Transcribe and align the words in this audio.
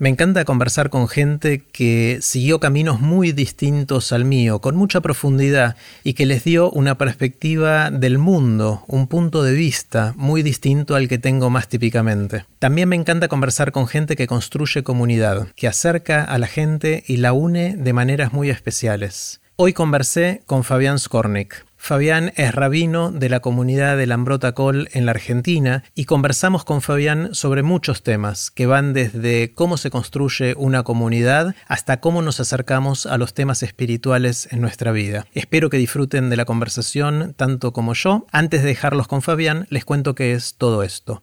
Me 0.00 0.08
encanta 0.08 0.46
conversar 0.46 0.88
con 0.88 1.08
gente 1.08 1.62
que 1.72 2.20
siguió 2.22 2.58
caminos 2.58 3.02
muy 3.02 3.32
distintos 3.32 4.12
al 4.12 4.24
mío, 4.24 4.62
con 4.62 4.74
mucha 4.74 5.02
profundidad, 5.02 5.76
y 6.04 6.14
que 6.14 6.24
les 6.24 6.42
dio 6.42 6.70
una 6.70 6.96
perspectiva 6.96 7.90
del 7.90 8.16
mundo, 8.16 8.82
un 8.86 9.08
punto 9.08 9.42
de 9.42 9.52
vista 9.52 10.14
muy 10.16 10.42
distinto 10.42 10.94
al 10.94 11.06
que 11.06 11.18
tengo 11.18 11.50
más 11.50 11.68
típicamente. 11.68 12.46
También 12.58 12.88
me 12.88 12.96
encanta 12.96 13.28
conversar 13.28 13.72
con 13.72 13.86
gente 13.86 14.16
que 14.16 14.26
construye 14.26 14.82
comunidad, 14.82 15.48
que 15.54 15.68
acerca 15.68 16.24
a 16.24 16.38
la 16.38 16.46
gente 16.46 17.04
y 17.06 17.18
la 17.18 17.34
une 17.34 17.76
de 17.76 17.92
maneras 17.92 18.32
muy 18.32 18.48
especiales. 18.48 19.42
Hoy 19.56 19.74
conversé 19.74 20.40
con 20.46 20.64
Fabián 20.64 20.98
Skornik. 20.98 21.66
Fabián 21.82 22.32
es 22.36 22.54
rabino 22.54 23.10
de 23.10 23.30
la 23.30 23.40
comunidad 23.40 23.96
del 23.96 24.12
Ambrota 24.12 24.52
Col 24.52 24.90
en 24.92 25.06
la 25.06 25.12
Argentina 25.12 25.82
y 25.94 26.04
conversamos 26.04 26.62
con 26.62 26.82
Fabián 26.82 27.30
sobre 27.32 27.62
muchos 27.62 28.02
temas 28.02 28.50
que 28.50 28.66
van 28.66 28.92
desde 28.92 29.54
cómo 29.54 29.78
se 29.78 29.90
construye 29.90 30.54
una 30.58 30.82
comunidad 30.82 31.54
hasta 31.66 31.98
cómo 31.98 32.20
nos 32.20 32.38
acercamos 32.38 33.06
a 33.06 33.16
los 33.16 33.32
temas 33.32 33.62
espirituales 33.62 34.46
en 34.52 34.60
nuestra 34.60 34.92
vida. 34.92 35.26
Espero 35.32 35.70
que 35.70 35.78
disfruten 35.78 36.28
de 36.28 36.36
la 36.36 36.44
conversación 36.44 37.32
tanto 37.34 37.72
como 37.72 37.94
yo. 37.94 38.26
Antes 38.30 38.60
de 38.62 38.68
dejarlos 38.68 39.08
con 39.08 39.22
Fabián, 39.22 39.66
les 39.70 39.86
cuento 39.86 40.14
qué 40.14 40.34
es 40.34 40.56
todo 40.56 40.82
esto. 40.82 41.22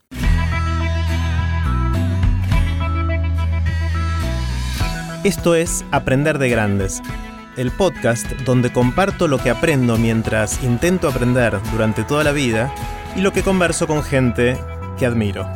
Esto 5.24 5.54
es 5.54 5.86
Aprender 5.92 6.40
de 6.40 6.50
Grandes 6.50 7.02
el 7.58 7.72
podcast 7.72 8.32
donde 8.46 8.72
comparto 8.72 9.28
lo 9.28 9.40
que 9.40 9.50
aprendo 9.50 9.98
mientras 9.98 10.64
intento 10.64 11.10
aprender 11.10 11.60
durante 11.72 12.04
toda 12.04 12.24
la 12.24 12.32
vida 12.32 12.74
y 13.16 13.22
lo 13.22 13.34
que 13.34 13.42
converso 13.42 13.88
con 13.88 14.04
gente 14.04 14.58
que 14.98 15.06
admiro. 15.06 15.48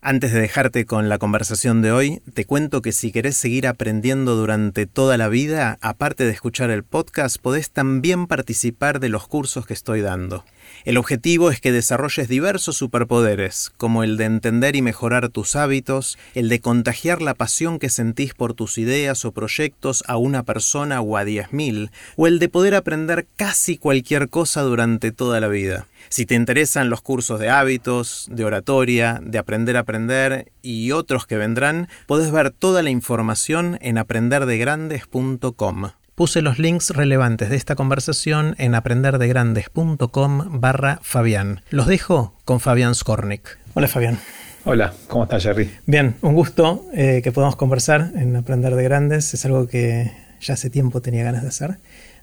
Antes 0.00 0.32
de 0.32 0.40
dejarte 0.40 0.86
con 0.86 1.10
la 1.10 1.18
conversación 1.18 1.82
de 1.82 1.92
hoy, 1.92 2.22
te 2.32 2.46
cuento 2.46 2.80
que 2.80 2.92
si 2.92 3.12
querés 3.12 3.36
seguir 3.36 3.66
aprendiendo 3.66 4.36
durante 4.36 4.86
toda 4.86 5.18
la 5.18 5.28
vida, 5.28 5.76
aparte 5.82 6.24
de 6.24 6.30
escuchar 6.30 6.70
el 6.70 6.82
podcast, 6.82 7.36
podés 7.36 7.70
también 7.70 8.26
participar 8.26 9.00
de 9.00 9.10
los 9.10 9.28
cursos 9.28 9.66
que 9.66 9.74
estoy 9.74 10.00
dando. 10.00 10.44
El 10.84 10.96
objetivo 10.96 11.50
es 11.50 11.60
que 11.60 11.72
desarrolles 11.72 12.28
diversos 12.28 12.76
superpoderes, 12.76 13.72
como 13.76 14.04
el 14.04 14.16
de 14.16 14.24
entender 14.24 14.76
y 14.76 14.82
mejorar 14.82 15.28
tus 15.28 15.56
hábitos, 15.56 16.18
el 16.34 16.48
de 16.48 16.60
contagiar 16.60 17.20
la 17.20 17.34
pasión 17.34 17.78
que 17.78 17.90
sentís 17.90 18.34
por 18.34 18.54
tus 18.54 18.78
ideas 18.78 19.24
o 19.24 19.32
proyectos 19.32 20.04
a 20.06 20.16
una 20.16 20.44
persona 20.44 21.00
o 21.00 21.16
a 21.16 21.24
diez 21.24 21.52
mil, 21.52 21.90
o 22.16 22.26
el 22.26 22.38
de 22.38 22.48
poder 22.48 22.74
aprender 22.74 23.26
casi 23.36 23.76
cualquier 23.76 24.28
cosa 24.28 24.62
durante 24.62 25.12
toda 25.12 25.40
la 25.40 25.48
vida. 25.48 25.86
Si 26.08 26.26
te 26.26 26.34
interesan 26.34 26.90
los 26.90 27.02
cursos 27.02 27.40
de 27.40 27.50
hábitos, 27.50 28.28
de 28.30 28.44
oratoria, 28.44 29.20
de 29.22 29.38
aprender 29.38 29.76
a 29.76 29.80
aprender 29.80 30.52
y 30.62 30.92
otros 30.92 31.26
que 31.26 31.36
vendrán, 31.36 31.88
podés 32.06 32.30
ver 32.30 32.50
toda 32.50 32.82
la 32.82 32.90
información 32.90 33.78
en 33.80 33.98
aprenderdegrandes.com. 33.98 35.90
Puse 36.18 36.42
los 36.42 36.58
links 36.58 36.90
relevantes 36.90 37.48
de 37.48 37.54
esta 37.54 37.76
conversación 37.76 38.56
en 38.58 38.74
aprenderdegrandes.com 38.74 40.60
barra 40.60 40.98
Fabián. 41.00 41.60
Los 41.70 41.86
dejo 41.86 42.34
con 42.44 42.58
Fabián 42.58 42.96
Skornik. 42.96 43.56
Hola 43.74 43.86
Fabián. 43.86 44.18
Hola, 44.64 44.92
¿cómo 45.06 45.22
estás 45.22 45.44
Jerry? 45.44 45.70
Bien, 45.86 46.16
un 46.22 46.34
gusto 46.34 46.86
eh, 46.92 47.20
que 47.22 47.30
podamos 47.30 47.54
conversar 47.54 48.10
en 48.16 48.34
Aprender 48.34 48.74
de 48.74 48.82
Grandes. 48.82 49.32
Es 49.32 49.44
algo 49.44 49.68
que 49.68 50.10
ya 50.40 50.54
hace 50.54 50.70
tiempo 50.70 51.00
tenía 51.00 51.22
ganas 51.22 51.42
de 51.42 51.50
hacer. 51.50 51.76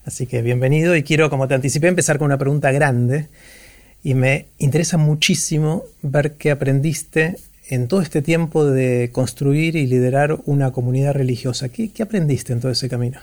Así 0.03 0.27
que 0.27 0.41
bienvenido 0.41 0.93
y 0.97 1.03
quiero, 1.03 1.29
como 1.29 1.47
te 1.47 1.53
anticipé, 1.53 1.87
empezar 1.87 2.17
con 2.17 2.25
una 2.25 2.37
pregunta 2.37 2.73
grande. 2.73 3.29
Y 4.03 4.13
me 4.13 4.47
interesa 4.57 4.97
muchísimo 4.97 5.85
ver 6.01 6.33
qué 6.33 6.51
aprendiste 6.51 7.37
en 7.69 7.87
todo 7.87 8.01
este 8.01 8.21
tiempo 8.21 8.65
de 8.65 9.09
construir 9.13 9.77
y 9.77 9.87
liderar 9.87 10.37
una 10.43 10.73
comunidad 10.73 11.13
religiosa. 11.13 11.69
¿Qué, 11.69 11.93
qué 11.93 12.03
aprendiste 12.03 12.51
en 12.51 12.59
todo 12.59 12.73
ese 12.73 12.89
camino? 12.89 13.21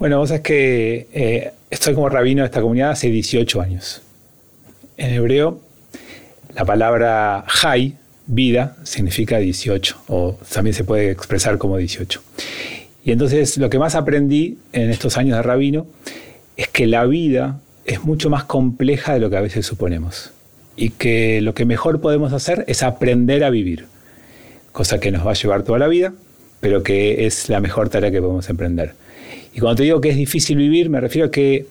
Bueno, 0.00 0.16
vos 0.16 0.30
sabés 0.30 0.42
que 0.42 1.08
eh, 1.12 1.50
estoy 1.68 1.92
como 1.92 2.08
rabino 2.08 2.40
de 2.40 2.46
esta 2.46 2.62
comunidad 2.62 2.92
hace 2.92 3.10
18 3.10 3.60
años. 3.60 4.00
En 4.96 5.12
hebreo, 5.12 5.60
la 6.54 6.64
palabra 6.64 7.44
Jai, 7.46 7.96
vida, 8.24 8.78
significa 8.82 9.36
18, 9.36 10.04
o 10.08 10.38
también 10.50 10.72
se 10.72 10.84
puede 10.84 11.10
expresar 11.10 11.58
como 11.58 11.76
18. 11.76 12.18
Y 13.04 13.12
entonces 13.12 13.58
lo 13.58 13.68
que 13.68 13.78
más 13.78 13.94
aprendí 13.94 14.56
en 14.72 14.88
estos 14.88 15.18
años 15.18 15.36
de 15.36 15.42
rabino 15.42 15.86
es 16.56 16.68
que 16.68 16.86
la 16.86 17.04
vida 17.04 17.60
es 17.84 18.02
mucho 18.02 18.30
más 18.30 18.44
compleja 18.44 19.12
de 19.12 19.20
lo 19.20 19.28
que 19.28 19.36
a 19.36 19.42
veces 19.42 19.66
suponemos. 19.66 20.30
Y 20.76 20.90
que 20.90 21.42
lo 21.42 21.52
que 21.52 21.66
mejor 21.66 22.00
podemos 22.00 22.32
hacer 22.32 22.64
es 22.68 22.82
aprender 22.82 23.44
a 23.44 23.50
vivir. 23.50 23.84
Cosa 24.72 24.98
que 24.98 25.10
nos 25.10 25.26
va 25.26 25.32
a 25.32 25.34
llevar 25.34 25.62
toda 25.62 25.78
la 25.78 25.88
vida, 25.88 26.14
pero 26.60 26.82
que 26.82 27.26
es 27.26 27.50
la 27.50 27.60
mejor 27.60 27.90
tarea 27.90 28.10
que 28.10 28.22
podemos 28.22 28.48
emprender. 28.48 28.94
Y 29.52 29.60
cuando 29.60 29.76
te 29.76 29.82
digo 29.84 30.00
que 30.00 30.10
es 30.10 30.16
difícil 30.16 30.56
vivir, 30.56 30.90
me 30.90 31.00
refiero 31.00 31.28
a 31.28 31.30
que 31.30 31.66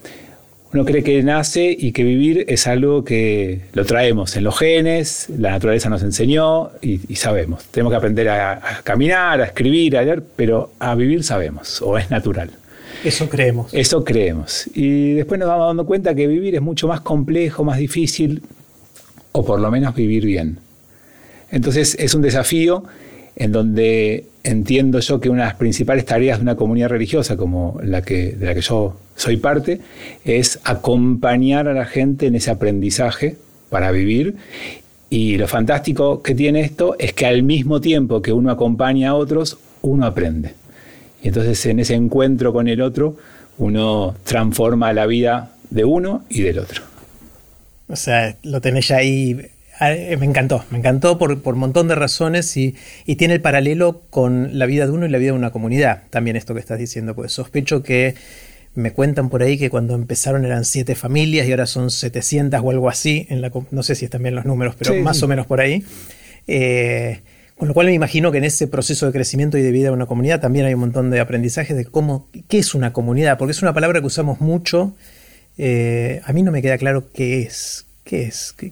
uno 0.71 0.85
cree 0.85 1.03
que 1.03 1.23
nace 1.23 1.75
y 1.77 1.91
que 1.93 2.03
vivir 2.03 2.45
es 2.47 2.67
algo 2.67 3.03
que 3.03 3.61
lo 3.73 3.85
traemos 3.85 4.35
en 4.35 4.43
los 4.43 4.57
genes, 4.59 5.27
la 5.35 5.51
naturaleza 5.51 5.89
nos 5.89 6.03
enseñó 6.03 6.71
y, 6.81 7.15
sabemos. 7.15 7.65
Tenemos 7.71 7.91
que 7.91 7.97
aprender 7.97 8.29
a, 8.29 8.81
caminar, 8.83 9.41
a 9.41 9.45
escribir, 9.45 9.97
a 9.97 10.03
leer, 10.03 10.23
pero 10.35 10.71
a 10.79 10.93
vivir 10.93 11.23
sabemos, 11.23 11.81
o 11.81 11.97
es 11.97 12.11
natural. 12.11 12.51
Eso 13.03 13.29
creemos. 13.29 13.73
Eso 13.73 14.03
creemos. 14.03 14.69
Y 14.75 15.13
después 15.13 15.39
nos 15.39 15.49
vamos 15.49 15.67
dando 15.67 15.85
cuenta 15.85 16.13
que 16.13 16.27
vivir 16.27 16.53
es 16.55 16.61
mucho 16.61 16.87
más 16.87 17.01
complejo, 17.01 17.63
más 17.63 17.79
difícil, 17.79 18.43
o 19.31 19.43
por 19.43 19.59
lo 19.59 19.71
menos 19.71 19.95
vivir 19.95 20.25
bien. 20.25 20.59
Entonces 21.49 21.95
es 21.99 22.13
un 22.13 22.21
desafío 22.21 22.83
en 23.35 23.51
donde 23.51 24.25
entiendo 24.43 24.99
yo 24.99 25.19
que 25.19 25.29
una 25.29 25.43
de 25.43 25.49
las 25.49 25.57
principales 25.57 26.05
tareas 26.05 26.39
de 26.39 26.43
una 26.43 26.55
comunidad 26.55 26.89
religiosa 26.89 27.37
como 27.37 27.79
la 27.83 28.01
que, 28.01 28.33
de 28.33 28.45
la 28.45 28.53
que 28.53 28.61
yo 28.61 28.97
soy 29.15 29.37
parte 29.37 29.79
es 30.23 30.59
acompañar 30.63 31.67
a 31.67 31.73
la 31.73 31.85
gente 31.85 32.27
en 32.27 32.35
ese 32.35 32.51
aprendizaje 32.51 33.37
para 33.69 33.91
vivir. 33.91 34.35
Y 35.09 35.37
lo 35.37 35.47
fantástico 35.47 36.21
que 36.21 36.35
tiene 36.35 36.61
esto 36.61 36.95
es 36.99 37.13
que 37.13 37.25
al 37.25 37.43
mismo 37.43 37.81
tiempo 37.81 38.21
que 38.21 38.31
uno 38.31 38.51
acompaña 38.51 39.09
a 39.09 39.15
otros, 39.15 39.57
uno 39.81 40.05
aprende. 40.05 40.53
Y 41.21 41.29
entonces 41.29 41.65
en 41.65 41.79
ese 41.79 41.95
encuentro 41.95 42.53
con 42.53 42.67
el 42.67 42.81
otro, 42.81 43.17
uno 43.57 44.15
transforma 44.23 44.93
la 44.93 45.05
vida 45.05 45.51
de 45.69 45.83
uno 45.83 46.23
y 46.29 46.41
del 46.41 46.59
otro. 46.59 46.83
O 47.87 47.95
sea, 47.95 48.37
lo 48.43 48.61
tenés 48.61 48.91
ahí 48.91 49.49
me 49.79 50.25
encantó, 50.25 50.65
me 50.71 50.79
encantó 50.79 51.17
por, 51.17 51.31
un 51.31 51.59
montón 51.59 51.87
de 51.87 51.95
razones 51.95 52.55
y, 52.57 52.75
tiene 53.17 53.35
el 53.35 53.41
paralelo 53.41 54.01
con 54.09 54.57
la 54.57 54.65
vida 54.65 54.85
de 54.85 54.91
uno 54.91 55.05
y 55.05 55.09
la 55.09 55.17
vida 55.17 55.31
de 55.31 55.37
una 55.37 55.51
comunidad, 55.51 56.03
también 56.09 56.35
esto 56.35 56.53
que 56.53 56.59
estás 56.59 56.79
diciendo, 56.79 57.15
pues 57.15 57.31
sospecho 57.31 57.83
que 57.83 58.15
me 58.75 58.91
cuentan 58.91 59.29
por 59.29 59.41
ahí 59.41 59.57
que 59.57 59.69
cuando 59.69 59.95
empezaron 59.95 60.45
eran 60.45 60.63
siete 60.65 60.95
familias 60.95 61.47
y 61.47 61.51
ahora 61.51 61.65
son 61.65 61.91
700 61.91 62.61
o 62.63 62.69
algo 62.71 62.89
así, 62.89 63.25
en 63.29 63.41
la, 63.41 63.51
no 63.71 63.83
sé 63.83 63.95
si 63.95 64.05
están 64.05 64.23
bien 64.23 64.35
los 64.35 64.45
números, 64.45 64.75
pero 64.77 64.95
más 65.01 65.21
o 65.23 65.27
menos 65.27 65.47
por 65.47 65.59
ahí. 65.59 65.83
Eh, 66.47 67.19
con 67.59 67.67
lo 67.67 67.73
cual 67.73 67.87
me 67.87 67.93
imagino 67.93 68.31
que 68.31 68.37
en 68.37 68.45
ese 68.45 68.67
proceso 68.67 69.05
de 69.05 69.11
crecimiento 69.11 69.57
y 69.57 69.61
de 69.61 69.71
vida 69.71 69.89
de 69.89 69.93
una 69.93 70.05
comunidad 70.05 70.39
también 70.39 70.65
hay 70.65 70.73
un 70.73 70.79
montón 70.79 71.09
de 71.09 71.19
aprendizajes 71.19 71.75
de 71.75 71.85
cómo, 71.85 72.29
qué 72.47 72.59
es 72.59 72.73
una 72.73 72.93
comunidad, 72.93 73.37
porque 73.37 73.51
es 73.51 73.61
una 73.61 73.73
palabra 73.73 73.99
que 73.99 74.07
usamos 74.07 74.39
mucho. 74.39 74.95
Eh, 75.57 76.21
a 76.23 76.31
mí 76.31 76.41
no 76.41 76.53
me 76.53 76.61
queda 76.61 76.77
claro 76.77 77.11
qué 77.11 77.41
es, 77.41 77.85
qué 78.05 78.23
es, 78.23 78.53
qué, 78.55 78.71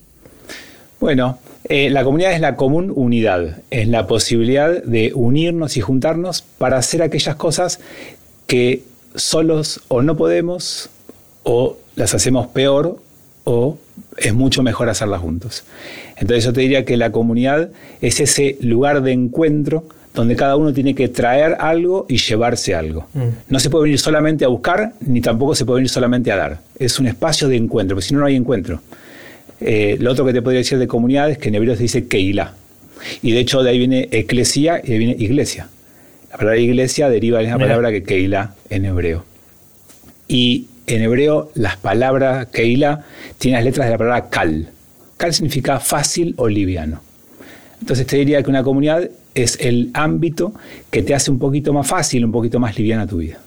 bueno, 0.99 1.39
eh, 1.65 1.89
la 1.89 2.03
comunidad 2.03 2.33
es 2.33 2.41
la 2.41 2.55
común 2.55 2.91
unidad, 2.95 3.61
es 3.69 3.87
la 3.87 4.07
posibilidad 4.07 4.83
de 4.83 5.11
unirnos 5.13 5.77
y 5.77 5.81
juntarnos 5.81 6.41
para 6.41 6.77
hacer 6.77 7.01
aquellas 7.01 7.35
cosas 7.35 7.79
que 8.45 8.83
solos 9.15 9.81
o 9.87 10.01
no 10.01 10.15
podemos 10.15 10.89
o 11.43 11.77
las 11.95 12.13
hacemos 12.13 12.47
peor 12.47 12.99
o 13.43 13.77
es 14.17 14.33
mucho 14.33 14.63
mejor 14.63 14.89
hacerlas 14.89 15.21
juntos. 15.21 15.63
Entonces 16.17 16.43
yo 16.43 16.53
te 16.53 16.61
diría 16.61 16.85
que 16.85 16.97
la 16.97 17.11
comunidad 17.11 17.69
es 18.01 18.19
ese 18.19 18.57
lugar 18.61 19.01
de 19.01 19.11
encuentro 19.11 19.85
donde 20.13 20.35
cada 20.35 20.55
uno 20.55 20.73
tiene 20.73 20.95
que 20.95 21.07
traer 21.09 21.57
algo 21.59 22.05
y 22.09 22.17
llevarse 22.17 22.73
algo. 22.73 23.07
Mm. 23.13 23.27
No 23.49 23.59
se 23.59 23.69
puede 23.69 23.83
venir 23.83 23.99
solamente 23.99 24.45
a 24.45 24.47
buscar, 24.47 24.93
ni 25.01 25.21
tampoco 25.21 25.53
se 25.53 25.63
puede 25.63 25.77
venir 25.77 25.89
solamente 25.89 26.31
a 26.31 26.37
dar. 26.37 26.59
Es 26.79 26.99
un 26.99 27.07
espacio 27.07 27.47
de 27.47 27.55
encuentro, 27.55 27.95
porque 27.95 28.07
si 28.07 28.13
no, 28.15 28.21
no 28.21 28.25
hay 28.25 28.35
encuentro. 28.35 28.81
Eh, 29.59 29.97
lo 29.99 30.11
otro 30.11 30.25
que 30.25 30.33
te 30.33 30.41
podría 30.41 30.59
decir 30.59 30.77
de 30.77 30.87
comunidades, 30.87 31.37
que 31.37 31.49
en 31.49 31.55
hebreo 31.55 31.75
se 31.75 31.83
dice 31.83 32.07
Keila. 32.07 32.53
Y 33.21 33.31
de 33.31 33.39
hecho 33.39 33.63
de 33.63 33.71
ahí 33.71 33.77
viene 33.77 34.07
eclesia 34.11 34.81
y 34.83 34.87
de 34.87 34.93
ahí 34.93 34.99
viene 34.99 35.15
iglesia. 35.17 35.69
La 36.31 36.37
palabra 36.37 36.59
iglesia 36.59 37.09
deriva 37.09 37.37
de 37.39 37.45
la 37.45 37.49
misma 37.51 37.65
palabra 37.67 37.91
que 37.91 38.03
Keila 38.03 38.55
en 38.69 38.85
hebreo. 38.85 39.25
Y 40.27 40.67
en 40.87 41.01
hebreo 41.01 41.51
las 41.55 41.77
palabras 41.77 42.47
Keila 42.47 43.05
tienen 43.37 43.59
las 43.59 43.65
letras 43.65 43.87
de 43.87 43.91
la 43.91 43.97
palabra 43.97 44.29
Kal. 44.29 44.69
Kal 45.17 45.33
significa 45.33 45.79
fácil 45.79 46.33
o 46.37 46.47
liviano. 46.47 47.01
Entonces 47.79 48.05
te 48.07 48.17
diría 48.17 48.41
que 48.43 48.49
una 48.49 48.63
comunidad 48.63 49.09
es 49.33 49.57
el 49.61 49.91
ámbito 49.93 50.53
que 50.89 51.03
te 51.03 51.13
hace 51.13 51.31
un 51.31 51.39
poquito 51.39 51.73
más 51.73 51.87
fácil, 51.87 52.25
un 52.25 52.31
poquito 52.31 52.59
más 52.59 52.77
liviana 52.77 53.07
tu 53.07 53.17
vida. 53.17 53.39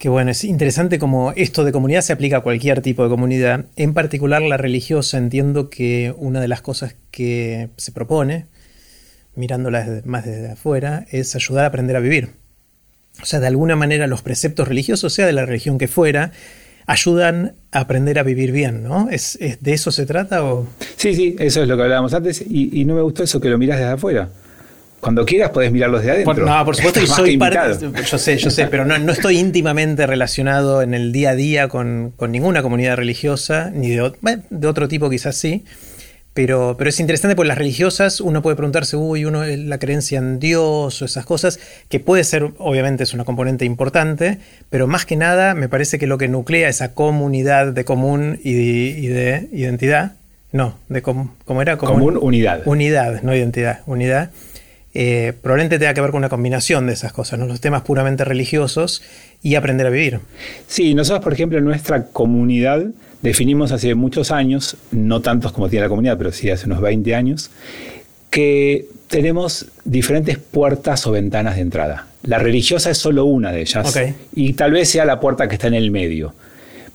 Qué 0.00 0.08
bueno, 0.08 0.32
es 0.32 0.42
interesante 0.42 0.98
como 0.98 1.32
esto 1.36 1.62
de 1.62 1.70
comunidad 1.70 2.00
se 2.00 2.12
aplica 2.12 2.38
a 2.38 2.40
cualquier 2.40 2.80
tipo 2.80 3.04
de 3.04 3.08
comunidad. 3.08 3.66
En 3.76 3.94
particular 3.94 4.42
la 4.42 4.56
religiosa, 4.56 5.18
entiendo 5.18 5.70
que 5.70 6.12
una 6.16 6.40
de 6.40 6.48
las 6.48 6.60
cosas 6.60 6.96
que 7.12 7.68
se 7.76 7.92
propone 7.92 8.46
mirándola 9.34 10.02
más 10.04 10.24
desde 10.24 10.52
afuera, 10.52 11.06
es 11.10 11.34
ayudar 11.34 11.64
a 11.64 11.68
aprender 11.68 11.96
a 11.96 12.00
vivir. 12.00 12.30
O 13.22 13.26
sea, 13.26 13.40
de 13.40 13.46
alguna 13.46 13.76
manera 13.76 14.06
los 14.06 14.22
preceptos 14.22 14.68
religiosos, 14.68 15.12
sea 15.12 15.26
de 15.26 15.32
la 15.32 15.46
religión 15.46 15.78
que 15.78 15.88
fuera, 15.88 16.32
ayudan 16.86 17.54
a 17.70 17.80
aprender 17.80 18.18
a 18.18 18.22
vivir 18.22 18.52
bien, 18.52 18.82
¿no? 18.82 19.08
¿Es, 19.10 19.38
de 19.38 19.72
eso 19.72 19.90
se 19.90 20.06
trata? 20.06 20.44
O? 20.44 20.66
Sí, 20.96 21.14
sí, 21.14 21.36
eso 21.38 21.62
es 21.62 21.68
lo 21.68 21.76
que 21.76 21.82
hablábamos 21.82 22.14
antes 22.14 22.44
y, 22.48 22.84
no 22.84 22.94
me 22.94 23.02
gustó 23.02 23.22
eso 23.22 23.40
que 23.40 23.48
lo 23.48 23.58
miras 23.58 23.78
desde 23.78 23.92
afuera. 23.92 24.30
Cuando 25.00 25.24
quieras 25.24 25.50
podés 25.50 25.72
mirarlo 25.72 25.98
desde 25.98 26.12
adentro. 26.12 26.46
no, 26.46 26.64
por 26.64 26.76
supuesto, 26.76 27.00
y 27.00 27.06
soy 27.06 27.36
parte. 27.36 27.90
Yo 28.10 28.18
sé, 28.18 28.36
yo 28.36 28.50
sé, 28.50 28.66
pero 28.66 28.84
no, 28.84 28.98
no, 28.98 29.12
estoy 29.12 29.38
íntimamente 29.38 30.06
relacionado 30.06 30.82
en 30.82 30.94
el 30.94 31.12
día 31.12 31.30
a 31.30 31.34
día 31.34 31.68
con, 31.68 32.12
con 32.16 32.32
ninguna 32.32 32.62
comunidad 32.62 32.96
religiosa, 32.96 33.70
ni 33.74 33.90
de, 33.90 34.12
de 34.50 34.66
otro 34.66 34.88
tipo 34.88 35.08
quizás 35.08 35.36
sí. 35.36 35.64
Pero, 36.32 36.76
pero 36.78 36.90
es 36.90 37.00
interesante 37.00 37.34
porque 37.34 37.48
las 37.48 37.58
religiosas 37.58 38.20
uno 38.20 38.40
puede 38.40 38.54
preguntarse, 38.54 38.96
uy, 38.96 39.24
uno, 39.24 39.44
la 39.44 39.78
creencia 39.78 40.18
en 40.18 40.38
Dios 40.38 41.02
o 41.02 41.04
esas 41.04 41.26
cosas, 41.26 41.58
que 41.88 41.98
puede 41.98 42.22
ser, 42.22 42.50
obviamente 42.58 43.02
es 43.02 43.12
una 43.14 43.24
componente 43.24 43.64
importante, 43.64 44.38
pero 44.70 44.86
más 44.86 45.06
que 45.06 45.16
nada 45.16 45.54
me 45.54 45.68
parece 45.68 45.98
que 45.98 46.06
lo 46.06 46.18
que 46.18 46.28
nuclea 46.28 46.68
esa 46.68 46.94
comunidad 46.94 47.72
de 47.72 47.84
común 47.84 48.38
y 48.44 48.52
de, 49.08 49.48
identidad, 49.52 50.12
no, 50.52 50.78
de 50.88 51.02
com, 51.02 51.30
¿cómo 51.44 51.62
era? 51.62 51.76
Común, 51.76 52.16
unidad. 52.20 52.62
Unidad, 52.64 53.22
no 53.22 53.34
identidad, 53.34 53.80
unidad. 53.86 54.30
Eh, 54.92 55.34
probablemente 55.40 55.78
tenga 55.78 55.94
que 55.94 56.00
ver 56.00 56.10
con 56.10 56.18
una 56.18 56.28
combinación 56.28 56.86
de 56.88 56.94
esas 56.94 57.12
cosas, 57.12 57.38
¿no? 57.38 57.46
los 57.46 57.60
temas 57.60 57.82
puramente 57.82 58.24
religiosos 58.24 59.02
y 59.42 59.54
aprender 59.54 59.86
a 59.86 59.90
vivir. 59.90 60.20
Sí, 60.66 60.94
nosotros, 60.94 61.22
por 61.22 61.32
ejemplo, 61.32 61.58
en 61.58 61.64
nuestra 61.64 62.06
comunidad 62.06 62.84
definimos 63.22 63.70
hace 63.70 63.94
muchos 63.94 64.32
años, 64.32 64.76
no 64.90 65.20
tantos 65.20 65.52
como 65.52 65.68
tiene 65.68 65.84
la 65.84 65.88
comunidad, 65.88 66.18
pero 66.18 66.32
sí 66.32 66.50
hace 66.50 66.66
unos 66.66 66.80
20 66.80 67.14
años, 67.14 67.50
que 68.30 68.86
tenemos 69.08 69.66
diferentes 69.84 70.38
puertas 70.38 71.06
o 71.06 71.12
ventanas 71.12 71.56
de 71.56 71.62
entrada. 71.62 72.06
La 72.22 72.38
religiosa 72.38 72.90
es 72.90 72.98
solo 72.98 73.24
una 73.24 73.52
de 73.52 73.60
ellas 73.60 73.96
y 74.34 74.52
tal 74.54 74.72
vez 74.72 74.88
sea 74.88 75.04
la 75.04 75.20
puerta 75.20 75.48
que 75.48 75.54
está 75.54 75.68
en 75.68 75.74
el 75.74 75.90
medio, 75.90 76.34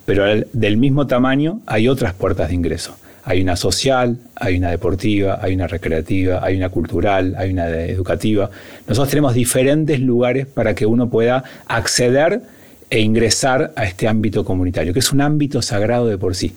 pero 0.06 0.26
del 0.52 0.78
mismo 0.78 1.08
tamaño 1.08 1.62
hay 1.66 1.88
otras 1.88 2.14
puertas 2.14 2.50
de 2.50 2.56
ingreso. 2.56 2.98
Hay 3.28 3.42
una 3.42 3.56
social, 3.56 4.20
hay 4.36 4.58
una 4.58 4.70
deportiva, 4.70 5.40
hay 5.42 5.56
una 5.56 5.66
recreativa, 5.66 6.46
hay 6.46 6.56
una 6.56 6.70
cultural, 6.70 7.34
hay 7.38 7.52
una 7.52 7.68
educativa. 7.70 8.52
Nosotros 8.88 9.10
tenemos 9.10 9.34
diferentes 9.34 10.00
lugares 10.00 10.46
para 10.46 10.76
que 10.76 10.86
uno 10.86 11.10
pueda 11.10 11.44
acceder 11.66 12.42
e 12.90 13.00
ingresar 13.00 13.74
a 13.76 13.86
este 13.86 14.08
ámbito 14.08 14.46
comunitario, 14.46 14.94
que 14.94 15.00
es 15.00 15.12
un 15.12 15.22
ámbito 15.22 15.64
sagrado 15.64 16.08
de 16.08 16.20
por 16.20 16.36
sí, 16.36 16.54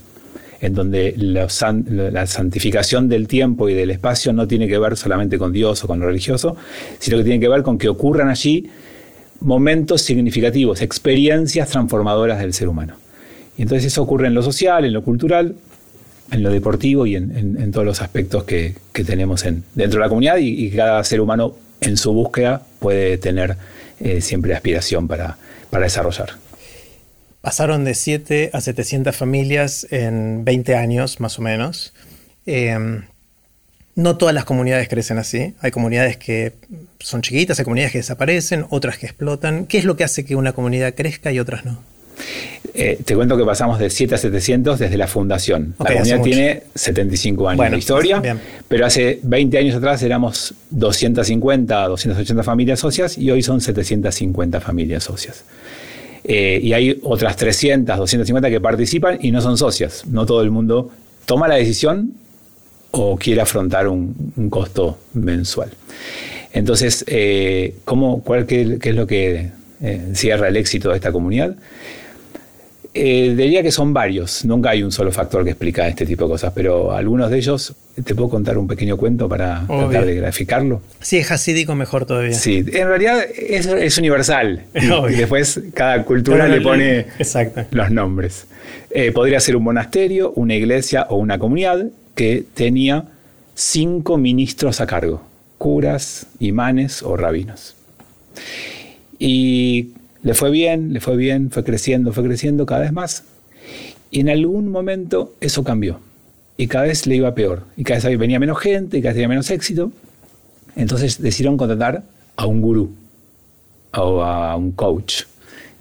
en 0.60 0.74
donde 0.74 1.14
la, 1.16 1.48
santificación 2.26 3.08
del 3.08 3.26
tiempo 3.28 3.68
y 3.68 3.74
del 3.74 3.90
espacio 3.90 4.34
no 4.34 4.46
tiene 4.46 4.68
que 4.68 4.78
ver 4.78 4.96
solamente 4.96 5.38
con 5.38 5.52
Dios 5.52 5.82
o 5.84 5.86
con 5.86 6.00
lo 6.00 6.06
religioso, 6.06 6.56
sino 6.98 7.16
que 7.16 7.24
tiene 7.24 7.40
que 7.40 7.48
ver 7.48 7.62
con 7.62 7.78
que 7.78 7.88
ocurran 7.88 8.28
allí 8.28 8.68
momentos 9.40 10.02
significativos, 10.02 10.82
experiencias 10.82 11.70
transformadoras 11.70 12.40
del 12.40 12.52
ser 12.52 12.68
humano. 12.68 12.94
Y 13.56 13.62
entonces 13.62 13.86
eso 13.86 14.02
ocurre 14.02 14.26
en 14.26 14.34
lo 14.34 14.42
social, 14.42 14.84
en 14.84 14.92
lo 14.92 15.02
cultural, 15.02 15.54
en 16.30 16.42
lo 16.42 16.50
deportivo 16.50 17.06
y 17.06 17.16
en, 17.16 17.72
todos 17.72 17.86
los 17.86 18.02
aspectos 18.02 18.44
que, 18.44 18.74
tenemos 18.92 19.42
dentro 19.42 19.98
de 19.98 20.04
la 20.04 20.08
comunidad 20.08 20.38
y, 20.38 20.70
cada 20.70 21.02
ser 21.04 21.20
humano 21.20 21.54
en 21.80 21.96
su 21.96 22.12
búsqueda 22.12 22.62
puede 22.80 23.18
tener 23.18 23.56
eh, 24.00 24.20
siempre 24.20 24.54
aspiración 24.54 25.08
para, 25.08 25.38
para 25.70 25.84
desarrollar. 25.84 26.30
Pasaron 27.40 27.84
de 27.84 27.94
7 27.94 28.50
a 28.52 28.60
700 28.60 29.14
familias 29.14 29.86
en 29.90 30.44
20 30.44 30.74
años, 30.74 31.20
más 31.20 31.38
o 31.38 31.42
menos. 31.42 31.94
Em, 32.46 33.04
no 33.94 34.16
todas 34.16 34.34
las 34.34 34.44
comunidades 34.44 34.88
crecen 34.88 35.18
así. 35.18 35.54
Hay 35.60 35.70
comunidades 35.70 36.16
que 36.16 36.52
son 36.98 37.22
chiquitas, 37.22 37.58
hay 37.58 37.64
comunidades 37.64 37.92
que 37.92 37.98
desaparecen, 37.98 38.66
otras 38.70 38.98
que 38.98 39.06
explotan. 39.06 39.66
¿Qué 39.66 39.78
es 39.78 39.84
lo 39.84 39.96
que 39.96 40.04
hace 40.04 40.24
que 40.24 40.36
una 40.36 40.52
comunidad 40.52 40.94
crezca 40.94 41.32
y 41.32 41.38
otras 41.38 41.64
no? 41.64 41.82
Eh, 42.80 42.96
te 43.04 43.16
cuento 43.16 43.36
que 43.36 43.44
pasamos 43.44 43.80
de 43.80 43.90
7 43.90 44.14
a 44.14 44.18
700 44.18 44.78
desde 44.78 44.96
la 44.96 45.08
fundación. 45.08 45.74
la 45.80 45.86
comunidad 45.86 46.22
tiene 46.22 46.62
75 46.76 47.48
años 47.48 47.70
de 47.72 47.76
historia, 47.76 48.22
pero 48.68 48.86
hace 48.86 49.18
20 49.22 49.58
años 49.58 49.74
atrás 49.74 50.00
éramos 50.04 50.54
250, 50.70 51.88
280 51.88 52.42
familias 52.44 52.78
socias 52.78 53.18
y 53.18 53.32
hoy 53.32 53.42
son 53.42 53.60
750 53.60 54.60
familias 54.60 55.02
socias. 55.02 55.44
Eh, 56.22 56.60
y 56.62 56.72
hay 56.72 57.00
otras 57.02 57.36
300, 57.36 57.96
250 57.96 58.48
que 58.48 58.60
participan 58.60 59.18
y 59.20 59.32
no 59.32 59.40
son 59.40 59.58
socias. 59.58 60.04
No 60.06 60.24
todo 60.24 60.42
el 60.42 60.52
mundo 60.52 60.92
toma 61.26 61.48
la 61.48 61.56
decisión 61.56 62.12
o 62.92 63.16
quiere 63.16 63.40
afrontar 63.40 63.88
un, 63.88 64.48
costo 64.50 64.98
mensual. 65.14 65.70
Entonces, 66.52 67.04
eh, 67.08 67.74
¿cómo, 67.84 68.22
cuál, 68.22 68.46
qué, 68.46 68.78
es 68.80 68.94
lo 68.94 69.08
que 69.08 69.50
cierra 70.14 70.46
el 70.46 70.56
éxito 70.56 70.90
de 70.90 70.96
esta 70.96 71.10
comunidad? 71.10 71.56
Eh, 73.00 73.32
diría 73.36 73.62
que 73.62 73.70
son 73.70 73.94
varios, 73.94 74.44
nunca 74.44 74.70
hay 74.70 74.82
un 74.82 74.90
solo 74.90 75.12
factor 75.12 75.44
que 75.44 75.50
explica 75.50 75.86
este 75.86 76.04
tipo 76.04 76.24
de 76.24 76.30
cosas, 76.30 76.52
pero 76.52 76.90
algunos 76.90 77.30
de 77.30 77.36
ellos, 77.36 77.72
¿te 77.94 78.12
puedo 78.12 78.28
contar 78.28 78.58
un 78.58 78.66
pequeño 78.66 78.96
cuento 78.96 79.28
para 79.28 79.64
tratar 79.68 80.04
de 80.04 80.16
graficarlo? 80.16 80.82
Si 81.00 81.16
es 81.16 81.30
hasídico, 81.30 81.76
mejor 81.76 82.06
todavía. 82.06 82.32
Sí, 82.32 82.64
en 82.66 82.88
realidad 82.88 83.24
es, 83.36 83.98
universal 83.98 84.64
y, 84.74 85.14
después 85.14 85.60
cada 85.74 86.02
cultura 86.02 86.48
le 86.48 86.60
pone 86.60 87.06
los 87.70 87.90
nombres. 87.92 88.46
Eh, 88.90 89.12
podría 89.12 89.38
ser 89.38 89.54
un 89.54 89.62
monasterio, 89.62 90.32
una 90.32 90.56
iglesia 90.56 91.06
o 91.08 91.18
una 91.18 91.38
comunidad 91.38 91.86
que 92.16 92.44
tenía 92.52 93.04
cinco 93.54 94.18
ministros 94.18 94.80
a 94.80 94.88
cargo, 94.88 95.22
curas, 95.56 96.26
imanes 96.40 97.04
o 97.04 97.16
rabinos. 97.16 97.76
Y 99.20 99.90
le 100.22 100.34
fue 100.34 100.50
bien, 100.50 100.92
le 100.92 101.00
fue 101.00 101.16
bien, 101.16 101.50
fue 101.50 101.64
creciendo, 101.64 102.12
fue 102.12 102.24
creciendo 102.24 102.66
cada 102.66 102.82
vez 102.82 102.92
más. 102.92 103.24
Y 104.10 104.20
en 104.20 104.28
algún 104.28 104.70
momento 104.70 105.34
eso 105.40 105.62
cambió. 105.64 106.00
Y 106.56 106.66
cada 106.66 106.84
vez 106.84 107.06
le 107.06 107.16
iba 107.16 107.34
peor. 107.34 107.64
Y 107.76 107.84
cada 107.84 108.00
vez 108.00 108.18
venía 108.18 108.40
menos 108.40 108.58
gente, 108.58 108.98
y 108.98 109.00
cada 109.00 109.10
vez 109.10 109.16
tenía 109.16 109.28
menos 109.28 109.50
éxito. 109.50 109.92
Entonces 110.76 111.20
decidieron 111.20 111.56
contratar 111.56 112.02
a 112.36 112.46
un 112.46 112.60
gurú 112.60 112.90
o 113.92 114.22
a 114.22 114.56
un 114.56 114.72
coach 114.72 115.22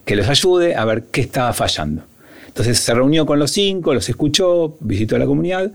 que 0.05 0.15
les 0.15 0.27
ayude 0.29 0.75
a 0.75 0.85
ver 0.85 1.03
qué 1.11 1.21
estaba 1.21 1.51
fallando. 1.53 2.03
Entonces 2.47 2.79
se 2.79 2.93
reunió 2.93 3.25
con 3.25 3.39
los 3.39 3.51
cinco, 3.51 3.93
los 3.93 4.07
escuchó, 4.09 4.77
visitó 4.79 5.17
la 5.17 5.25
comunidad 5.25 5.71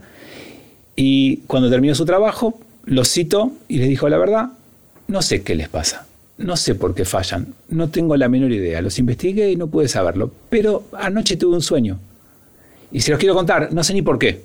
y 0.95 1.37
cuando 1.47 1.69
terminó 1.69 1.95
su 1.95 2.05
trabajo, 2.05 2.59
los 2.83 3.09
citó 3.09 3.53
y 3.69 3.77
les 3.77 3.87
dijo 3.87 4.09
la 4.09 4.17
verdad, 4.17 4.49
no 5.07 5.21
sé 5.21 5.43
qué 5.43 5.55
les 5.55 5.69
pasa 5.69 6.05
no 6.37 6.57
sé 6.57 6.75
por 6.75 6.95
qué 6.95 7.05
fallan, 7.05 7.53
no 7.69 7.89
tengo 7.89 8.17
la 8.17 8.29
menor 8.29 8.51
idea. 8.51 8.81
Los 8.81 8.99
investigué 8.99 9.51
y 9.51 9.55
no 9.55 9.67
pude 9.67 9.87
saberlo. 9.87 10.31
Pero 10.49 10.85
anoche 10.93 11.37
tuve 11.37 11.55
un 11.55 11.61
sueño. 11.61 11.99
Y 12.91 13.01
se 13.01 13.11
los 13.11 13.19
quiero 13.19 13.35
contar, 13.35 13.73
no 13.73 13.83
sé 13.83 13.93
ni 13.93 14.01
por 14.01 14.19
qué. 14.19 14.41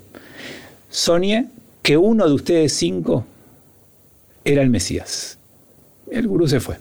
Soñé 0.90 1.46
que 1.82 1.96
uno 1.96 2.26
de 2.26 2.34
ustedes 2.34 2.72
cinco 2.72 3.26
era 4.44 4.62
el 4.62 4.70
Mesías. 4.70 5.38
El 6.10 6.26
gurú 6.26 6.48
se 6.48 6.60
fue. 6.60 6.76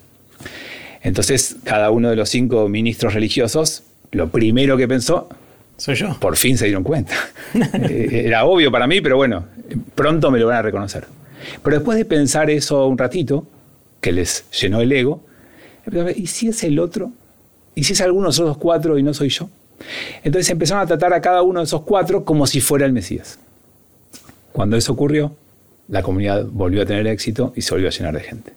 Entonces, 1.01 1.57
cada 1.63 1.91
uno 1.91 2.09
de 2.09 2.15
los 2.15 2.29
cinco 2.29 2.67
ministros 2.69 3.13
religiosos, 3.13 3.83
lo 4.11 4.29
primero 4.29 4.77
que 4.77 4.87
pensó, 4.87 5.29
soy 5.77 5.95
yo. 5.95 6.17
Por 6.19 6.37
fin 6.37 6.57
se 6.57 6.65
dieron 6.65 6.83
cuenta. 6.83 7.13
Eh, 7.89 8.23
era 8.25 8.45
obvio 8.45 8.69
para 8.71 8.87
mí, 8.87 8.99
pero 8.99 9.15
bueno, 9.15 9.45
pronto 9.95 10.29
me 10.29 10.37
lo 10.37 10.47
van 10.47 10.57
a 10.57 10.61
reconocer. 10.61 11.05
Pero 11.63 11.77
después 11.77 11.97
de 11.97 12.03
pensar 12.03 12.49
eso 12.49 12.85
un 12.87 12.97
ratito, 12.97 13.47
que 14.07 14.13
les 14.13 14.49
llenó 14.51 14.79
el 14.79 14.89
ego. 14.93 15.21
¿Y 16.15 16.27
si 16.27 16.47
es 16.47 16.63
el 16.63 16.79
otro? 16.79 17.11
¿Y 17.75 17.83
si 17.83 17.91
es 17.91 17.99
alguno 17.99 18.27
de 18.27 18.31
esos 18.31 18.57
cuatro 18.57 18.97
y 18.97 19.03
no 19.03 19.13
soy 19.13 19.27
yo? 19.27 19.49
Entonces 20.23 20.49
empezaron 20.49 20.81
a 20.81 20.87
tratar 20.87 21.13
a 21.13 21.19
cada 21.19 21.41
uno 21.41 21.59
de 21.59 21.65
esos 21.65 21.81
cuatro 21.81 22.23
como 22.23 22.47
si 22.47 22.61
fuera 22.61 22.85
el 22.85 22.93
Mesías. 22.93 23.37
Cuando 24.53 24.77
eso 24.77 24.93
ocurrió, 24.93 25.35
la 25.89 26.03
comunidad 26.03 26.45
volvió 26.45 26.83
a 26.83 26.85
tener 26.85 27.05
éxito 27.07 27.51
y 27.53 27.63
se 27.63 27.73
volvió 27.73 27.89
a 27.89 27.91
llenar 27.91 28.13
de 28.13 28.21
gente. 28.21 28.53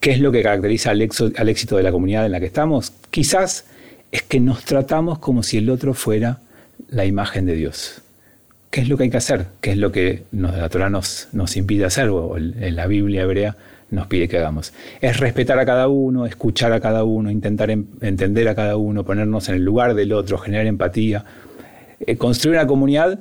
¿Qué 0.00 0.12
es 0.12 0.20
lo 0.20 0.30
que 0.30 0.42
caracteriza 0.42 0.90
al, 0.90 1.08
al 1.36 1.48
éxito 1.48 1.78
de 1.78 1.82
la 1.82 1.90
comunidad 1.90 2.26
en 2.26 2.32
la 2.32 2.40
que 2.40 2.46
estamos? 2.46 2.92
Quizás 3.10 3.64
es 4.12 4.20
que 4.20 4.38
nos 4.38 4.66
tratamos 4.66 5.18
como 5.18 5.42
si 5.42 5.56
el 5.56 5.70
otro 5.70 5.94
fuera 5.94 6.40
la 6.90 7.06
imagen 7.06 7.46
de 7.46 7.54
Dios. 7.54 8.02
¿Qué 8.70 8.82
es 8.82 8.88
lo 8.90 8.98
que 8.98 9.04
hay 9.04 9.10
que 9.10 9.16
hacer? 9.16 9.46
¿Qué 9.62 9.70
es 9.70 9.78
lo 9.78 9.92
que 9.92 10.24
la 10.30 10.68
Torah 10.68 10.90
nos, 10.90 11.28
nos 11.32 11.56
impide 11.56 11.86
hacer? 11.86 12.10
O 12.10 12.36
en 12.36 12.76
la 12.76 12.86
Biblia 12.86 13.22
hebrea 13.22 13.56
nos 13.90 14.06
pide 14.06 14.28
que 14.28 14.38
hagamos. 14.38 14.72
Es 15.00 15.18
respetar 15.18 15.58
a 15.58 15.66
cada 15.66 15.88
uno, 15.88 16.26
escuchar 16.26 16.72
a 16.72 16.80
cada 16.80 17.04
uno, 17.04 17.30
intentar 17.30 17.70
entender 17.70 18.48
a 18.48 18.54
cada 18.54 18.76
uno, 18.76 19.04
ponernos 19.04 19.48
en 19.48 19.56
el 19.56 19.64
lugar 19.64 19.94
del 19.94 20.12
otro, 20.12 20.38
generar 20.38 20.66
empatía. 20.66 21.24
Eh, 22.00 22.16
construir 22.16 22.58
una 22.58 22.66
comunidad 22.66 23.20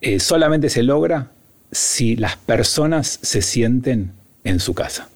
eh, 0.00 0.18
solamente 0.20 0.68
se 0.68 0.82
logra 0.82 1.30
si 1.70 2.16
las 2.16 2.36
personas 2.36 3.18
se 3.22 3.42
sienten 3.42 4.12
en 4.44 4.60
su 4.60 4.74
casa. 4.74 5.08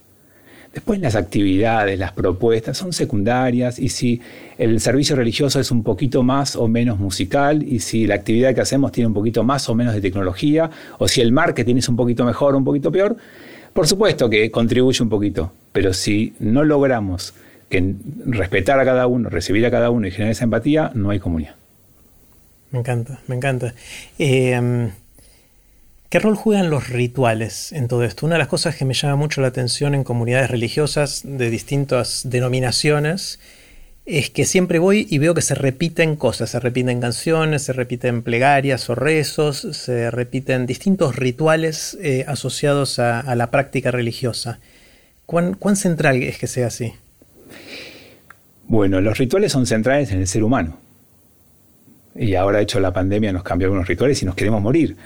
Después 0.73 1.01
las 1.01 1.17
actividades, 1.17 1.99
las 1.99 2.13
propuestas 2.13 2.79
son 2.79 2.93
secundarias 2.93 3.81
y 3.81 3.89
si 3.89 4.21
el 4.57 4.81
servicio 4.81 5.17
religioso 5.17 5.59
es 5.59 5.73
un 5.73 5.83
poquito 5.83 6.23
más 6.23 6.55
o 6.55 6.69
menos 6.69 7.01
musical 7.01 7.65
y 7.65 7.81
si 7.81 8.07
la 8.07 8.15
actividad 8.15 8.55
que 8.55 8.61
hacemos 8.61 8.93
tiene 8.93 9.09
un 9.09 9.15
poquito 9.15 9.43
más 9.43 9.69
o 9.69 9.75
menos 9.75 9.95
de 9.95 10.01
tecnología 10.01 10.71
o 10.99 11.09
si 11.09 11.23
el 11.23 11.33
marketing 11.33 11.77
es 11.77 11.89
un 11.89 11.97
poquito 11.97 12.25
mejor 12.25 12.55
o 12.55 12.59
un 12.59 12.65
poquito 12.65 12.93
peor, 12.93 13.17
Por 13.73 13.87
supuesto 13.87 14.29
que 14.29 14.51
contribuye 14.51 15.03
un 15.03 15.09
poquito, 15.09 15.53
pero 15.73 15.93
si 15.93 16.35
no 16.39 16.65
logramos 16.65 17.35
que 17.69 17.95
respetar 18.27 18.81
a 18.81 18.85
cada 18.85 19.07
uno, 19.07 19.29
recibir 19.29 19.65
a 19.65 19.71
cada 19.71 19.91
uno 19.91 20.07
y 20.07 20.11
generar 20.11 20.33
esa 20.33 20.45
empatía, 20.45 20.91
no 20.95 21.11
hay 21.11 21.21
comunidad. 21.21 21.55
Me 22.73 22.81
encanta, 22.81 23.21
me 23.27 23.37
encanta. 23.37 23.75
Eh, 24.19 24.91
¿Qué 26.11 26.19
rol 26.19 26.35
juegan 26.35 26.71
los 26.71 26.89
rituales 26.89 27.71
en 27.71 27.87
todo 27.87 28.03
esto? 28.03 28.27
Una 28.27 28.35
de 28.35 28.41
las 28.41 28.49
cosas 28.49 28.75
que 28.75 28.85
me 28.85 28.95
llama 28.95 29.15
mucho 29.15 29.41
la 29.43 29.47
atención 29.47 29.95
en 29.95 30.03
comunidades 30.03 30.51
religiosas 30.51 31.23
de 31.23 31.51
distintas 31.51 32.23
denominaciones 32.25 33.39
es 34.07 34.31
que 34.31 34.45
siempre 34.45 34.79
voy 34.79 35.07
y 35.09 35.19
veo 35.19 35.35
que 35.35 35.43
se 35.43 35.55
repiten 35.55 36.17
cosas, 36.17 36.51
se 36.51 36.61
repiten 36.61 37.01
canciones, 37.01 37.63
se 37.63 37.73
repiten 37.73 38.23
plegarias 38.23 38.89
o 38.91 38.95
rezos, 38.95 39.59
se 39.73 40.11
repiten 40.11 40.67
distintos 40.67 41.17
rituales 41.17 41.97
eh, 42.03 42.25
asociados 42.27 42.99
a, 42.99 43.35
la 43.35 43.51
práctica 43.51 43.91
religiosa. 43.91 44.59
¿Cuán, 45.27 45.55
¿Cuán 45.55 45.77
central 45.77 46.23
es 46.23 46.39
que 46.39 46.47
sea 46.47 46.69
así? 46.69 46.93
Bueno, 48.67 49.01
los 49.01 49.19
rituales 49.19 49.53
son 49.53 49.67
centrales 49.67 50.11
en 50.11 50.21
el 50.21 50.27
ser 50.27 50.43
humano 50.43 50.79
y 52.15 52.35
ahora, 52.35 52.59
de 52.59 52.65
hecho, 52.65 52.81
la 52.81 52.93
pandemia 52.93 53.33
nos 53.33 53.43
cambió 53.43 53.67
algunos 53.67 53.87
rituales 53.87 54.21
y 54.23 54.27
nos 54.27 54.35
queremos 54.35 54.61
morir. 54.61 54.97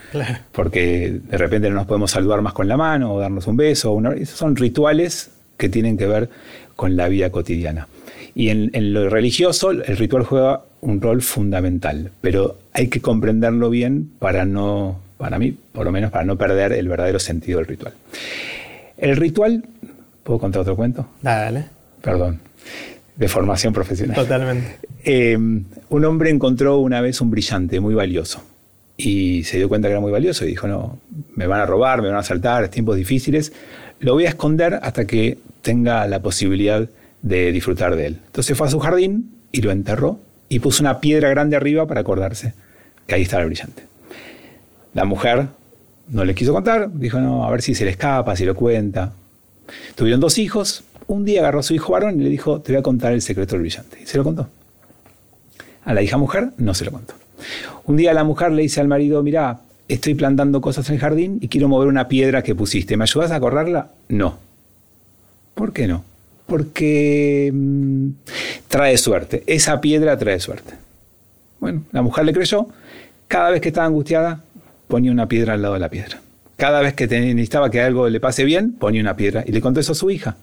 Porque 0.51 1.19
de 1.23 1.37
repente 1.37 1.69
no 1.69 1.75
nos 1.75 1.85
podemos 1.85 2.11
saludar 2.11 2.41
más 2.41 2.53
con 2.53 2.67
la 2.67 2.77
mano 2.77 3.13
o 3.13 3.19
darnos 3.19 3.45
un 3.47 3.57
beso. 3.57 3.93
O 3.93 4.11
esos 4.11 4.37
son 4.37 4.55
rituales 4.55 5.31
que 5.57 5.69
tienen 5.69 5.97
que 5.97 6.07
ver 6.07 6.29
con 6.75 6.95
la 6.95 7.07
vida 7.07 7.29
cotidiana. 7.29 7.87
Y 8.35 8.49
en, 8.49 8.93
lo 8.93 9.09
religioso, 9.09 9.71
el 9.71 9.97
ritual 9.97 10.23
juega 10.23 10.61
un 10.81 10.99
rol 10.99 11.21
fundamental, 11.21 12.11
pero 12.19 12.59
hay 12.73 12.89
que 12.89 12.99
comprenderlo 12.99 13.69
bien 13.69 14.11
para 14.19 14.43
no, 14.43 14.99
para 15.17 15.39
mí, 15.39 15.57
por 15.71 15.85
lo 15.85 15.93
menos, 15.93 16.11
para 16.11 16.25
no 16.25 16.37
perder 16.37 16.73
el 16.73 16.89
verdadero 16.89 17.17
sentido 17.17 17.59
del 17.59 17.67
ritual. 17.67 17.93
El 18.97 19.15
ritual, 19.15 19.63
¿puedo 20.23 20.39
contar 20.39 20.61
otro 20.61 20.75
cuento? 20.75 21.07
Dale. 21.21 21.65
Perdón, 22.01 22.41
de 23.15 23.27
formación 23.29 23.71
profesional. 23.71 24.15
Totalmente. 24.15 24.79
Eh, 25.05 25.37
un 25.37 26.05
hombre 26.05 26.29
encontró 26.29 26.79
una 26.79 26.99
vez 26.99 27.21
un 27.21 27.31
brillante 27.31 27.79
muy 27.79 27.95
valioso 27.95 28.43
y 28.97 29.43
se 29.43 29.57
dio 29.57 29.69
cuenta 29.69 29.87
que 29.87 29.93
era 29.93 30.01
muy 30.01 30.11
valioso 30.11 30.45
y 30.45 30.49
dijo, 30.49 30.67
no, 30.67 30.99
me 31.35 31.47
van 31.47 31.61
a 31.61 31.65
robar, 31.65 32.01
me 32.01 32.09
van 32.09 32.17
a 32.17 32.19
asaltar, 32.19 32.67
tiempos 32.67 32.97
difíciles, 32.97 33.53
lo 33.99 34.13
voy 34.13 34.25
a 34.25 34.29
esconder 34.29 34.79
hasta 34.81 35.05
que 35.05 35.37
tenga 35.61 36.05
la 36.07 36.21
posibilidad 36.21 36.81
de 36.81 36.87
disfrutar 37.25 37.95
de 37.95 38.07
él. 38.07 38.19
Entonces 38.27 38.57
fue 38.57 38.67
a 38.67 38.69
su 38.69 38.79
jardín 38.79 39.31
y 39.51 39.61
lo 39.61 39.71
enterró 39.71 40.19
y 40.47 40.59
puso 40.59 40.83
una 40.83 40.99
piedra 40.99 41.29
grande 41.29 41.55
arriba 41.55 41.87
para 41.87 42.01
acordarse 42.01 42.53
que 43.07 43.15
ahí 43.15 43.23
estaba 43.23 43.43
el 43.43 43.49
brillante. 43.49 43.83
La 44.93 45.05
mujer 45.05 45.47
no 46.09 46.23
le 46.23 46.35
quiso 46.35 46.53
contar, 46.53 46.89
dijo, 46.93 47.19
no, 47.19 47.45
a 47.45 47.51
ver 47.51 47.61
si 47.61 47.75
se 47.75 47.85
le 47.85 47.91
escapa, 47.91 48.35
si 48.35 48.45
lo 48.45 48.55
cuenta. 48.55 49.13
Tuvieron 49.95 50.19
dos 50.19 50.37
hijos, 50.37 50.83
un 51.07 51.25
día 51.25 51.41
agarró 51.41 51.59
a 51.59 51.63
su 51.63 51.73
hijo 51.73 51.93
varón 51.93 52.19
y 52.19 52.23
le 52.23 52.29
dijo, 52.29 52.61
te 52.61 52.71
voy 52.71 52.79
a 52.79 52.83
contar 52.83 53.13
el 53.13 53.21
secreto 53.21 53.55
del 53.55 53.61
brillante. 53.61 53.99
Y 54.01 54.05
se 54.05 54.17
lo 54.17 54.23
contó. 54.23 54.47
A 55.83 55.93
la 55.93 56.01
hija 56.01 56.17
mujer 56.17 56.49
no 56.57 56.73
se 56.73 56.85
lo 56.85 56.91
contó. 56.91 57.15
Un 57.85 57.97
día 57.97 58.13
la 58.13 58.23
mujer 58.23 58.51
le 58.51 58.61
dice 58.61 58.81
al 58.81 58.87
marido, 58.87 59.21
mira, 59.21 59.61
estoy 59.87 60.15
plantando 60.15 60.61
cosas 60.61 60.87
en 60.89 60.95
el 60.95 61.01
jardín 61.01 61.37
y 61.41 61.47
quiero 61.47 61.67
mover 61.67 61.87
una 61.87 62.07
piedra 62.07 62.41
que 62.41 62.55
pusiste. 62.55 62.97
¿Me 62.97 63.03
ayudas 63.03 63.31
a 63.31 63.39
correrla? 63.39 63.89
No. 64.09 64.37
¿Por 65.53 65.73
qué 65.73 65.87
no? 65.87 66.03
Porque 66.47 67.51
mm, 67.53 68.09
trae 68.67 68.97
suerte. 68.97 69.43
Esa 69.47 69.81
piedra 69.81 70.17
trae 70.17 70.39
suerte. 70.39 70.73
Bueno, 71.59 71.83
la 71.91 72.01
mujer 72.01 72.25
le 72.25 72.33
creyó. 72.33 72.67
Cada 73.27 73.49
vez 73.49 73.61
que 73.61 73.69
estaba 73.69 73.87
angustiada, 73.87 74.43
ponía 74.87 75.11
una 75.11 75.27
piedra 75.27 75.53
al 75.53 75.61
lado 75.61 75.73
de 75.73 75.79
la 75.79 75.89
piedra. 75.89 76.21
Cada 76.57 76.81
vez 76.81 76.93
que 76.93 77.07
necesitaba 77.07 77.69
que 77.69 77.81
algo 77.81 78.07
le 78.07 78.19
pase 78.19 78.43
bien, 78.43 78.73
ponía 78.73 79.01
una 79.01 79.15
piedra. 79.15 79.43
Y 79.45 79.51
le 79.51 79.61
contó 79.61 79.79
eso 79.79 79.93
a 79.93 79.95
su 79.95 80.09
hija. 80.11 80.37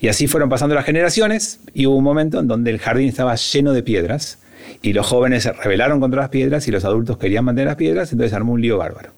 Y 0.00 0.08
así 0.08 0.26
fueron 0.26 0.48
pasando 0.48 0.74
las 0.74 0.84
generaciones 0.84 1.60
y 1.74 1.86
hubo 1.86 1.96
un 1.96 2.04
momento 2.04 2.40
en 2.40 2.48
donde 2.48 2.70
el 2.70 2.78
jardín 2.78 3.08
estaba 3.08 3.34
lleno 3.34 3.72
de 3.72 3.82
piedras 3.82 4.38
y 4.80 4.92
los 4.92 5.06
jóvenes 5.06 5.44
se 5.44 5.52
rebelaron 5.52 6.00
contra 6.00 6.22
las 6.22 6.30
piedras 6.30 6.66
y 6.68 6.70
los 6.70 6.84
adultos 6.84 7.18
querían 7.18 7.44
mantener 7.44 7.68
las 7.68 7.76
piedras, 7.76 8.12
entonces 8.12 8.32
armó 8.32 8.52
un 8.52 8.60
lío 8.60 8.78
bárbaro. 8.78 9.10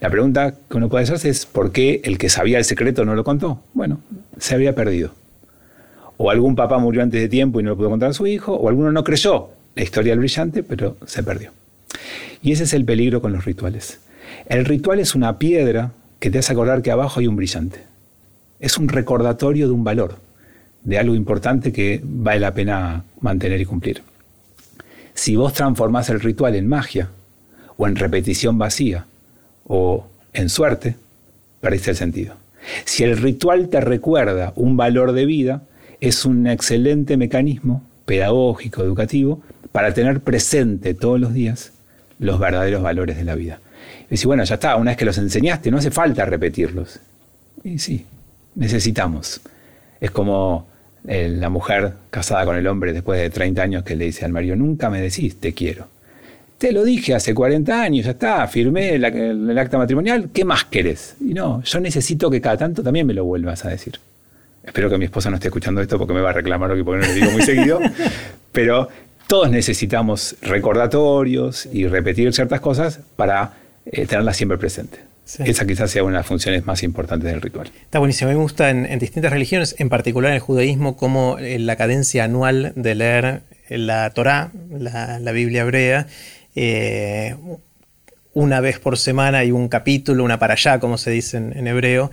La 0.00 0.10
pregunta 0.10 0.54
que 0.70 0.76
uno 0.76 0.88
puede 0.88 1.04
hacerse 1.04 1.28
es 1.28 1.46
¿por 1.46 1.72
qué 1.72 2.00
el 2.04 2.18
que 2.18 2.28
sabía 2.28 2.58
el 2.58 2.64
secreto 2.64 3.04
no 3.04 3.14
lo 3.14 3.24
contó? 3.24 3.62
Bueno, 3.74 4.00
se 4.38 4.54
había 4.54 4.74
perdido. 4.74 5.12
O 6.18 6.30
algún 6.30 6.54
papá 6.54 6.78
murió 6.78 7.02
antes 7.02 7.20
de 7.20 7.28
tiempo 7.28 7.58
y 7.58 7.62
no 7.62 7.70
lo 7.70 7.76
pudo 7.76 7.88
contar 7.88 8.10
a 8.10 8.12
su 8.12 8.26
hijo, 8.26 8.54
o 8.54 8.68
alguno 8.68 8.92
no 8.92 9.02
creyó 9.04 9.48
la 9.74 9.82
historia 9.82 10.12
del 10.12 10.18
brillante, 10.18 10.62
pero 10.62 10.96
se 11.06 11.22
perdió. 11.22 11.52
Y 12.42 12.52
ese 12.52 12.64
es 12.64 12.74
el 12.74 12.84
peligro 12.84 13.22
con 13.22 13.32
los 13.32 13.44
rituales. 13.44 14.00
El 14.46 14.64
ritual 14.64 15.00
es 15.00 15.14
una 15.14 15.38
piedra 15.38 15.92
que 16.18 16.30
te 16.30 16.38
hace 16.38 16.52
acordar 16.52 16.82
que 16.82 16.90
abajo 16.90 17.20
hay 17.20 17.26
un 17.26 17.36
brillante. 17.36 17.84
Es 18.60 18.76
un 18.76 18.88
recordatorio 18.88 19.66
de 19.68 19.72
un 19.72 19.84
valor, 19.84 20.16
de 20.82 20.98
algo 20.98 21.14
importante 21.14 21.72
que 21.72 22.00
vale 22.02 22.40
la 22.40 22.54
pena 22.54 23.04
mantener 23.20 23.60
y 23.60 23.64
cumplir. 23.64 24.02
Si 25.14 25.36
vos 25.36 25.52
transformás 25.52 26.10
el 26.10 26.20
ritual 26.20 26.54
en 26.54 26.68
magia, 26.68 27.08
o 27.76 27.86
en 27.86 27.96
repetición 27.96 28.58
vacía, 28.58 29.06
o 29.66 30.06
en 30.32 30.48
suerte, 30.48 30.96
perdiste 31.60 31.90
el 31.90 31.96
sentido. 31.96 32.34
Si 32.84 33.04
el 33.04 33.16
ritual 33.16 33.68
te 33.68 33.80
recuerda 33.80 34.52
un 34.56 34.76
valor 34.76 35.12
de 35.12 35.24
vida, 35.24 35.62
es 36.00 36.24
un 36.24 36.46
excelente 36.46 37.16
mecanismo 37.16 37.82
pedagógico, 38.04 38.82
educativo, 38.82 39.42
para 39.72 39.92
tener 39.92 40.20
presente 40.20 40.94
todos 40.94 41.20
los 41.20 41.34
días 41.34 41.72
los 42.18 42.38
verdaderos 42.38 42.82
valores 42.82 43.16
de 43.16 43.24
la 43.24 43.34
vida. 43.34 43.60
Y 44.06 44.10
decir, 44.10 44.26
bueno, 44.26 44.44
ya 44.44 44.54
está, 44.54 44.76
una 44.76 44.92
vez 44.92 44.98
que 44.98 45.04
los 45.04 45.18
enseñaste, 45.18 45.70
no 45.70 45.78
hace 45.78 45.90
falta 45.90 46.24
repetirlos. 46.24 47.00
Y 47.62 47.78
sí, 47.78 48.06
necesitamos. 48.54 49.40
Es 50.00 50.10
como 50.10 50.66
eh, 51.06 51.28
la 51.28 51.48
mujer 51.48 51.92
casada 52.10 52.44
con 52.44 52.56
el 52.56 52.66
hombre 52.66 52.92
después 52.92 53.20
de 53.20 53.30
30 53.30 53.62
años 53.62 53.82
que 53.84 53.96
le 53.96 54.06
dice 54.06 54.24
al 54.24 54.32
marido, 54.32 54.56
nunca 54.56 54.90
me 54.90 55.00
decís 55.00 55.36
te 55.36 55.52
quiero. 55.52 55.86
Te 56.58 56.72
lo 56.72 56.82
dije 56.82 57.14
hace 57.14 57.34
40 57.34 57.82
años, 57.82 58.04
ya 58.06 58.12
está, 58.12 58.46
firmé 58.48 58.96
el, 58.96 59.58
acta 59.58 59.78
matrimonial, 59.78 60.30
¿qué 60.32 60.44
más 60.44 60.64
querés? 60.64 61.14
Y 61.20 61.32
no, 61.32 61.62
yo 61.62 61.78
necesito 61.78 62.28
que 62.30 62.40
cada 62.40 62.56
tanto 62.56 62.82
también 62.82 63.06
me 63.06 63.14
lo 63.14 63.24
vuelvas 63.24 63.64
a 63.64 63.68
decir. 63.68 64.00
Espero 64.64 64.90
que 64.90 64.98
mi 64.98 65.06
esposa 65.06 65.30
no 65.30 65.36
esté 65.36 65.48
escuchando 65.48 65.80
esto 65.80 65.98
porque 65.98 66.14
me 66.14 66.20
va 66.20 66.30
a 66.30 66.32
reclamar 66.34 66.70
porque 66.70 66.84
no 66.84 66.96
le 66.96 67.14
digo 67.14 67.30
muy 67.30 67.42
seguido, 67.42 67.80
pero 68.52 68.88
todos 69.26 69.50
necesitamos 69.50 70.36
recordatorios 70.42 71.66
y 71.72 71.86
repetir 71.86 72.32
ciertas 72.32 72.60
cosas 72.60 73.00
para 73.16 73.52
eh, 73.86 74.06
tenerlas 74.06 74.36
siempre 74.36 74.58
presentes. 74.58 75.00
Esa 75.38 75.66
quizás 75.66 75.90
sea 75.90 76.02
una 76.04 76.12
de 76.12 76.18
las 76.20 76.26
funciones 76.26 76.64
más 76.64 76.82
importantes 76.82 77.30
del 77.30 77.42
ritual. 77.42 77.70
Está 77.82 77.98
buenísimo. 77.98 78.30
A 78.30 78.32
mí 78.32 78.38
me 78.38 78.42
gusta 78.42 78.70
en, 78.70 78.98
distintas 78.98 79.30
religiones, 79.30 79.76
en 79.78 79.90
particular 79.90 80.30
en 80.30 80.36
el 80.36 80.40
judaísmo, 80.40 80.96
como 80.96 81.38
eh, 81.38 81.58
la 81.58 81.76
cadencia 81.76 82.24
anual 82.24 82.72
de 82.76 82.94
leer 82.94 83.42
la 83.68 84.08
Torá, 84.10 84.50
la, 84.70 85.32
Biblia 85.32 85.62
hebrea, 85.62 86.06
eh, 86.54 87.36
una 88.32 88.60
vez 88.60 88.78
por 88.78 88.96
semana 88.96 89.38
hay 89.38 89.50
un 89.50 89.68
capítulo, 89.68 90.24
una 90.24 90.38
para 90.38 90.54
allá, 90.54 90.78
como 90.78 90.96
se 90.96 91.10
dice 91.10 91.36
en, 91.36 91.66
hebreo, 91.66 92.10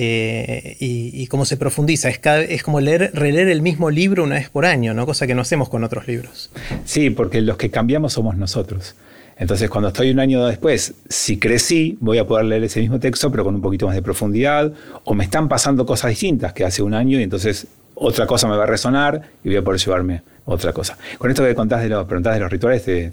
eh, 0.00 0.76
y, 0.78 1.26
cómo 1.26 1.44
se 1.44 1.56
profundiza. 1.56 2.08
Es, 2.08 2.20
es 2.24 2.62
como 2.62 2.80
leer, 2.80 3.10
releer 3.14 3.48
el 3.48 3.62
mismo 3.62 3.90
libro 3.90 4.22
una 4.22 4.36
vez 4.36 4.48
por 4.48 4.64
año, 4.64 4.94
¿no? 4.94 5.06
cosa 5.06 5.26
que 5.26 5.34
no 5.34 5.42
hacemos 5.42 5.68
con 5.68 5.82
otros 5.82 6.06
libros. 6.06 6.50
Sí, 6.84 7.10
porque 7.10 7.40
los 7.40 7.56
que 7.56 7.68
cambiamos 7.70 8.12
somos 8.12 8.36
nosotros. 8.36 8.94
Entonces, 9.36 9.68
cuando 9.68 9.88
estoy 9.88 10.10
un 10.10 10.20
año 10.20 10.46
después, 10.46 10.94
si 11.08 11.38
crecí, 11.38 11.98
voy 12.00 12.18
a 12.18 12.26
poder 12.28 12.44
leer 12.44 12.62
ese 12.62 12.80
mismo 12.80 13.00
texto, 13.00 13.28
pero 13.32 13.42
con 13.42 13.56
un 13.56 13.60
poquito 13.60 13.86
más 13.86 13.96
de 13.96 14.02
profundidad, 14.02 14.72
o 15.02 15.14
me 15.14 15.24
están 15.24 15.48
pasando 15.48 15.84
cosas 15.84 16.10
distintas 16.10 16.52
que 16.52 16.64
hace 16.64 16.80
un 16.80 16.94
año 16.94 17.18
y 17.18 17.24
entonces 17.24 17.66
otra 17.96 18.26
cosa 18.26 18.46
me 18.46 18.56
va 18.56 18.64
a 18.64 18.66
resonar 18.66 19.20
y 19.42 19.48
voy 19.48 19.56
a 19.56 19.62
poder 19.62 19.80
llevarme 19.80 20.22
otra 20.44 20.72
cosa. 20.72 20.96
Con 21.18 21.28
esto 21.28 21.44
que 21.44 21.56
contás 21.56 21.82
de 21.82 21.88
los, 21.88 22.06
preguntás 22.06 22.34
de 22.34 22.40
los 22.40 22.50
rituales, 22.50 22.84
te, 22.84 23.12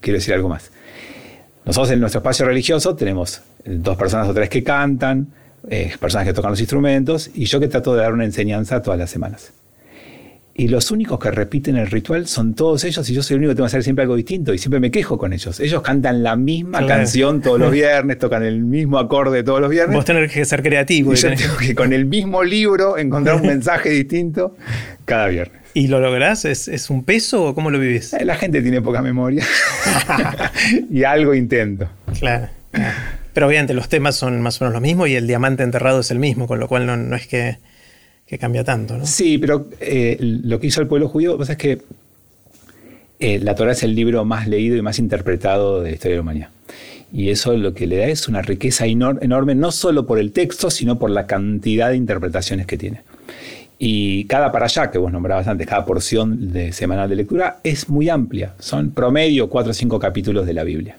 quiero 0.00 0.16
decir 0.16 0.32
algo 0.32 0.48
más. 0.48 0.70
Nosotros 1.66 1.90
en 1.90 2.00
nuestro 2.00 2.20
espacio 2.20 2.46
religioso 2.46 2.96
tenemos 2.96 3.42
dos 3.66 3.96
personas 3.98 4.28
o 4.28 4.32
tres 4.32 4.48
que 4.48 4.62
cantan, 4.62 5.28
eh, 5.70 5.92
personas 5.98 6.26
que 6.26 6.32
tocan 6.32 6.50
los 6.50 6.60
instrumentos, 6.60 7.30
y 7.34 7.44
yo 7.46 7.60
que 7.60 7.68
trato 7.68 7.94
de 7.94 8.02
dar 8.02 8.12
una 8.12 8.24
enseñanza 8.24 8.82
todas 8.82 8.98
las 8.98 9.10
semanas. 9.10 9.52
Y 10.58 10.68
los 10.68 10.90
únicos 10.90 11.18
que 11.18 11.30
repiten 11.30 11.76
el 11.76 11.86
ritual 11.86 12.26
son 12.26 12.54
todos 12.54 12.82
ellos 12.84 13.08
y 13.10 13.12
yo 13.12 13.22
soy 13.22 13.34
el 13.34 13.40
único 13.40 13.50
que 13.50 13.56
tengo 13.56 13.66
que 13.66 13.68
hacer 13.68 13.82
siempre 13.82 14.04
algo 14.04 14.16
distinto 14.16 14.54
y 14.54 14.58
siempre 14.58 14.80
me 14.80 14.90
quejo 14.90 15.18
con 15.18 15.34
ellos. 15.34 15.60
Ellos 15.60 15.82
cantan 15.82 16.22
la 16.22 16.34
misma 16.34 16.86
canción 16.86 17.42
todos 17.42 17.60
los 17.60 17.70
viernes, 17.72 18.18
tocan 18.18 18.42
el 18.42 18.64
mismo 18.64 18.98
acorde 18.98 19.42
todos 19.42 19.60
los 19.60 19.68
viernes. 19.68 19.94
Vos 19.94 20.06
tenés 20.06 20.32
que 20.32 20.42
ser 20.46 20.62
creativo. 20.62 21.12
Y 21.12 21.16
yo 21.16 21.34
tengo 21.34 21.58
que 21.58 21.74
con 21.74 21.92
el 21.92 22.06
mismo 22.06 22.42
libro 22.42 22.96
encontrar 22.96 23.36
un 23.36 23.42
mensaje 23.46 23.90
distinto 23.90 24.56
cada 25.04 25.26
viernes. 25.26 25.60
¿Y 25.74 25.88
lo 25.88 26.00
lográs? 26.00 26.46
¿Es, 26.46 26.88
un 26.88 27.04
peso 27.04 27.48
o 27.48 27.54
cómo 27.54 27.70
lo 27.70 27.78
vivís? 27.78 28.14
Eh, 28.14 28.24
la 28.24 28.36
gente 28.36 28.62
tiene 28.62 28.80
poca 28.80 29.02
memoria 29.02 29.44
y 30.90 31.04
algo 31.04 31.34
intento. 31.34 31.86
Claro. 32.18 32.48
Pero 33.36 33.48
obviamente 33.48 33.74
los 33.74 33.90
temas 33.90 34.16
son 34.16 34.40
más 34.40 34.58
o 34.62 34.64
menos 34.64 34.72
los 34.72 34.80
mismos 34.80 35.10
y 35.10 35.14
el 35.14 35.26
diamante 35.26 35.62
enterrado 35.62 36.00
es 36.00 36.10
el 36.10 36.18
mismo, 36.18 36.46
con 36.46 36.58
lo 36.58 36.68
cual 36.68 36.86
no 36.86 37.14
es 37.16 37.26
que 37.26 37.58
que 38.26 38.38
cambia 38.38 38.64
tanto, 38.64 38.96
¿no? 38.96 39.06
Sí, 39.06 39.36
pero 39.36 39.68
eh, 39.78 40.16
lo 40.20 40.58
que 40.58 40.66
hizo 40.66 40.80
el 40.80 40.88
pueblo 40.88 41.08
judío, 41.08 41.36
es 41.52 41.56
que 41.58 41.82
eh, 43.20 43.38
la 43.38 43.54
Torah 43.54 43.72
es 43.72 43.82
el 43.82 43.94
libro 43.94 44.24
más 44.24 44.48
leído 44.48 44.74
y 44.74 44.80
más 44.82 44.98
interpretado 44.98 45.82
de 45.82 45.90
la 45.90 45.94
historia 45.94 46.16
de 46.16 46.22
la. 46.22 46.50
Y 47.12 47.28
eso 47.28 47.52
lo 47.52 47.72
que 47.72 47.86
le 47.86 47.98
da 47.98 48.06
es 48.06 48.26
una 48.26 48.42
riqueza 48.42 48.86
enorme, 48.86 49.54
no 49.54 49.70
solo 49.70 50.06
por 50.06 50.18
el 50.18 50.32
texto, 50.32 50.70
sino 50.70 50.98
por 50.98 51.10
la 51.10 51.26
cantidad 51.26 51.90
de 51.90 51.96
interpretaciones 51.96 52.66
que 52.66 52.76
tiene. 52.76 53.02
Y 53.78 54.24
cada 54.24 54.50
para 54.50 54.64
allá, 54.64 54.90
que 54.90 54.98
vos 54.98 55.12
nombrabas 55.12 55.46
antes, 55.46 55.66
cada 55.66 55.84
porción 55.84 56.52
de 56.52 56.72
semanal 56.72 57.08
de 57.08 57.16
lectura 57.16 57.58
es 57.62 57.88
muy 57.88 58.08
amplia. 58.08 58.54
Son 58.58 58.90
promedio 58.90 59.48
cuatro 59.48 59.70
o 59.70 59.74
cinco 59.74 60.00
capítulos 60.00 60.46
de 60.46 60.54
la 60.54 60.64
Biblia. 60.64 60.96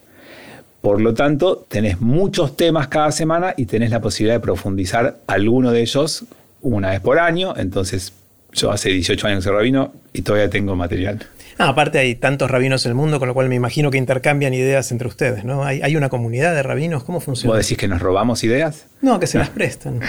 Por 0.88 1.01
lo 1.01 1.13
tanto, 1.13 1.65
tenés 1.67 2.00
muchos 2.00 2.56
temas 2.56 2.88
cada 2.88 3.12
semana 3.12 3.53
y 3.58 3.65
tenés 3.65 3.91
la 3.91 4.00
posibilidad 4.00 4.36
de 4.36 4.39
profundizar 4.39 5.17
alguno 5.27 5.74
de 5.74 5.82
ellos 5.82 6.24
una 6.62 6.91
vez 6.91 7.01
por 7.01 7.20
año. 7.20 7.53
Entonces, 7.58 8.13
yo 8.53 8.72
hace 8.72 8.91
18 8.91 9.27
años 9.27 9.39
que 9.39 9.50
soy 9.50 9.58
rabino 9.58 9.91
y 10.13 10.22
todavía 10.22 10.50
tengo 10.50 10.77
material. 10.77 11.27
Ah, 11.58 11.67
aparte 11.67 12.00
hay 12.00 12.15
tantos 12.15 12.50
rabinos 12.50 12.86
en 12.86 12.91
el 12.91 12.96
mundo, 12.96 13.20
con 13.20 13.27
lo 13.27 13.34
cual 13.34 13.50
me 13.50 13.56
imagino 13.56 13.91
que 13.91 13.98
intercambian 13.98 14.53
ideas 14.53 14.94
entre 14.94 15.10
ustedes, 15.10 15.44
¿no? 15.44 15.65
¿Hay, 15.65 15.94
una 15.98 16.08
comunidad 16.08 16.56
de 16.56 16.63
rabinos? 16.63 17.03
¿Cómo 17.03 17.20
funciona? 17.20 17.53
¿Vos 17.53 17.65
decís 17.65 17.77
que 17.77 17.89
nos 17.89 18.01
robamos 18.01 18.46
ideas? 18.46 18.86
No, 19.01 19.20
que 19.20 19.27
se 19.27 19.38
las 19.38 19.50
prestan. 19.60 20.00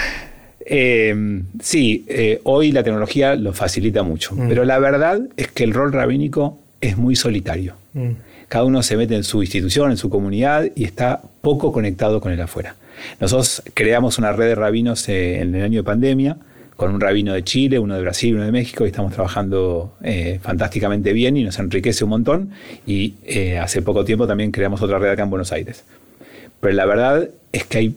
Eh, 0.60 1.42
sí, 1.60 2.04
eh, 2.06 2.40
hoy 2.44 2.70
la 2.70 2.84
tecnología 2.84 3.34
lo 3.34 3.52
facilita 3.52 4.04
mucho, 4.04 4.36
mm. 4.36 4.48
pero 4.48 4.64
la 4.64 4.78
verdad 4.78 5.22
es 5.36 5.48
que 5.48 5.64
el 5.64 5.74
rol 5.74 5.92
rabínico 5.92 6.60
es 6.80 6.96
muy 6.96 7.16
solitario. 7.16 7.74
Mm. 7.94 8.10
Cada 8.48 8.64
uno 8.64 8.82
se 8.82 8.96
mete 8.96 9.14
en 9.14 9.24
su 9.24 9.42
institución, 9.42 9.90
en 9.90 9.96
su 9.96 10.10
comunidad 10.10 10.70
y 10.74 10.84
está 10.84 11.22
poco 11.40 11.72
conectado 11.72 12.20
con 12.20 12.32
el 12.32 12.40
afuera. 12.40 12.76
Nosotros 13.20 13.62
creamos 13.74 14.18
una 14.18 14.32
red 14.32 14.46
de 14.46 14.54
rabinos 14.54 15.08
eh, 15.08 15.40
en 15.40 15.54
el 15.54 15.62
año 15.62 15.80
de 15.80 15.84
pandemia 15.84 16.36
con 16.78 16.94
un 16.94 17.00
rabino 17.00 17.34
de 17.34 17.42
Chile, 17.42 17.80
uno 17.80 17.96
de 17.96 18.02
Brasil, 18.02 18.36
uno 18.36 18.44
de 18.44 18.52
México, 18.52 18.84
y 18.84 18.86
estamos 18.86 19.12
trabajando 19.12 19.96
eh, 20.00 20.38
fantásticamente 20.40 21.12
bien 21.12 21.36
y 21.36 21.42
nos 21.42 21.58
enriquece 21.58 22.04
un 22.04 22.10
montón. 22.10 22.50
Y 22.86 23.14
eh, 23.24 23.58
hace 23.58 23.82
poco 23.82 24.04
tiempo 24.04 24.28
también 24.28 24.52
creamos 24.52 24.80
otra 24.80 25.00
red 25.00 25.10
acá 25.10 25.24
en 25.24 25.30
Buenos 25.30 25.50
Aires. 25.50 25.84
Pero 26.60 26.74
la 26.74 26.86
verdad 26.86 27.28
es 27.50 27.64
que 27.64 27.78
hay 27.78 27.96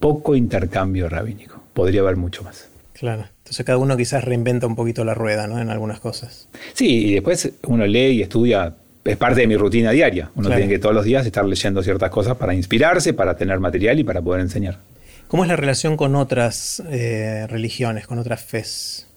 poco 0.00 0.34
intercambio 0.34 1.08
rabínico. 1.08 1.62
Podría 1.74 2.00
haber 2.00 2.16
mucho 2.16 2.42
más. 2.42 2.68
Claro. 2.92 3.26
Entonces 3.42 3.66
cada 3.66 3.78
uno 3.78 3.96
quizás 3.96 4.24
reinventa 4.24 4.66
un 4.66 4.76
poquito 4.76 5.04
la 5.04 5.14
rueda, 5.14 5.46
¿no? 5.46 5.60
En 5.60 5.68
algunas 5.68 6.00
cosas. 6.00 6.48
Sí, 6.72 7.08
y 7.08 7.14
después 7.14 7.52
uno 7.66 7.86
lee 7.86 8.12
y 8.12 8.22
estudia. 8.22 8.76
Es 9.04 9.16
parte 9.16 9.40
de 9.40 9.46
mi 9.48 9.56
rutina 9.56 9.90
diaria. 9.90 10.30
Uno 10.36 10.48
tiene 10.48 10.68
que 10.68 10.78
todos 10.78 10.94
los 10.94 11.04
días 11.04 11.26
estar 11.26 11.44
leyendo 11.44 11.82
ciertas 11.82 12.08
cosas 12.10 12.36
para 12.36 12.54
inspirarse, 12.54 13.12
para 13.12 13.36
tener 13.36 13.58
material 13.58 13.98
y 13.98 14.04
para 14.04 14.22
poder 14.22 14.42
enseñar. 14.42 14.78
¿Cómo 15.26 15.42
es 15.42 15.48
la 15.48 15.56
relación 15.56 15.96
con 15.96 16.14
otras 16.14 16.80
eh, 16.88 17.46
religiones, 17.48 18.06
con 18.06 18.18
otras 18.18 18.42
fes? 18.42 19.08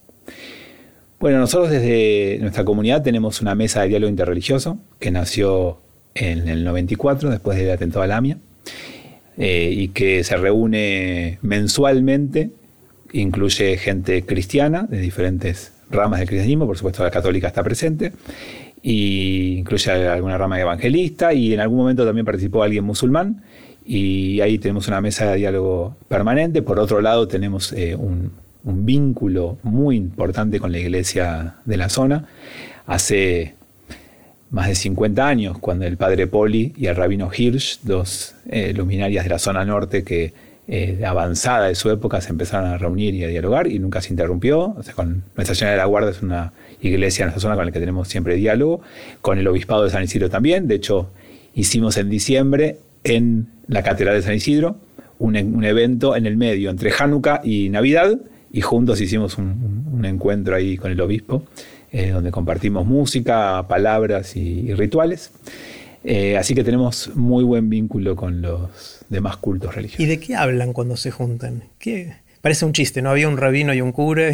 Bueno, 1.20 1.40
nosotros 1.40 1.72
desde 1.72 2.38
nuestra 2.40 2.66
comunidad 2.66 3.04
tenemos 3.04 3.42
una 3.42 3.54
mesa 3.54 3.82
de 3.82 3.90
diálogo 3.90 4.10
interreligioso 4.10 4.78
que 5.00 5.12
nació 5.12 5.80
en 6.14 6.48
el 6.48 6.64
94, 6.64 7.30
después 7.30 7.58
del 7.58 7.72
atentado 7.72 8.04
a 8.04 8.08
Lamia, 8.08 8.38
eh, 9.38 9.70
y 9.72 9.90
que 9.90 10.24
se 10.24 10.38
reúne 10.38 11.38
mensualmente, 11.42 12.52
incluye 13.14 13.78
gente 13.78 14.24
cristiana 14.26 14.84
de 14.84 15.00
diferentes 15.00 15.72
ramas 15.90 16.20
del 16.20 16.28
cristianismo, 16.28 16.66
por 16.66 16.78
supuesto 16.78 17.04
la 17.04 17.12
católica 17.12 17.48
está 17.48 17.64
presente, 17.64 18.12
y 18.82 19.58
incluye 19.60 19.92
alguna 19.92 20.38
rama 20.38 20.60
evangelista, 20.60 21.34
y 21.34 21.54
en 21.54 21.60
algún 21.60 21.80
momento 21.80 22.06
también 22.06 22.26
participó 22.26 22.64
alguien 22.64 22.84
musulmán, 22.84 23.44
y 23.86 24.42
ahí 24.42 24.58
tenemos 24.58 24.88
una 24.88 25.00
mesa 25.00 25.32
de 25.32 25.38
diálogo 25.38 25.96
permanente. 26.08 26.64
Por 26.64 26.80
otro 26.80 27.02
lado, 27.02 27.28
tenemos 27.28 27.72
eh, 27.74 27.96
un, 27.96 28.32
vínculo 28.64 29.60
muy 29.62 29.96
importante 29.96 30.60
con 30.60 30.72
la 30.72 30.80
iglesia 30.80 31.58
de 31.66 31.78
la 31.78 31.88
zona. 31.88 32.26
Hace 32.88 33.54
más 34.50 34.68
de 34.68 34.74
50 34.74 35.28
años, 35.28 35.60
cuando 35.60 35.86
el 35.86 35.98
padre 35.98 36.26
Poli 36.26 36.74
y 36.76 36.88
el 36.88 36.96
rabino 36.96 37.30
Hirsch, 37.32 37.82
dos 37.84 38.34
eh, 38.50 38.74
luminarias 38.74 39.26
de 39.26 39.30
la 39.30 39.38
zona 39.38 39.64
norte 39.66 40.04
que 40.04 40.34
eh, 40.68 41.04
avanzada 41.06 41.68
de 41.68 41.76
su 41.76 41.90
época, 41.92 42.22
se 42.22 42.30
empezaron 42.30 42.70
a 42.70 42.78
reunir 42.78 43.14
y 43.14 43.24
a 43.24 43.28
dialogar 43.28 43.68
y 43.68 43.80
nunca 43.80 44.02
se 44.02 44.12
interrumpió. 44.12 44.76
O 44.78 44.84
sea, 44.84 44.94
con 44.94 45.24
Nuestra 45.36 45.56
Señora 45.56 45.74
de 45.74 45.78
la 45.78 45.86
Guardia 45.86 46.12
es 46.12 46.22
una 46.22 46.54
iglesia 46.82 47.24
en 47.24 47.30
esta 47.30 47.40
zona 47.40 47.56
con 47.56 47.66
la 47.66 47.72
que 47.72 47.80
tenemos 47.80 48.08
siempre 48.08 48.36
diálogo. 48.36 48.82
Con 49.22 49.38
el 49.38 49.48
Obispado 49.48 49.84
de 49.84 49.90
San 49.90 50.04
Isidro 50.04 50.30
también. 50.30 50.68
De 50.68 50.76
hecho, 50.76 51.10
hicimos 51.54 51.98
en 51.98 52.10
diciembre 52.10 52.78
en 53.04 53.48
la 53.68 53.84
Catedral 53.84 54.16
de 54.16 54.22
San 54.22 54.34
Isidro, 54.34 54.76
un, 55.20 55.64
evento 55.64 56.16
en 56.16 56.26
el 56.26 56.38
medio 56.38 56.70
entre 56.70 56.92
Hanukkah 56.92 57.42
y 57.44 57.70
Navidad, 57.70 58.20
y 58.52 58.62
juntos 58.62 59.02
hicimos 59.02 59.38
un, 59.38 60.04
encuentro 60.04 60.56
ahí 60.56 60.78
con 60.78 60.92
el 60.92 61.02
obispo, 61.02 61.44
eh, 61.92 62.12
donde 62.12 62.32
compartimos 62.32 62.86
música, 62.86 63.66
palabras 63.68 64.36
y, 64.36 64.74
rituales. 64.74 65.32
Eh, 66.08 66.38
así 66.38 66.54
que 66.54 66.64
tenemos 66.64 67.10
muy 67.16 67.44
buen 67.44 67.70
vínculo 67.70 68.16
con 68.16 68.42
los 68.42 69.04
demás 69.10 69.38
cultos 69.38 69.74
religiosos. 69.74 70.00
¿Y 70.00 70.06
de 70.06 70.20
qué 70.20 70.36
hablan 70.36 70.72
cuando 70.72 70.98
se 70.98 71.10
juntan? 71.10 71.64
Parece 72.42 72.66
un 72.66 72.74
chiste, 72.74 73.02
¿no? 73.02 73.10
Había 73.10 73.28
un 73.28 73.38
rabino 73.38 73.74
y 73.74 73.82
un 73.82 73.92
cura. 73.92 74.30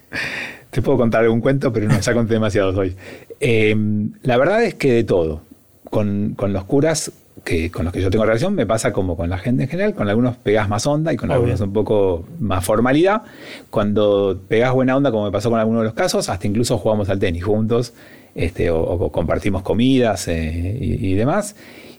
Te 0.70 0.82
puedo 0.82 0.98
contar 0.98 1.22
algún 1.22 1.40
cuento, 1.40 1.72
pero 1.72 1.86
no 1.86 2.00
ya 2.00 2.14
conté 2.14 2.34
demasiados 2.34 2.76
hoy. 2.76 2.96
Eh, 3.38 3.76
la 4.22 4.36
verdad 4.36 4.64
es 4.64 4.74
que 4.74 4.92
de 4.92 5.04
todo. 5.04 5.42
Con, 5.88 6.34
con 6.34 6.52
los 6.52 6.64
curas 6.64 7.12
que 7.44 7.70
con 7.70 7.84
los 7.84 7.92
que 7.92 8.00
yo 8.00 8.10
tengo 8.10 8.24
relación 8.24 8.54
me 8.54 8.66
pasa 8.66 8.92
como 8.92 9.16
con 9.16 9.28
la 9.28 9.38
gente 9.38 9.64
en 9.64 9.68
general, 9.68 9.94
con 9.94 10.08
algunos 10.08 10.36
pegas 10.36 10.68
más 10.68 10.86
onda 10.86 11.12
y 11.12 11.16
con 11.16 11.30
algunos 11.30 11.60
un 11.60 11.72
poco 11.72 12.24
más 12.40 12.64
formalidad. 12.64 13.22
Cuando 13.70 14.40
pegas 14.48 14.72
buena 14.72 14.96
onda, 14.96 15.10
como 15.10 15.26
me 15.26 15.30
pasó 15.30 15.50
con 15.50 15.60
algunos 15.60 15.82
de 15.82 15.84
los 15.84 15.94
casos, 15.94 16.28
hasta 16.28 16.46
incluso 16.46 16.78
jugamos 16.78 17.08
al 17.08 17.18
tenis 17.18 17.44
juntos, 17.44 17.92
este, 18.34 18.70
o, 18.70 19.10
compartimos 19.10 19.62
comidas 19.62 20.28
eh, 20.28 20.78
y, 20.80 21.14
demás. 21.14 21.56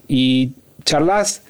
Y 0.08 0.52
charlas, 0.84 1.42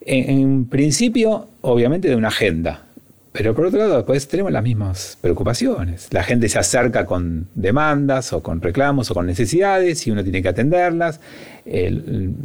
en, 0.00 0.66
principio, 0.66 1.48
obviamente, 1.60 2.08
de 2.08 2.16
una 2.16 2.28
agenda. 2.28 2.86
Pero 3.32 3.54
por 3.54 3.66
otro 3.66 3.78
lado, 3.78 3.96
después 3.96 4.26
tenemos 4.26 4.50
las 4.50 4.62
mismas 4.62 5.16
preocupaciones. 5.20 6.08
La 6.10 6.24
gente 6.24 6.48
se 6.48 6.58
acerca 6.58 7.06
con 7.06 7.46
demandas 7.54 8.32
o 8.32 8.42
con 8.42 8.60
reclamos 8.60 9.10
o 9.10 9.14
con 9.14 9.26
necesidades 9.26 10.04
y 10.06 10.10
uno 10.10 10.24
tiene 10.24 10.42
que 10.42 10.48
atenderlas. 10.48 11.20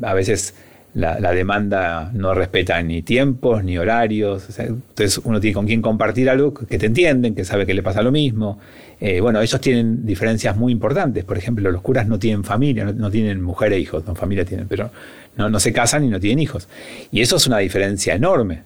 a 0.03 0.13
veces 0.13 0.53
la, 0.95 1.33
demanda 1.33 2.09
no 2.13 2.33
respeta 2.33 2.81
ni 2.81 3.01
tiempos 3.01 3.63
ni 3.63 3.77
horarios. 3.77 4.47
entonces 4.57 5.19
uno 5.23 5.41
tiene 5.41 5.53
con 5.53 5.65
quién 5.65 5.81
compartir 5.81 6.29
algo 6.29 6.53
que 6.53 6.77
te 6.77 6.85
entienden, 6.85 7.35
que 7.35 7.43
sabe 7.43 7.65
que 7.65 7.73
le 7.73 7.83
pasa 7.83 8.01
lo 8.01 8.11
mismo. 8.11 8.59
Eh, 8.99 9.19
bueno, 9.19 9.41
ellos 9.41 9.59
tienen 9.59 10.05
diferencias 10.05 10.55
muy 10.55 10.71
importantes. 10.71 11.23
Por 11.23 11.37
ejemplo, 11.37 11.69
los 11.71 11.81
curas 11.81 12.07
no 12.07 12.17
tienen 12.17 12.43
familia, 12.43 12.85
no, 12.85 13.11
tienen 13.11 13.41
mujer 13.41 13.73
e 13.73 13.79
hijos, 13.79 14.05
no 14.05 14.15
familia 14.15 14.45
tienen, 14.45 14.67
pero 14.67 14.89
no, 15.35 15.49
no, 15.49 15.59
se 15.59 15.73
casan 15.73 16.05
y 16.05 16.09
no 16.09 16.19
tienen 16.19 16.39
hijos. 16.39 16.67
Y 17.11 17.21
eso 17.21 17.35
es 17.35 17.47
una 17.47 17.57
diferencia 17.59 18.15
enorme. 18.15 18.63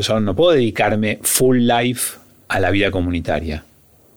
yo, 0.00 0.20
no 0.20 0.34
puedo 0.34 0.52
dedicarme 0.52 1.18
full 1.22 1.58
life 1.58 2.18
a 2.48 2.60
la 2.60 2.70
vida 2.70 2.90
comunitaria. 2.90 3.64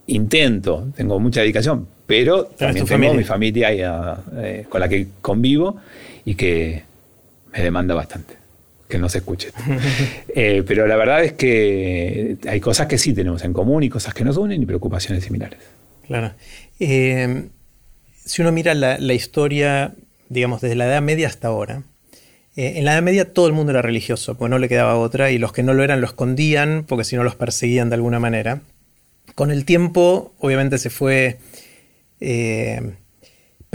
Intento, 0.07 0.87
tengo 0.95 1.19
mucha 1.19 1.41
dedicación, 1.41 1.87
pero 2.05 2.45
también 2.45 2.85
tengo 2.85 3.13
mi 3.13 3.23
familia 3.25 4.23
eh, 4.37 4.65
con 4.69 4.79
la 4.79 4.87
que 4.87 5.07
convivo 5.21 5.77
y 6.23 6.35
que 6.35 6.83
me 7.51 7.61
demanda 7.61 7.93
bastante 7.93 8.46
que 8.87 8.97
no 8.97 9.09
se 9.09 9.19
escuche. 9.19 9.51
Eh, 10.39 10.63
pero 10.67 10.85
la 10.85 10.95
verdad 10.97 11.23
es 11.23 11.33
que 11.33 12.37
hay 12.47 12.59
cosas 12.59 12.85
que 12.85 12.99
sí 12.99 13.11
tenemos 13.11 13.43
en 13.43 13.53
común 13.53 13.81
y 13.81 13.89
cosas 13.89 14.13
que 14.13 14.23
nos 14.23 14.37
unen 14.37 14.61
y 14.61 14.67
preocupaciones 14.67 15.23
similares. 15.23 15.57
Claro. 16.05 16.33
Eh, 16.79 17.47
si 18.23 18.43
uno 18.43 18.51
mira 18.51 18.75
la, 18.75 19.13
historia, 19.15 19.95
digamos, 20.29 20.61
desde 20.61 20.75
la 20.75 20.85
Edad 20.85 21.01
Media 21.01 21.25
hasta 21.25 21.47
ahora, 21.47 21.83
eh, 22.55 22.73
en 22.75 22.85
la 22.85 22.93
Edad 22.93 23.01
Media 23.01 23.33
todo 23.33 23.47
el 23.47 23.53
mundo 23.53 23.71
era 23.71 23.81
religioso, 23.81 24.37
pues 24.37 24.51
no 24.51 24.59
le 24.59 24.69
quedaba 24.69 24.95
otra, 24.95 25.31
y 25.31 25.39
los 25.39 25.53
que 25.53 25.63
no 25.63 25.73
lo 25.73 25.83
eran 25.83 26.01
lo 26.01 26.05
escondían, 26.05 26.85
porque 26.87 27.03
si 27.03 27.15
no 27.15 27.23
los 27.23 27.35
perseguían 27.35 27.89
de 27.89 27.95
alguna 27.95 28.19
manera. 28.19 28.61
Con 29.33 29.49
el 29.49 29.65
tiempo, 29.65 30.35
obviamente 30.37 30.77
se 30.77 30.91
fue 30.91 31.39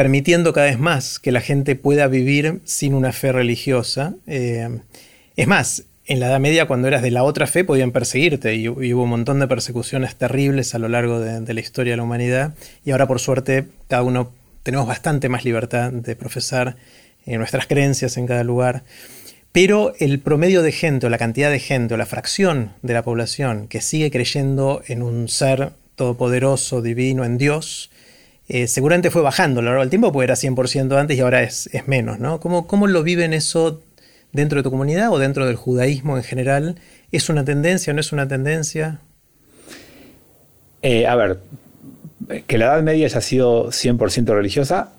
permitiendo 0.03 0.53
cada 0.53 0.67
vez 0.67 0.81
más 0.81 1.21
que 1.21 1.31
la 1.31 1.41
gente 1.41 1.77
pueda 1.77 2.09
vivir 2.09 2.59
sin 2.65 2.93
una 2.93 3.13
fe 3.13 3.31
religiosa. 3.31 4.17
Eh, 4.27 4.81
es 5.37 5.47
más, 5.47 5.85
en 6.07 6.19
la 6.19 6.27
Edad 6.27 6.41
Media, 6.41 6.67
cuando 6.67 6.89
eras 6.89 7.03
de 7.03 7.13
la 7.13 7.23
otra 7.23 7.47
fe, 7.47 7.63
podían 7.63 7.93
perseguirte 7.93 8.57
y, 8.57 8.69
hubo 8.69 9.05
un 9.05 9.09
montón 9.09 9.39
de 9.39 9.47
persecuciones 9.47 10.17
terribles 10.17 10.75
a 10.75 10.81
lo 10.81 10.89
largo 10.89 11.21
de, 11.21 11.55
la 11.55 11.61
historia 11.61 11.93
de 11.93 11.99
la 11.99 12.03
humanidad. 12.03 12.55
Y 12.85 12.91
ahora, 12.91 13.07
por 13.07 13.21
suerte, 13.21 13.67
cada 13.87 14.03
uno 14.03 14.33
tenemos 14.65 14.89
bastante 14.89 15.29
más 15.29 15.45
libertad 15.45 15.93
de 15.93 16.17
profesar 16.17 16.75
eh, 17.25 17.39
nuestras 17.39 17.69
creencias 17.69 18.17
en 18.17 18.27
cada 18.27 18.43
lugar. 18.43 18.83
Pero 19.53 19.95
el 20.01 20.19
promedio 20.19 20.63
de 20.63 20.73
gente, 20.73 21.07
o 21.07 21.11
la 21.11 21.19
cantidad 21.19 21.53
de 21.53 21.61
gente, 21.61 21.95
o 21.95 21.97
la 21.97 22.07
fracción 22.07 22.73
de 22.83 22.95
la 22.95 23.05
población 23.05 23.69
que 23.69 23.81
sigue 23.81 24.11
creyendo 24.11 24.83
en 24.89 25.01
un 25.01 25.29
ser 25.29 25.71
todopoderoso, 25.95 26.83
divino, 26.83 27.25
en 27.25 27.39
Dios, 27.39 27.93
eh, 28.53 28.67
seguramente 28.67 29.11
fue 29.11 29.23
bajando 29.23 29.61
a 29.61 29.63
lo 29.63 29.71
largo 29.71 29.81
del 29.81 29.89
tiempo, 29.89 30.13
porque 30.13 30.25
era 30.25 30.35
100% 30.35 30.95
antes 31.01 31.17
y 31.17 31.21
ahora 31.21 31.43
es, 31.43 31.71
menos, 31.87 32.19
¿no? 32.19 32.39
¿Cómo, 32.39 32.67
¿Cómo, 32.67 32.87
lo 32.87 33.03
viven 33.03 33.33
eso 33.33 33.81
dentro 34.31 34.59
de 34.59 34.63
tu 34.63 34.71
comunidad 34.71 35.11
o 35.11 35.19
dentro 35.19 35.47
del 35.47 35.57
judaísmo 35.57 36.19
en 36.19 36.23
general? 36.23 36.77
¿Es 37.13 37.31
una 37.31 37.47
tendencia 37.47 37.93
o 37.93 37.95
no 37.95 38.01
es 38.01 38.13
una 38.13 38.29
tendencia? 38.29 39.01
Eh, 40.83 41.07
a 41.07 41.17
ver, 41.17 41.39
que 42.47 42.59
la 42.59 42.67
Edad 42.67 42.83
Media 42.83 43.07
haya 43.07 43.23
sido 43.23 43.69
100% 43.71 44.35
religiosa 44.35 44.91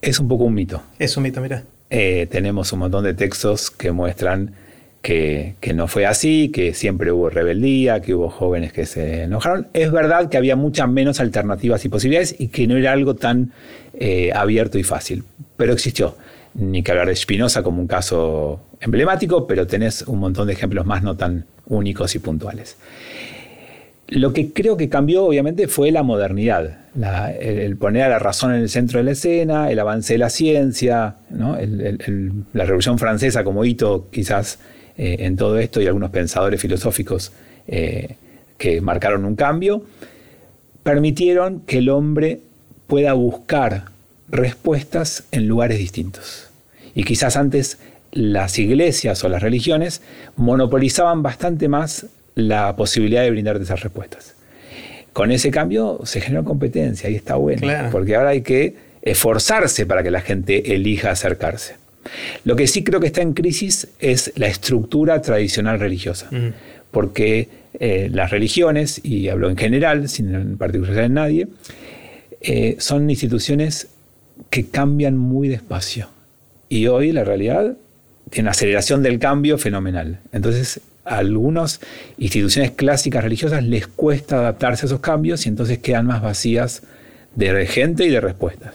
es 0.00 0.18
un 0.18 0.28
poco 0.28 0.44
un 0.44 0.54
mito. 0.54 0.82
Es 0.98 1.14
un 1.18 1.24
mito, 1.24 1.42
mira. 1.42 1.64
eh, 1.90 2.26
tenemos 2.30 2.72
un 2.72 2.78
montón 2.78 3.04
de 3.04 3.12
textos 3.12 3.70
que 3.70 3.92
muestran 3.92 4.54
que, 5.02 5.56
no 5.74 5.88
fue 5.88 6.06
así, 6.06 6.50
que 6.50 6.74
siempre 6.74 7.10
hubo 7.10 7.28
rebeldía, 7.28 8.00
que 8.00 8.14
hubo 8.14 8.30
jóvenes 8.30 8.72
que 8.72 8.86
se 8.86 9.24
enojaron. 9.24 9.66
Es 9.74 9.90
verdad 9.90 10.28
que 10.30 10.36
había 10.36 10.54
muchas 10.54 10.88
menos 10.88 11.20
alternativas 11.20 11.84
y 11.84 11.88
posibilidades 11.88 12.36
y 12.38 12.48
que 12.48 12.66
no 12.68 12.76
era 12.76 12.92
algo 12.92 13.14
tan 13.14 13.52
eh, 13.94 14.30
abierto 14.32 14.78
y 14.78 14.84
fácil, 14.84 15.24
pero 15.56 15.72
existió. 15.72 16.16
Ni 16.54 16.82
que 16.82 16.92
hablar 16.92 17.08
de 17.08 17.16
Spinoza 17.16 17.62
como 17.62 17.80
un 17.80 17.88
caso 17.88 18.60
emblemático, 18.80 19.46
pero 19.46 19.66
tenés 19.66 20.02
un 20.02 20.20
montón 20.20 20.46
de 20.46 20.52
ejemplos 20.52 20.86
más 20.86 21.02
no 21.02 21.16
tan 21.16 21.46
únicos 21.66 22.14
y 22.14 22.18
puntuales. 22.20 22.76
Lo 24.08 24.32
que 24.32 24.52
creo 24.52 24.76
que 24.76 24.88
cambió, 24.90 25.24
obviamente, 25.24 25.68
fue 25.68 25.90
la 25.90 26.02
modernidad, 26.02 26.78
el, 27.40 27.76
poner 27.78 28.02
a 28.02 28.08
la 28.10 28.18
razón 28.18 28.54
en 28.54 28.60
el 28.60 28.68
centro 28.68 28.98
de 28.98 29.04
la 29.04 29.12
escena, 29.12 29.70
el 29.70 29.78
avance 29.78 30.12
de 30.12 30.18
la 30.18 30.28
ciencia, 30.28 31.16
la 31.30 32.64
Revolución 32.64 32.98
Francesa 32.98 33.42
como 33.42 33.64
hito 33.64 34.08
quizás 34.10 34.58
eh, 34.96 35.16
en 35.20 35.36
todo 35.36 35.58
esto 35.58 35.80
y 35.80 35.86
algunos 35.86 36.10
pensadores 36.10 36.60
filosóficos 36.60 37.32
eh, 37.66 38.16
que 38.58 38.80
marcaron 38.80 39.24
un 39.24 39.36
cambio, 39.36 39.84
permitieron 40.82 41.60
que 41.60 41.78
el 41.78 41.88
hombre 41.88 42.40
pueda 42.86 43.12
buscar 43.14 43.86
respuestas 44.28 45.24
en 45.30 45.48
lugares 45.48 45.78
distintos. 45.78 46.48
Y 46.94 47.04
quizás 47.04 47.36
antes 47.36 47.78
las 48.12 48.58
iglesias 48.58 49.24
o 49.24 49.28
las 49.28 49.42
religiones 49.42 50.02
monopolizaban 50.36 51.22
bastante 51.22 51.68
más 51.68 52.06
la 52.34 52.76
posibilidad 52.76 53.22
de 53.22 53.30
brindar 53.30 53.56
esas 53.56 53.82
respuestas. 53.82 54.34
Con 55.12 55.30
ese 55.30 55.50
cambio 55.50 56.00
se 56.04 56.20
generó 56.20 56.44
competencia 56.44 57.10
y 57.10 57.14
está 57.14 57.36
bueno, 57.36 57.66
porque 57.90 58.16
ahora 58.16 58.30
hay 58.30 58.42
que 58.42 58.74
esforzarse 59.02 59.84
para 59.84 60.02
que 60.02 60.10
la 60.10 60.20
gente 60.20 60.74
elija 60.74 61.10
acercarse. 61.10 61.81
Lo 62.44 62.56
que 62.56 62.66
sí 62.66 62.84
creo 62.84 63.00
que 63.00 63.06
está 63.06 63.22
en 63.22 63.32
crisis 63.32 63.88
es 63.98 64.32
la 64.36 64.46
estructura 64.46 65.20
tradicional 65.22 65.78
religiosa, 65.80 66.28
porque 66.90 67.48
eh, 67.78 68.08
las 68.12 68.30
religiones, 68.30 69.00
y 69.02 69.28
hablo 69.28 69.48
en 69.48 69.56
general, 69.56 70.08
sin 70.08 70.34
en 70.34 70.58
particular 70.58 71.04
en 71.04 71.14
nadie, 71.14 71.48
eh, 72.40 72.76
son 72.78 73.08
instituciones 73.08 73.88
que 74.50 74.66
cambian 74.66 75.16
muy 75.16 75.48
despacio. 75.48 76.08
Y 76.68 76.86
hoy 76.86 77.12
la 77.12 77.24
realidad 77.24 77.76
tiene 78.30 78.46
una 78.46 78.52
aceleración 78.52 79.02
del 79.02 79.18
cambio 79.18 79.58
fenomenal. 79.58 80.20
Entonces, 80.32 80.80
a 81.04 81.18
algunas 81.18 81.80
instituciones 82.18 82.72
clásicas 82.72 83.22
religiosas 83.22 83.62
les 83.64 83.86
cuesta 83.86 84.38
adaptarse 84.38 84.84
a 84.84 84.86
esos 84.86 85.00
cambios 85.00 85.46
y 85.46 85.48
entonces 85.48 85.78
quedan 85.78 86.06
más 86.06 86.22
vacías 86.22 86.82
de 87.34 87.66
gente 87.66 88.04
y 88.04 88.10
de 88.10 88.20
respuestas. 88.20 88.74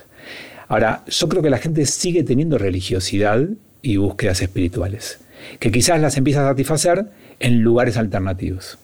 Ahora, 0.68 1.02
yo 1.06 1.28
creo 1.28 1.42
que 1.42 1.50
la 1.50 1.58
gente 1.58 1.86
sigue 1.86 2.22
teniendo 2.24 2.58
religiosidad 2.58 3.46
y 3.82 3.96
búsquedas 3.96 4.42
espirituales, 4.42 5.18
que 5.58 5.72
quizás 5.72 6.00
las 6.00 6.16
empieza 6.16 6.44
a 6.44 6.50
satisfacer 6.50 7.06
en 7.40 7.62
lugares 7.62 7.96
alternativos. 7.96 8.78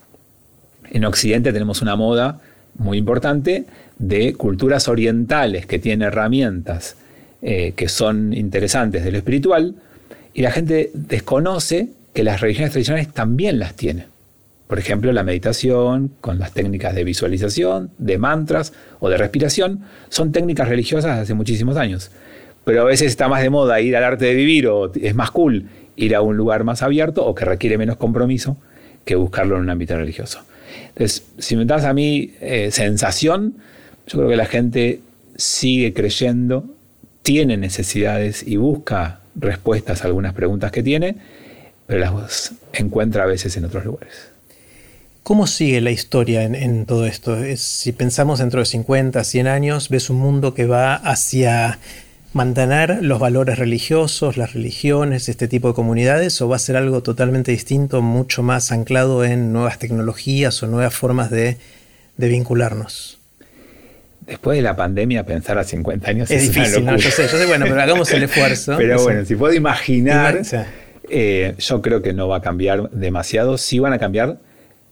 En 0.90 1.04
Occidente 1.04 1.52
tenemos 1.52 1.82
una 1.82 1.96
moda 1.96 2.40
muy 2.76 2.98
importante 2.98 3.64
de 3.98 4.34
culturas 4.34 4.88
orientales 4.88 5.66
que 5.66 5.78
tienen 5.78 6.08
herramientas 6.08 6.96
eh, 7.46 7.74
que 7.76 7.88
son 7.88 8.32
interesantes 8.32 9.04
de 9.04 9.12
lo 9.12 9.18
espiritual, 9.18 9.74
y 10.32 10.40
la 10.40 10.50
gente 10.50 10.90
desconoce 10.94 11.90
que 12.14 12.24
las 12.24 12.40
religiones 12.40 12.72
tradicionales 12.72 13.12
también 13.12 13.58
las 13.58 13.74
tienen. 13.74 14.06
Por 14.74 14.80
ejemplo, 14.80 15.12
la 15.12 15.22
meditación, 15.22 16.10
con 16.20 16.40
las 16.40 16.52
técnicas 16.52 16.96
de 16.96 17.04
visualización, 17.04 17.92
de 17.98 18.18
mantras 18.18 18.72
o 18.98 19.08
de 19.08 19.16
respiración, 19.16 19.84
son 20.08 20.32
técnicas 20.32 20.68
religiosas 20.68 21.20
hace 21.20 21.32
muchísimos 21.32 21.76
años. 21.76 22.10
Pero 22.64 22.80
a 22.80 22.84
veces 22.84 23.06
está 23.06 23.28
más 23.28 23.40
de 23.40 23.50
moda 23.50 23.80
ir 23.80 23.96
al 23.96 24.02
arte 24.02 24.24
de 24.24 24.34
vivir 24.34 24.66
o 24.66 24.92
es 24.92 25.14
más 25.14 25.30
cool 25.30 25.68
ir 25.94 26.16
a 26.16 26.22
un 26.22 26.37
lugar 26.37 26.64
más 26.64 26.82
abierto 26.82 27.24
o 27.24 27.37
que 27.37 27.44
requiere 27.44 27.78
menos 27.78 27.98
compromiso 27.98 28.56
que 29.04 29.14
buscarlo 29.14 29.54
en 29.54 29.62
un 29.62 29.70
ámbito 29.70 29.96
religioso. 29.96 30.40
Entonces, 30.88 31.24
si 31.38 31.54
me 31.54 31.66
das 31.66 31.84
a 31.84 31.94
mí 31.94 32.32
eh, 32.40 32.72
sensación, 32.72 33.54
yo 34.08 34.18
creo 34.18 34.28
que 34.28 34.37
la 34.37 34.46
gente 34.46 35.02
sigue 35.37 35.94
creyendo, 35.94 36.64
tiene 37.22 37.56
necesidades 37.56 38.42
y 38.44 38.56
busca 38.56 39.20
respuestas 39.37 40.02
a 40.02 40.08
algunas 40.08 40.34
preguntas 40.34 40.72
que 40.72 40.82
tiene, 40.82 41.14
pero 41.87 42.00
las 42.00 42.54
encuentra 42.72 43.22
a 43.22 43.26
veces 43.26 43.56
en 43.56 43.66
otros 43.66 43.84
lugares. 43.84 44.33
¿Cómo 45.24 45.46
sigue 45.46 45.80
la 45.80 45.90
historia 45.90 46.42
en, 46.42 46.84
todo 46.84 47.06
esto? 47.06 47.38
si 47.56 47.92
pensamos 47.92 48.40
dentro 48.40 48.60
de 48.60 48.66
50, 48.66 49.24
100 49.24 49.46
años, 49.46 49.88
ves 49.88 50.10
un 50.10 50.18
mundo 50.18 50.52
que 50.52 50.66
va 50.66 50.96
hacia 50.96 51.78
mantener 52.34 52.98
los 53.02 53.20
valores 53.20 53.58
religiosos, 53.58 54.37
las 54.37 54.52
religiones, 54.52 55.30
este 55.30 55.48
tipo 55.48 55.68
de 55.68 55.74
comunidades, 55.74 56.42
o 56.42 56.48
va 56.50 56.56
a 56.56 56.58
ser 56.58 56.76
algo 56.76 57.02
totalmente 57.02 57.52
distinto, 57.52 58.02
mucho 58.02 58.42
más 58.42 58.70
anclado 58.70 59.24
en 59.24 59.50
nuevas 59.50 59.78
tecnologías 59.78 60.62
o 60.62 60.66
nuevas 60.66 60.92
formas 60.92 61.30
de, 61.30 61.56
vincularnos? 62.18 63.18
Después 64.26 64.56
de 64.56 64.62
la 64.62 64.76
pandemia, 64.76 65.24
pensar 65.24 65.56
a 65.56 65.64
50 65.64 66.10
años 66.10 66.30
es, 66.30 66.52
difícil. 66.52 66.84
yo 66.84 67.10
sé, 67.10 67.22
yo 67.22 67.38
sé, 67.38 67.46
bueno, 67.46 67.64
pero 67.66 67.80
hagamos 67.80 68.12
el 68.12 68.24
esfuerzo. 68.24 68.74
pero 68.76 69.02
bueno, 69.02 69.24
si 69.24 69.37
puedo 69.37 69.54
imaginar, 69.54 70.42
eh, 71.08 71.54
yo 71.56 71.80
creo 71.80 72.02
que 72.02 72.12
no 72.12 72.28
va 72.28 72.37
a 72.37 72.42
cambiar 72.42 72.90
demasiado. 72.90 73.56
Sí 73.56 73.78
van 73.78 73.94
a 73.94 73.98
cambiar 73.98 74.37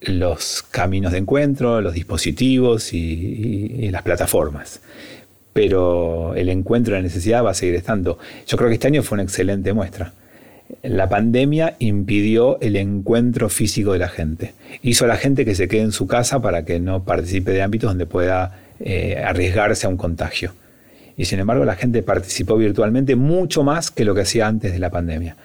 los 0.02 0.62
caminos 0.62 1.12
de 1.12 1.18
encuentro, 1.18 1.80
los 1.80 1.94
dispositivos 1.94 2.92
y, 2.92 3.90
las 3.90 4.02
plataformas. 4.02 4.80
Pero 5.52 6.34
el 6.34 6.48
encuentro 6.48 6.94
de 6.94 7.00
la 7.00 7.02
necesidad 7.02 7.44
va 7.44 7.50
a 7.50 7.54
seguir 7.54 7.74
estando. 7.74 8.18
Yo 8.46 8.56
creo 8.56 8.68
que 8.68 8.74
este 8.74 8.86
año 8.86 9.02
fue 9.02 9.16
una 9.16 9.22
excelente 9.22 9.72
muestra. 9.72 10.14
La 10.82 11.08
pandemia 11.08 11.76
impidió 11.78 12.58
el 12.60 12.76
encuentro 12.76 13.50
físico 13.50 13.92
de 13.92 13.98
la 13.98 14.08
gente. 14.08 14.54
Hizo 14.82 15.04
a 15.04 15.08
la 15.08 15.18
gente 15.18 15.44
que 15.44 15.54
se 15.54 15.68
quede 15.68 15.82
en 15.82 15.92
su 15.92 16.06
casa 16.06 16.40
para 16.40 16.64
que 16.64 16.80
no 16.80 17.04
participe 17.04 17.52
de 17.52 17.60
ámbitos 17.60 17.90
donde 17.90 18.06
pueda 18.06 18.58
eh, 18.80 19.22
arriesgarse 19.22 19.86
a 19.86 19.90
un 19.90 19.98
contagio. 19.98 20.54
Y 21.18 21.26
sin 21.26 21.38
embargo 21.40 21.66
la 21.66 21.76
gente 21.76 22.02
participó 22.02 22.56
virtualmente 22.56 23.16
mucho 23.16 23.62
más 23.62 23.90
que 23.90 24.06
lo 24.06 24.14
que 24.14 24.22
hacía 24.22 24.46
antes 24.46 24.72
de 24.72 24.78
la 24.78 24.90
pandemia. 24.90 25.36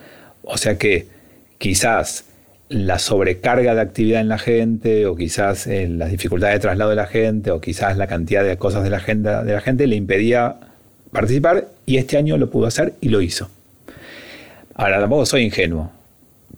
O 0.42 0.56
sea 0.56 0.78
que 0.78 1.06
quizás 1.58 2.24
la 2.68 2.98
sobrecarga 2.98 3.74
de 3.74 3.80
actividad 3.80 4.20
en 4.20 4.28
la 4.28 4.38
gente, 4.38 5.06
o 5.06 5.16
quizás 5.16 5.66
eh, 5.66 5.88
las 5.88 6.10
dificultades 6.10 6.56
de 6.56 6.60
traslado 6.60 6.90
de 6.90 6.96
la 6.96 7.06
gente, 7.06 7.50
o 7.50 7.60
quizás 7.60 7.96
la 7.96 8.06
cantidad 8.06 8.44
de 8.44 8.56
cosas 8.56 8.84
de 8.84 8.90
la 8.90 8.98
agenda 8.98 9.42
de 9.42 9.52
la 9.52 9.60
gente 9.60 9.86
le 9.86 9.96
impedía 9.96 10.56
participar, 11.12 11.68
y 11.86 11.96
este 11.96 12.18
año 12.18 12.36
lo 12.36 12.50
pudo 12.50 12.66
hacer 12.66 12.94
y 13.00 13.08
lo 13.08 13.22
hizo. 13.22 13.50
Ahora 14.74 15.00
tampoco 15.00 15.26
soy 15.26 15.42
ingenuo. 15.42 15.90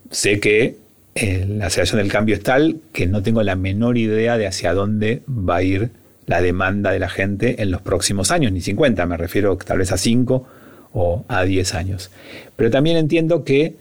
Sé 0.09 0.39
que 0.39 0.75
eh, 1.15 1.45
la 1.47 1.67
aceleración 1.67 1.99
del 1.99 2.11
cambio 2.11 2.35
es 2.35 2.43
tal 2.43 2.77
que 2.93 3.07
no 3.07 3.23
tengo 3.23 3.41
la 3.43 3.55
menor 3.55 3.97
idea 3.97 4.37
de 4.37 4.47
hacia 4.47 4.73
dónde 4.73 5.21
va 5.27 5.57
a 5.57 5.63
ir 5.63 5.89
la 6.25 6.41
demanda 6.41 6.91
de 6.91 6.99
la 6.99 7.09
gente 7.09 7.61
en 7.61 7.71
los 7.71 7.81
próximos 7.81 8.31
años, 8.31 8.51
ni 8.51 8.61
50, 8.61 9.05
me 9.05 9.17
refiero 9.17 9.57
tal 9.57 9.79
vez 9.79 9.91
a 9.91 9.97
5 9.97 10.47
o 10.93 11.25
a 11.27 11.43
10 11.43 11.73
años. 11.73 12.11
Pero 12.55 12.69
también 12.69 12.97
entiendo 12.97 13.43
que 13.43 13.75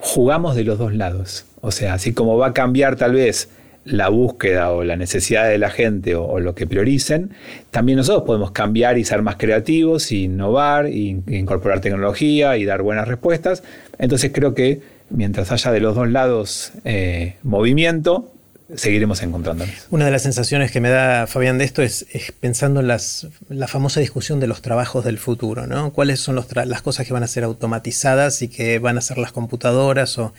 jugamos 0.00 0.56
de 0.56 0.64
los 0.64 0.78
dos 0.78 0.94
lados. 0.94 1.46
O 1.60 1.70
sea, 1.70 1.94
así 1.94 2.12
como 2.12 2.36
va 2.36 2.48
a 2.48 2.52
cambiar 2.52 2.96
tal 2.96 3.14
vez 3.14 3.48
la 3.84 4.08
búsqueda 4.08 4.70
o 4.72 4.82
la 4.82 4.96
necesidad 4.96 5.48
de 5.48 5.58
la 5.58 5.70
gente 5.70 6.14
o, 6.14 6.40
lo 6.40 6.54
que 6.54 6.66
prioricen, 6.66 7.30
también 7.70 7.98
nosotros 7.98 8.24
podemos 8.24 8.50
cambiar 8.50 8.98
y 8.98 9.04
ser 9.04 9.22
más 9.22 9.36
creativos, 9.36 10.10
innovar, 10.10 10.88
incorporar 10.88 11.80
tecnología 11.80 12.56
y 12.56 12.64
dar 12.64 12.82
buenas 12.82 13.06
respuestas. 13.06 13.62
Entonces 13.98 14.30
creo 14.32 14.54
que 14.54 14.80
mientras 15.10 15.52
haya 15.52 15.70
de 15.70 15.80
los 15.80 15.94
dos 15.94 16.08
lados 16.10 16.72
eh, 16.84 17.36
movimiento, 17.42 18.30
seguiremos 18.74 19.22
encontrándonos. 19.22 19.74
Una 19.90 20.06
de 20.06 20.10
las 20.10 20.22
sensaciones 20.22 20.70
que 20.70 20.80
me 20.80 20.88
da 20.88 21.26
Fabián 21.26 21.58
de 21.58 21.64
esto 21.64 21.82
es, 21.82 22.06
pensando 22.40 22.80
en 22.80 22.88
la 22.88 23.68
famosa 23.68 24.00
discusión 24.00 24.40
de 24.40 24.46
los 24.46 24.62
trabajos 24.62 25.04
del 25.04 25.18
futuro, 25.18 25.66
¿no? 25.66 25.92
¿Cuáles 25.92 26.20
son 26.20 26.36
las 26.36 26.82
cosas 26.82 27.06
que 27.06 27.12
van 27.12 27.22
a 27.22 27.28
ser 27.28 27.44
automatizadas 27.44 28.42
y 28.42 28.48
que 28.48 28.78
van 28.78 28.98
a 28.98 29.00
ser 29.00 29.18
las 29.18 29.32
computadoras 29.32 30.18
o 30.18 30.32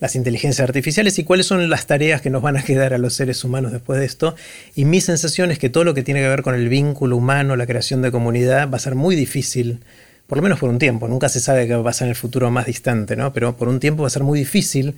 las 0.00 0.16
inteligencias 0.16 0.66
artificiales 0.66 1.18
y 1.18 1.24
cuáles 1.24 1.46
son 1.46 1.68
las 1.68 1.86
tareas 1.86 2.20
que 2.20 2.30
nos 2.30 2.42
van 2.42 2.56
a 2.56 2.62
quedar 2.62 2.94
a 2.94 2.98
los 2.98 3.14
seres 3.14 3.44
humanos 3.44 3.72
después 3.72 3.98
de 3.98 4.06
esto? 4.06 4.34
Y 4.74 4.84
mi 4.84 5.00
sensación 5.00 5.50
es 5.50 5.58
que 5.58 5.68
todo 5.68 5.84
lo 5.84 5.94
que 5.94 6.02
tiene 6.02 6.20
que 6.20 6.28
ver 6.28 6.42
con 6.42 6.54
el 6.54 6.68
vínculo 6.68 7.16
humano, 7.16 7.56
la 7.56 7.66
creación 7.66 8.02
de 8.02 8.10
comunidad, 8.10 8.70
va 8.70 8.76
a 8.76 8.80
ser 8.80 8.94
muy 8.94 9.16
difícil 9.16 9.80
por 10.26 10.38
lo 10.38 10.42
menos 10.42 10.60
por 10.60 10.70
un 10.70 10.78
tiempo, 10.78 11.08
nunca 11.08 11.28
se 11.28 11.40
sabe 11.40 11.66
qué 11.66 11.74
va 11.74 11.80
a 11.80 11.84
pasar 11.84 12.06
en 12.06 12.10
el 12.10 12.16
futuro 12.16 12.50
más 12.50 12.64
distante, 12.64 13.16
¿no? 13.16 13.34
Pero 13.34 13.54
por 13.54 13.68
un 13.68 13.80
tiempo 13.80 14.02
va 14.02 14.06
a 14.06 14.10
ser 14.10 14.22
muy 14.22 14.38
difícil 14.38 14.94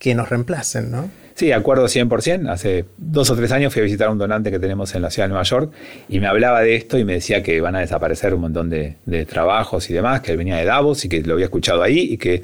que 0.00 0.14
nos 0.14 0.30
reemplacen, 0.30 0.90
¿no? 0.90 1.10
Sí, 1.34 1.52
acuerdo 1.52 1.84
100%. 1.84 2.50
Hace 2.50 2.86
dos 2.96 3.30
o 3.30 3.36
tres 3.36 3.52
años 3.52 3.72
fui 3.72 3.80
a 3.80 3.84
visitar 3.84 4.08
a 4.08 4.10
un 4.10 4.18
donante 4.18 4.50
que 4.50 4.58
tenemos 4.58 4.94
en 4.94 5.02
la 5.02 5.10
ciudad 5.10 5.26
de 5.26 5.30
Nueva 5.30 5.44
York 5.44 5.72
y 6.08 6.20
me 6.20 6.26
hablaba 6.26 6.62
de 6.62 6.74
esto 6.74 6.98
y 6.98 7.04
me 7.04 7.12
decía 7.12 7.42
que 7.42 7.60
van 7.60 7.76
a 7.76 7.80
desaparecer 7.80 8.34
un 8.34 8.40
montón 8.40 8.70
de, 8.70 8.96
trabajos 9.26 9.88
y 9.90 9.92
demás, 9.92 10.22
que 10.22 10.32
él 10.32 10.38
venía 10.38 10.56
de 10.56 10.64
Davos 10.64 11.04
y 11.04 11.08
que 11.08 11.20
lo 11.20 11.34
había 11.34 11.44
escuchado 11.44 11.82
ahí 11.82 12.00
y 12.00 12.16
que... 12.16 12.42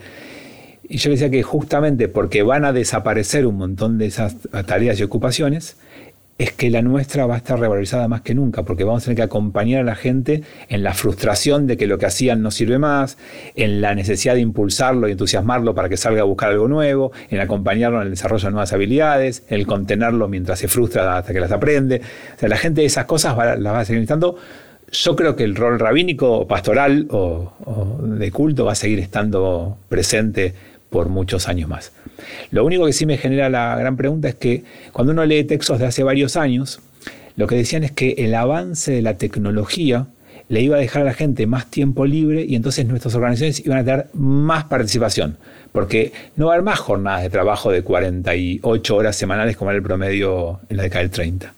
Y 0.89 0.99
yo 0.99 1.09
le 1.09 1.17
decía 1.17 1.31
que 1.31 1.43
justamente 1.43 2.07
porque 2.09 2.43
van 2.43 2.65
a 2.65 2.73
desaparecer 2.73 3.47
un 3.47 3.57
montón 3.57 3.99
de 3.99 4.07
esas 4.07 4.37
tareas 4.67 5.01
y 5.01 5.03
ocupaciones, 5.03 5.79
es 6.39 6.53
que 6.53 6.69
la 6.71 6.83
nuestra 6.83 7.27
va 7.27 7.35
a 7.35 7.39
estar 7.39 7.59
revalorizada 7.59 8.09
más 8.09 8.21
que 8.21 8.35
nunca, 8.35 8.63
porque 8.63 8.85
vamos 8.85 9.03
a 9.03 9.05
tener 9.07 9.17
que 9.17 9.23
acompañar 9.23 9.81
a 9.81 9.85
la 9.85 9.95
gente 9.95 10.43
en 10.69 10.83
la 10.83 10.93
frustración 10.93 11.67
de 11.67 11.79
que 11.79 11.87
lo 11.87 11.97
que 11.97 12.07
hacían 12.07 12.43
no 12.43 12.51
sirve 12.51 12.79
más, 12.79 13.17
en 13.55 13.81
la 13.81 13.95
necesidad 13.95 14.35
de 14.35 14.41
impulsarlo 14.41 15.09
y 15.09 15.13
entusiasmarlo 15.13 15.75
para 15.75 15.89
que 15.89 15.97
salga 15.97 16.21
a 16.21 16.25
buscar 16.25 16.51
algo 16.51 16.69
nuevo, 16.69 17.13
en 17.31 17.41
acompañarlo 17.41 17.99
en 17.99 18.05
el 18.05 18.11
desarrollo 18.11 18.45
de 18.45 18.51
nuevas 18.51 18.73
habilidades, 18.75 19.45
en 19.49 19.61
el 19.61 19.67
contenerlo 19.67 20.29
mientras 20.29 20.59
se 20.59 20.69
frustra 20.69 21.17
hasta 21.17 21.33
que 21.33 21.41
las 21.41 21.53
aprende. 21.53 22.03
O 22.37 22.39
sea, 22.39 22.49
la 22.51 22.59
gente 22.59 22.85
esas 22.85 23.07
cosas 23.07 23.35
las 23.59 23.73
va 23.73 23.81
a 23.81 23.85
seguir 23.87 24.01
necesitando. 24.01 24.37
Yo 24.93 25.17
creo 25.17 25.35
que 25.35 25.45
el 25.45 25.57
rol 25.57 25.81
rabínico, 25.81 26.47
pastoral 26.47 27.09
o 27.11 27.99
de 28.03 28.31
culto 28.31 28.67
va 28.67 28.73
a 28.73 28.77
seguir 28.77 29.01
estando 29.01 29.79
presente 29.89 30.55
por 30.91 31.09
muchos 31.09 31.49
años 31.49 31.69
más. 31.69 31.93
Lo 32.51 32.65
único 32.65 32.87
que 32.87 32.93
sí 32.93 33.07
me 33.07 33.19
genera 33.19 33.49
la 33.51 33.77
gran 33.77 33.97
pregunta 33.97 34.29
es 34.29 34.35
que 34.35 34.65
cuando 34.93 35.13
uno 35.13 35.25
lee 35.25 35.45
textos 35.45 35.79
de 35.79 35.87
hace 35.87 36.03
varios 36.03 36.37
años, 36.37 36.81
lo 37.37 37.47
que 37.47 37.57
decían 37.57 37.85
es 37.85 37.93
que 37.93 38.15
el 38.19 38.35
avance 38.35 38.93
de 38.93 39.03
la 39.03 39.19
tecnología 39.19 40.07
le 40.49 40.61
iba 40.61 40.77
a 40.77 40.81
dejar 40.81 41.03
a 41.03 41.07
la 41.07 41.15
gente 41.15 41.47
más 41.47 41.67
tiempo 41.71 42.07
libre 42.07 42.45
y 42.45 42.55
entonces 42.55 42.87
nuestras 42.87 43.15
organizaciones 43.15 43.65
iban 43.65 43.79
a 43.79 43.85
tener 43.85 44.07
más 44.15 44.65
participación, 44.65 45.39
porque 45.73 46.13
no 46.37 46.47
va 46.47 46.53
a 46.53 46.55
haber 46.55 46.65
más 46.65 46.79
jornadas 46.79 47.23
de 47.23 47.31
trabajo 47.31 47.71
de 47.71 47.83
48 47.83 48.97
horas 48.97 49.17
semanales 49.17 49.57
como 49.57 49.71
era 49.71 49.77
el 49.77 49.83
promedio 49.83 50.61
en 50.69 50.77
la 50.77 50.85
década 50.85 51.01
del 51.01 51.11
30. 51.11 51.53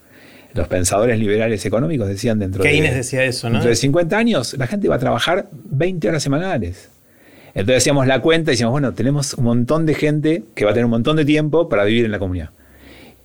Los 0.54 0.66
pensadores 0.68 1.18
liberales 1.18 1.64
económicos 1.66 2.08
decían 2.08 2.38
dentro 2.38 2.62
Keynes 2.62 2.94
decía 2.94 3.24
eso, 3.24 3.48
¿no? 3.48 3.56
Dentro 3.56 3.68
de 3.68 3.76
50 3.76 4.16
años 4.16 4.54
la 4.58 4.66
gente 4.66 4.88
va 4.88 4.96
a 4.96 4.98
trabajar 4.98 5.46
20 5.52 6.08
horas 6.08 6.22
semanales. 6.22 6.88
Entonces 7.58 7.82
hacíamos 7.82 8.06
la 8.06 8.20
cuenta 8.20 8.52
y 8.52 8.54
decíamos, 8.54 8.70
bueno, 8.70 8.94
tenemos 8.94 9.34
un 9.34 9.42
montón 9.42 9.84
de 9.84 9.94
gente 9.94 10.44
que 10.54 10.64
va 10.64 10.70
a 10.70 10.74
tener 10.74 10.84
un 10.84 10.92
montón 10.92 11.16
de 11.16 11.24
tiempo 11.24 11.68
para 11.68 11.82
vivir 11.82 12.04
en 12.04 12.12
la 12.12 12.20
comunidad. 12.20 12.50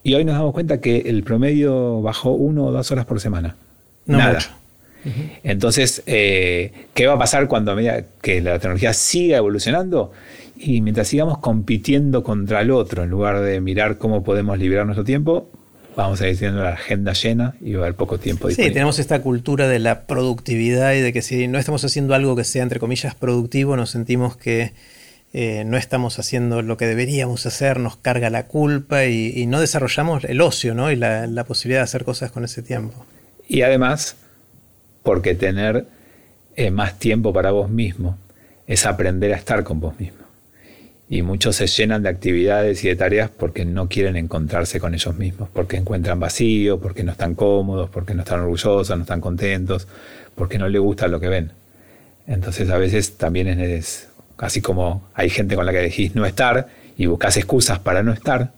Y 0.02 0.15
hoy 0.15 0.26
nos 0.26 0.34
damos 0.34 0.54
cuenta 0.54 0.82
que 0.82 1.04
el 1.06 1.22
promedio 1.22 2.02
bajó 2.02 2.32
uno 2.32 2.65
o 2.65 2.72
dos 2.72 2.89
horas 2.91 3.06
por 3.06 3.19
semana. 3.19 3.56
Nada. 4.08 4.39
Entonces, 5.43 6.02
eh, 6.08 6.72
¿qué 6.96 7.06
va 7.06 7.13
a 7.13 7.19
pasar 7.19 7.48
cuando 7.48 7.74
a 7.74 7.76
medida 7.76 8.06
que 8.24 8.41
la 8.41 8.58
tecnología 8.58 8.93
siga 8.93 9.38
evolucionando? 9.38 10.12
Y 10.58 10.82
mientras 10.82 11.10
sigamos 11.10 11.38
compitiendo 11.38 12.24
contra 12.24 12.62
el 12.62 12.72
otro, 12.72 13.04
en 13.04 13.12
lugar 13.12 13.39
de 13.41 13.62
mirar 13.62 14.00
cómo 14.00 14.24
podemos 14.24 14.58
liberar 14.58 14.88
nuestro 14.88 15.04
tiempo, 15.04 15.48
vamos 15.96 16.22
a 16.22 16.28
ir 16.28 16.38
teniendo 16.38 16.64
la 16.64 16.74
agenda 16.74 17.14
llena 17.14 17.56
y 17.62 17.74
va 17.74 17.82
a 17.82 17.84
haber 17.86 17.96
poco 17.96 18.20
tiempo 18.20 18.48
disponible. 18.48 18.70
Sí, 18.70 18.74
tenemos 18.74 19.00
esta 19.00 19.22
cultura 19.22 19.68
de 19.68 19.80
la 19.80 20.06
productividad 20.06 20.94
y 20.94 21.02
de 21.02 21.14
que 21.14 21.22
si 21.22 21.48
no 21.48 21.60
estamos 21.60 21.84
haciendo 21.84 22.14
algo 22.14 22.36
que 22.36 22.44
sea, 22.44 22.64
entre 22.64 22.80
comillas, 22.80 23.16
productivo, 23.16 23.76
nos 23.76 23.92
sentimos 23.92 24.38
que 24.38 24.74
eh, 25.34 25.64
no 25.66 25.78
estamos 25.78 26.20
haciendo 26.20 26.62
lo 26.62 26.78
que 26.78 26.86
deberíamos 26.86 27.46
hacer, 27.46 27.80
nos 27.80 27.98
carga 27.98 28.30
la 28.30 28.48
culpa 28.48 29.06
y, 29.06 29.46
no 29.48 29.60
desarrollamos 29.60 30.24
el 30.26 30.42
ocio 30.42 30.74
¿no? 30.74 30.92
y 30.92 30.96
la, 30.96 31.44
posibilidad 31.46 31.80
de 31.80 31.86
hacer 31.86 32.04
cosas 32.04 32.32
con 32.32 32.44
ese 32.44 32.62
tiempo. 32.62 33.06
Y 33.48 33.62
además, 33.62 34.16
porque 35.02 35.36
tener 35.36 35.86
eh, 36.56 36.72
más 36.72 37.00
tiempo 37.00 37.34
para 37.34 37.52
vos 37.52 37.70
mismo 37.70 38.18
es 38.68 38.86
aprender 38.86 39.34
a 39.34 39.38
estar 39.38 39.64
con 39.64 39.80
vos 39.80 40.00
mismo 40.00 40.23
y 41.10 41.22
muchos 41.22 41.56
se 41.58 41.68
llenan 41.68 42.04
de 42.04 42.10
actividades 42.10 42.84
y 42.84 42.88
de 42.88 42.96
tareas 42.96 43.30
porque 43.30 43.66
no 43.66 43.88
quieren 43.88 44.16
encontrarse 44.16 44.80
con 44.80 44.94
ellos 44.94 45.16
mismos, 45.16 45.50
porque 45.52 45.78
encuentran 45.78 46.20
vacío, 46.20 46.80
porque 46.80 47.04
no 47.04 47.12
están 47.12 47.36
cómodos, 47.36 47.89
porque 47.89 48.13
no 48.13 48.24
están 48.24 48.39
orgullosos, 48.39 48.89
no 48.96 49.04
están 49.04 49.22
contentos, 49.22 49.88
porque 50.36 50.58
no 50.58 50.68
les 50.70 50.82
gusta 50.82 51.08
lo 51.08 51.20
que 51.20 51.28
ven. 51.28 51.52
Entonces 52.26 52.70
a 52.70 52.78
veces 52.78 53.18
también 53.18 53.48
es, 53.48 54.08
así 54.38 54.62
como 54.62 55.08
hay 55.13 55.30
gente 55.30 55.56
con 55.56 55.66
la 55.66 55.72
que 55.72 55.80
elegís 55.80 56.16
no 56.16 56.26
estar 56.26 56.68
y 56.98 57.06
buscas 57.06 57.38
excusas 57.38 57.80
para 57.80 58.02
no 58.02 58.13
estar, 58.13 58.54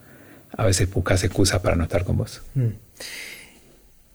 a 0.56 0.66
veces 0.66 0.90
buscas 0.92 1.24
excusas 1.24 1.60
para 1.62 1.76
no 1.76 1.84
estar 1.84 2.04
con 2.04 2.18
vos. 2.18 2.42
Mm. 2.54 2.68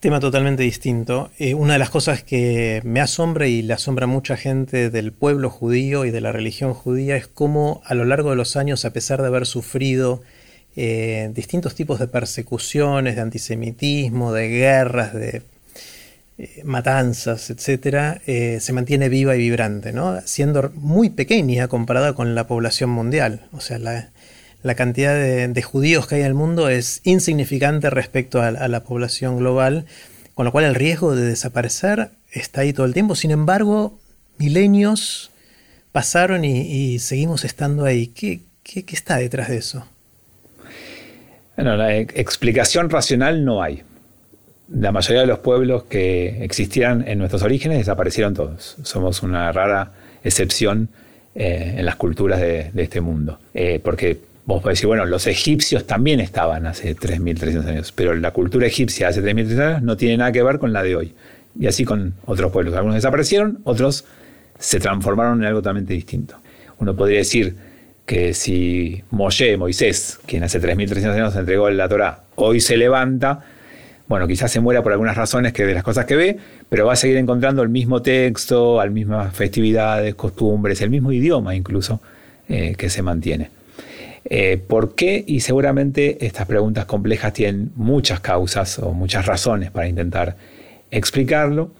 Tema 0.00 0.18
totalmente 0.18 0.62
distinto. 0.62 1.30
Eh, 1.38 1.52
una 1.52 1.74
de 1.74 1.78
las 1.78 1.90
cosas 1.90 2.22
que 2.22 2.80
me 2.84 3.02
asombra 3.02 3.48
y 3.48 3.60
le 3.60 3.74
asombra 3.74 4.04
a 4.04 4.06
mucha 4.06 4.34
gente 4.38 4.88
del 4.88 5.12
pueblo 5.12 5.50
judío 5.50 6.06
y 6.06 6.10
de 6.10 6.22
la 6.22 6.32
religión 6.32 6.72
judía 6.72 7.16
es 7.16 7.26
cómo 7.26 7.82
a 7.84 7.94
lo 7.94 8.06
largo 8.06 8.30
de 8.30 8.36
los 8.36 8.56
años, 8.56 8.86
a 8.86 8.94
pesar 8.94 9.20
de 9.20 9.26
haber 9.26 9.44
sufrido 9.44 10.22
eh, 10.74 11.30
distintos 11.34 11.74
tipos 11.74 11.98
de 12.00 12.08
persecuciones, 12.08 13.14
de 13.14 13.20
antisemitismo, 13.20 14.32
de 14.32 14.48
guerras, 14.48 15.12
de 15.12 15.42
eh, 16.38 16.62
matanzas, 16.64 17.50
etc., 17.50 18.22
se 18.24 18.72
mantiene 18.72 19.10
viva 19.10 19.36
y 19.36 19.40
vibrante, 19.40 19.92
¿no? 19.92 20.18
siendo 20.24 20.72
muy 20.76 21.10
pequeña 21.10 21.68
comparada 21.68 22.14
con 22.14 22.34
la 22.34 22.46
población 22.46 22.88
mundial. 22.88 23.48
O 23.52 23.60
sea, 23.60 23.78
la, 23.78 24.08
la 24.62 24.74
cantidad 24.74 25.14
de, 25.14 25.62
judíos 25.62 26.06
que 26.06 26.16
hay 26.16 26.20
en 26.20 26.26
el 26.26 26.34
mundo 26.34 26.68
es 26.68 27.00
insignificante 27.04 27.88
respecto 27.90 28.42
a, 28.42 28.50
la 28.50 28.84
población 28.84 29.38
global, 29.38 29.86
con 30.34 30.44
lo 30.44 30.52
cual 30.52 30.64
el 30.64 30.74
riesgo 30.74 31.14
de 31.14 31.22
desaparecer 31.22 32.10
está 32.30 32.62
ahí 32.62 32.72
todo 32.72 32.86
el 32.86 32.92
tiempo. 32.92 33.14
Sin 33.14 33.30
embargo, 33.30 33.98
milenios 34.38 35.30
pasaron 35.92 36.44
y, 36.44 36.98
seguimos 36.98 37.44
estando 37.44 37.84
ahí. 37.84 38.08
¿Qué, 38.08 38.42
está 38.64 39.16
detrás 39.16 39.48
de 39.48 39.56
eso? 39.56 39.86
Bueno, 41.56 41.76
la 41.76 41.96
explicación 41.96 42.90
racional 42.90 43.44
no 43.44 43.62
hay. 43.62 43.82
La 44.70 44.92
mayoría 44.92 45.22
de 45.22 45.26
los 45.26 45.40
pueblos 45.40 45.84
que 45.84 46.44
existían 46.44 47.06
en 47.08 47.18
nuestros 47.18 47.42
orígenes 47.42 47.78
desaparecieron 47.78 48.34
todos. 48.34 48.76
Somos 48.82 49.22
una 49.22 49.50
rara 49.52 49.92
excepción 50.22 50.90
eh, 51.34 51.76
en 51.78 51.86
las 51.86 51.96
culturas 51.96 52.40
de, 52.40 52.70
este 52.76 53.00
mundo. 53.00 53.40
Eh, 53.52 53.80
porque 53.82 54.29
Vos 54.46 54.62
podés 54.62 54.78
decir, 54.78 54.88
bueno, 54.88 55.04
los 55.04 55.26
egipcios 55.26 55.86
también 55.86 56.20
estaban 56.20 56.66
hace 56.66 56.96
3.300 56.96 57.66
años, 57.66 57.92
pero 57.92 58.14
la 58.14 58.32
cultura 58.32 58.66
egipcia 58.66 59.08
hace 59.08 59.22
3.300 59.22 59.60
años 59.60 59.82
no 59.82 59.96
tiene 59.96 60.16
nada 60.16 60.32
que 60.32 60.42
ver 60.42 60.58
con 60.58 60.72
la 60.72 60.82
de 60.82 60.96
hoy. 60.96 61.14
Y 61.58 61.66
así 61.66 61.84
con 61.84 62.14
otros 62.26 62.52
pueblos. 62.52 62.74
Algunos 62.74 62.96
desaparecieron, 62.96 63.60
otros 63.64 64.04
se 64.58 64.78
transformaron 64.78 65.40
en 65.40 65.46
algo 65.46 65.60
totalmente 65.60 65.94
distinto. 65.94 66.36
Uno 66.78 66.96
podría 66.96 67.18
decir 67.18 67.56
que 68.06 68.34
si 68.34 69.02
Moshe, 69.10 69.56
Moisés, 69.56 70.18
quien 70.26 70.42
hace 70.42 70.60
3.300 70.60 71.12
años 71.12 71.36
entregó 71.36 71.70
la 71.70 71.88
Torá, 71.88 72.20
hoy 72.36 72.60
se 72.60 72.76
levanta, 72.76 73.44
bueno, 74.08 74.26
quizás 74.26 74.50
se 74.50 74.58
muera 74.58 74.82
por 74.82 74.92
algunas 74.92 75.16
razones 75.16 75.52
que 75.52 75.64
de 75.64 75.74
las 75.74 75.84
cosas 75.84 76.06
que 76.06 76.16
ve, 76.16 76.38
pero 76.68 76.86
va 76.86 76.94
a 76.94 76.96
seguir 76.96 77.16
encontrando 77.18 77.62
el 77.62 77.68
mismo 77.68 78.02
texto, 78.02 78.78
las 78.82 78.90
mismas 78.90 79.32
festividades, 79.34 80.16
costumbres, 80.16 80.80
el 80.80 80.90
mismo 80.90 81.12
idioma 81.12 81.54
incluso 81.54 82.00
eh, 82.48 82.74
que 82.76 82.90
se 82.90 83.02
mantiene. 83.02 83.50
Eh, 84.24 84.62
¿Por 84.66 84.94
qué? 84.94 85.24
Y 85.26 85.40
seguramente 85.40 86.24
estas 86.26 86.46
preguntas 86.46 86.84
complejas 86.84 87.32
tienen 87.32 87.72
muchas 87.74 88.20
causas 88.20 88.78
o 88.78 88.92
muchas 88.92 89.26
razones 89.26 89.70
para 89.70 89.88
intentar 89.88 90.36
explicarlo. 90.90 91.72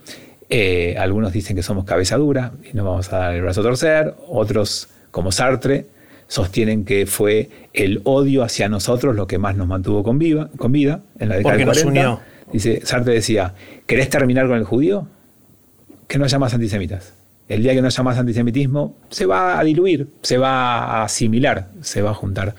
Eh, 0.49 0.95
algunos 0.97 1.31
dicen 1.31 1.55
que 1.55 1.63
somos 1.63 1.85
cabeza 1.85 2.17
dura 2.17 2.51
y 2.69 2.75
no 2.75 2.83
vamos 2.83 3.11
a 3.13 3.17
dar 3.17 3.35
el 3.35 3.41
brazo 3.41 3.61
a 3.61 3.63
torcer. 3.63 4.15
Otros, 4.27 4.89
como 5.11 5.31
Sartre, 5.31 5.85
sostienen 6.27 6.83
que 6.83 7.05
fue 7.05 7.49
el 7.73 8.01
odio 8.03 8.43
hacia 8.43 8.69
nosotros 8.69 9.15
lo 9.15 9.27
que 9.27 9.37
más 9.37 9.55
nos 9.55 9.67
mantuvo 9.67 10.03
con, 10.03 10.19
con 10.57 10.71
vida 10.71 11.01
en 11.19 11.29
la 11.29 11.35
década 11.35 11.57
de 11.57 11.65
40. 11.65 12.21
Dice, 12.51 12.81
Sartre 12.83 13.13
decía, 13.13 13.53
¿querés 13.85 14.09
terminar 14.09 14.47
con 14.47 14.57
el 14.57 14.65
judío? 14.65 15.07
Que 16.07 16.17
no 16.17 16.25
haya 16.25 16.39
más 16.39 16.53
antisemitas 16.53 17.13
el 17.51 17.63
día 17.63 17.73
que 17.73 17.81
no 17.81 17.87
haya 17.87 18.03
más 18.03 18.17
antisemitismo, 18.17 18.95
se 19.09 19.25
va 19.25 19.59
a 19.59 19.63
diluir, 19.63 20.07
se 20.21 20.37
va 20.37 20.79
a 20.85 21.03
asimilar, 21.03 21.67
se 21.81 22.01
va 22.01 22.11
a 22.11 22.13
juntar. 22.13 22.55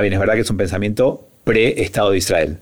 Bien, 0.00 0.12
es 0.12 0.20
verdad 0.20 0.34
que 0.34 0.40
es 0.40 0.50
un 0.50 0.56
pensamiento 0.56 1.26
pre-Estado 1.42 2.12
de 2.12 2.18
Israel, 2.18 2.58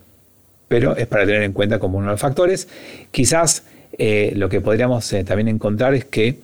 pero 0.69 0.97
es 0.97 1.07
para 1.07 1.27
tener 1.27 1.43
en 1.43 1.53
cuenta 1.53 1.79
como 1.79 1.99
uno 1.99 2.07
de 2.07 2.13
los 2.13 2.21
factores. 2.21 2.69
Quizás 3.11 3.65
eh, 3.99 4.33
lo 4.37 4.49
que 4.49 4.63
podríamos 4.63 5.13
eh, 5.13 5.23
también 5.25 5.49
encontrar 5.49 5.95
es 5.95 6.07
que 6.07 6.39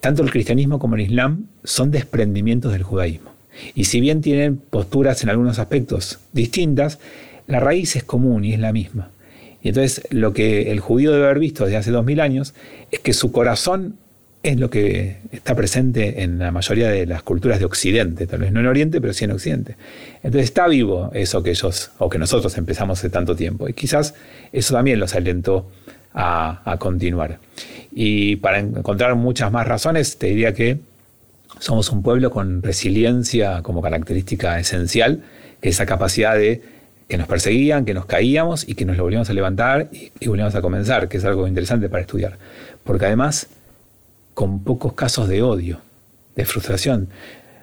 tanto 0.00 0.22
el 0.22 0.30
cristianismo 0.30 0.78
como 0.78 0.94
el 0.94 1.00
islam 1.00 1.46
son 1.64 1.90
desprendimientos 1.90 2.72
del 2.72 2.84
judaísmo. 2.84 3.32
Y 3.74 3.84
si 3.84 4.00
bien 4.00 4.20
tienen 4.20 4.56
posturas 4.58 5.22
en 5.24 5.30
algunos 5.30 5.58
aspectos 5.58 6.20
distintas, 6.32 7.00
la 7.48 7.58
raíz 7.58 7.96
es 7.96 8.04
común 8.04 8.44
y 8.44 8.52
es 8.52 8.60
la 8.60 8.72
misma. 8.72 9.10
Y 9.62 9.68
entonces 9.68 10.06
lo 10.10 10.32
que 10.32 10.70
el 10.70 10.78
judío 10.78 11.10
debe 11.10 11.24
haber 11.24 11.40
visto 11.40 11.64
desde 11.64 11.78
hace 11.78 11.90
dos 11.90 12.04
mil 12.04 12.20
años 12.20 12.54
es 12.92 13.00
que 13.00 13.12
su 13.12 13.32
corazón 13.32 13.96
es 14.42 14.58
lo 14.58 14.70
que 14.70 15.18
está 15.32 15.54
presente 15.54 16.22
en 16.22 16.38
la 16.38 16.52
mayoría 16.52 16.88
de 16.88 17.06
las 17.06 17.22
culturas 17.22 17.58
de 17.58 17.64
Occidente, 17.64 18.26
tal 18.26 18.40
vez 18.40 18.52
no 18.52 18.60
en 18.60 18.66
Oriente, 18.66 19.00
pero 19.00 19.12
sí 19.12 19.24
en 19.24 19.32
Occidente. 19.32 19.76
Entonces 20.22 20.44
está 20.44 20.68
vivo 20.68 21.10
eso 21.12 21.42
que 21.42 21.50
ellos, 21.50 21.90
o 21.98 22.08
que 22.08 22.18
nosotros 22.18 22.56
empezamos 22.56 22.98
hace 22.98 23.10
tanto 23.10 23.34
tiempo. 23.34 23.68
Y 23.68 23.72
quizás 23.72 24.14
eso 24.52 24.74
también 24.74 25.00
los 25.00 25.14
alentó 25.14 25.70
a, 26.14 26.76
continuar. 26.78 27.38
Y 27.92 28.36
para 28.36 28.58
encontrar 28.58 29.14
muchas 29.16 29.50
más 29.52 29.66
razones, 29.66 30.18
te 30.18 30.28
diría 30.28 30.54
que 30.54 30.78
somos 31.58 31.90
un 31.90 32.02
pueblo 32.02 32.30
con 32.30 32.62
resiliencia 32.62 33.62
como 33.62 33.82
característica 33.82 34.58
esencial, 34.58 35.22
esa 35.62 35.86
capacidad 35.86 36.36
de 36.36 36.62
que 37.08 37.18
nos 37.18 37.26
perseguían, 37.26 37.84
que 37.84 37.94
nos 37.94 38.06
caíamos 38.06 38.68
y 38.68 38.74
que 38.74 38.84
nos 38.84 38.96
volvíamos 38.96 39.30
a 39.30 39.32
levantar 39.32 39.88
y, 39.92 40.12
y 40.20 40.28
volvíamos 40.28 40.54
a 40.54 40.60
comenzar, 40.60 41.08
que 41.08 41.16
es 41.16 41.24
algo 41.24 41.48
interesante 41.48 41.88
para 41.88 42.02
estudiar. 42.02 42.38
Porque 42.84 43.06
además 43.06 43.48
con 44.38 44.62
pocos 44.62 44.92
casos 44.92 45.28
de 45.28 45.42
odio, 45.42 45.80
de 46.36 46.44
frustración. 46.44 47.08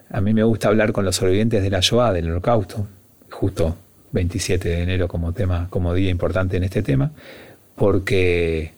A 0.10 0.20
mí 0.20 0.34
me 0.34 0.44
gusta 0.44 0.68
hablar 0.68 0.92
con 0.92 1.06
los 1.06 1.16
sobrevivientes 1.16 1.64
de 1.64 1.70
la 1.70 1.80
Shoah, 1.80 2.12
del 2.12 2.30
Holocausto, 2.30 2.86
justo 3.32 3.78
27 4.12 4.68
de 4.68 4.82
enero 4.82 5.08
como 5.08 5.32
tema, 5.32 5.68
como 5.70 5.94
día 5.94 6.10
importante 6.10 6.58
en 6.58 6.66
este 6.66 6.82
tema, 6.82 7.14
porque 7.78 8.74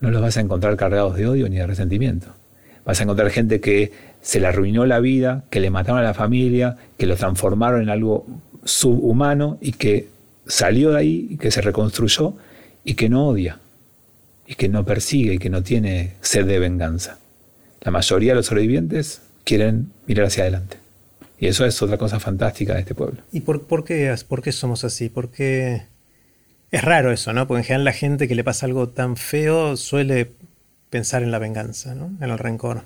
no 0.00 0.10
los 0.10 0.22
vas 0.22 0.38
a 0.38 0.40
encontrar 0.40 0.74
cargados 0.78 1.16
de 1.16 1.26
odio 1.26 1.50
ni 1.50 1.56
de 1.56 1.66
resentimiento. 1.66 2.28
Vas 2.86 2.98
a 2.98 3.02
encontrar 3.02 3.28
gente 3.28 3.60
que 3.60 3.92
se 4.22 4.40
le 4.40 4.46
arruinó 4.46 4.86
la 4.86 4.98
vida, 4.98 5.44
que 5.50 5.60
le 5.60 5.68
mataron 5.68 6.00
a 6.00 6.04
la 6.04 6.14
familia, 6.14 6.78
que 6.96 7.04
lo 7.04 7.14
transformaron 7.16 7.82
en 7.82 7.90
algo 7.90 8.26
subhumano 8.64 9.58
y 9.60 9.72
que 9.72 10.08
salió 10.46 10.92
de 10.92 10.98
ahí 10.98 11.36
que 11.38 11.50
se 11.50 11.60
reconstruyó 11.60 12.32
y 12.84 12.94
que 12.94 13.10
no 13.10 13.28
odia 13.28 13.58
y 14.48 14.54
que 14.54 14.68
no 14.68 14.84
persigue 14.84 15.34
y 15.34 15.38
que 15.38 15.50
no 15.50 15.62
tiene 15.62 16.14
sed 16.22 16.46
de 16.46 16.58
venganza. 16.58 17.18
La 17.82 17.90
mayoría 17.90 18.32
de 18.32 18.36
los 18.36 18.46
sobrevivientes 18.46 19.20
quieren 19.44 19.92
mirar 20.06 20.26
hacia 20.26 20.44
adelante. 20.44 20.78
Y 21.38 21.46
eso 21.46 21.66
es 21.66 21.80
otra 21.82 21.98
cosa 21.98 22.18
fantástica 22.18 22.74
de 22.74 22.80
este 22.80 22.94
pueblo. 22.94 23.22
¿Y 23.30 23.40
por, 23.40 23.66
por, 23.66 23.84
qué, 23.84 24.12
por 24.26 24.42
qué 24.42 24.50
somos 24.50 24.84
así? 24.84 25.10
¿Por 25.10 25.30
qué 25.30 25.82
es 26.70 26.82
raro 26.82 27.12
eso, 27.12 27.32
¿no? 27.32 27.46
Porque 27.46 27.60
en 27.60 27.64
general 27.64 27.84
la 27.84 27.92
gente 27.92 28.26
que 28.26 28.34
le 28.34 28.42
pasa 28.42 28.66
algo 28.66 28.88
tan 28.88 29.16
feo 29.16 29.76
suele 29.76 30.30
pensar 30.88 31.22
en 31.22 31.30
la 31.30 31.38
venganza, 31.38 31.94
¿no? 31.94 32.10
En 32.20 32.30
el 32.30 32.38
rencor. 32.38 32.84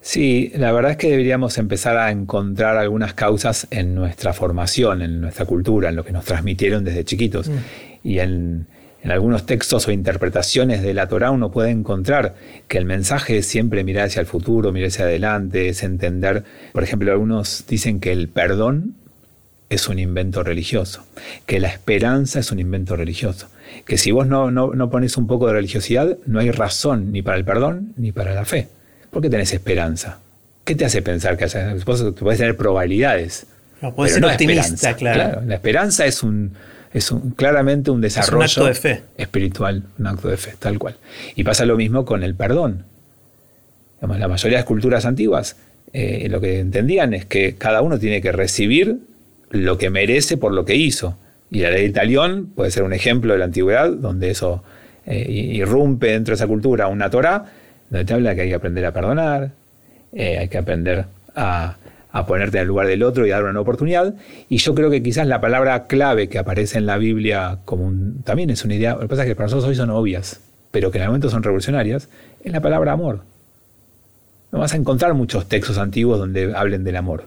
Sí, 0.00 0.50
la 0.54 0.72
verdad 0.72 0.92
es 0.92 0.96
que 0.96 1.10
deberíamos 1.10 1.58
empezar 1.58 1.98
a 1.98 2.10
encontrar 2.10 2.78
algunas 2.78 3.12
causas 3.12 3.66
en 3.70 3.94
nuestra 3.94 4.32
formación, 4.32 5.02
en 5.02 5.20
nuestra 5.20 5.44
cultura, 5.44 5.90
en 5.90 5.96
lo 5.96 6.04
que 6.04 6.12
nos 6.12 6.24
transmitieron 6.24 6.82
desde 6.84 7.04
chiquitos. 7.04 7.48
Mm. 7.48 7.56
Y 8.02 8.18
en, 8.20 8.66
en, 9.02 9.10
algunos 9.10 9.46
textos 9.46 9.88
o 9.88 9.92
interpretaciones 9.92 10.82
de 10.82 10.94
la 10.94 11.08
Torah 11.08 11.30
uno 11.30 11.50
puede 11.50 11.70
encontrar 11.70 12.34
que 12.66 12.78
el 12.78 12.84
mensaje 12.84 13.38
es 13.38 13.46
siempre 13.46 13.84
mirar 13.84 14.06
hacia 14.06 14.20
el 14.20 14.26
futuro, 14.26 14.72
mirar 14.72 14.88
hacia 14.88 15.04
adelante, 15.04 15.68
es 15.68 15.82
entender, 15.82 16.44
por 16.72 16.82
ejemplo, 16.82 17.12
algunos 17.12 17.64
dicen 17.68 18.00
que 18.00 18.12
el 18.12 18.28
perdón 18.28 18.94
es 19.70 19.88
un 19.88 19.98
invento 19.98 20.42
religioso, 20.42 21.04
que 21.46 21.60
la 21.60 21.68
esperanza 21.68 22.40
es 22.40 22.50
un 22.50 22.58
invento 22.58 22.96
religioso, 22.96 23.48
que 23.84 23.98
si 23.98 24.10
vos 24.10 24.26
no, 24.26 24.50
no, 24.50 24.90
pones 24.90 25.16
un 25.16 25.26
poco 25.26 25.46
de 25.46 25.52
religiosidad, 25.52 26.16
no 26.26 26.40
hay 26.40 26.50
razón 26.50 27.12
ni 27.12 27.22
para 27.22 27.36
el 27.36 27.44
perdón 27.44 27.92
ni 27.96 28.12
para 28.12 28.34
la 28.34 28.44
fe. 28.44 28.68
¿Por 29.10 29.22
qué 29.22 29.30
tenés 29.30 29.52
esperanza? 29.52 30.20
¿Qué 30.64 30.74
te 30.74 30.84
hace 30.84 31.02
pensar 31.02 31.36
que 31.36 31.46
vos 31.84 32.04
puedes 32.18 32.38
tener 32.38 32.56
probabilidades? 32.56 33.46
No, 33.80 33.94
puedes 33.94 34.14
ser 34.14 34.24
optimista, 34.24 34.94
claro. 34.94 35.42
La 35.46 35.54
esperanza 35.54 36.04
es 36.04 36.22
un, 36.22 36.52
es 36.92 37.10
un, 37.10 37.30
claramente 37.30 37.90
un 37.90 38.00
desarrollo 38.00 38.44
es 38.44 38.56
un 38.56 38.62
acto 38.62 38.68
de 38.68 38.74
fe. 38.74 39.02
espiritual, 39.16 39.82
un 39.98 40.06
acto 40.06 40.28
de 40.28 40.36
fe, 40.36 40.54
tal 40.58 40.78
cual. 40.78 40.96
Y 41.34 41.44
pasa 41.44 41.64
lo 41.64 41.76
mismo 41.76 42.04
con 42.04 42.22
el 42.22 42.34
perdón. 42.34 42.84
la 44.00 44.28
mayoría 44.28 44.58
de 44.58 44.62
las 44.62 44.64
culturas 44.64 45.04
antiguas 45.04 45.56
eh, 45.92 46.28
lo 46.30 46.40
que 46.40 46.60
entendían 46.60 47.14
es 47.14 47.24
que 47.24 47.54
cada 47.56 47.82
uno 47.82 47.98
tiene 47.98 48.20
que 48.20 48.32
recibir 48.32 48.98
lo 49.50 49.78
que 49.78 49.90
merece 49.90 50.36
por 50.36 50.52
lo 50.52 50.64
que 50.64 50.76
hizo. 50.76 51.16
Y 51.50 51.60
la 51.60 51.70
ley 51.70 51.86
de 51.86 51.92
Talión 51.92 52.46
puede 52.54 52.70
ser 52.70 52.82
un 52.82 52.92
ejemplo 52.92 53.32
de 53.32 53.38
la 53.38 53.46
antigüedad, 53.46 53.90
donde 53.90 54.30
eso 54.30 54.62
eh, 55.06 55.26
irrumpe 55.30 56.08
dentro 56.08 56.32
de 56.32 56.36
esa 56.36 56.46
cultura 56.46 56.88
una 56.88 57.08
Torah, 57.08 57.46
donde 57.88 58.04
te 58.04 58.14
habla 58.14 58.34
que 58.34 58.42
hay 58.42 58.48
que 58.48 58.54
aprender 58.54 58.84
a 58.84 58.92
perdonar, 58.92 59.50
eh, 60.12 60.38
hay 60.38 60.48
que 60.48 60.58
aprender 60.58 61.06
a, 61.34 61.76
ponerte 62.26 62.58
en 62.58 62.62
el 62.62 62.68
lugar 62.68 62.86
del 62.86 63.02
otro 63.02 63.26
y 63.26 63.30
dar 63.30 63.44
una 63.44 63.60
oportunidad. 63.60 64.14
Y 64.48 64.58
yo 64.58 64.74
creo 64.74 64.90
que 64.90 65.02
quizás 65.02 65.26
la 65.26 65.40
palabra 65.40 65.86
clave 65.86 66.28
que 66.28 66.38
aparece 66.38 66.78
en 66.78 66.86
la 66.86 66.98
Biblia 66.98 67.58
como 67.64 67.92
también 68.24 68.50
es 68.50 68.64
una 68.64 68.74
idea, 68.74 68.94
lo 68.94 69.00
que 69.00 69.08
pasa 69.08 69.22
es 69.22 69.28
que 69.28 69.34
para 69.34 69.46
nosotros 69.46 69.68
hoy 69.68 69.74
son 69.74 69.90
obvias, 69.90 70.40
pero 70.70 70.90
que 70.90 70.98
en 70.98 71.04
el 71.04 71.08
momento 71.08 71.30
son 71.30 71.42
revolucionarias, 71.42 72.08
es 72.42 72.52
la 72.52 72.60
palabra 72.60 72.92
amor. 72.92 73.20
No 74.50 74.58
vas 74.58 74.72
a 74.72 74.76
encontrar 74.76 75.14
muchos 75.14 75.46
textos 75.46 75.78
antiguos 75.78 76.18
donde 76.18 76.54
hablen 76.54 76.84
del 76.84 76.96
amor. 76.96 77.24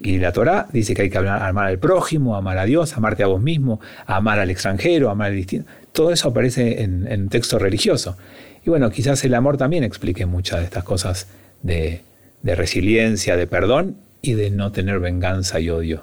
Y 0.00 0.18
la 0.18 0.32
Torah 0.32 0.66
dice 0.72 0.94
que 0.94 1.02
hay 1.02 1.10
que 1.10 1.18
amar 1.18 1.66
al 1.66 1.78
prójimo, 1.78 2.36
amar 2.36 2.58
a 2.58 2.64
Dios, 2.64 2.96
amarte 2.96 3.22
a 3.22 3.28
vos 3.28 3.40
mismo, 3.40 3.80
amar 4.06 4.38
al 4.38 4.50
extranjero, 4.50 5.10
amar 5.10 5.28
al 5.28 5.36
distinto. 5.36 5.68
Todo 5.92 6.12
eso 6.12 6.28
aparece 6.28 6.82
en, 6.82 7.28
texto 7.30 7.58
religioso. 7.58 8.16
Y 8.64 8.70
bueno, 8.70 8.90
quizás 8.90 9.24
el 9.24 9.34
amor 9.34 9.56
también 9.56 9.84
explique 9.84 10.26
muchas 10.26 10.60
de 10.60 10.64
estas 10.66 10.84
cosas 10.84 11.28
de, 11.62 12.02
resiliencia, 12.42 13.36
de 13.36 13.46
perdón 13.46 13.96
y 14.22 14.34
de 14.34 14.50
no 14.50 14.72
tener 14.72 15.00
venganza 15.00 15.60
y 15.60 15.70
odio. 15.70 16.02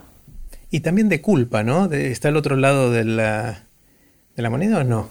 Y 0.71 0.79
también 0.79 1.09
de 1.09 1.21
culpa, 1.21 1.63
¿no? 1.63 1.91
¿Está 1.91 2.29
al 2.29 2.37
otro 2.37 2.55
lado 2.55 2.91
de 2.91 3.03
la, 3.03 3.67
de 4.35 4.41
la 4.41 4.49
moneda 4.49 4.79
o 4.79 4.83
no? 4.83 5.09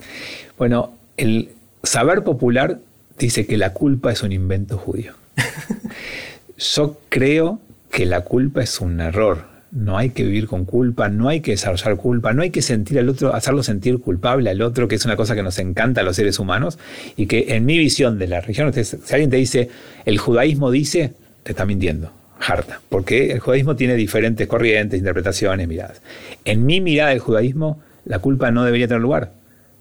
Bueno, 0.58 0.94
el 1.16 1.50
saber 1.82 2.24
popular 2.24 2.80
dice 3.18 3.46
que 3.46 3.56
la 3.56 3.72
culpa 3.72 4.12
es 4.12 4.22
un 4.22 4.32
invento 4.32 4.78
judío. 4.78 5.14
Yo 6.58 6.98
creo 7.08 7.60
que 7.90 8.06
la 8.06 8.22
culpa 8.22 8.62
es 8.62 8.80
un 8.80 9.00
error. 9.00 9.52
No 9.70 9.96
hay 9.96 10.10
que 10.10 10.24
vivir 10.24 10.48
con 10.48 10.64
culpa, 10.64 11.08
no 11.08 11.28
hay 11.28 11.40
que 11.40 11.52
desarrollar 11.52 11.96
culpa, 11.96 12.32
no 12.34 12.42
hay 12.42 12.50
que 12.50 12.60
sentir 12.60 12.98
al 12.98 13.08
otro, 13.08 13.34
hacerlo 13.34 13.62
sentir 13.62 14.00
culpable 14.00 14.50
al 14.50 14.60
otro, 14.60 14.86
que 14.86 14.96
es 14.96 15.04
una 15.04 15.16
cosa 15.16 15.34
que 15.34 15.42
nos 15.42 15.58
encanta 15.58 16.02
a 16.02 16.04
los 16.04 16.16
seres 16.16 16.38
humanos 16.38 16.78
y 17.16 17.26
que 17.26 17.54
en 17.56 17.64
mi 17.64 17.78
visión 17.78 18.18
de 18.18 18.26
la 18.26 18.40
religión, 18.40 18.70
si 18.72 19.14
alguien 19.14 19.30
te 19.30 19.36
dice 19.36 19.70
el 20.04 20.18
judaísmo 20.18 20.70
dice, 20.70 21.14
te 21.42 21.52
está 21.52 21.64
mintiendo, 21.64 22.12
harta, 22.46 22.80
porque 22.88 23.32
el 23.32 23.40
judaísmo 23.40 23.76
tiene 23.76 23.94
diferentes 23.94 24.46
corrientes, 24.46 24.98
interpretaciones, 24.98 25.68
miradas. 25.68 26.02
En 26.44 26.66
mi 26.66 26.80
mirada 26.80 27.10
del 27.10 27.20
judaísmo, 27.20 27.80
la 28.04 28.18
culpa 28.18 28.50
no 28.50 28.64
debería 28.64 28.88
tener 28.88 29.02
lugar. 29.02 29.32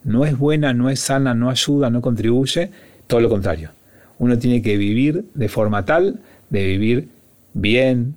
No 0.04 0.26
es 0.26 0.38
buena, 0.38 0.74
no 0.74 0.90
es 0.90 1.00
sana, 1.00 1.34
no 1.34 1.50
ayuda, 1.50 1.90
no 1.90 2.02
contribuye, 2.02 2.70
todo 3.08 3.20
lo 3.20 3.30
contrario. 3.30 3.72
Uno 4.20 4.38
tiene 4.38 4.62
que 4.62 4.78
vivir 4.78 5.26
de 5.34 5.50
forma 5.50 5.86
tal 5.86 6.20
de 6.50 6.66
vivir 6.66 7.08
bien, 7.54 8.16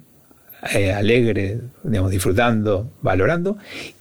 eh, 0.75 0.93
alegre, 0.93 1.61
digamos, 1.83 2.11
disfrutando, 2.11 2.91
valorando. 3.01 3.57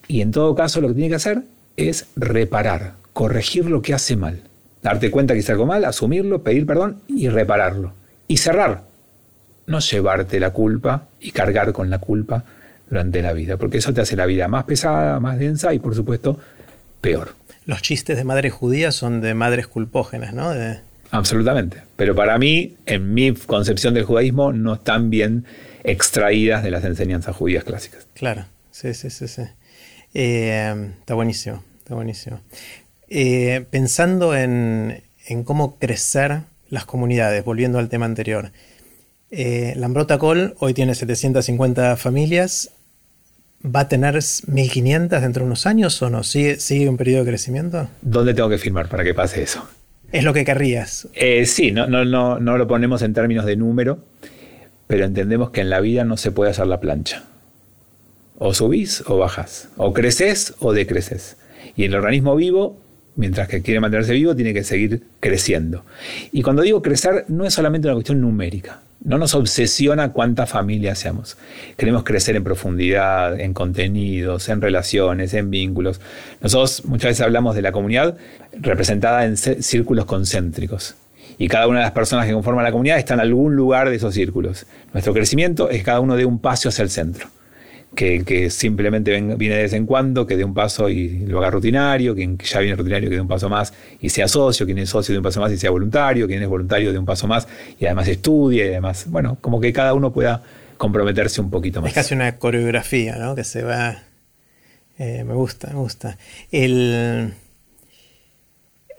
Y 0.08 0.22
en 0.22 0.32
todo 0.32 0.56
caso 0.56 0.82
lo 0.82 0.90
que 0.90 0.94
tiene 0.96 1.10
que 1.10 1.16
hacer 1.16 1.44
es 1.78 2.08
reparar, 2.16 2.96
corregir 3.14 3.70
lo 3.70 3.82
que 3.82 3.94
hace 3.94 4.16
mal. 4.16 4.42
Darte 4.82 5.12
cuenta 5.12 5.34
que 5.34 5.40
hice 5.40 5.54
algo 5.54 5.66
mal, 5.66 5.86
asumirlo, 5.86 6.44
pedir 6.44 6.66
perdón 6.66 6.98
y 7.08 7.30
repararlo. 7.30 7.94
Y 8.28 8.38
cerrar. 8.38 8.84
No 9.68 9.80
llevarte 9.80 10.40
la 10.40 10.52
culpa 10.52 11.08
y 11.20 11.32
cargar 11.32 11.72
con 11.74 11.90
la 11.90 12.00
culpa 12.00 12.44
durante 12.90 13.22
la 13.22 13.34
vida, 13.34 13.58
porque 13.58 13.78
eso 13.78 13.94
te 13.94 14.02
hace 14.02 14.16
la 14.16 14.26
vida 14.26 14.48
más 14.48 14.66
pesada, 14.66 15.20
más 15.20 15.40
densa 15.40 15.74
y 15.74 15.80
por 15.80 15.96
supuesto 15.96 16.40
peor. 17.02 17.36
Los 17.66 17.82
chistes 17.82 18.18
de 18.18 18.24
madres 18.24 18.54
judías 18.54 18.94
son 18.94 19.22
de 19.22 19.34
madres 19.34 19.68
culpógenas, 19.68 20.34
¿no? 20.34 20.52
De 20.52 20.80
Absolutamente. 21.14 21.78
Pero 21.96 22.16
para 22.16 22.40
mí, 22.40 22.76
en 22.88 23.14
mi 23.14 23.34
concepción 23.34 23.94
del 23.94 24.04
judaísmo, 24.04 24.52
no 24.52 24.74
están 24.74 25.12
bien 25.12 25.46
extraídas 25.84 26.64
de 26.64 26.72
las 26.72 26.84
enseñanzas 26.86 27.36
judías 27.36 27.64
clásicas. 27.64 28.08
Claro, 28.16 28.46
sí, 28.72 28.96
sí, 28.96 29.12
sí. 29.12 29.28
sí. 29.28 29.44
Eh, 30.16 30.92
está 31.00 31.14
buenísimo, 31.14 31.64
está 31.78 31.94
buenísimo. 31.94 32.42
Eh, 33.10 33.64
pensando 33.70 34.36
en, 34.36 35.04
cómo 35.46 35.78
crecer 35.78 36.42
las 36.72 36.86
comunidades, 36.86 37.46
volviendo 37.46 37.78
al 37.78 37.90
tema 37.90 38.06
anterior. 38.06 38.52
Eh, 39.36 39.74
Lambrota 39.78 40.20
Col 40.20 40.54
hoy 40.60 40.76
tiene 40.76 40.94
750 40.94 41.98
familias. 41.98 42.70
¿Va 43.66 43.82
a 43.82 43.88
tener 43.88 44.20
1500 44.46 45.22
dentro 45.24 45.42
de 45.42 45.48
unos 45.48 45.66
años 45.66 46.00
o 46.04 46.12
no? 46.12 46.22
¿Sigue, 46.22 46.60
¿Sigue 46.60 46.88
un 46.88 46.98
periodo 46.98 47.24
de 47.24 47.32
crecimiento? 47.32 47.90
¿Dónde 48.04 48.36
tengo 48.36 48.48
que 48.48 48.60
firmar 48.60 48.90
para 48.90 49.04
que 49.04 49.16
pase 49.16 49.42
eso? 49.42 49.68
Es 50.12 50.24
lo 50.24 50.34
que 50.34 50.46
querrías. 50.46 51.08
Eh, 51.16 51.48
sí, 51.48 51.72
no, 51.72 51.88
no, 51.88 52.06
no, 52.06 52.40
no 52.40 52.58
lo 52.60 52.68
ponemos 52.68 53.02
en 53.02 53.16
términos 53.16 53.46
de 53.46 53.56
número, 53.56 54.04
pero 54.86 55.04
entendemos 55.04 55.50
que 55.50 55.62
en 55.62 55.72
la 55.72 55.80
vida 55.80 56.04
no 56.04 56.18
se 56.18 56.32
puede 56.32 56.52
hacer 56.52 56.68
la 56.68 56.80
plancha. 56.80 57.24
O 58.38 58.54
subís 58.54 59.04
o 59.08 59.18
bajas, 59.18 59.70
o 59.78 59.94
creces 59.94 60.54
o 60.60 60.74
decreces. 60.74 61.38
Y 61.76 61.86
el 61.86 61.96
organismo 61.96 62.36
vivo, 62.36 62.78
mientras 63.16 63.48
que 63.48 63.64
quiere 63.64 63.80
mantenerse 63.80 64.14
vivo, 64.14 64.36
tiene 64.36 64.54
que 64.54 64.64
seguir 64.64 65.02
creciendo. 65.20 65.86
Y 66.32 66.44
cuando 66.44 66.62
digo 66.62 66.84
crecer, 66.84 67.26
no 67.30 67.46
es 67.46 67.54
solamente 67.56 67.88
una 67.88 67.96
cuestión 67.96 68.22
numérica. 68.22 68.82
No 69.04 69.18
nos 69.18 69.36
obsesiona 69.36 70.14
cuántas 70.14 70.50
familias 70.50 71.00
seamos. 71.00 71.38
Queremos 71.78 72.04
crecer 72.04 72.38
en 72.38 72.44
profundidad, 72.44 73.40
en 73.40 73.54
contenidos, 73.54 74.48
en 74.48 74.62
relaciones, 74.62 75.34
en 75.34 75.50
vínculos. 75.50 76.00
Nosotros 76.42 76.86
muchas 76.86 77.10
veces 77.10 77.22
hablamos 77.22 77.56
de 77.56 77.62
la 77.62 77.74
comunidad 77.74 78.16
representada 78.54 79.26
en 79.26 79.36
círculos 79.36 80.06
concéntricos. 80.06 80.96
Y 81.38 81.50
cada 81.50 81.68
una 81.68 81.80
de 81.80 81.86
las 81.86 81.92
personas 81.92 82.28
que 82.28 82.34
conforman 82.34 82.64
la 82.64 82.72
comunidad 82.72 82.98
está 82.98 83.16
en 83.16 83.20
algún 83.20 83.56
lugar 83.56 83.90
de 83.90 83.96
esos 83.98 84.14
círculos. 84.14 84.66
Nuestro 84.94 85.14
crecimiento 85.14 85.70
es 85.70 85.84
cada 85.84 86.00
uno 86.00 86.16
de 86.16 86.26
un 86.26 86.40
paso 86.40 86.70
hacia 86.70 86.84
el 86.84 86.90
centro 86.90 87.28
que, 87.96 88.24
que 88.24 88.50
simplemente 88.50 89.12
viene 89.12 89.56
de 89.56 89.64
vez 89.64 89.74
en 89.74 89.86
cuando, 89.86 90.26
que 90.26 90.36
dé 90.36 90.44
un 90.44 90.54
paso 90.54 90.90
y 90.90 91.20
lo 91.26 91.40
haga 91.40 91.52
rutinario, 91.52 92.16
quien 92.16 92.38
ya 92.38 92.60
viene 92.60 92.76
rutinario 92.76 93.10
que 93.10 93.16
dé 93.16 93.22
un 93.22 93.28
paso 93.28 93.50
más 93.50 93.74
y 94.00 94.10
sea 94.10 94.28
socio, 94.28 94.66
quien 94.66 94.80
es 94.80 94.90
socio 94.90 95.14
de 95.14 95.20
un 95.20 95.24
paso 95.24 95.40
más 95.40 95.52
y 95.52 95.58
sea 95.58 95.70
voluntario, 95.70 96.28
quien 96.28 96.42
es 96.42 96.50
voluntario 96.50 96.92
de 96.92 96.98
un 96.98 97.06
paso 97.06 97.28
más 97.28 97.48
y 97.80 97.86
además 97.86 98.08
estudie 98.08 98.66
y 98.66 98.70
además, 98.70 99.06
bueno, 99.10 99.38
como 99.42 99.60
que 99.60 99.72
cada 99.72 99.94
uno 99.94 100.12
pueda 100.12 100.42
comprometerse 100.78 101.40
un 101.42 101.50
poquito 101.50 101.82
más. 101.82 101.90
Es 101.90 101.96
casi 101.96 102.14
una 102.14 102.38
coreografía, 102.38 103.18
¿no? 103.18 103.36
Que 103.36 103.44
se 103.44 103.64
va... 103.64 104.04
Eh, 104.98 105.24
me 105.24 105.34
gusta, 105.34 105.70
me 105.70 105.80
gusta. 105.80 106.18
El 106.52 107.34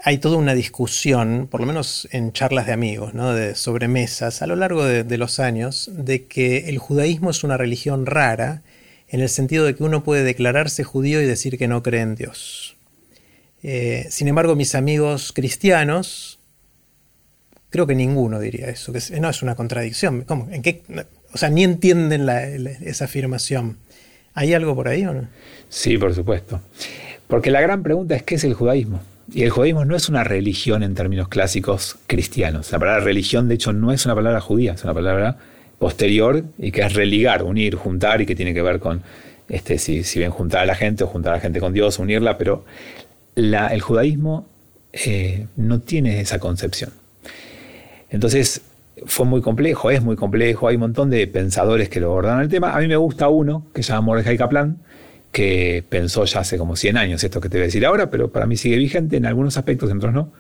hay 0.07 0.19
toda 0.19 0.37
una 0.37 0.55
discusión, 0.55 1.49
por 1.51 1.61
lo 1.61 1.67
menos 1.67 2.07
en 2.13 2.35
charlas 2.35 2.67
de 2.67 2.75
amigos, 2.75 3.15
¿no? 3.15 3.33
de 3.33 3.55
sobremesas, 3.55 4.43
a 4.43 4.47
lo 4.47 4.55
largo 4.55 4.85
de, 4.85 5.17
los 5.17 5.41
años, 5.41 5.91
de 5.95 6.27
que 6.27 6.69
el 6.69 6.77
judaísmo 6.77 7.31
es 7.31 7.43
una 7.43 7.57
religión 7.57 8.05
rara 8.05 8.63
en 9.15 9.21
el 9.21 9.29
sentido 9.29 9.65
de 9.65 9.77
que 9.77 9.85
uno 9.85 10.03
puede 10.03 10.25
declararse 10.25 10.83
judío 10.83 11.23
y 11.23 11.25
decir 11.25 11.57
que 11.57 11.69
no 11.69 11.85
cree 11.85 12.01
en 12.01 12.17
Dios. 12.17 12.75
Eh, 13.63 14.09
sin 14.11 14.27
embargo, 14.27 14.57
mis 14.57 14.75
amigos 14.75 15.31
cristianos, 15.33 16.41
creo 17.71 17.87
que 17.87 17.95
ninguno 17.95 18.41
diría 18.41 18.67
eso, 18.67 18.93
que 18.93 18.99
no 19.21 19.31
es 19.31 19.41
una 19.41 19.55
contradicción. 19.55 20.23
¿Cómo? 20.23 20.49
O 21.33 21.39
sea, 21.39 21.49
ni 21.49 21.63
entienden 21.63 22.29
esa 22.29 23.05
afirmación. 23.05 23.79
¿Hay 24.35 24.53
algo 24.53 24.75
por 24.75 24.89
ahí 24.89 25.05
no? 25.05 25.29
Sí, 25.69 25.97
por 25.97 26.13
supuesto. 26.13 26.61
Porque 27.29 27.53
la 27.53 27.61
gran 27.61 27.85
pregunta 27.85 28.17
es 28.17 28.25
qué 28.25 28.35
es 28.35 28.43
el 28.43 28.55
judaísmo. 28.55 29.01
Y 29.33 29.45
el 29.45 29.51
judaísmo 29.51 29.85
no 29.85 29.95
es 29.95 30.09
una 30.09 30.25
religión 30.25 30.83
en 30.83 30.97
términos 30.97 31.29
clásicos 31.29 31.99
cristianos. 32.09 32.73
La 32.73 32.81
palabra 32.81 33.05
religión, 33.05 33.47
de 33.47 33.55
hecho, 33.55 33.73
no 33.73 33.93
es 33.93 34.07
una 34.07 34.17
palabra 34.17 34.41
judía, 34.41 34.73
es 34.73 34.83
una 34.83 34.93
palabra 34.93 35.39
posterior 35.79 36.45
y 36.59 36.71
que 36.71 36.83
es 36.83 36.93
religar, 36.95 37.43
unir, 37.43 37.75
juntar 37.75 38.21
y 38.21 38.27
que 38.27 38.35
tiene 38.35 38.55
que 38.55 38.63
ver 38.63 38.81
con, 38.81 39.03
este, 39.49 39.79
si, 39.79 40.03
bien 40.19 40.31
juntar 40.31 40.63
a 40.63 40.67
la 40.67 40.75
gente 40.75 41.05
o 41.05 41.07
juntar 41.07 41.33
a 41.33 41.37
la 41.37 41.41
gente 41.41 41.61
con 41.61 41.73
Dios, 41.73 41.99
unirla, 41.99 42.39
pero 42.39 42.65
el 43.37 43.81
judaísmo 43.81 44.47
eh, 44.93 45.47
no 45.57 45.81
tiene 45.81 46.21
esa 46.21 46.39
concepción. 46.39 46.91
Entonces, 48.11 48.63
fue 49.07 49.27
muy 49.27 49.41
complejo, 49.41 49.91
es 49.91 50.03
muy 50.03 50.17
complejo, 50.17 50.69
hay 50.69 50.77
un 50.77 50.83
montón 50.83 51.11
de 51.11 51.27
pensadores 51.27 51.89
que 51.89 52.01
lo 52.01 52.07
abordan 52.07 52.41
el 52.41 52.49
tema. 52.49 52.75
A 52.75 52.81
mí 52.81 52.87
me 52.87 52.97
gusta 52.97 53.29
uno 53.29 53.67
que 53.75 53.83
se 53.83 53.93
llama 53.93 54.03
Mordecai 54.03 54.39
Kaplan, 54.39 54.79
que 55.33 55.83
pensó 55.89 56.25
ya 56.25 56.41
hace 56.41 56.57
como 56.59 56.77
100 56.77 56.97
años 56.97 57.25
esto 57.25 57.41
que 57.41 57.49
te 57.49 57.59
voy 57.59 57.63
a 57.63 57.67
decir 57.67 57.85
ahora, 57.85 58.09
pero 58.09 58.31
para 58.31 58.47
mí 58.47 58.57
sigue 58.57 58.77
vigente 58.77 59.17
en 59.17 59.27
algunos 59.27 59.57
aspectos, 59.57 59.91
en 59.91 59.97
otros 59.97 60.15
no, 60.15 60.31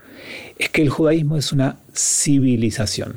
es 0.57 0.69
que 0.69 0.83
el 0.83 0.89
judaísmo 0.89 1.37
es 1.37 1.53
una 1.53 1.79
civilización. 1.93 3.17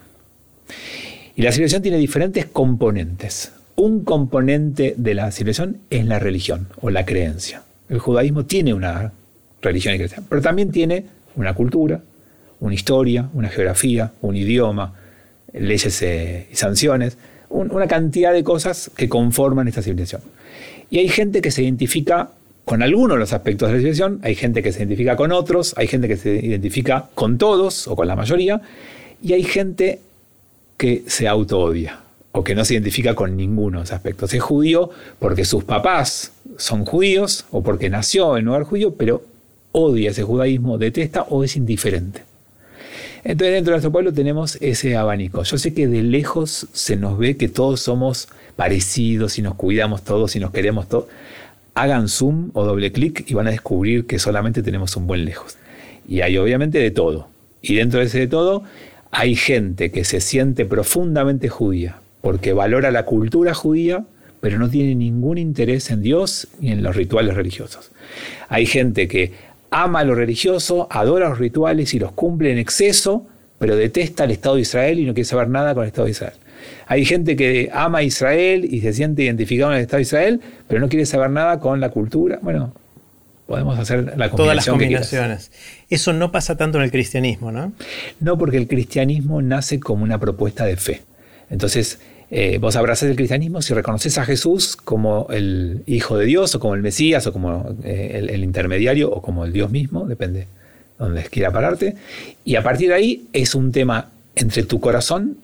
Y 1.38 1.44
la 1.44 1.52
civilización 1.52 1.84
tiene 1.84 2.00
diferentes 2.00 2.48
componentes. 2.48 3.52
Un 3.76 4.04
componente 4.04 4.96
de 4.98 5.14
la 5.14 5.32
civilización 5.32 5.78
es 5.92 6.04
la 6.08 6.18
religión 6.18 6.68
o 6.82 6.90
la 6.90 7.06
creencia. 7.06 7.62
El 7.90 8.00
judaísmo 8.00 8.46
tiene 8.46 8.74
una 8.74 9.14
religión 9.62 9.94
y 9.94 9.98
creencia, 9.98 10.24
pero 10.28 10.42
también 10.42 10.72
tiene 10.72 11.06
una 11.36 11.54
cultura, 11.54 12.02
una 12.60 12.74
historia, 12.74 13.30
una 13.36 13.50
geografía, 13.50 14.14
un 14.22 14.36
idioma, 14.36 14.96
leyes 15.54 16.02
eh, 16.02 16.48
y 16.52 16.56
sanciones, 16.56 17.20
una 17.50 17.86
cantidad 17.86 18.34
de 18.34 18.44
cosas 18.44 18.90
que 18.98 19.08
conforman 19.08 19.68
esta 19.68 19.84
civilización. 19.84 20.24
Y 20.90 20.98
hay 20.98 21.08
gente 21.08 21.42
que 21.42 21.52
se 21.52 21.62
identifica 21.62 22.32
con 22.66 22.82
algunos 22.82 23.16
de 23.16 23.20
los 23.20 23.32
aspectos 23.32 23.70
de 23.70 23.74
la 23.74 23.80
civilización, 23.80 24.20
hay 24.24 24.34
gente 24.34 24.64
que 24.64 24.72
se 24.72 24.80
identifica 24.80 25.16
con 25.16 25.32
otros, 25.32 25.76
hay 25.78 25.86
gente 25.86 26.08
que 26.08 26.18
se 26.18 26.34
identifica 26.34 27.10
con 27.14 27.38
todos 27.38 27.88
o 27.88 27.96
con 27.96 28.08
la 28.08 28.16
mayoría, 28.16 28.60
y 29.22 29.34
hay 29.34 29.44
gente 29.44 30.00
que 30.78 31.04
se 31.08 31.28
auto-odia 31.28 32.00
o 32.32 32.44
que 32.44 32.56
no 32.56 32.64
se 32.64 32.76
identifica 32.76 33.16
con 33.16 33.36
ninguno 33.36 33.80
de 33.80 33.86
esos 33.86 33.96
aspectos. 33.96 34.34
Es 34.34 34.42
judío 34.42 34.92
porque 35.20 35.44
sus 35.44 35.64
papás 35.64 36.32
son 36.58 36.86
judíos 36.86 37.46
o 37.52 37.64
porque 37.64 37.90
nació 37.90 38.38
en 38.38 38.44
un 38.44 38.54
lugar 38.54 38.64
judío, 38.64 38.94
pero 38.94 39.24
odia 39.72 40.12
ese 40.12 40.24
judaísmo, 40.24 40.78
detesta 40.78 41.24
o 41.24 41.44
es 41.44 41.56
indiferente. 41.56 42.24
Entonces 43.24 43.54
dentro 43.54 43.72
de 43.72 43.76
nuestro 43.76 43.92
pueblo 43.92 44.14
tenemos 44.14 44.58
ese 44.62 44.96
abanico. 44.96 45.44
Yo 45.44 45.58
sé 45.58 45.74
que 45.74 45.88
de 45.88 46.04
lejos 46.04 46.68
se 46.72 46.96
nos 46.96 47.18
ve 47.18 47.38
que 47.38 47.50
todos 47.50 47.82
somos 47.82 48.30
parecidos 48.56 49.38
y 49.38 49.42
nos 49.42 49.56
cuidamos 49.56 50.04
todos 50.04 50.36
y 50.36 50.40
nos 50.40 50.52
queremos 50.52 50.88
todos. 50.88 51.06
Hagan 51.74 52.08
zoom 52.08 52.52
o 52.54 52.64
doble 52.64 52.92
clic 52.92 53.26
y 53.28 53.34
van 53.34 53.48
a 53.48 53.52
descubrir 53.52 54.08
que 54.08 54.18
solamente 54.20 54.64
tenemos 54.64 54.96
un 54.96 55.08
buen 55.08 55.26
lejos. 55.26 55.58
Y 56.08 56.22
hay 56.22 56.38
obviamente 56.38 56.80
de 56.80 56.92
todo. 56.92 57.28
Y 57.62 57.76
dentro 57.76 58.00
de 58.00 58.06
ese 58.06 58.20
de 58.20 58.28
todo 58.28 58.64
hay 59.20 59.36
gente 59.36 59.90
que 59.90 60.04
se 60.04 60.22
siente 60.22 60.64
profundamente 60.64 61.50
judía 61.50 62.02
porque 62.22 62.54
valora 62.54 62.92
la 62.92 63.04
cultura 63.04 63.56
judía, 63.56 64.06
pero 64.42 64.60
no 64.60 64.70
tiene 64.70 64.94
ningún 64.94 65.40
interés 65.40 65.90
en 65.90 66.04
Dios 66.04 66.48
ni 66.60 66.72
en 66.72 66.84
los 66.84 66.96
rituales 66.96 67.34
religiosos. 67.34 67.90
Hay 68.48 68.68
gente 68.68 69.08
que 69.08 69.32
ama 69.72 70.04
lo 70.04 70.14
religioso, 70.14 70.88
adora 70.92 71.30
los 71.30 71.40
rituales 71.40 71.96
y 71.96 72.00
los 72.00 72.12
cumple 72.12 72.52
en 72.52 72.60
exceso, 72.60 73.26
pero 73.58 73.76
detesta 73.76 74.26
el 74.26 74.32
Estado 74.32 74.54
de 74.54 74.62
Israel 74.62 75.00
y 75.00 75.06
no 75.06 75.16
quiere 75.16 75.26
saber 75.26 75.50
nada 75.50 75.74
con 75.74 75.82
el 75.82 75.88
Estado 75.88 76.06
de 76.06 76.12
Israel. 76.12 76.36
Hay 76.86 77.04
gente 77.04 77.36
que 77.36 77.72
ama 77.74 78.00
a 78.00 78.04
Israel 78.04 78.68
y 78.72 78.82
se 78.82 78.94
siente 78.94 79.24
identificado 79.24 79.72
en 79.72 79.78
el 79.78 79.82
Estado 79.82 79.98
de 79.98 80.04
Israel, 80.04 80.42
pero 80.68 80.80
no 80.80 80.90
quiere 80.90 81.08
saber 81.08 81.32
nada 81.32 81.60
con 81.60 81.80
la 81.80 81.90
cultura. 81.90 82.38
Bueno, 82.44 82.72
podemos 83.48 83.80
hacer 83.80 84.00
la 84.18 84.30
combinación 84.30 84.38
Todas 84.38 84.56
las 84.56 84.68
combinaciones. 84.68 85.52
Eso 85.90 86.14
no 86.14 86.32
pasa 86.32 86.58
tanto 86.58 86.78
en 86.78 86.84
el 86.84 86.92
cristianismo, 86.92 87.52
¿no? 87.52 87.72
No, 88.20 88.38
porque 88.38 88.58
el 88.58 88.68
cristianismo 88.68 89.42
nace 89.42 89.80
como 89.80 90.04
una 90.04 90.20
propuesta 90.20 90.66
de 90.66 90.76
fe. 90.76 91.02
Entonces, 91.50 92.00
eh, 92.30 92.58
vos 92.60 92.76
abrazás 92.76 93.10
el 93.10 93.16
cristianismo 93.16 93.62
si 93.62 93.74
reconoces 93.74 94.18
a 94.18 94.26
Jesús 94.26 94.76
como 94.76 95.28
el 95.30 95.84
Hijo 95.86 96.18
de 96.18 96.26
Dios 96.26 96.54
o 96.56 96.60
como 96.60 96.76
el 96.76 96.82
Mesías 96.82 97.26
o 97.26 97.32
como 97.32 97.74
eh, 97.84 98.28
el, 98.30 98.44
intermediario 98.44 99.10
o 99.10 99.22
como 99.22 99.46
el 99.46 99.54
Dios 99.54 99.72
mismo, 99.72 100.06
depende 100.06 100.48
donde 101.00 101.24
quiera 101.24 101.52
pararte. 101.52 101.96
Y 102.44 102.58
a 102.58 102.64
partir 102.64 102.90
de 102.90 102.96
ahí 102.96 103.28
es 103.32 103.56
un 103.56 103.72
tema 103.72 104.10
entre 104.36 104.64
tu 104.64 104.82
corazón 104.82 105.38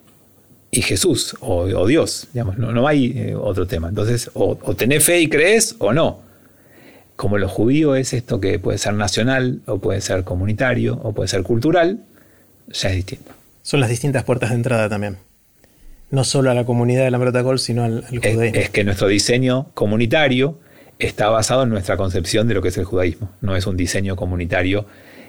y 0.72 0.82
Jesús 0.82 1.38
o, 1.40 1.88
Dios. 1.88 2.28
Digamos, 2.34 2.58
no, 2.58 2.86
hay 2.86 3.14
eh, 3.16 3.36
otro 3.36 3.66
tema. 3.66 3.88
Entonces, 3.88 4.30
o, 4.34 4.58
o 4.62 4.76
tenés 4.76 5.06
fe 5.06 5.22
y 5.22 5.30
crees 5.30 5.76
o 5.80 5.94
no. 5.94 6.33
Como 7.24 7.38
lo 7.38 7.48
judío 7.48 7.96
es 7.96 8.12
esto 8.12 8.42
que 8.42 8.60
puede 8.60 8.78
ser 8.78 8.96
nacional 8.96 9.62
o 9.66 9.78
puede 9.78 10.02
ser 10.02 10.26
comunitario 10.26 11.00
o 11.04 11.14
puede 11.14 11.30
ser 11.30 11.44
cultural, 11.44 12.04
ya 12.68 12.90
es 12.90 12.98
distinto. 12.98 13.32
Son 13.62 13.80
las 13.80 13.88
distintas 13.88 14.26
puertas 14.26 14.50
de 14.50 14.58
entrada 14.58 14.90
también 14.90 15.20
no 16.12 16.24
solo 16.24 16.52
a 16.52 16.54
la 16.54 16.64
comunidad 16.64 17.06
de 17.06 17.12
la 17.12 17.18
protocol, 17.18 17.58
sino 17.58 17.86
al, 17.86 18.06
judaísmo. 18.06 18.60
Es, 18.60 18.70
que 18.70 18.84
nuestro 18.84 19.08
diseño 19.08 19.70
comunitario 19.74 20.60
está 21.00 21.30
basado 21.30 21.64
en 21.64 21.70
nuestra 21.70 21.98
concepción 21.98 22.48
de 22.48 22.54
lo 22.54 22.62
que 22.62 22.68
es 22.68 22.78
el 22.78 22.84
judaísmo. 22.84 23.32
No 23.42 23.56
es 23.56 23.66
un 23.66 23.78
diseño 23.78 24.16
comunitario 24.16 24.86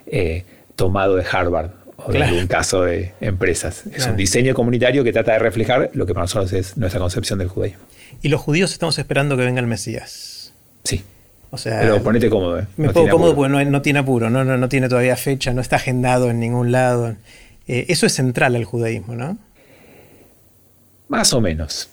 eh, 0.06 0.44
tomado 0.76 1.16
de 1.16 1.24
Harvard 1.24 1.70
o 1.96 2.12
de 2.12 2.22
algún 2.22 2.48
caso 2.48 2.82
de 2.82 3.14
empresas. 3.22 3.84
Es 3.94 4.06
un 4.06 4.16
diseño 4.16 4.52
comunitario 4.52 5.04
que 5.04 5.12
trata 5.12 5.32
de 5.32 5.38
reflejar 5.38 5.90
lo 5.94 6.04
que 6.04 6.12
para 6.12 6.24
nosotros 6.24 6.52
es 6.52 6.76
nuestra 6.76 7.00
concepción 7.00 7.38
del 7.38 7.48
judaísmo. 7.48 7.80
Y 8.20 8.28
los 8.28 8.42
judíos 8.42 8.72
estamos 8.72 8.98
esperando 8.98 9.38
que 9.38 9.44
venga 9.44 9.60
el 9.60 9.66
Mesías. 9.66 10.52
Sí. 10.82 11.02
O 11.54 11.56
sea, 11.56 11.78
Pero 11.78 12.02
ponete 12.02 12.28
cómodo. 12.28 12.58
Eh. 12.58 12.66
Me 12.76 12.88
pongo 12.88 13.08
cómodo 13.10 13.36
porque 13.36 13.64
no, 13.64 13.80
tiene 13.80 14.00
apuro, 14.00 14.28
no, 14.28 14.44
no, 14.44 14.68
tiene 14.68 14.88
todavía 14.88 15.14
fecha, 15.14 15.54
no 15.54 15.60
está 15.60 15.76
agendado 15.76 16.28
en 16.30 16.40
ningún 16.40 16.72
lado. 16.72 17.14
Eh, 17.68 17.86
eso 17.88 18.06
es 18.06 18.12
central 18.12 18.56
al 18.56 18.64
judaísmo, 18.64 19.14
¿no? 19.14 19.38
Más 21.06 21.32
o 21.32 21.40
menos. 21.40 21.90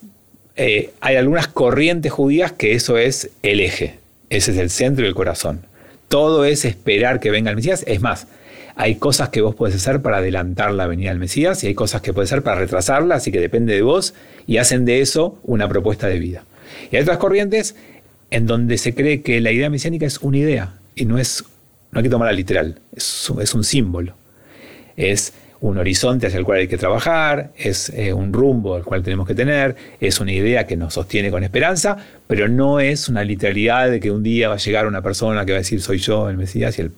Eh, 0.55 0.89
hay 0.99 1.16
algunas 1.16 1.47
corrientes 1.47 2.12
judías 2.12 2.53
que 2.53 2.74
eso 2.74 2.97
es 2.97 3.30
el 3.43 3.59
eje, 3.59 3.99
ese 4.32 4.51
es 4.51 4.57
el 4.57 4.72
centro 4.72 5.05
y 5.05 5.07
el 5.07 5.14
corazón. 5.14 5.62
Todo 6.07 6.43
es 6.43 6.66
esperar 6.66 7.20
que 7.20 7.30
venga 7.30 7.51
el 7.51 7.55
Mesías. 7.55 7.84
Es 7.86 8.01
más, 8.01 8.26
hay 8.76 8.95
cosas 8.95 9.30
que 9.30 9.41
vos 9.41 9.53
podés 9.53 9.76
hacer 9.76 10.01
para 10.01 10.18
adelantar 10.18 10.72
la 10.72 10.88
venida 10.88 11.09
del 11.09 11.20
Mesías 11.20 11.64
y 11.64 11.68
hay 11.68 11.76
cosas 11.76 12.01
que 12.01 12.14
puedes 12.14 12.32
hacer 12.32 12.41
para 12.41 12.57
retrasarla, 12.59 13.14
así 13.14 13.32
que 13.32 13.39
depende 13.39 13.76
de 13.76 13.84
vos 13.84 14.16
y 14.47 14.57
hacen 14.57 14.86
de 14.86 15.01
eso 15.01 15.38
una 15.43 15.70
propuesta 15.70 16.07
de 16.07 16.18
vida. 16.18 16.45
Y 16.91 16.95
hay 16.95 17.03
otras 17.03 17.20
corrientes 17.20 17.76
en 18.32 18.47
donde 18.47 18.77
se 18.77 18.95
cree 18.95 19.21
que 19.21 19.39
la 19.41 19.51
idea 19.51 19.69
mesiánica 19.69 20.05
es 20.05 20.17
una 20.19 20.38
idea 20.38 20.73
y 20.95 21.05
no 21.05 21.19
es, 21.19 21.43
no 21.91 21.99
hay 21.99 22.03
que 22.03 22.09
tomarla 22.09 22.34
literal, 22.34 22.79
es, 22.95 23.29
un 23.53 23.63
símbolo. 23.63 24.15
Es 24.95 25.34
un 25.59 25.77
horizonte 25.77 26.27
hacia 26.27 26.39
el 26.39 26.45
cual 26.45 26.59
hay 26.59 26.67
que 26.67 26.77
trabajar, 26.77 27.51
es 27.57 27.89
eh, 27.89 28.13
un 28.13 28.34
rumbo 28.34 28.75
al 28.75 28.84
cual 28.84 29.03
tenemos 29.03 29.27
que 29.27 29.36
tener, 29.36 29.75
es 29.99 30.19
una 30.19 30.32
idea 30.32 30.65
que 30.65 30.75
nos 30.75 30.95
sostiene 30.95 31.29
con 31.29 31.43
esperanza, 31.43 31.97
pero 32.25 32.47
no 32.47 32.79
es 32.79 33.09
una 33.09 33.23
literalidad 33.23 33.89
de 33.89 33.99
que 33.99 34.09
un 34.09 34.23
día 34.23 34.47
va 34.47 34.55
a 34.55 34.57
llegar 34.57 34.88
una 34.88 35.01
persona 35.01 35.45
que 35.45 35.51
va 35.51 35.57
a 35.57 35.61
decir 35.61 35.82
soy 35.82 35.99
yo 35.99 36.29
el 36.29 36.38
Mesías 36.38 36.79
y 36.79 36.82
el, 36.82 36.91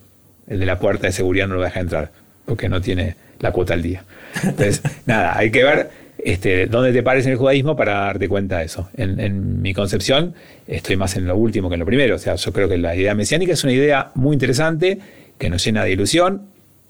de 0.48 0.66
la 0.66 0.80
puerta 0.80 1.08
de 1.08 1.14
seguridad 1.14 1.48
no 1.48 1.56
lo 1.56 1.62
deja 1.64 1.80
entrar, 1.80 2.12
porque 2.46 2.70
no 2.70 2.80
tiene 2.80 3.16
la 3.40 3.52
cuota 3.52 3.74
al 3.74 3.82
día. 3.82 4.04
Entonces, 4.44 4.82
nada, 5.06 5.38
hay 5.38 5.52
que 5.52 5.64
ver 5.64 6.03
este, 6.24 6.68
dónde 6.68 6.94
te 6.94 7.04
pares 7.04 7.26
en 7.26 7.34
el 7.34 7.38
judaísmo 7.38 7.76
para 7.76 7.94
darte 7.94 8.30
cuenta 8.30 8.60
de 8.60 8.66
eso. 8.66 8.90
En, 8.96 9.62
mi 9.62 9.74
concepción, 9.74 10.34
estoy 10.68 10.96
más 10.96 11.16
en 11.18 11.28
lo 11.28 11.36
último 11.36 11.70
que 11.70 11.76
en 11.76 11.80
lo 11.80 11.86
primero. 11.86 12.16
O 12.16 12.20
sea, 12.20 12.36
yo 12.36 12.54
creo 12.54 12.70
que 12.70 12.78
la 12.78 12.96
idea 12.96 13.14
mesiánica 13.14 13.54
es 13.54 13.64
una 13.64 13.74
idea 13.74 14.12
muy 14.16 14.34
interesante, 14.34 15.00
que 15.38 15.50
nos 15.50 15.64
llena 15.64 15.84
de 15.84 15.92
ilusión, 15.92 16.44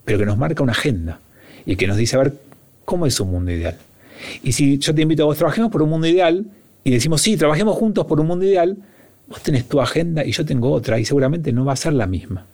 pero 0.06 0.20
que 0.20 0.26
nos 0.26 0.38
marca 0.38 0.62
una 0.62 0.74
agenda 0.74 1.20
y 1.66 1.76
que 1.76 1.88
nos 1.88 1.98
dice, 1.98 2.16
a 2.16 2.20
ver, 2.20 2.34
¿cómo 2.86 3.06
es 3.06 3.20
un 3.20 3.32
mundo 3.32 3.52
ideal? 3.52 3.78
Y 4.44 4.52
si 4.52 4.78
yo 4.78 4.94
te 4.94 5.02
invito 5.02 5.24
a 5.24 5.26
vos 5.26 5.38
trabajemos 5.38 5.72
por 5.72 5.82
un 5.82 5.90
mundo 5.90 6.08
ideal 6.08 6.46
y 6.84 6.92
decimos, 6.92 7.22
sí, 7.22 7.36
trabajemos 7.38 7.76
juntos 7.76 8.06
por 8.06 8.20
un 8.20 8.28
mundo 8.28 8.46
ideal, 8.46 8.78
vos 9.28 9.42
tenés 9.42 9.68
tu 9.68 9.82
agenda 9.82 10.24
y 10.24 10.32
yo 10.32 10.46
tengo 10.46 10.72
otra 10.72 11.00
y 11.00 11.06
seguramente 11.06 11.52
no 11.52 11.66
va 11.66 11.74
a 11.74 11.78
ser 11.78 11.94
la 11.94 12.06
misma. 12.06 12.46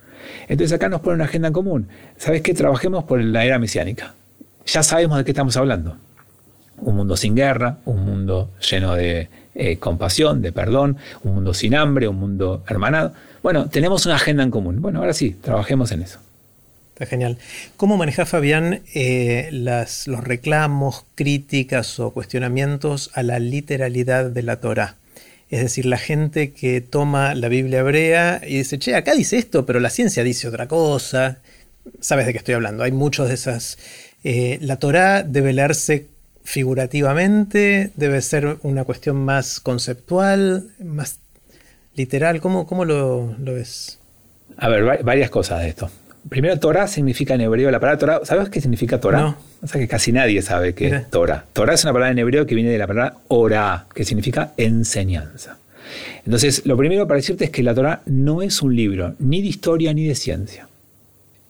Entonces 0.48 0.72
acá 0.74 0.88
nos 0.88 1.00
pone 1.00 1.16
una 1.16 1.24
agenda 1.24 1.48
en 1.48 1.54
común. 1.54 1.88
¿Sabes 2.16 2.42
qué? 2.42 2.54
Trabajemos 2.54 3.04
por 3.04 3.22
la 3.22 3.44
era 3.44 3.58
mesiánica. 3.58 4.14
Ya 4.66 4.82
sabemos 4.82 5.18
de 5.18 5.24
qué 5.24 5.32
estamos 5.32 5.56
hablando. 5.56 5.96
Un 6.80 6.96
mundo 6.96 7.16
sin 7.16 7.34
guerra, 7.34 7.78
un 7.84 8.04
mundo 8.04 8.50
lleno 8.70 8.94
de 8.94 9.28
eh, 9.54 9.76
compasión, 9.78 10.42
de 10.42 10.52
perdón, 10.52 10.96
un 11.22 11.34
mundo 11.34 11.54
sin 11.54 11.74
hambre, 11.74 12.08
un 12.08 12.16
mundo 12.16 12.62
hermanado. 12.68 13.12
Bueno, 13.42 13.68
tenemos 13.68 14.06
una 14.06 14.16
agenda 14.16 14.42
en 14.42 14.50
común. 14.50 14.80
Bueno, 14.80 15.00
ahora 15.00 15.12
sí, 15.12 15.36
trabajemos 15.40 15.92
en 15.92 16.02
eso 16.02 16.20
genial. 17.06 17.38
¿Cómo 17.76 17.96
maneja 17.96 18.26
Fabián 18.26 18.82
eh, 18.94 19.48
los 19.52 20.06
reclamos, 20.06 21.04
críticas 21.14 21.98
o 22.00 22.10
cuestionamientos 22.10 23.10
a 23.14 23.22
la 23.22 23.38
literalidad 23.38 24.30
de 24.30 24.42
la 24.42 24.60
Torah? 24.60 24.96
Es 25.48 25.62
decir, 25.62 25.86
la 25.86 25.98
gente 25.98 26.52
que 26.52 26.80
toma 26.80 27.34
la 27.34 27.48
Biblia 27.48 27.80
hebrea 27.80 28.40
y 28.46 28.58
dice, 28.58 28.78
che, 28.78 28.94
acá 28.94 29.14
dice 29.14 29.36
esto, 29.38 29.66
pero 29.66 29.80
la 29.80 29.90
ciencia 29.90 30.22
dice 30.22 30.46
otra 30.46 30.68
cosa. 30.68 31.38
Sabes 32.00 32.26
de 32.26 32.32
qué 32.32 32.38
estoy 32.38 32.54
hablando. 32.54 32.84
Hay 32.84 32.92
muchos 32.92 33.28
de 33.28 33.34
esas. 33.34 33.78
Eh, 34.22 34.58
la 34.60 34.76
Torá 34.76 35.22
debe 35.22 35.52
leerse 35.52 36.06
figurativamente, 36.44 37.90
debe 37.96 38.20
ser 38.22 38.58
una 38.62 38.84
cuestión 38.84 39.16
más 39.16 39.60
conceptual, 39.60 40.68
más 40.82 41.18
literal. 41.94 42.40
¿Cómo, 42.40 42.66
cómo 42.66 42.84
lo, 42.84 43.34
ves? 43.38 43.98
A 44.56 44.68
ver, 44.68 45.02
varias 45.02 45.30
cosas 45.30 45.60
de 45.62 45.68
esto. 45.68 45.90
Primero, 46.28 46.58
Torah 46.58 46.86
significa 46.86 47.34
en 47.34 47.40
hebreo 47.42 47.70
la 47.70 47.80
palabra 47.80 47.98
Torah. 47.98 48.20
¿Sabes 48.24 48.50
qué 48.50 48.60
significa 48.60 49.00
Torah? 49.00 49.20
No. 49.20 49.36
O 49.62 49.66
sea 49.66 49.80
que 49.80 49.88
casi 49.88 50.12
nadie 50.12 50.42
sabe 50.42 50.74
qué 50.74 50.88
es 50.88 51.10
Torah. 51.10 51.44
Torah 51.52 51.74
es 51.74 51.84
una 51.84 51.92
palabra 51.92 52.12
en 52.12 52.18
hebreo 52.18 52.46
que 52.46 52.54
viene 52.54 52.70
de 52.70 52.78
la 52.78 52.86
palabra 52.86 53.16
Ora, 53.28 53.86
que 53.94 54.04
significa 54.04 54.52
enseñanza. 54.56 55.58
Entonces, 56.24 56.66
lo 56.66 56.76
primero 56.76 57.06
para 57.06 57.16
decirte 57.16 57.46
es 57.46 57.50
que 57.50 57.62
la 57.62 57.74
Torah 57.74 58.02
no 58.06 58.42
es 58.42 58.62
un 58.62 58.76
libro 58.76 59.14
ni 59.18 59.40
de 59.40 59.48
historia 59.48 59.92
ni 59.94 60.06
de 60.06 60.14
ciencia. 60.14 60.68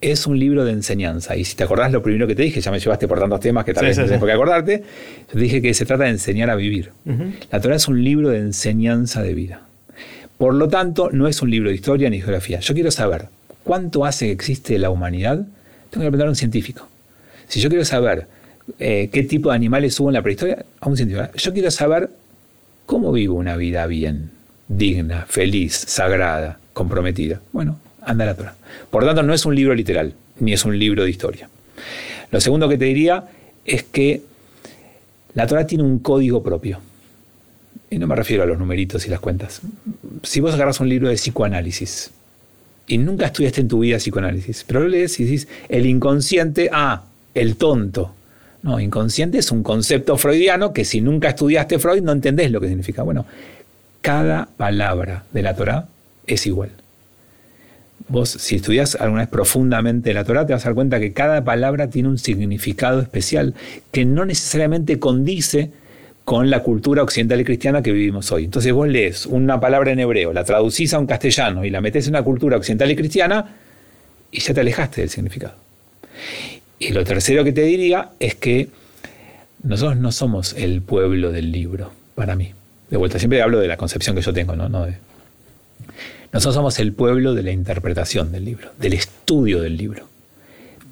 Es 0.00 0.26
un 0.26 0.38
libro 0.38 0.64
de 0.64 0.72
enseñanza. 0.72 1.36
Y 1.36 1.44
si 1.44 1.56
te 1.56 1.64
acordás 1.64 1.92
lo 1.92 2.02
primero 2.02 2.26
que 2.26 2.34
te 2.34 2.42
dije, 2.42 2.60
ya 2.60 2.70
me 2.70 2.78
llevaste 2.78 3.06
por 3.06 3.18
tantos 3.18 3.40
temas 3.40 3.64
que 3.64 3.74
tal 3.74 3.86
vez 3.86 3.98
no 3.98 4.04
tienes 4.04 4.18
por 4.18 4.28
qué 4.28 4.32
acordarte, 4.32 4.82
te 5.30 5.38
dije 5.38 5.60
que 5.60 5.74
se 5.74 5.84
trata 5.84 6.04
de 6.04 6.10
enseñar 6.10 6.48
a 6.50 6.56
vivir. 6.56 6.92
La 7.50 7.60
Torah 7.60 7.76
es 7.76 7.86
un 7.88 8.02
libro 8.02 8.30
de 8.30 8.38
enseñanza 8.38 9.22
de 9.22 9.34
vida. 9.34 9.62
Por 10.38 10.54
lo 10.54 10.68
tanto, 10.68 11.10
no 11.12 11.28
es 11.28 11.42
un 11.42 11.50
libro 11.50 11.68
de 11.68 11.74
historia 11.74 12.08
ni 12.08 12.18
geografía. 12.18 12.60
Yo 12.60 12.72
quiero 12.72 12.90
saber 12.90 13.26
cuánto 13.62 14.06
hace 14.06 14.26
que 14.26 14.32
existe 14.32 14.78
la 14.78 14.88
humanidad, 14.88 15.46
tengo 15.90 16.04
que 16.04 16.10
preguntar 16.10 16.28
a 16.28 16.30
un 16.30 16.36
científico. 16.36 16.88
Si 17.46 17.60
yo 17.60 17.68
quiero 17.68 17.84
saber 17.84 18.26
eh, 18.78 19.10
qué 19.12 19.22
tipo 19.24 19.50
de 19.50 19.56
animales 19.56 19.98
hubo 20.00 20.08
en 20.08 20.14
la 20.14 20.22
prehistoria, 20.22 20.64
a 20.80 20.88
un 20.88 20.96
científico. 20.96 21.28
Yo 21.34 21.52
quiero 21.52 21.70
saber 21.70 22.10
cómo 22.86 23.12
vivo 23.12 23.34
una 23.34 23.56
vida 23.56 23.86
bien, 23.86 24.30
digna, 24.68 25.26
feliz, 25.28 25.74
sagrada, 25.74 26.58
comprometida. 26.72 27.40
Bueno, 27.52 27.78
anda 28.02 28.26
la 28.26 28.34
Torah. 28.34 28.54
Por 28.90 29.04
tanto, 29.04 29.22
no 29.22 29.34
es 29.34 29.44
un 29.44 29.54
libro 29.54 29.74
literal, 29.74 30.14
ni 30.38 30.52
es 30.52 30.64
un 30.64 30.78
libro 30.78 31.04
de 31.04 31.10
historia. 31.10 31.48
Lo 32.30 32.40
segundo 32.40 32.68
que 32.68 32.78
te 32.78 32.84
diría 32.84 33.24
es 33.64 33.82
que 33.82 34.22
la 35.34 35.46
Torah 35.46 35.66
tiene 35.66 35.84
un 35.84 35.98
código 35.98 36.42
propio. 36.42 36.80
Y 37.90 37.98
no 37.98 38.06
me 38.06 38.14
refiero 38.14 38.42
a 38.42 38.46
los 38.46 38.58
numeritos 38.58 39.06
y 39.06 39.10
las 39.10 39.20
cuentas. 39.20 39.60
Si 40.22 40.40
vos 40.40 40.54
agarras 40.54 40.80
un 40.80 40.88
libro 40.88 41.08
de 41.08 41.16
psicoanálisis 41.16 42.10
y 42.86 42.98
nunca 42.98 43.26
estudiaste 43.26 43.60
en 43.60 43.68
tu 43.68 43.80
vida 43.80 43.98
psicoanálisis, 43.98 44.64
pero 44.66 44.80
lo 44.80 44.88
lees 44.88 45.18
y 45.18 45.24
dices, 45.24 45.48
el 45.68 45.86
inconsciente, 45.86 46.70
ah, 46.72 47.04
el 47.34 47.56
tonto. 47.56 48.14
No, 48.62 48.78
inconsciente 48.78 49.38
es 49.38 49.50
un 49.50 49.62
concepto 49.62 50.16
freudiano 50.18 50.72
que 50.72 50.84
si 50.84 51.00
nunca 51.00 51.30
estudiaste 51.30 51.78
Freud 51.78 52.02
no 52.02 52.12
entendés 52.12 52.50
lo 52.50 52.60
que 52.60 52.68
significa. 52.68 53.02
Bueno, 53.02 53.24
cada 54.02 54.48
palabra 54.56 55.24
de 55.32 55.42
la 55.42 55.56
Torah 55.56 55.86
es 56.26 56.46
igual. 56.46 56.70
Vos, 58.08 58.30
si 58.30 58.56
estudias 58.56 58.96
alguna 58.96 59.22
vez 59.22 59.30
profundamente 59.30 60.12
la 60.14 60.24
Torah, 60.24 60.46
te 60.46 60.52
vas 60.52 60.64
a 60.64 60.70
dar 60.70 60.74
cuenta 60.74 60.98
que 60.98 61.12
cada 61.12 61.44
palabra 61.44 61.90
tiene 61.90 62.08
un 62.08 62.18
significado 62.18 63.00
especial 63.00 63.54
que 63.92 64.04
no 64.04 64.24
necesariamente 64.24 64.98
condice 64.98 65.70
con 66.24 66.50
la 66.50 66.62
cultura 66.62 67.02
occidental 67.02 67.40
y 67.40 67.44
cristiana 67.44 67.82
que 67.82 67.92
vivimos 67.92 68.30
hoy. 68.32 68.44
Entonces 68.44 68.72
vos 68.72 68.88
lees 68.88 69.26
una 69.26 69.60
palabra 69.60 69.92
en 69.92 70.00
hebreo, 70.00 70.32
la 70.32 70.44
traducís 70.44 70.94
a 70.94 70.98
un 70.98 71.06
castellano 71.06 71.64
y 71.64 71.70
la 71.70 71.80
metés 71.80 72.06
en 72.06 72.12
una 72.12 72.22
cultura 72.22 72.56
occidental 72.56 72.90
y 72.90 72.96
cristiana 72.96 73.56
y 74.30 74.40
ya 74.40 74.54
te 74.54 74.60
alejaste 74.60 75.00
del 75.00 75.10
significado. 75.10 75.54
Y 76.78 76.90
lo 76.90 77.04
tercero 77.04 77.44
que 77.44 77.52
te 77.52 77.62
diría 77.62 78.10
es 78.20 78.34
que 78.34 78.68
nosotros 79.62 79.98
no 79.98 80.12
somos 80.12 80.54
el 80.54 80.82
pueblo 80.82 81.32
del 81.32 81.52
libro, 81.52 81.92
para 82.14 82.36
mí. 82.36 82.52
De 82.88 82.96
vuelta, 82.96 83.18
siempre 83.18 83.42
hablo 83.42 83.60
de 83.60 83.68
la 83.68 83.76
concepción 83.76 84.16
que 84.16 84.22
yo 84.22 84.32
tengo, 84.32 84.56
¿no? 84.56 84.68
no 84.68 84.86
Nosotros 86.32 86.54
somos 86.54 86.78
el 86.78 86.92
pueblo 86.92 87.34
de 87.34 87.42
la 87.42 87.50
interpretación 87.50 88.30
del 88.30 88.44
libro, 88.44 88.70
del 88.78 88.92
estudio 88.92 89.60
del 89.60 89.76
libro. 89.76 90.08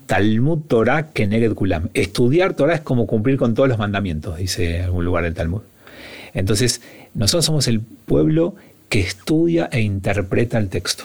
Talmud 0.06 0.60
Torah 0.66 1.12
Keneged 1.12 1.54
Kulam. 1.54 1.90
Estudiar 1.94 2.54
Torah 2.54 2.76
es 2.76 2.80
como 2.80 3.06
cumplir 3.06 3.36
con 3.36 3.54
todos 3.54 3.68
los 3.68 3.78
mandamientos, 3.78 4.38
dice 4.38 4.80
algún 4.80 5.04
lugar 5.04 5.24
del 5.24 5.34
Talmud. 5.34 5.60
Entonces, 6.34 6.80
nosotros 7.14 7.44
somos 7.44 7.68
el 7.68 7.80
pueblo 7.80 8.54
que 8.88 9.00
estudia 9.00 9.68
e 9.70 9.80
interpreta 9.80 10.58
el 10.58 10.68
texto. 10.68 11.04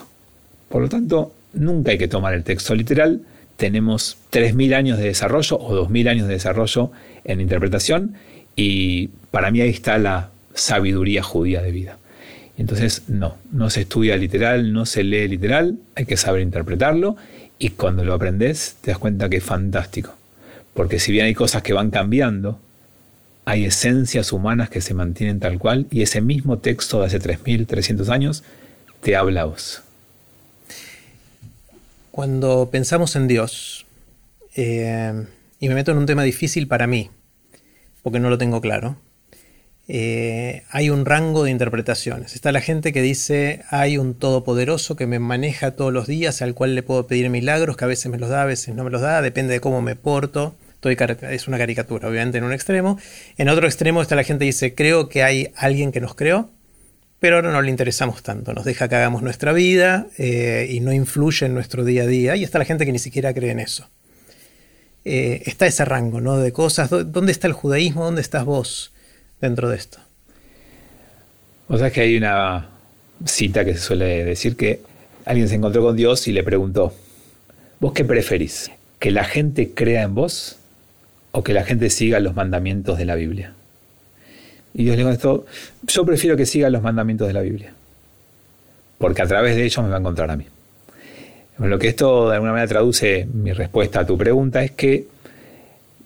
Por 0.68 0.82
lo 0.82 0.88
tanto, 0.88 1.32
nunca 1.52 1.92
hay 1.92 1.98
que 1.98 2.08
tomar 2.08 2.34
el 2.34 2.44
texto 2.44 2.74
literal. 2.74 3.20
Tenemos 3.56 4.16
3.000 4.32 4.74
años 4.74 4.98
de 4.98 5.04
desarrollo 5.04 5.58
o 5.58 5.86
2.000 5.86 6.08
años 6.08 6.26
de 6.26 6.34
desarrollo 6.34 6.90
en 7.24 7.40
interpretación 7.40 8.14
y 8.56 9.08
para 9.30 9.50
mí 9.50 9.60
ahí 9.60 9.70
está 9.70 9.98
la 9.98 10.30
sabiduría 10.54 11.22
judía 11.22 11.62
de 11.62 11.70
vida. 11.70 11.98
Entonces, 12.56 13.02
no, 13.08 13.36
no 13.50 13.68
se 13.70 13.82
estudia 13.82 14.16
literal, 14.16 14.72
no 14.72 14.86
se 14.86 15.02
lee 15.02 15.26
literal, 15.26 15.78
hay 15.96 16.06
que 16.06 16.16
saber 16.16 16.42
interpretarlo 16.42 17.16
y 17.58 17.70
cuando 17.70 18.04
lo 18.04 18.14
aprendes, 18.14 18.76
te 18.80 18.90
das 18.90 18.98
cuenta 18.98 19.28
que 19.28 19.38
es 19.38 19.44
fantástico. 19.44 20.14
Porque 20.72 20.98
si 20.98 21.12
bien 21.12 21.26
hay 21.26 21.34
cosas 21.34 21.62
que 21.62 21.72
van 21.72 21.90
cambiando, 21.90 22.60
hay 23.44 23.64
esencias 23.64 24.32
humanas 24.32 24.70
que 24.70 24.80
se 24.80 24.94
mantienen 24.94 25.40
tal 25.40 25.58
cual 25.58 25.86
y 25.90 26.02
ese 26.02 26.20
mismo 26.20 26.58
texto 26.58 27.00
de 27.00 27.06
hace 27.06 27.20
3.300 27.20 28.08
años 28.08 28.42
te 29.00 29.16
habla 29.16 29.42
a 29.42 29.44
vos. 29.44 29.82
Cuando 32.10 32.68
pensamos 32.70 33.16
en 33.16 33.26
Dios, 33.26 33.86
eh, 34.56 35.26
y 35.58 35.68
me 35.68 35.74
meto 35.74 35.90
en 35.90 35.98
un 35.98 36.06
tema 36.06 36.22
difícil 36.22 36.68
para 36.68 36.86
mí, 36.86 37.10
porque 38.02 38.20
no 38.20 38.30
lo 38.30 38.38
tengo 38.38 38.60
claro, 38.60 38.96
eh, 39.86 40.62
hay 40.70 40.88
un 40.88 41.04
rango 41.04 41.44
de 41.44 41.50
interpretaciones. 41.50 42.34
Está 42.34 42.52
la 42.52 42.60
gente 42.60 42.92
que 42.92 43.02
dice 43.02 43.62
hay 43.68 43.98
un 43.98 44.14
todopoderoso 44.14 44.96
que 44.96 45.06
me 45.06 45.18
maneja 45.18 45.72
todos 45.72 45.92
los 45.92 46.06
días, 46.06 46.40
al 46.40 46.54
cual 46.54 46.74
le 46.74 46.82
puedo 46.82 47.06
pedir 47.06 47.28
milagros, 47.28 47.76
que 47.76 47.84
a 47.84 47.88
veces 47.88 48.10
me 48.10 48.18
los 48.18 48.30
da, 48.30 48.42
a 48.42 48.46
veces 48.46 48.74
no 48.74 48.84
me 48.84 48.90
los 48.90 49.02
da, 49.02 49.20
depende 49.20 49.52
de 49.52 49.60
cómo 49.60 49.82
me 49.82 49.94
porto. 49.96 50.56
es 50.82 51.48
una 51.48 51.58
caricatura, 51.58 52.08
obviamente, 52.08 52.38
en 52.38 52.44
un 52.44 52.52
extremo. 52.52 52.98
En 53.36 53.48
otro 53.48 53.66
extremo 53.66 54.00
está 54.00 54.16
la 54.16 54.24
gente 54.24 54.44
que 54.44 54.46
dice 54.46 54.74
creo 54.74 55.08
que 55.08 55.22
hay 55.22 55.52
alguien 55.56 55.92
que 55.92 56.00
nos 56.00 56.14
creó, 56.14 56.50
pero 57.20 57.36
ahora 57.36 57.52
no 57.52 57.60
le 57.60 57.70
interesamos 57.70 58.22
tanto, 58.22 58.54
nos 58.54 58.64
deja 58.64 58.88
que 58.88 58.96
hagamos 58.96 59.22
nuestra 59.22 59.52
vida 59.52 60.06
eh, 60.18 60.66
y 60.70 60.80
no 60.80 60.92
influye 60.92 61.46
en 61.46 61.54
nuestro 61.54 61.84
día 61.84 62.04
a 62.04 62.06
día. 62.06 62.36
Y 62.36 62.44
está 62.44 62.58
la 62.58 62.64
gente 62.64 62.86
que 62.86 62.92
ni 62.92 62.98
siquiera 62.98 63.34
cree 63.34 63.50
en 63.50 63.60
eso. 63.60 63.90
Eh, 65.04 65.42
está 65.44 65.66
ese 65.66 65.84
rango 65.84 66.22
¿no? 66.22 66.38
de 66.38 66.52
cosas. 66.52 66.88
¿Dónde 66.88 67.32
está 67.32 67.46
el 67.46 67.52
judaísmo? 67.52 68.04
¿Dónde 68.04 68.22
estás 68.22 68.46
vos? 68.46 68.93
Dentro 69.44 69.68
de 69.68 69.76
esto. 69.76 69.98
O 71.68 71.78
sea 71.78 71.90
que 71.90 72.00
hay 72.02 72.16
una 72.16 72.68
cita 73.24 73.64
que 73.64 73.74
se 73.74 73.80
suele 73.80 74.24
decir 74.24 74.56
que 74.56 74.80
alguien 75.24 75.48
se 75.48 75.54
encontró 75.54 75.82
con 75.82 75.96
Dios 75.96 76.26
y 76.28 76.32
le 76.32 76.42
preguntó, 76.42 76.92
¿vos 77.80 77.92
qué 77.92 78.04
preferís? 78.04 78.70
¿Que 78.98 79.10
la 79.10 79.24
gente 79.24 79.70
crea 79.74 80.02
en 80.02 80.14
vos 80.14 80.58
o 81.32 81.42
que 81.42 81.52
la 81.52 81.64
gente 81.64 81.90
siga 81.90 82.20
los 82.20 82.34
mandamientos 82.34 82.98
de 82.98 83.04
la 83.04 83.14
Biblia? 83.14 83.54
Y 84.74 84.84
Dios 84.84 84.96
le 84.96 85.04
contestó, 85.04 85.46
yo 85.82 86.04
prefiero 86.04 86.36
que 86.36 86.46
siga 86.46 86.68
los 86.68 86.82
mandamientos 86.82 87.28
de 87.28 87.32
la 87.32 87.42
Biblia, 87.42 87.72
porque 88.98 89.22
a 89.22 89.26
través 89.26 89.54
de 89.56 89.64
ellos 89.64 89.84
me 89.84 89.90
va 89.90 89.96
a 89.96 90.00
encontrar 90.00 90.30
a 90.30 90.36
mí. 90.36 90.46
Lo 91.58 91.78
que 91.78 91.88
esto 91.88 92.28
de 92.28 92.34
alguna 92.34 92.52
manera 92.52 92.68
traduce 92.68 93.28
mi 93.32 93.52
respuesta 93.52 94.00
a 94.00 94.06
tu 94.06 94.18
pregunta 94.18 94.64
es 94.64 94.72
que 94.72 95.06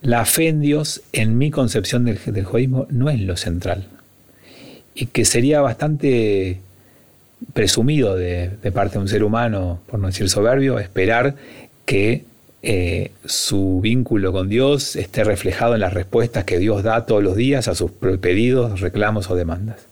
la 0.00 0.24
fe 0.24 0.48
en 0.48 0.60
Dios, 0.60 1.02
en 1.12 1.38
mi 1.38 1.50
concepción 1.50 2.04
del, 2.04 2.18
judaísmo, 2.18 2.86
no 2.90 3.10
es 3.10 3.20
lo 3.20 3.36
central. 3.36 3.86
Y 4.94 5.06
que 5.06 5.24
sería 5.24 5.60
bastante 5.60 6.60
presumido 7.52 8.16
de, 8.16 8.50
parte 8.72 8.94
de 8.94 9.00
un 9.00 9.08
ser 9.08 9.24
humano, 9.24 9.80
por 9.86 10.00
no 10.00 10.08
decir 10.08 10.28
soberbio, 10.28 10.78
esperar 10.78 11.36
que 11.84 12.24
eh, 12.62 13.12
su 13.24 13.80
vínculo 13.80 14.32
con 14.32 14.48
Dios 14.48 14.96
esté 14.96 15.24
reflejado 15.24 15.74
en 15.74 15.80
las 15.80 15.94
respuestas 15.94 16.44
que 16.44 16.58
Dios 16.58 16.82
da 16.82 17.06
todos 17.06 17.22
los 17.22 17.36
días 17.36 17.68
a 17.68 17.74
sus 17.74 17.92
pedidos, 17.92 18.80
reclamos 18.80 19.30
o 19.30 19.36
demandas. 19.36 19.86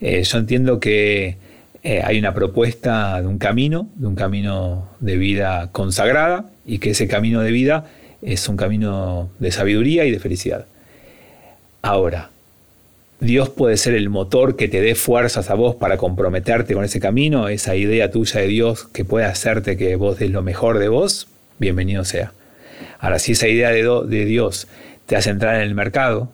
Eh, 0.00 0.22
yo 0.22 0.38
entiendo 0.38 0.80
que 0.80 1.36
eh, 1.82 2.02
hay 2.04 2.18
una 2.18 2.34
propuesta 2.34 3.20
de 3.20 3.26
un 3.26 3.38
camino, 3.38 3.88
de 3.96 4.06
un 4.06 4.14
camino 4.14 4.88
de 5.00 5.16
vida 5.16 5.70
consagrada, 5.72 6.50
y 6.66 6.78
que 6.78 6.90
ese 6.90 7.08
camino 7.08 7.40
de 7.40 7.50
vida 7.50 7.86
es 8.22 8.48
un 8.48 8.56
camino 8.56 9.30
de 9.38 9.50
sabiduría 9.50 10.04
y 10.04 10.10
de 10.10 10.18
felicidad. 10.18 10.66
Ahora, 11.82 12.30
Dios 13.20 13.50
puede 13.50 13.76
ser 13.76 13.94
el 13.94 14.08
motor 14.08 14.56
que 14.56 14.68
te 14.68 14.80
dé 14.80 14.94
fuerzas 14.94 15.50
a 15.50 15.54
vos 15.54 15.74
para 15.74 15.98
comprometerte 15.98 16.74
con 16.74 16.84
ese 16.84 17.00
camino, 17.00 17.48
esa 17.48 17.76
idea 17.76 18.10
tuya 18.10 18.40
de 18.40 18.46
Dios 18.46 18.88
que 18.92 19.04
puede 19.04 19.26
hacerte 19.26 19.76
que 19.76 19.94
vos 19.96 20.18
des 20.18 20.30
lo 20.30 20.42
mejor 20.42 20.78
de 20.78 20.88
vos, 20.88 21.28
bienvenido 21.58 22.04
sea. 22.04 22.32
Ahora, 22.98 23.18
si 23.18 23.32
esa 23.32 23.48
idea 23.48 23.70
de, 23.70 24.24
Dios 24.24 24.68
te 25.06 25.16
hace 25.16 25.30
entrar 25.30 25.56
en 25.56 25.62
el 25.62 25.74
mercado 25.74 26.30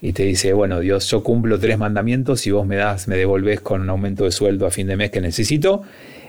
y 0.00 0.14
te 0.14 0.24
dice, 0.24 0.52
bueno, 0.52 0.80
Dios, 0.80 1.10
yo 1.10 1.22
cumplo 1.22 1.58
tres 1.58 1.78
mandamientos 1.78 2.46
y 2.46 2.50
vos 2.50 2.66
me 2.66 2.76
das, 2.76 3.08
me 3.08 3.16
devolvés 3.16 3.60
con 3.60 3.82
un 3.82 3.90
aumento 3.90 4.24
de 4.24 4.32
sueldo 4.32 4.66
a 4.66 4.70
fin 4.70 4.86
de 4.86 4.96
mes 4.96 5.10
que 5.10 5.20
necesito, 5.20 5.82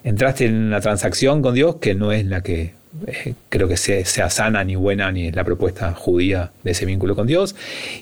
entraste 0.03 0.45
en 0.45 0.55
una 0.55 0.81
transacción 0.81 1.41
con 1.41 1.53
Dios 1.53 1.77
que 1.77 1.95
no 1.95 2.11
es 2.11 2.25
la 2.25 2.41
que 2.41 2.73
eh, 3.07 3.33
creo 3.49 3.67
que 3.67 3.77
sea, 3.77 4.29
sana 4.29 4.63
ni 4.63 4.75
buena 4.75 5.11
ni 5.11 5.31
la 5.31 5.43
propuesta 5.43 5.93
judía 5.93 6.51
de 6.63 6.71
ese 6.71 6.85
vínculo 6.85 7.15
con 7.15 7.27
Dios. 7.27 7.55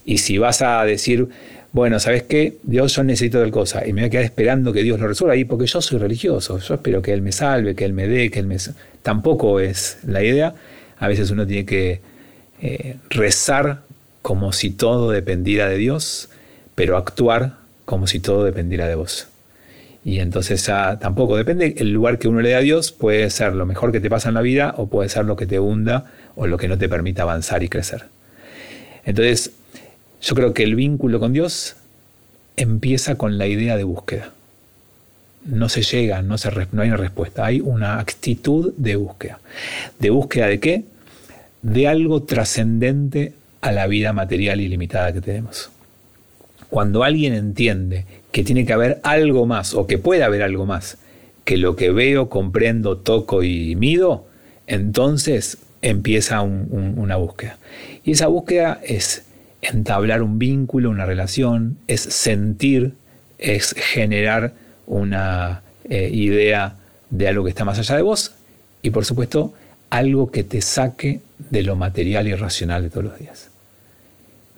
Y 0.06 0.20
si 0.20 0.38
vas 0.38 0.62
a 0.62 0.84
decir, 0.84 1.28
bueno, 1.72 2.00
¿sabes 2.00 2.24
qué? 2.24 2.58
Dios, 2.64 2.96
yo 2.96 3.04
necesito 3.04 3.40
tal 3.40 3.52
cosa. 3.52 3.88
Y 3.88 3.94
me 3.94 4.02
voy 4.02 4.08
a 4.08 4.10
quedar 4.10 4.26
esperando 4.26 4.74
que 4.74 4.84
Dios 4.84 5.00
lo 5.00 5.08
resuelva 5.08 5.34
ahí, 5.34 5.46
porque 5.46 5.68
yo 5.68 5.82
soy 5.82 6.00
religioso. 6.00 6.60
Yo 6.60 6.76
espero 6.76 7.02
que 7.02 7.14
Él 7.14 7.22
me 7.22 7.32
salve, 7.32 7.76
que 7.76 7.86
Él 7.86 7.94
me 7.94 8.08
dé, 8.08 8.30
que 8.30 8.40
Él 8.40 8.48
me... 8.48 8.58
Tampoco 9.02 9.60
es 9.60 9.98
la 10.06 10.24
idea. 10.24 10.54
A 10.98 11.08
veces 11.08 11.32
uno 11.32 11.48
tiene 11.48 11.66
que 11.66 12.02
eh, 12.62 12.98
rezar 13.10 13.82
como 14.22 14.54
si 14.54 14.70
todo 14.70 15.12
dependiera 15.12 15.68
de 15.68 15.78
Dios, 15.78 16.30
pero 16.76 16.98
actuar 16.98 17.58
como 17.86 18.06
si 18.08 18.20
todo 18.20 18.44
dependiera 18.44 18.88
de 18.88 18.96
vos. 18.96 19.28
Y 20.04 20.20
entonces 20.20 20.64
tampoco 21.00 21.38
depende, 21.38 21.76
el 21.78 21.92
lugar 21.92 22.18
que 22.18 22.28
uno 22.28 22.42
le 22.42 22.52
da 22.52 22.58
a 22.58 22.62
Dios 22.62 22.92
puede 22.92 23.30
ser 23.30 23.54
lo 23.54 23.66
mejor 23.66 23.92
que 23.92 24.00
te 24.00 24.10
pasa 24.10 24.30
en 24.30 24.36
la 24.36 24.42
vida 24.42 24.74
o 24.78 24.88
puede 24.88 25.10
ser 25.10 25.26
lo 25.26 25.36
que 25.36 25.46
te 25.46 25.60
hunda 25.60 26.06
o 26.36 26.48
lo 26.48 26.58
que 26.58 26.68
no 26.68 26.78
te 26.78 26.90
permita 26.90 27.22
avanzar 27.22 27.62
y 27.62 27.70
crecer. 27.70 28.06
Entonces, 29.06 29.52
yo 30.22 30.36
creo 30.36 30.54
que 30.54 30.64
el 30.64 30.76
vínculo 30.76 31.20
con 31.20 31.34
Dios 31.34 31.76
empieza 32.58 33.16
con 33.16 33.38
la 33.38 33.48
idea 33.48 33.78
de 33.78 33.84
búsqueda. 33.84 34.32
No 35.46 35.70
se 35.70 35.82
llega, 35.84 36.22
no, 36.22 36.38
se, 36.38 36.50
no 36.72 36.82
hay 36.82 36.90
una 36.90 36.98
respuesta, 36.98 37.46
hay 37.46 37.62
una 37.62 38.00
actitud 38.00 38.74
de 38.78 38.96
búsqueda. 38.96 39.40
¿De 40.00 40.10
búsqueda 40.10 40.48
de 40.48 40.60
qué? 40.60 40.84
De 41.62 41.88
algo 41.88 42.24
trascendente 42.24 43.34
a 43.62 43.72
la 43.72 43.88
vida 43.88 44.14
material 44.14 44.62
ilimitada 44.62 45.14
que 45.14 45.22
tenemos. 45.22 45.70
Cuando 46.70 47.04
alguien 47.04 47.34
entiende 47.34 48.06
que 48.32 48.44
tiene 48.44 48.66
que 48.66 48.74
haber 48.74 49.00
algo 49.04 49.46
más 49.46 49.74
o 49.74 49.88
que 49.88 49.98
puede 49.98 50.24
haber 50.24 50.42
algo 50.42 50.66
más 50.66 50.98
que 51.46 51.58
lo 51.58 51.76
que 51.76 51.92
veo, 51.92 52.30
comprendo, 52.30 52.98
toco 52.98 53.44
y 53.44 53.76
mido, 53.76 54.26
entonces 54.68 55.58
empieza 55.82 56.42
una 56.42 57.16
búsqueda. 57.16 57.58
Y 58.04 58.12
esa 58.12 58.28
búsqueda 58.28 58.80
es 58.84 59.24
entablar 59.62 60.22
un 60.22 60.40
vínculo, 60.40 60.90
una 60.90 61.06
relación, 61.06 61.78
es 61.88 62.02
sentir, 62.02 62.94
es 63.38 63.74
generar 63.76 64.54
una 64.88 65.64
eh, 65.90 66.10
idea 66.14 66.76
de 67.10 67.28
algo 67.28 67.44
que 67.44 67.50
está 67.50 67.66
más 67.66 67.80
allá 67.80 67.96
de 67.96 68.02
vos 68.02 68.34
y 68.82 68.92
por 68.92 69.06
supuesto 69.06 69.54
algo 69.90 70.32
que 70.32 70.44
te 70.44 70.62
saque 70.62 71.22
de 71.50 71.64
lo 71.64 71.76
material 71.76 72.28
y 72.28 72.36
racional 72.36 72.84
de 72.84 72.90
todos 72.90 73.06
los 73.06 73.20
días. 73.20 73.50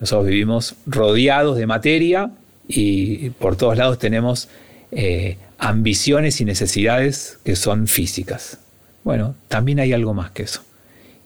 Nosotros 0.00 0.28
vivimos 0.28 0.74
rodeados 0.86 1.56
de 1.56 1.66
materia 1.66 2.30
y 2.68 3.30
por 3.30 3.56
todos 3.56 3.76
lados 3.76 3.98
tenemos 3.98 4.48
eh, 4.90 5.38
ambiciones 5.58 6.40
y 6.40 6.44
necesidades 6.44 7.38
que 7.44 7.56
son 7.56 7.86
físicas. 7.86 8.58
Bueno, 9.02 9.34
también 9.48 9.80
hay 9.80 9.92
algo 9.92 10.14
más 10.14 10.30
que 10.30 10.44
eso. 10.44 10.62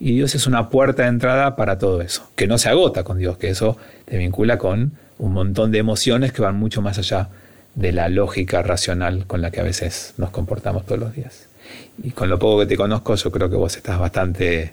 Y 0.00 0.14
Dios 0.14 0.34
es 0.34 0.46
una 0.46 0.68
puerta 0.68 1.02
de 1.02 1.08
entrada 1.08 1.56
para 1.56 1.78
todo 1.78 2.00
eso, 2.02 2.30
que 2.36 2.46
no 2.46 2.58
se 2.58 2.68
agota 2.68 3.02
con 3.02 3.18
Dios, 3.18 3.36
que 3.36 3.50
eso 3.50 3.76
te 4.04 4.16
vincula 4.16 4.58
con 4.58 4.92
un 5.18 5.32
montón 5.32 5.72
de 5.72 5.78
emociones 5.78 6.32
que 6.32 6.42
van 6.42 6.56
mucho 6.56 6.82
más 6.82 6.98
allá 6.98 7.28
de 7.74 7.92
la 7.92 8.08
lógica 8.08 8.62
racional 8.62 9.26
con 9.26 9.40
la 9.40 9.50
que 9.50 9.60
a 9.60 9.64
veces 9.64 10.14
nos 10.16 10.30
comportamos 10.30 10.86
todos 10.86 11.00
los 11.00 11.14
días. 11.14 11.48
Y 12.02 12.10
con 12.12 12.28
lo 12.28 12.38
poco 12.38 12.60
que 12.60 12.66
te 12.66 12.76
conozco, 12.76 13.14
yo 13.16 13.30
creo 13.30 13.50
que 13.50 13.56
vos 13.56 13.76
estás 13.76 13.98
bastante 13.98 14.72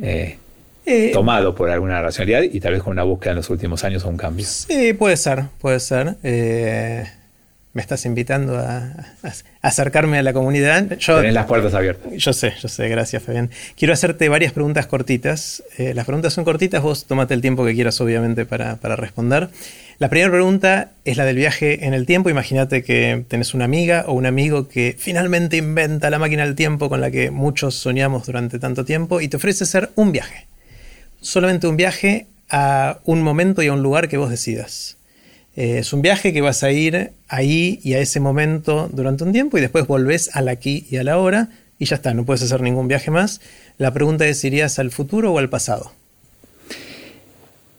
eh, 0.00 0.38
eh, 0.86 1.10
tomado 1.12 1.54
por 1.54 1.70
alguna 1.70 2.02
racionalidad 2.02 2.42
y 2.42 2.60
tal 2.60 2.72
vez 2.72 2.82
con 2.82 2.92
una 2.92 3.04
búsqueda 3.04 3.30
en 3.30 3.36
los 3.36 3.50
últimos 3.50 3.84
años 3.84 4.04
o 4.04 4.08
un 4.08 4.16
cambio. 4.16 4.44
Sí, 4.46 4.92
puede 4.92 5.16
ser, 5.16 5.44
puede 5.60 5.80
ser. 5.80 6.16
Eh, 6.22 7.04
me 7.74 7.82
estás 7.82 8.06
invitando 8.06 8.56
a, 8.56 8.92
acercarme 9.62 10.18
a 10.18 10.22
la 10.22 10.32
comunidad. 10.32 10.96
Yo, 10.98 11.16
Tenés 11.16 11.34
las 11.34 11.46
puertas 11.46 11.74
abiertas. 11.74 12.12
Yo 12.16 12.32
sé, 12.32 12.52
yo 12.60 12.68
sé, 12.68 12.88
gracias 12.88 13.22
Fabián. 13.22 13.50
Quiero 13.76 13.92
hacerte 13.92 14.28
varias 14.28 14.52
preguntas 14.52 14.86
cortitas. 14.86 15.64
Eh, 15.76 15.92
las 15.92 16.06
preguntas 16.06 16.32
son 16.32 16.44
cortitas, 16.44 16.82
vos 16.82 17.06
tomate 17.06 17.34
el 17.34 17.40
tiempo 17.40 17.64
que 17.64 17.74
quieras 17.74 18.00
obviamente 18.00 18.46
para, 18.46 18.76
para 18.76 18.94
responder. 18.94 19.48
La 19.98 20.08
primera 20.08 20.30
pregunta 20.30 20.90
es 21.04 21.16
la 21.16 21.24
del 21.24 21.36
viaje 21.36 21.86
en 21.86 21.94
el 21.94 22.06
tiempo. 22.06 22.30
Imagínate 22.30 22.84
que 22.84 23.24
tenés 23.26 23.54
una 23.54 23.64
amiga 23.64 24.04
o 24.06 24.12
un 24.12 24.26
amigo 24.26 24.68
que 24.68 24.94
finalmente 24.98 25.56
inventa 25.56 26.10
la 26.10 26.18
máquina 26.18 26.44
del 26.44 26.54
tiempo 26.54 26.88
con 26.88 27.00
la 27.00 27.10
que 27.10 27.30
muchos 27.30 27.74
soñamos 27.74 28.26
durante 28.26 28.58
tanto 28.58 28.84
tiempo 28.84 29.20
y 29.20 29.28
te 29.28 29.36
ofrece 29.36 29.64
hacer 29.64 29.90
un 29.96 30.12
viaje 30.12 30.46
solamente 31.24 31.66
un 31.66 31.76
viaje 31.76 32.26
a 32.50 33.00
un 33.04 33.22
momento 33.22 33.62
y 33.62 33.68
a 33.68 33.72
un 33.72 33.82
lugar 33.82 34.08
que 34.08 34.18
vos 34.18 34.30
decidas. 34.30 34.98
Eh, 35.56 35.78
es 35.78 35.92
un 35.92 36.02
viaje 36.02 36.32
que 36.32 36.40
vas 36.40 36.62
a 36.62 36.70
ir 36.70 37.12
ahí 37.28 37.80
y 37.82 37.94
a 37.94 38.00
ese 38.00 38.20
momento 38.20 38.88
durante 38.92 39.24
un 39.24 39.32
tiempo 39.32 39.56
y 39.56 39.60
después 39.60 39.86
volvés 39.86 40.34
al 40.36 40.48
aquí 40.48 40.86
y 40.90 40.96
a 40.96 41.04
la 41.04 41.18
hora 41.18 41.48
y 41.78 41.86
ya 41.86 41.96
está, 41.96 42.14
no 42.14 42.24
puedes 42.24 42.42
hacer 42.42 42.60
ningún 42.60 42.88
viaje 42.88 43.10
más. 43.10 43.40
La 43.78 43.92
pregunta 43.92 44.26
es, 44.26 44.44
¿irías 44.44 44.78
al 44.78 44.90
futuro 44.90 45.32
o 45.32 45.38
al 45.38 45.48
pasado? 45.48 45.92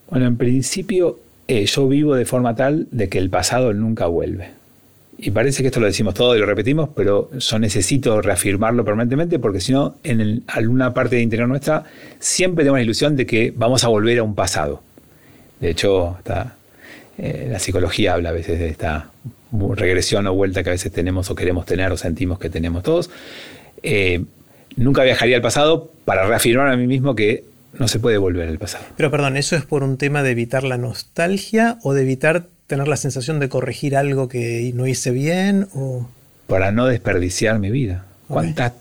Bueno, 0.10 0.26
en 0.26 0.38
principio 0.38 1.20
eh, 1.48 1.66
yo 1.66 1.88
vivo 1.88 2.16
de 2.16 2.26
forma 2.26 2.56
tal 2.56 2.88
de 2.92 3.10
que 3.10 3.20
el 3.20 3.30
pasado 3.30 3.74
nunca 3.74 4.08
vuelve. 4.08 4.50
Y 5.18 5.32
parece 5.32 5.62
que 5.62 5.68
esto 5.68 5.80
lo 5.80 5.86
decimos 5.86 6.14
todo 6.14 6.36
y 6.36 6.40
lo 6.40 6.46
repetimos, 6.46 6.90
pero 6.94 7.30
yo 7.38 7.60
necesito 7.60 8.22
reafirmarlo 8.22 8.84
permanentemente 8.84 9.40
porque 9.40 9.62
si 9.62 9.72
no, 9.72 9.96
en 10.04 10.44
alguna 10.48 10.94
parte 10.94 11.16
de 11.16 11.22
interior 11.22 11.48
nuestra 11.48 11.84
siempre 12.20 12.64
tenemos 12.64 12.80
la 12.80 12.84
ilusión 12.84 13.16
de 13.16 13.26
que 13.26 13.54
vamos 13.56 13.84
a 13.86 13.88
volver 13.88 14.20
a 14.20 14.24
un 14.24 14.36
pasado. 14.36 14.82
De 15.62 15.70
hecho, 15.70 16.18
eh, 17.18 17.48
la 17.50 17.60
psicología 17.60 18.14
habla 18.14 18.30
a 18.30 18.34
veces 18.34 18.60
de 18.60 18.68
esta 18.68 19.10
regresión 19.76 20.28
o 20.28 20.34
vuelta 20.34 20.64
que 20.64 20.70
a 20.70 20.74
veces 20.74 20.92
tenemos 20.92 21.30
o 21.32 21.36
queremos 21.36 21.66
tener 21.66 21.92
o 21.94 21.98
sentimos 21.98 22.38
que 22.38 22.50
tenemos 22.50 22.84
todos. 22.84 23.10
Eh, 23.84 24.22
nunca 24.76 25.04
viajaría 25.04 25.38
al 25.38 25.42
pasado 25.42 25.92
para 26.04 26.28
reafirmar 26.28 26.68
a 26.68 26.76
mí 26.76 26.88
mismo 26.88 27.16
que 27.16 27.46
no 27.80 27.88
se 27.88 28.00
puede 28.00 28.18
volver 28.18 28.50
al 28.50 28.58
pasado. 28.58 28.84
Pero 28.98 29.12
perdón, 29.12 29.38
¿eso 29.38 29.56
es 29.56 29.64
por 29.64 29.84
un 29.84 29.98
tema 29.98 30.24
de 30.24 30.32
evitar 30.32 30.64
la 30.64 30.78
nostalgia 30.78 31.78
o 31.84 31.94
de 31.94 32.02
evitar 32.02 32.48
tener 32.68 32.88
la 32.88 32.98
sensación 32.98 33.40
de 33.40 33.50
corregir 33.50 33.96
algo 33.96 34.28
que 34.28 34.72
no 34.76 34.88
hice 34.88 35.12
bien? 35.12 35.68
O... 35.74 36.08
Para 36.48 36.72
no 36.72 36.88
desperdiciar 36.88 37.60
mi 37.60 37.72
vida. 37.72 38.06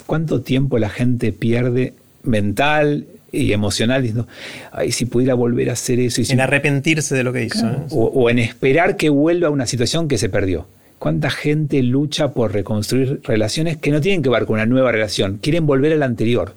¿Cuánto 0.07 0.41
tiempo 0.41 0.79
la 0.79 0.89
gente 0.89 1.33
pierde 1.33 1.93
mental 2.23 3.07
y 3.31 3.53
emocional 3.53 4.03
diciendo, 4.03 4.27
ay, 4.73 4.93
si 4.93 5.05
pudiera 5.05 5.35
volver 5.35 5.71
a 5.71 5.75
hacer 5.75 6.01
eso? 6.01 6.23
Y 6.23 6.27
en 6.31 6.41
arrepentirse 6.41 7.15
de 7.15 7.25
lo 7.25 7.33
que 7.33 7.45
hizo. 7.45 7.67
¿eh? 7.69 7.77
O, 7.91 8.31
en 8.31 8.39
esperar 8.39 8.97
que 8.97 9.11
vuelva 9.11 9.49
a 9.49 9.51
una 9.51 9.67
situación 9.67 10.09
que 10.09 10.19
se 10.19 10.29
perdió. 10.29 10.67
¿Cuánta 10.99 11.29
gente 11.29 11.83
lucha 11.83 12.33
por 12.33 12.53
reconstruir 12.53 13.21
relaciones 13.25 13.77
que 13.77 13.91
no 13.91 14.01
tienen 14.01 14.23
que 14.23 14.31
ver 14.31 14.47
con 14.47 14.55
una 14.55 14.67
nueva 14.67 14.93
relación? 14.93 15.39
Quieren 15.39 15.67
volver 15.67 15.93
a 15.93 15.97
la 15.97 16.07
anterior. 16.07 16.55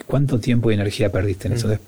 ¿Y 0.00 0.02
cuánto 0.02 0.40
tiempo 0.40 0.70
y 0.70 0.74
energía 0.74 1.12
perdiste 1.12 1.48
en 1.48 1.54
eso? 1.54 1.68
Mm 1.68 1.78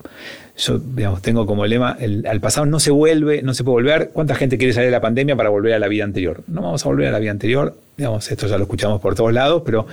yo 0.56 0.78
digamos, 0.78 1.22
tengo 1.22 1.46
como 1.46 1.66
lema, 1.66 1.96
el, 1.98 2.26
al 2.26 2.40
pasado 2.40 2.66
no 2.66 2.78
se 2.78 2.90
vuelve, 2.90 3.42
no 3.42 3.54
se 3.54 3.64
puede 3.64 3.74
volver. 3.74 4.10
¿Cuánta 4.12 4.34
gente 4.34 4.58
quiere 4.58 4.72
salir 4.72 4.88
de 4.88 4.92
la 4.92 5.00
pandemia 5.00 5.34
para 5.34 5.48
volver 5.48 5.72
a 5.72 5.78
la 5.78 5.88
vida 5.88 6.04
anterior? 6.04 6.42
No 6.46 6.62
vamos 6.62 6.84
a 6.84 6.88
volver 6.88 7.08
a 7.08 7.10
la 7.10 7.18
vida 7.18 7.30
anterior, 7.30 7.76
digamos, 7.96 8.30
esto 8.30 8.46
ya 8.46 8.58
lo 8.58 8.64
escuchamos 8.64 9.00
por 9.00 9.14
todos 9.14 9.32
lados, 9.32 9.62
pero 9.64 9.86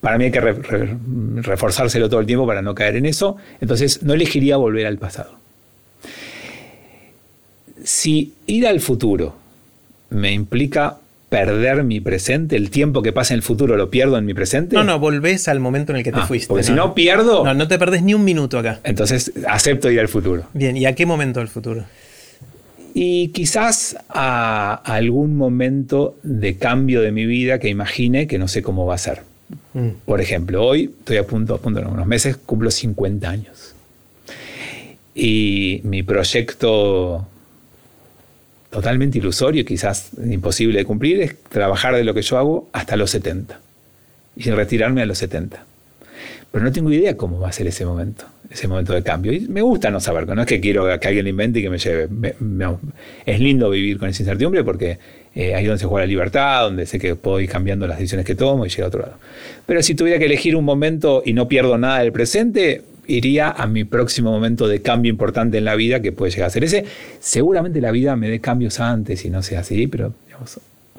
para 0.00 0.18
mí 0.18 0.24
hay 0.24 0.30
que 0.30 0.40
reforzárselo 0.40 2.08
todo 2.08 2.20
el 2.20 2.26
tiempo 2.26 2.46
para 2.46 2.62
no 2.62 2.74
caer 2.74 2.96
en 2.96 3.06
eso. 3.06 3.36
Entonces, 3.60 4.02
no 4.02 4.12
elegiría 4.12 4.56
volver 4.56 4.86
al 4.86 4.98
pasado. 4.98 5.32
Si 7.84 8.34
ir 8.46 8.66
al 8.66 8.80
futuro 8.80 9.36
me 10.10 10.32
implica 10.32 10.98
perder 11.28 11.82
mi 11.82 12.00
presente, 12.00 12.56
el 12.56 12.70
tiempo 12.70 13.02
que 13.02 13.12
pasa 13.12 13.34
en 13.34 13.38
el 13.38 13.42
futuro 13.42 13.76
lo 13.76 13.90
pierdo 13.90 14.16
en 14.16 14.24
mi 14.24 14.34
presente. 14.34 14.76
No, 14.76 14.84
no, 14.84 14.98
volvés 14.98 15.48
al 15.48 15.60
momento 15.60 15.92
en 15.92 15.98
el 15.98 16.04
que 16.04 16.12
te 16.12 16.20
ah, 16.20 16.26
fuiste. 16.26 16.48
Porque 16.48 16.62
si 16.62 16.72
no 16.72 16.94
pierdo. 16.94 17.44
No, 17.44 17.54
no 17.54 17.68
te 17.68 17.78
perdés 17.78 18.02
ni 18.02 18.14
un 18.14 18.24
minuto 18.24 18.58
acá. 18.58 18.80
Entonces 18.84 19.32
acepto 19.48 19.90
ir 19.90 20.00
al 20.00 20.08
futuro. 20.08 20.44
Bien, 20.54 20.76
¿y 20.76 20.86
a 20.86 20.94
qué 20.94 21.04
momento 21.04 21.40
del 21.40 21.48
futuro? 21.48 21.84
Y 22.94 23.28
quizás 23.28 23.96
a 24.08 24.74
algún 24.84 25.36
momento 25.36 26.16
de 26.22 26.56
cambio 26.56 27.02
de 27.02 27.12
mi 27.12 27.26
vida 27.26 27.58
que 27.58 27.68
imagine 27.68 28.26
que 28.26 28.38
no 28.38 28.48
sé 28.48 28.62
cómo 28.62 28.86
va 28.86 28.94
a 28.94 28.98
ser. 28.98 29.22
Mm. 29.74 29.88
Por 30.06 30.20
ejemplo, 30.20 30.64
hoy 30.64 30.94
estoy 30.98 31.18
a 31.18 31.26
punto, 31.26 31.54
a 31.54 31.58
punto 31.58 31.80
en 31.80 31.88
unos 31.88 32.06
meses, 32.06 32.36
cumplo 32.36 32.70
50 32.70 33.28
años. 33.28 33.74
Y 35.14 35.80
mi 35.84 36.02
proyecto 36.02 37.26
totalmente 38.76 39.16
ilusorio 39.16 39.62
y 39.62 39.64
quizás 39.64 40.10
imposible 40.22 40.78
de 40.78 40.84
cumplir 40.84 41.22
es 41.22 41.34
trabajar 41.48 41.94
de 41.94 42.04
lo 42.04 42.12
que 42.12 42.20
yo 42.20 42.36
hago 42.36 42.68
hasta 42.74 42.94
los 42.96 43.10
70 43.10 43.58
y 44.36 44.50
retirarme 44.50 45.00
a 45.00 45.06
los 45.06 45.16
70. 45.16 45.64
Pero 46.52 46.62
no 46.62 46.70
tengo 46.70 46.92
idea 46.92 47.16
cómo 47.16 47.40
va 47.40 47.48
a 47.48 47.52
ser 47.52 47.66
ese 47.68 47.86
momento, 47.86 48.26
ese 48.50 48.68
momento 48.68 48.92
de 48.92 49.02
cambio. 49.02 49.32
Y 49.32 49.40
me 49.40 49.62
gusta 49.62 49.90
no 49.90 49.98
saber, 49.98 50.28
no 50.28 50.42
es 50.42 50.46
que 50.46 50.60
quiero 50.60 50.86
que 51.00 51.08
alguien 51.08 51.26
invente 51.26 51.60
y 51.60 51.62
que 51.62 51.70
me 51.70 51.78
lleve. 51.78 52.06
es 53.24 53.40
lindo 53.40 53.70
vivir 53.70 53.98
con 53.98 54.10
esa 54.10 54.22
incertidumbre 54.22 54.62
porque 54.62 54.98
eh, 55.34 55.54
ahí 55.54 55.62
es 55.62 55.68
donde 55.68 55.80
se 55.80 55.86
juega 55.86 56.04
la 56.04 56.08
libertad, 56.10 56.64
donde 56.64 56.84
sé 56.84 56.98
que 56.98 57.16
puedo 57.16 57.40
ir 57.40 57.48
cambiando 57.48 57.86
las 57.86 57.96
decisiones 57.96 58.26
que 58.26 58.34
tomo 58.34 58.66
y 58.66 58.68
llegar 58.68 58.84
a 58.84 58.88
otro 58.88 59.00
lado. 59.00 59.14
Pero 59.64 59.82
si 59.82 59.94
tuviera 59.94 60.18
que 60.18 60.26
elegir 60.26 60.54
un 60.54 60.66
momento 60.66 61.22
y 61.24 61.32
no 61.32 61.48
pierdo 61.48 61.78
nada 61.78 62.00
del 62.00 62.12
presente, 62.12 62.82
iría 63.06 63.50
a 63.50 63.66
mi 63.66 63.84
próximo 63.84 64.30
momento 64.30 64.68
de 64.68 64.82
cambio 64.82 65.10
importante 65.10 65.58
en 65.58 65.64
la 65.64 65.74
vida 65.74 66.00
que 66.00 66.12
puede 66.12 66.32
llegar 66.32 66.48
a 66.48 66.50
ser 66.50 66.64
ese. 66.64 66.84
Seguramente 67.20 67.80
la 67.80 67.90
vida 67.90 68.16
me 68.16 68.28
dé 68.28 68.40
cambios 68.40 68.80
antes 68.80 69.24
y 69.24 69.30
no 69.30 69.42
sea 69.42 69.60
así, 69.60 69.86
pero 69.86 70.14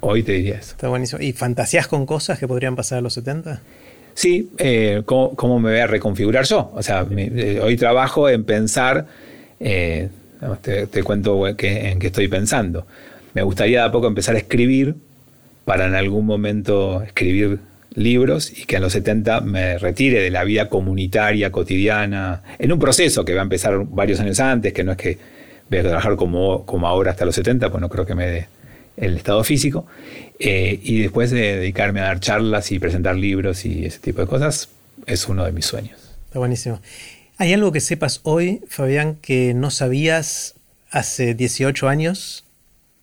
hoy 0.00 0.22
te 0.22 0.32
diría 0.32 0.56
eso. 0.56 0.72
Está 0.72 0.88
buenísimo. 0.88 1.22
¿Y 1.22 1.32
fantasías 1.32 1.86
con 1.88 2.06
cosas 2.06 2.38
que 2.38 2.48
podrían 2.48 2.76
pasar 2.76 2.98
a 2.98 3.00
los 3.00 3.14
70? 3.14 3.60
Sí, 4.14 4.50
eh, 4.58 5.02
¿cómo, 5.04 5.60
me 5.60 5.70
voy 5.70 5.78
a 5.80 5.86
reconfigurar 5.86 6.44
yo? 6.44 6.72
O 6.74 6.82
sea, 6.82 7.06
eh, 7.16 7.60
hoy 7.62 7.76
trabajo 7.76 8.28
en 8.28 8.44
pensar, 8.44 9.06
eh, 9.60 10.08
te, 10.60 11.02
cuento 11.02 11.46
en 11.46 11.56
qué 11.56 12.06
estoy 12.06 12.28
pensando. 12.28 12.86
me 13.34 13.42
gustaría 13.42 13.80
de 13.80 13.86
a 13.86 13.92
poco 13.92 14.08
empezar 14.08 14.34
a 14.34 14.38
escribir 14.38 14.96
para 15.64 15.86
en 15.86 15.94
algún 15.94 16.26
momento 16.26 17.02
escribir 17.02 17.60
libros 17.98 18.52
y 18.56 18.64
que 18.64 18.76
en 18.76 18.82
los 18.82 18.92
70 18.92 19.40
me 19.42 19.78
retire 19.78 20.20
de 20.22 20.30
la 20.30 20.44
vida 20.44 20.68
comunitaria, 20.68 21.50
cotidiana, 21.52 22.42
en 22.58 22.72
un 22.72 22.78
proceso 22.78 23.24
que 23.24 23.34
va 23.34 23.40
a 23.40 23.42
empezar 23.42 23.84
varios 23.84 24.20
años 24.20 24.40
antes, 24.40 24.72
que 24.72 24.84
no 24.84 24.92
es 24.92 24.98
que 24.98 25.18
voy 25.68 25.80
a 25.80 25.82
trabajar 25.82 26.16
como, 26.16 26.64
como 26.64 26.88
ahora 26.88 27.10
hasta 27.10 27.24
los 27.24 27.34
70, 27.34 27.70
pues 27.70 27.80
no 27.80 27.88
creo 27.88 28.06
que 28.06 28.14
me 28.14 28.26
dé 28.26 28.48
el 28.96 29.16
estado 29.16 29.44
físico, 29.44 29.86
eh, 30.38 30.78
y 30.82 31.02
después 31.02 31.30
de 31.30 31.56
dedicarme 31.56 32.00
a 32.00 32.04
dar 32.04 32.20
charlas 32.20 32.72
y 32.72 32.78
presentar 32.78 33.16
libros 33.16 33.64
y 33.64 33.84
ese 33.84 33.98
tipo 33.98 34.20
de 34.20 34.26
cosas, 34.26 34.68
es 35.06 35.28
uno 35.28 35.44
de 35.44 35.52
mis 35.52 35.66
sueños. 35.66 35.98
Está 36.26 36.38
buenísimo. 36.38 36.80
¿Hay 37.36 37.52
algo 37.52 37.70
que 37.70 37.80
sepas 37.80 38.20
hoy, 38.24 38.62
Fabián, 38.68 39.16
que 39.16 39.54
no 39.54 39.70
sabías 39.70 40.56
hace 40.90 41.34
18 41.34 41.88
años, 41.88 42.44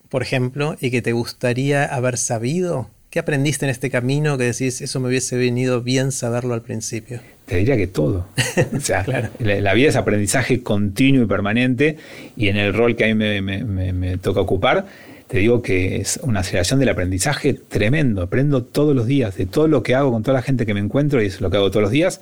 por 0.09 0.21
ejemplo, 0.21 0.75
y 0.81 0.91
que 0.91 1.01
te 1.01 1.13
gustaría 1.13 1.85
haber 1.85 2.17
sabido? 2.17 2.89
¿Qué 3.16 3.20
aprendiste 3.20 3.66
en 3.66 3.70
este 3.70 3.89
camino 3.89 4.38
que 4.38 4.43
decís, 4.43 4.82
eso 4.82 4.99
me 4.99 5.07
hubiese 5.07 5.38
venido 5.38 5.82
bien 5.82 6.11
saberlo 6.11 6.53
al 6.53 6.63
principio? 6.63 7.22
Te 7.45 7.55
diría 7.55 7.78
que 7.78 7.88
todo. 7.88 8.28
O 8.76 8.82
sea, 8.82 9.05
la, 9.39 9.74
vida 9.74 9.88
es 9.88 9.95
aprendizaje 9.95 10.61
continuo 10.61 11.24
y 11.24 11.26
permanente 11.26 11.95
y 12.36 12.49
en 12.49 12.57
el 12.57 12.74
rol 12.74 12.97
que 12.97 13.05
a 13.05 13.16
mí 13.16 13.41
me, 13.41 14.18
toca 14.18 14.41
ocupar, 14.41 14.88
te 15.30 15.38
digo 15.38 15.61
que 15.61 15.95
es 15.95 16.20
una 16.24 16.41
aceleración 16.41 16.82
del 16.82 16.89
aprendizaje 16.89 17.53
tremendo. 17.53 18.22
Aprendo 18.22 18.66
todos 18.66 18.93
los 18.93 19.07
días 19.07 19.38
de 19.38 19.45
todo 19.45 19.70
lo 19.70 19.82
que 19.82 19.95
hago 19.95 20.11
con 20.11 20.22
toda 20.22 20.34
la 20.34 20.41
gente 20.41 20.66
que 20.66 20.74
me 20.74 20.82
encuentro 20.82 21.24
y 21.24 21.28
es 21.28 21.39
lo 21.39 21.49
que 21.49 21.55
hago 21.55 21.70
todos 21.72 21.84
los 21.84 21.91
días. 21.91 22.20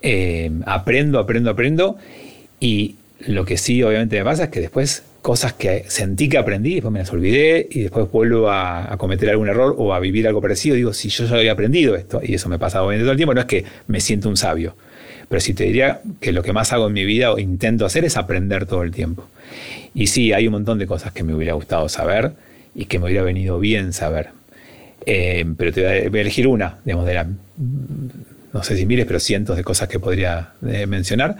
Eh, 0.00 0.50
aprendo, 0.64 1.18
aprendo, 1.18 1.50
aprendo 1.50 1.98
y 2.60 2.94
lo 3.26 3.44
que 3.44 3.58
sí 3.58 3.82
obviamente 3.82 4.16
me 4.16 4.24
pasa 4.24 4.44
es 4.44 4.48
que 4.48 4.60
después 4.60 5.02
cosas 5.24 5.54
que 5.54 5.86
sentí 5.88 6.28
que 6.28 6.36
aprendí, 6.36 6.74
después 6.74 6.92
me 6.92 6.98
las 6.98 7.10
olvidé 7.10 7.66
y 7.70 7.80
después 7.80 8.10
vuelvo 8.12 8.50
a, 8.50 8.94
cometer 8.98 9.30
algún 9.30 9.48
error 9.48 9.74
o 9.78 9.94
a 9.94 9.98
vivir 9.98 10.28
algo 10.28 10.42
parecido. 10.42 10.76
Digo, 10.76 10.92
si 10.92 11.08
yo 11.08 11.24
ya 11.24 11.36
había 11.36 11.52
aprendido 11.52 11.96
esto, 11.96 12.20
y 12.22 12.34
eso 12.34 12.50
me 12.50 12.58
pasa 12.58 12.82
obviamente 12.82 13.04
todo 13.04 13.12
el 13.12 13.16
tiempo, 13.16 13.32
no 13.32 13.40
es 13.40 13.46
que 13.46 13.64
me 13.86 14.02
siento 14.02 14.28
un 14.28 14.36
sabio, 14.36 14.76
pero 15.30 15.40
sí 15.40 15.54
te 15.54 15.64
diría 15.64 16.02
que 16.20 16.30
lo 16.30 16.42
que 16.42 16.52
más 16.52 16.74
hago 16.74 16.88
en 16.88 16.92
mi 16.92 17.06
vida 17.06 17.32
o 17.32 17.38
intento 17.38 17.86
hacer 17.86 18.04
es 18.04 18.18
aprender 18.18 18.66
todo 18.66 18.82
el 18.82 18.90
tiempo. 18.90 19.26
Y 19.94 20.08
sí, 20.08 20.34
hay 20.34 20.46
un 20.46 20.52
montón 20.52 20.78
de 20.78 20.86
cosas 20.86 21.14
que 21.14 21.22
me 21.22 21.34
hubiera 21.34 21.54
gustado 21.54 21.88
saber 21.88 22.32
y 22.74 22.84
que 22.84 22.98
me 22.98 23.06
hubiera 23.06 23.22
venido 23.22 23.58
bien 23.58 23.94
saber. 23.94 24.28
Eh, 25.06 25.46
pero 25.56 25.72
te 25.72 26.08
voy 26.10 26.18
a, 26.18 26.20
elegir 26.20 26.46
una, 26.46 26.80
digamos, 26.84 27.06
de 27.06 27.14
la, 27.14 27.26
no 28.52 28.62
sé 28.62 28.76
si 28.76 28.84
miles, 28.84 29.06
pero 29.06 29.18
cientos 29.20 29.56
de 29.56 29.64
cosas 29.64 29.88
que 29.88 29.98
podría 29.98 30.50
eh, 30.68 30.86
mencionar. 30.86 31.36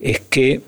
Es 0.00 0.20
que 0.20 0.62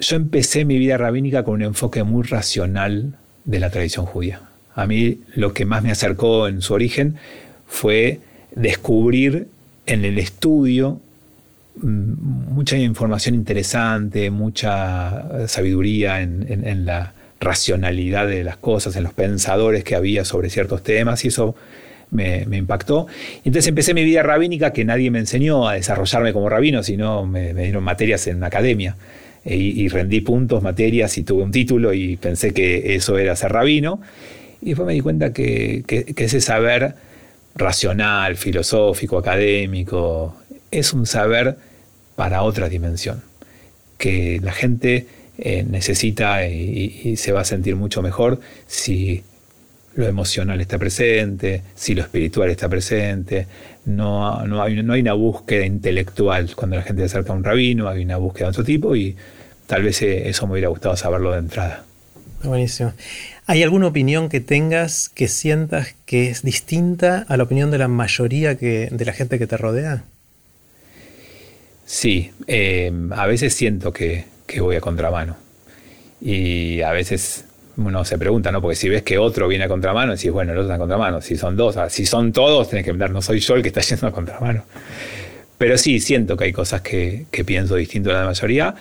yo 0.00 0.16
empecé 0.16 0.64
mi 0.64 0.78
vida 0.78 0.96
rabínica 0.96 1.44
con 1.44 1.54
un 1.54 1.62
enfoque 1.62 2.02
muy 2.02 2.22
racional 2.22 3.14
de 3.44 3.60
la 3.60 3.70
tradición 3.70 4.06
judía. 4.06 4.40
A 4.74 4.86
mí 4.86 5.18
lo 5.34 5.52
que 5.52 5.66
más 5.66 5.82
me 5.82 5.90
acercó 5.90 6.48
en 6.48 6.62
su 6.62 6.74
origen 6.74 7.16
fue 7.66 8.20
descubrir 8.54 9.48
en 9.86 10.04
el 10.04 10.18
estudio 10.18 11.00
mm, 11.76 12.52
mucha 12.54 12.76
información 12.78 13.34
interesante, 13.34 14.30
mucha 14.30 15.46
sabiduría 15.48 16.22
en, 16.22 16.86
la 16.86 17.12
racionalidad 17.38 18.26
de 18.26 18.44
las 18.44 18.56
cosas, 18.56 18.96
en 18.96 19.02
los 19.02 19.12
pensadores 19.12 19.84
que 19.84 19.96
había 19.96 20.24
sobre 20.24 20.50
ciertos 20.50 20.82
temas 20.82 21.24
y 21.24 21.28
eso 21.28 21.54
me, 22.10 22.42
impactó. 22.52 23.06
entonces 23.44 23.68
empecé 23.68 23.94
mi 23.94 24.04
vida 24.04 24.22
rabínica 24.22 24.72
que 24.72 24.84
nadie 24.84 25.10
me 25.10 25.20
enseñó 25.20 25.68
a 25.68 25.74
desarrollarme 25.74 26.32
como 26.32 26.48
rabino, 26.48 26.82
sino 26.82 27.24
me, 27.24 27.54
me 27.54 27.64
dieron 27.64 27.84
materias 27.84 28.26
en 28.26 28.42
academia. 28.42 28.96
Y, 29.44 29.88
rendí 29.88 30.20
puntos, 30.20 30.62
materias 30.62 31.16
y 31.16 31.22
tuve 31.22 31.42
un 31.42 31.50
título 31.50 31.94
y 31.94 32.16
pensé 32.16 32.52
que 32.52 32.94
eso 32.94 33.16
era 33.18 33.34
ser 33.36 33.52
rabino. 33.52 34.00
Y 34.60 34.70
después 34.70 34.86
me 34.86 34.92
di 34.92 35.00
cuenta 35.00 35.32
que, 35.32 35.82
ese 36.16 36.40
saber 36.40 36.94
racional, 37.54 38.36
filosófico, 38.36 39.18
académico, 39.18 40.36
es 40.70 40.92
un 40.92 41.06
saber 41.06 41.56
para 42.16 42.42
otra 42.42 42.68
dimensión, 42.68 43.22
que 43.96 44.40
la 44.42 44.52
gente 44.52 45.06
eh, 45.38 45.64
necesita 45.68 46.46
y, 46.46 47.16
se 47.16 47.32
va 47.32 47.40
a 47.40 47.44
sentir 47.44 47.76
mucho 47.76 48.02
mejor 48.02 48.40
si 48.66 49.22
lo 50.00 50.08
emocional 50.08 50.60
está 50.60 50.78
presente, 50.78 51.62
si 51.74 51.94
lo 51.94 52.02
espiritual 52.02 52.50
está 52.50 52.68
presente. 52.68 53.46
No, 53.84 54.44
no, 54.46 54.62
hay, 54.62 54.82
no 54.82 54.92
hay 54.92 55.00
una 55.00 55.14
búsqueda 55.14 55.64
intelectual 55.64 56.54
cuando 56.54 56.76
la 56.76 56.82
gente 56.82 57.02
se 57.02 57.06
acerca 57.06 57.32
a 57.32 57.36
un 57.36 57.44
rabino, 57.44 57.88
hay 57.88 58.02
una 58.02 58.16
búsqueda 58.16 58.46
de 58.46 58.50
otro 58.50 58.64
tipo 58.64 58.96
y 58.96 59.16
tal 59.66 59.82
vez 59.82 60.02
eh, 60.02 60.28
eso 60.28 60.46
me 60.46 60.52
hubiera 60.52 60.68
gustado 60.68 60.96
saberlo 60.96 61.32
de 61.32 61.38
entrada. 61.38 61.84
Buenísimo. 62.42 62.92
¿Hay 63.46 63.62
alguna 63.62 63.88
opinión 63.88 64.28
que 64.28 64.40
tengas 64.40 65.08
que 65.08 65.28
sientas 65.28 65.94
que 66.06 66.30
es 66.30 66.42
distinta 66.42 67.26
a 67.28 67.36
la 67.36 67.42
opinión 67.42 67.70
de 67.70 67.78
la 67.78 67.88
mayoría 67.88 68.56
que, 68.56 68.88
de 68.90 69.04
la 69.04 69.12
gente 69.12 69.38
que 69.38 69.46
te 69.46 69.56
rodea? 69.56 70.04
Sí, 71.84 72.30
eh, 72.46 72.92
a 73.10 73.26
veces 73.26 73.52
siento 73.52 73.92
que, 73.92 74.26
voy 74.58 74.76
a 74.76 74.80
contramano. 74.80 75.36
Y 76.20 76.82
a 76.82 76.92
veces 76.92 77.44
uno 77.88 78.04
se 78.04 78.18
pregunta, 78.18 78.52
¿no? 78.52 78.60
Porque 78.60 78.76
si 78.76 78.88
ves 78.88 79.02
que 79.02 79.18
otro 79.18 79.48
viene 79.48 79.64
a 79.64 79.68
contramano, 79.68 80.12
decís, 80.12 80.30
bueno, 80.30 80.52
el 80.52 80.58
otro 80.58 80.68
está 80.68 80.74
a 80.76 80.78
contramano. 80.78 81.20
Si 81.20 81.36
son 81.36 81.56
dos, 81.56 81.76
si 81.88 82.06
son 82.06 82.32
todos, 82.32 82.68
tenés 82.68 82.84
que 82.84 82.92
ver, 82.92 83.10
no 83.10 83.22
soy 83.22 83.40
yo 83.40 83.54
el 83.54 83.62
que 83.62 83.68
está 83.68 83.80
yendo 83.88 84.06
a 84.06 84.12
contramano. 84.12 84.64
Pero 85.60 85.76
sí, 85.76 86.00
siento 86.00 86.36
que 86.38 86.44
hay 86.44 86.52
cosas 86.52 86.80
que, 86.80 87.26
pienso 87.44 87.76
distinto 87.76 88.10
a 88.10 88.14
la 88.14 88.24
mayoría 88.24 88.74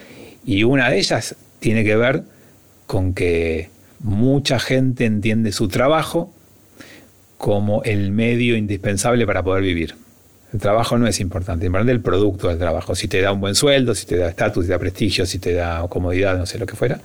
y 0.45 0.63
una 0.63 0.89
de 0.89 0.99
ellas 0.99 1.35
tiene 1.59 1.83
que 1.83 1.97
ver 1.97 2.23
con 2.87 3.13
que 3.13 3.69
mucha 3.99 4.59
gente 4.59 5.03
entiende 5.03 5.51
su 5.51 5.67
trabajo 5.67 6.33
como 7.37 7.83
el 7.83 8.11
medio 8.11 8.55
indispensable 8.55 9.25
para 9.25 9.43
poder 9.43 9.63
vivir. 9.63 9.95
El 10.53 10.61
trabajo 10.61 10.97
no 10.97 11.05
es 11.05 11.19
importante, 11.19 11.65
importante 11.65 11.91
el 11.91 11.99
producto 11.99 12.47
del 12.47 12.57
trabajo. 12.57 12.95
Si 12.95 13.09
te 13.09 13.21
da 13.21 13.33
un 13.33 13.41
buen 13.41 13.55
sueldo, 13.55 13.93
si 13.93 14.05
te 14.05 14.15
da 14.15 14.29
estatus, 14.29 14.63
si 14.63 14.67
te 14.67 14.73
da 14.73 14.79
prestigio, 14.79 15.25
si 15.25 15.37
te 15.37 15.53
da 15.53 15.85
comodidad, 15.89 16.37
no 16.37 16.45
sé 16.45 16.57
lo 16.59 16.65
que 16.65 16.77
fuera. 16.77 17.01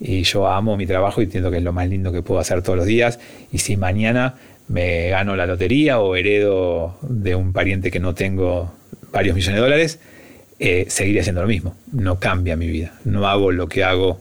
Y 0.00 0.22
yo 0.22 0.48
amo 0.48 0.76
mi 0.76 0.86
trabajo 0.86 1.20
y 1.20 1.24
entiendo 1.24 1.50
que 1.50 1.58
es 1.58 1.62
lo 1.62 1.72
más 1.72 1.88
lindo 1.88 2.10
que 2.10 2.22
puedo 2.22 2.40
hacer 2.40 2.62
todos 2.62 2.78
los 2.78 2.86
días. 2.86 3.20
Y 3.52 3.58
si 3.58 3.76
mañana 3.76 4.36
me 4.68 5.10
gano 5.10 5.36
la 5.36 5.46
lotería 5.46 6.00
o 6.00 6.16
heredo 6.16 6.96
de 7.02 7.34
un 7.34 7.52
pariente 7.52 7.90
que 7.90 8.00
no 8.00 8.14
tengo 8.14 8.72
varios 9.12 9.36
millones 9.36 9.56
de 9.56 9.60
dólares, 9.60 9.98
eh, 10.58 10.86
seguiré 10.88 11.20
haciendo 11.20 11.42
lo 11.42 11.48
mismo. 11.48 11.76
No 11.92 12.18
cambia 12.18 12.56
mi 12.56 12.66
vida. 12.66 12.94
No 13.04 13.28
hago 13.28 13.52
lo 13.52 13.68
que 13.68 13.84
hago 13.84 14.20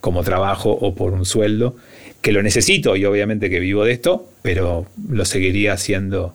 como 0.00 0.22
trabajo 0.24 0.70
o 0.70 0.94
por 0.94 1.12
un 1.12 1.24
sueldo, 1.24 1.76
que 2.22 2.32
lo 2.32 2.42
necesito 2.42 2.96
y 2.96 3.04
obviamente 3.04 3.50
que 3.50 3.60
vivo 3.60 3.84
de 3.84 3.92
esto, 3.92 4.28
pero 4.42 4.86
lo 5.08 5.24
seguiría 5.24 5.74
haciendo 5.74 6.34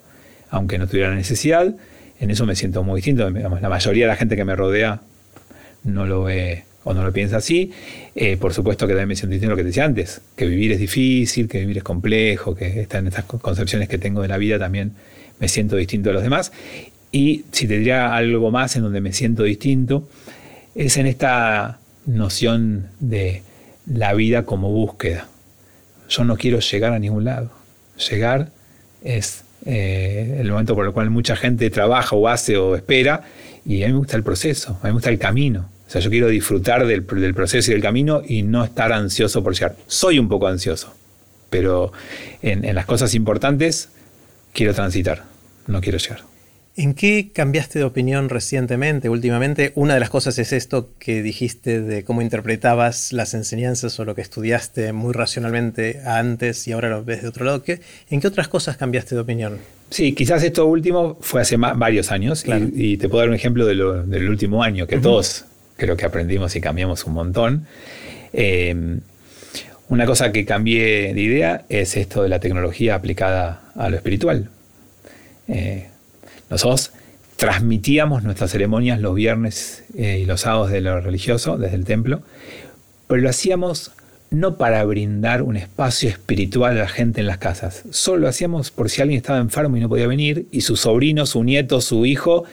aunque 0.50 0.78
no 0.78 0.88
tuviera 0.88 1.14
necesidad. 1.14 1.76
En 2.20 2.32
eso 2.32 2.46
me 2.46 2.56
siento 2.56 2.84
muy 2.84 2.98
distinto. 3.00 3.30
la 3.30 3.70
mayoría 3.70 4.06
de 4.06 4.08
la 4.08 4.16
gente 4.16 4.36
que 4.36 4.46
me 4.46 4.56
rodea 4.56 5.02
no 5.84 6.06
lo 6.06 6.24
ve 6.24 6.64
o 6.86 6.94
no 6.94 7.04
lo 7.04 7.12
piensa 7.12 7.38
así. 7.38 7.72
Eh, 8.16 8.38
por 8.38 8.54
supuesto 8.54 8.88
que 8.88 8.94
también 8.94 9.10
me 9.10 9.16
siento 9.18 9.50
lo 9.50 9.56
que 9.58 9.64
te 9.64 9.68
decía 9.68 9.84
antes, 9.84 10.22
que 10.38 10.46
vivir 10.46 10.72
es 10.72 10.80
difícil, 10.80 11.50
que 11.50 11.60
vivir 11.60 11.80
es 11.80 11.84
complejo, 11.84 12.56
que 12.56 12.80
están 12.80 13.08
estas 13.08 13.26
concepciones 13.26 13.90
que 13.90 13.98
tengo 13.98 14.22
de 14.22 14.30
la 14.30 14.38
vida 14.38 14.58
también 14.58 14.94
me 15.40 15.50
siento 15.50 15.76
distinto 15.76 16.12
a 16.12 16.14
los 16.14 16.24
demás. 16.24 16.54
Y 17.12 17.46
si 17.52 17.68
te 17.68 17.78
diría 17.80 18.16
algo 18.16 18.52
más 18.52 18.76
en 18.76 18.84
donde 18.84 19.02
me 19.02 19.14
siento 19.14 19.44
distinto, 19.44 20.08
es 20.76 20.98
en 20.98 21.08
esta 21.08 21.80
noción 22.06 22.88
de 23.00 23.42
la 23.86 24.14
vida 24.14 24.44
como 24.44 24.70
búsqueda. 24.70 25.28
Yo 26.10 26.24
no 26.24 26.38
quiero 26.38 26.60
llegar 26.60 26.94
a 26.94 27.00
ningún 27.00 27.26
lado. 27.26 27.50
Llegar 28.10 28.50
es 29.04 29.44
eh, 29.66 30.38
el 30.40 30.52
momento 30.52 30.76
por 30.76 30.86
el 30.86 30.92
cual 30.92 31.10
mucha 31.10 31.36
gente 31.36 31.70
trabaja 31.70 32.16
o 32.16 32.28
hace 32.28 32.58
o 32.58 32.76
espera, 32.76 33.24
y 33.66 33.82
a 33.84 33.88
mí 33.88 33.94
me 33.94 34.00
gusta 34.00 34.18
el 34.18 34.24
proceso, 34.24 34.72
a 34.82 34.86
mí 34.86 34.90
me 34.90 34.92
gusta 34.92 35.10
el 35.10 35.18
camino. 35.18 35.70
O 35.88 35.90
sea, 35.90 36.02
yo 36.02 36.10
quiero 36.10 36.28
disfrutar 36.28 36.86
del, 36.88 37.04
proceso 37.04 37.72
y 37.72 37.74
del 37.74 37.84
camino 37.84 38.22
y 38.28 38.44
no 38.44 38.64
estar 38.64 38.92
ansioso 38.92 39.44
por 39.44 39.54
llegar. 39.54 39.76
Soy 39.88 40.20
un 40.20 40.28
poco 40.28 40.48
ansioso, 40.48 40.94
pero 41.50 41.92
en 42.42 42.74
las 42.74 42.86
cosas 42.86 43.14
importantes 43.14 43.90
quiero 44.54 44.74
transitar, 44.74 45.24
no 45.68 45.82
quiero 45.82 46.00
llegar. 46.00 46.22
¿En 46.78 46.94
qué 46.94 47.32
cambiaste 47.34 47.80
de 47.80 47.86
opinión 47.86 48.28
recientemente, 48.28 49.08
últimamente? 49.08 49.72
Una 49.76 49.94
de 49.94 50.02
las 50.02 50.10
cosas 50.10 50.38
es 50.40 50.52
esto 50.52 50.90
que 51.00 51.24
dijiste 51.24 51.80
de 51.82 52.04
cómo 52.04 52.22
interpretabas 52.22 53.14
las 53.14 53.34
enseñanzas 53.34 53.98
o 53.98 54.04
lo 54.04 54.14
que 54.14 54.22
estudiaste 54.22 54.92
muy 54.92 55.14
racionalmente 55.14 56.02
antes 56.06 56.68
y 56.68 56.74
ahora 56.74 56.90
lo 56.90 57.06
ves 57.06 57.22
de 57.22 57.30
otro 57.30 57.46
lado. 57.46 57.64
¿En 58.10 58.20
qué 58.20 58.28
otras 58.28 58.50
cosas 58.50 58.76
cambiaste 58.76 59.16
de 59.16 59.22
opinión? 59.22 59.60
Sí, 59.90 60.12
quizás 60.12 60.44
esto 60.44 60.66
último 60.66 61.18
fue 61.22 61.40
hace 61.40 61.56
varios 61.56 62.12
años 62.12 62.44
y, 62.46 62.98
te 62.98 63.08
puedo 63.08 63.22
dar 63.22 63.30
un 63.30 63.36
ejemplo 63.36 63.66
del 63.66 64.30
último 64.30 64.62
año, 64.62 64.86
que 64.86 64.98
todos 64.98 65.46
creo 65.78 65.98
que 65.98 66.06
aprendimos 66.06 66.56
y 66.56 66.62
cambiamos 66.62 67.06
un 67.06 67.14
montón. 67.14 67.68
Em, 68.34 69.02
una 69.88 70.06
cosa 70.06 70.32
que 70.32 70.46
cambié 70.46 71.14
de 71.14 71.22
idea 71.22 71.66
es 71.70 71.96
esto 71.96 72.24
de 72.24 72.30
la 72.30 72.40
tecnología 72.40 72.96
aplicada 72.96 73.62
a 73.76 73.90
lo 73.90 73.96
espiritual. 73.96 74.50
Eh, 75.48 75.88
nosotros 76.50 76.92
transmitíamos 77.36 78.24
nuestras 78.24 78.52
ceremonias 78.52 79.00
los 79.00 79.14
viernes 79.14 79.84
eh, 79.96 80.20
y 80.22 80.26
los 80.26 80.42
sábados 80.42 80.72
de 80.72 80.82
lo 80.82 81.00
religioso, 81.02 81.58
desde 81.58 81.76
el 81.76 81.86
templo, 81.86 82.22
pero 83.08 83.22
lo 83.22 83.30
hacíamos 83.30 83.92
no 84.32 84.58
para 84.58 84.84
brindar 84.84 85.44
un 85.44 85.56
espacio 85.56 86.10
espiritual 86.10 86.78
a 86.78 86.82
la 86.82 86.88
gente 86.88 87.22
en 87.22 87.28
las 87.28 87.38
casas. 87.38 87.84
Solo 87.92 88.22
lo 88.22 88.28
hacíamos 88.28 88.72
por 88.72 88.90
si 88.90 89.02
alguien 89.02 89.18
estaba 89.18 89.40
enfermo 89.40 89.78
y 89.78 89.80
no 89.80 89.90
podía 89.90 90.08
venir, 90.08 90.48
y 90.52 90.62
su 90.62 90.76
sobrino, 90.76 91.26
su 91.26 91.44
nieto, 91.44 91.80
su 91.80 92.06
hijo 92.06 92.44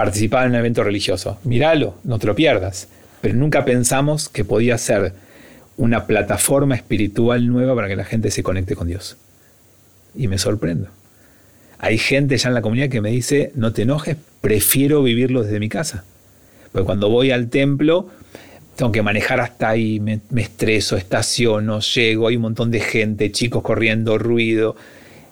participaban 0.00 0.46
en 0.46 0.52
un 0.52 0.60
evento 0.60 0.82
religioso. 0.82 1.38
Míralo, 1.44 1.94
no 2.04 2.18
te 2.18 2.26
lo 2.26 2.34
pierdas. 2.34 2.88
Pero 3.20 3.34
nunca 3.34 3.66
pensamos 3.66 4.30
que 4.30 4.46
podía 4.46 4.78
ser 4.78 5.12
una 5.76 6.06
plataforma 6.06 6.74
espiritual 6.74 7.46
nueva 7.46 7.74
para 7.74 7.86
que 7.86 7.96
la 7.96 8.06
gente 8.06 8.30
se 8.30 8.42
conecte 8.42 8.74
con 8.74 8.88
Dios. 8.88 9.18
Y 10.14 10.26
me 10.26 10.38
sorprendo. 10.38 10.88
Hay 11.78 11.98
gente 11.98 12.38
ya 12.38 12.48
en 12.48 12.54
la 12.54 12.62
comunidad 12.62 12.88
que 12.88 13.02
me 13.02 13.10
dice, 13.10 13.52
no 13.54 13.74
te 13.74 13.82
enojes, 13.82 14.16
prefiero 14.40 15.02
vivirlo 15.02 15.42
desde 15.42 15.60
mi 15.60 15.68
casa. 15.68 16.02
Porque 16.72 16.86
cuando 16.86 17.10
voy 17.10 17.30
al 17.30 17.50
templo, 17.50 18.08
tengo 18.76 18.92
que 18.92 19.02
manejar 19.02 19.38
hasta 19.40 19.68
ahí, 19.68 20.00
me, 20.00 20.22
estreso, 20.36 20.96
estaciono, 20.96 21.80
llego, 21.80 22.28
hay 22.28 22.36
un 22.36 22.42
montón 22.42 22.70
de 22.70 22.80
gente, 22.80 23.32
chicos 23.32 23.62
corriendo, 23.62 24.16
ruido. 24.16 24.76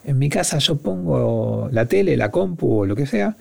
En 0.05 0.19
mi 0.19 0.29
casa 0.29 0.59
yo 0.59 0.77
pongo 0.77 1.71
la 1.73 1.87
tele, 1.87 2.19
la 2.19 2.31
compu 2.31 2.81
o 2.81 2.85
lo 2.85 2.95
que 2.95 3.07
sea, 3.07 3.35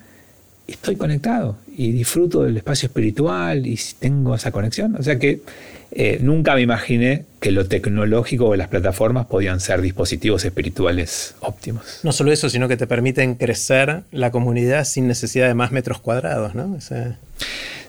estoy 0.68 0.95
conectado 0.95 1.57
y 1.76 1.91
disfruto 1.91 2.43
del 2.43 2.57
espacio 2.57 2.88
espiritual 2.88 3.65
y 3.65 3.80
tengo 3.99 4.36
esa 4.36 4.51
conexión. 4.51 4.95
O 4.97 5.03
sea 5.03 5.18
que 5.18 5.41
eh, 5.91 6.20
nunca 6.22 6.55
me 6.55 6.61
imaginé 6.61 7.26
que 7.39 7.51
lo 7.51 7.68
tecnológico 7.68 8.47
o 8.47 8.55
las 8.55 8.68
plataformas 8.68 9.28
podían 9.28 9.59
ser 9.59 9.82
dispositivos 9.82 10.43
espirituales 10.43 11.36
óptimos. 11.39 12.01
No 12.03 12.11
solo 12.11 12.32
eso, 12.32 12.49
sino 12.49 12.68
que 12.68 12.78
te 12.78 12.88
permiten 12.88 13.36
crecer 13.36 14.03
la 14.11 14.32
comunidad 14.32 14.84
sin 14.84 15.07
necesidad 15.07 15.47
de 15.47 15.53
más 15.53 15.72
metros 15.72 15.99
cuadrados, 15.99 16.55
¿no? 16.55 16.78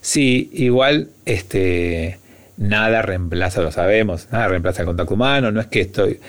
Sí, 0.01 0.51
igual 0.53 1.09
este, 1.25 2.19
nada 2.57 3.03
reemplaza, 3.03 3.63
lo 3.63 3.73
sabemos, 3.73 4.29
nada 4.31 4.49
reemplaza 4.49 4.83
el 4.83 4.87
contacto 4.87 5.15
humano, 5.15 5.51
no 5.51 5.61
es 5.61 5.67
que 5.67 5.81
estoy... 5.81 6.21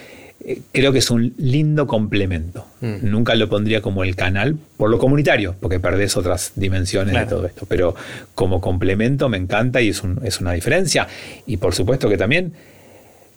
Eh, 0.46 0.62
creo 0.72 0.92
que 0.92 1.00
es 1.00 1.12
un 1.12 1.34
lindo 1.38 1.86
complemento. 1.86 2.66
Mm. 2.82 3.10
Nunca 3.10 3.36
lo 3.36 3.50
pondría 3.50 3.82
como 3.82 4.04
el 4.04 4.16
canal 4.16 4.58
por 4.78 4.90
lo 4.90 4.98
comunitario, 4.98 5.56
porque 5.60 5.80
perdés 5.80 6.16
otras 6.18 6.54
dimensiones 6.56 7.14
de 7.14 7.26
todo 7.26 7.46
esto. 7.46 7.66
Pero 7.68 7.96
como 8.36 8.62
complemento 8.62 9.28
me 9.30 9.38
encanta 9.38 9.82
y 9.82 9.90
es, 9.90 10.02
es 10.24 10.40
una 10.40 10.54
diferencia. 10.54 11.08
Y 11.46 11.58
por 11.58 11.76
supuesto 11.76 12.10
que 12.10 12.18
también 12.18 12.54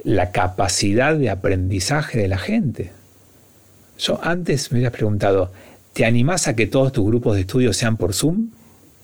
la 0.05 0.31
capacidad 0.31 1.17
de 1.17 1.31
aprendizaje 1.31 2.19
de 2.19 2.29
la 2.29 2.39
gente. 2.39 2.93
Yo 3.99 4.19
antes 4.23 4.73
me 4.73 4.79
hubiera 4.79 4.91
preguntado, 4.91 5.53
¿te 5.93 6.05
animás 6.05 6.49
a 6.49 6.57
que 6.57 6.67
todos 6.67 6.93
tus 6.93 7.07
grupos 7.07 7.35
de 7.35 7.43
estudio 7.43 7.73
sean 7.73 7.97
por 7.97 8.15
Zoom? 8.15 8.49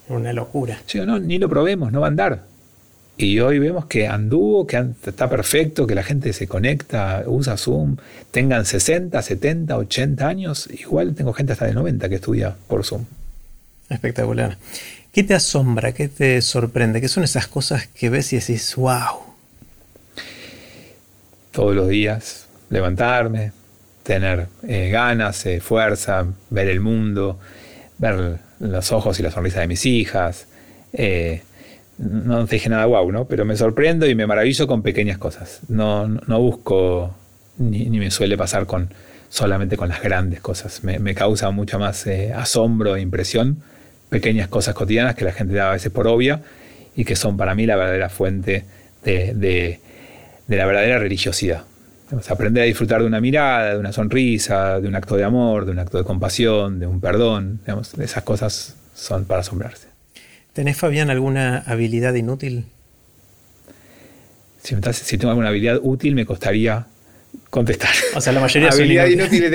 Una 0.09 0.33
locura. 0.33 0.81
Sí, 0.87 0.99
no, 1.01 1.19
ni 1.19 1.39
lo 1.39 1.49
probemos, 1.49 1.93
no 1.93 2.01
va 2.01 2.07
a 2.07 2.11
andar. 2.11 2.45
Y 3.21 3.41
hoy 3.41 3.59
vemos 3.59 3.87
que 3.87 4.07
anduvo, 4.07 4.65
que 4.65 4.81
está 5.05 5.29
perfecto, 5.29 5.89
que 5.89 5.97
la 5.97 6.05
gente 6.05 6.33
se 6.33 6.47
conecta, 6.47 7.25
usa 7.27 7.57
Zoom, 7.57 7.97
tengan 8.31 8.65
60, 8.65 9.21
70, 9.21 9.77
80 9.77 10.29
años, 10.29 10.69
igual 10.71 11.17
tengo 11.17 11.33
gente 11.33 11.53
hasta 11.53 11.67
de 11.67 11.75
90 11.75 12.09
que 12.09 12.15
estudia 12.15 12.55
por 12.69 12.85
Zoom. 12.85 13.05
Espectacular. 13.91 14.57
¿Qué 15.13 15.25
te 15.25 15.35
asombra? 15.35 15.93
¿Qué 15.93 16.07
te 16.07 16.41
sorprende? 16.43 17.01
¿Qué 17.01 17.09
son 17.09 17.25
esas 17.25 17.49
cosas 17.49 17.89
que 17.89 18.09
ves 18.09 18.33
y 18.33 18.37
decís, 18.39 18.77
wow? 18.77 19.19
Todos 21.51 21.75
los 21.75 21.89
días 21.89 22.47
levantarme, 22.71 23.51
tener 24.05 24.47
eh, 24.63 24.91
ganas, 24.91 25.45
eh, 25.47 25.61
fuerza, 25.61 26.25
ver 26.51 26.69
el 26.69 26.79
mundo, 26.79 27.41
ver 27.99 28.39
los 28.61 28.93
ojos 28.93 29.19
y 29.19 29.25
la 29.25 29.33
sonrisa 29.33 29.59
de 29.61 29.67
mis 29.67 29.85
hijas. 29.87 30.47
Eh, 30.93 31.43
no 31.99 32.47
dije 32.47 32.69
nada 32.69 32.85
guau, 32.85 33.11
¿no? 33.11 33.27
Pero 33.27 33.45
me 33.45 33.57
sorprendo 33.57 34.07
y 34.07 34.15
me 34.15 34.27
maravillo 34.27 34.67
con 34.67 34.83
pequeñas 34.83 35.19
cosas. 35.19 35.61
No, 35.69 36.07
no 36.07 36.41
busco, 36.41 37.15
ni, 37.59 37.89
me 37.89 38.11
suele 38.11 38.37
pasar 38.37 38.67
con 38.67 38.91
solamente 39.29 39.77
con 39.77 39.89
las 39.89 40.03
grandes 40.03 40.41
cosas. 40.41 40.85
Me, 40.85 41.15
causa 41.15 41.51
mucha 41.51 41.79
más 41.79 42.07
eh, 42.07 42.33
asombro 42.33 42.97
e 42.97 43.01
impresión 43.01 43.59
pequeñas 44.09 44.49
cosas 44.49 44.75
cotidianas 44.75 45.15
que 45.17 45.25
la 45.25 45.33
gente 45.33 45.55
da 45.55 45.69
a 45.69 45.73
veces 45.73 45.93
por 45.93 46.07
obvia 46.07 46.41
y 46.97 47.05
que 47.05 47.15
son 47.15 47.37
para 47.37 47.55
mí 47.55 47.67
la 47.67 47.77
verdadera 47.77 48.09
fuente 48.09 48.65
de, 49.05 49.81
la 50.49 50.67
verdadera 50.67 50.99
religiosidad. 50.99 51.65
aprender 52.29 52.63
a 52.63 52.67
disfrutar 52.67 53.01
de 53.03 53.07
una 53.07 53.21
mirada, 53.21 53.75
de 53.75 53.79
una 53.79 53.93
sonrisa, 53.93 54.81
de 54.81 54.89
un 54.89 54.95
acto 54.95 55.17
de 55.17 55.25
amor, 55.25 55.67
de 55.67 55.73
un 55.73 55.79
acto 55.79 55.99
de 55.99 56.05
compasión, 56.05 56.79
de 56.79 56.87
un 56.87 57.01
perdón. 57.01 57.61
esas 58.01 58.23
cosas 58.23 58.77
son 58.95 59.25
para 59.25 59.41
asombrarse. 59.41 59.88
¿Tenés, 60.59 60.77
Fabián, 60.77 61.09
alguna 61.09 61.59
habilidad 61.59 62.15
inútil? 62.15 62.65
Si, 64.61 64.75
si 64.93 65.17
tengo 65.17 65.31
alguna 65.31 65.51
habilidad 65.51 65.79
útil, 65.81 66.17
me 66.17 66.27
costaría 66.27 66.85
contestar. 67.49 67.91
O 68.17 68.21
sea, 68.21 68.33
la 68.33 68.41
mayoría 68.41 68.71
habilidad 68.71 69.07
inútil 69.07 69.45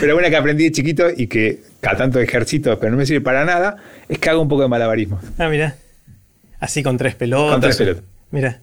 Pero 0.00 0.16
una 0.16 0.30
que 0.30 0.36
aprendí 0.36 0.62
de 0.62 0.70
chiquito 0.70 1.08
y 1.10 1.26
que 1.26 1.62
cada 1.80 1.96
tanto 1.96 2.20
ejercito, 2.20 2.78
pero 2.78 2.92
no 2.92 2.96
me 2.96 3.06
sirve 3.06 3.22
para 3.22 3.44
nada, 3.44 3.78
es 4.08 4.20
que 4.20 4.30
hago 4.30 4.40
un 4.40 4.46
poco 4.46 4.62
de 4.62 4.68
malabarismo. 4.68 5.20
Ah, 5.36 5.48
mira. 5.48 5.74
Así 6.60 6.84
con 6.84 6.96
tres 6.96 7.16
pelotas. 7.16 7.50
Con 7.50 7.60
tres 7.60 7.76
pelotas. 7.76 8.04
Mira. 8.30 8.60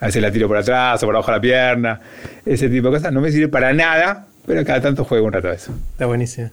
A 0.00 0.06
veces 0.06 0.20
la 0.20 0.32
tiro 0.32 0.48
por 0.48 0.56
atrás 0.56 1.00
o 1.04 1.06
por 1.06 1.14
abajo 1.14 1.30
de 1.30 1.36
la 1.36 1.40
pierna. 1.40 2.00
Ese 2.44 2.68
tipo 2.68 2.88
de 2.88 2.96
cosas. 2.96 3.12
No 3.12 3.20
me 3.20 3.30
sirve 3.30 3.46
para 3.46 3.72
nada, 3.72 4.26
pero 4.46 4.64
cada 4.64 4.80
tanto 4.80 5.04
juego 5.04 5.26
un 5.26 5.32
rato 5.32 5.48
a 5.48 5.54
eso. 5.54 5.72
Está 5.92 6.06
buenísimo. 6.06 6.50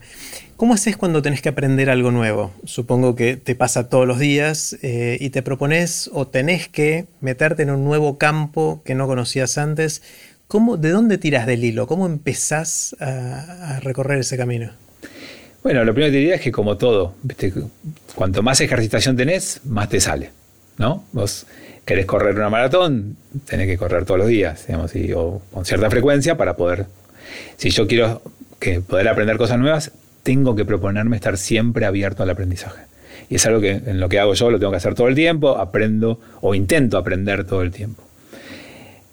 ¿Cómo 0.56 0.74
haces 0.74 0.98
cuando 0.98 1.22
tenés 1.22 1.42
que 1.42 1.50
aprender 1.50 1.90
algo 1.90 2.12
nuevo? 2.12 2.52
Supongo 2.66 3.16
que 3.16 3.38
te 3.38 3.56
pasa 3.56 3.88
todos 3.88 4.06
los 4.06 4.20
días 4.20 4.78
eh, 4.82 5.18
y 5.20 5.30
te 5.30 5.42
propones 5.42 6.10
o 6.14 6.28
tenés 6.28 6.68
que 6.68 7.06
meterte 7.22 7.64
en 7.64 7.72
un 7.72 7.86
nuevo 7.86 8.18
campo 8.18 8.82
que 8.84 8.94
no 8.94 9.08
conocías 9.08 9.58
antes. 9.58 10.02
¿Cómo, 10.48 10.78
¿De 10.78 10.90
dónde 10.90 11.18
tiras 11.18 11.46
del 11.46 11.64
hilo? 11.64 11.88
¿Cómo 11.88 12.06
empezás 12.06 12.96
a, 13.00 13.80
recorrer 13.82 14.20
ese 14.20 14.36
camino? 14.36 14.72
Bueno, 15.64 15.84
lo 15.84 15.94
primero 15.94 16.12
que 16.12 16.18
te 16.18 16.20
diría 16.20 16.36
es 16.36 16.42
que 16.42 16.52
como 16.52 16.78
todo, 16.78 17.16
cuanto 18.16 18.44
más 18.44 18.60
ejercitación 18.60 19.16
tenés, 19.16 19.62
más 19.64 19.90
te 19.90 20.00
sale. 20.00 20.32
¿no? 20.78 21.04
Vos 21.12 21.46
querés 21.86 22.06
correr 22.06 22.36
una 22.36 22.50
maratón, 22.50 23.18
tenés 23.46 23.68
que 23.68 23.78
correr 23.78 24.06
todos 24.06 24.20
los 24.20 24.28
días, 24.28 24.66
digamos, 24.68 24.92
o 25.16 25.42
con 25.52 25.66
cierta 25.66 25.90
frecuencia 25.90 26.36
para 26.36 26.56
poder... 26.56 26.88
Si 27.58 27.70
yo 27.70 27.88
quiero 27.88 28.22
que 28.60 28.82
poder 28.82 29.08
aprender 29.08 29.38
cosas 29.38 29.60
nuevas, 29.60 29.92
tengo 30.24 30.56
que 30.56 30.66
proponerme 30.66 31.16
estar 31.16 31.38
siempre 31.38 31.86
abierto 31.86 32.24
al 32.24 32.30
aprendizaje. 32.30 32.84
Y 33.30 33.36
es 33.36 33.46
algo 33.46 33.62
que 33.62 33.72
en 33.72 34.00
lo 34.00 34.10
que 34.10 34.20
hago 34.20 34.34
yo 34.34 34.50
lo 34.50 34.60
tengo 34.60 34.72
que 34.72 34.78
hacer 34.78 34.96
todo 34.96 35.08
el 35.08 35.16
tiempo, 35.16 35.58
aprendo 35.58 36.20
o 36.42 36.56
intento 36.56 36.98
aprender 36.98 37.46
todo 37.46 37.62
el 37.62 37.72
tiempo. 37.72 38.04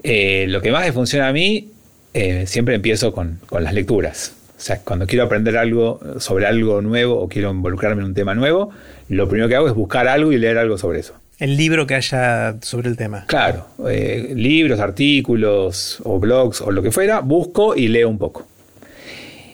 Eh, 0.03 0.47
lo 0.49 0.61
que 0.61 0.71
más 0.71 0.85
me 0.85 0.93
funciona 0.93 1.29
a 1.29 1.33
mí, 1.33 1.71
eh, 2.15 2.47
siempre 2.47 2.75
empiezo 2.75 3.13
con, 3.13 3.41
las 3.51 3.75
lecturas. 3.75 4.35
O 4.57 4.61
sea, 4.61 4.81
cuando 4.81 5.07
quiero 5.07 5.25
aprender 5.25 5.59
algo 5.59 6.01
sobre 6.19 6.47
algo 6.47 6.81
nuevo 6.81 7.21
o 7.21 7.29
quiero 7.29 7.51
involucrarme 7.51 8.03
en 8.03 8.09
un 8.09 8.15
tema 8.15 8.35
nuevo, 8.35 8.71
lo 9.09 9.29
primero 9.29 9.49
que 9.49 9.57
hago 9.57 9.69
es 9.69 9.75
buscar 9.75 10.09
algo 10.09 10.33
y 10.33 10.39
leer 10.39 10.57
algo 10.57 10.79
sobre 10.79 11.01
eso. 11.01 11.15
El 11.39 11.57
libro 11.57 11.87
que 11.87 11.95
haya 11.95 12.57
sobre 12.63 12.89
el 12.89 12.97
tema. 12.97 13.25
Claro, 13.27 13.67
eh, 13.89 14.33
libros, 14.35 14.81
artículos 14.81 16.01
o 16.03 16.19
blogs 16.19 16.63
o 16.63 16.71
lo 16.71 16.83
que 16.83 16.91
fuera, 16.91 17.21
busco 17.21 17.77
y 17.77 17.89
leo 17.89 18.09
un 18.09 18.17
poco. 18.17 18.47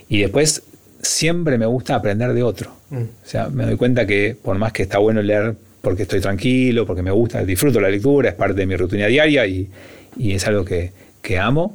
Y 0.08 0.20
después 0.20 0.62
siempre 1.00 1.58
me 1.58 1.66
gusta 1.66 1.96
aprender 1.96 2.32
de 2.34 2.42
otro. 2.44 2.70
Mm. 2.90 3.02
O 3.02 3.26
sea, 3.26 3.48
me 3.48 3.64
doy 3.66 3.76
cuenta 3.76 4.06
que 4.06 4.36
por 4.40 4.56
más 4.58 4.72
que 4.72 4.84
está 4.84 4.98
bueno 4.98 5.22
leer 5.22 5.56
porque 5.80 6.02
estoy 6.02 6.20
tranquilo, 6.20 6.86
porque 6.86 7.02
me 7.02 7.10
gusta, 7.10 7.44
disfruto 7.44 7.80
la 7.80 7.90
lectura, 7.90 8.28
es 8.28 8.36
parte 8.36 8.54
de 8.54 8.66
mi 8.66 8.76
rutina 8.76 9.06
diaria 9.08 9.44
y, 9.46 9.68
es 10.20 10.46
algo 10.46 10.64
que, 10.64 10.92
amo. 11.38 11.74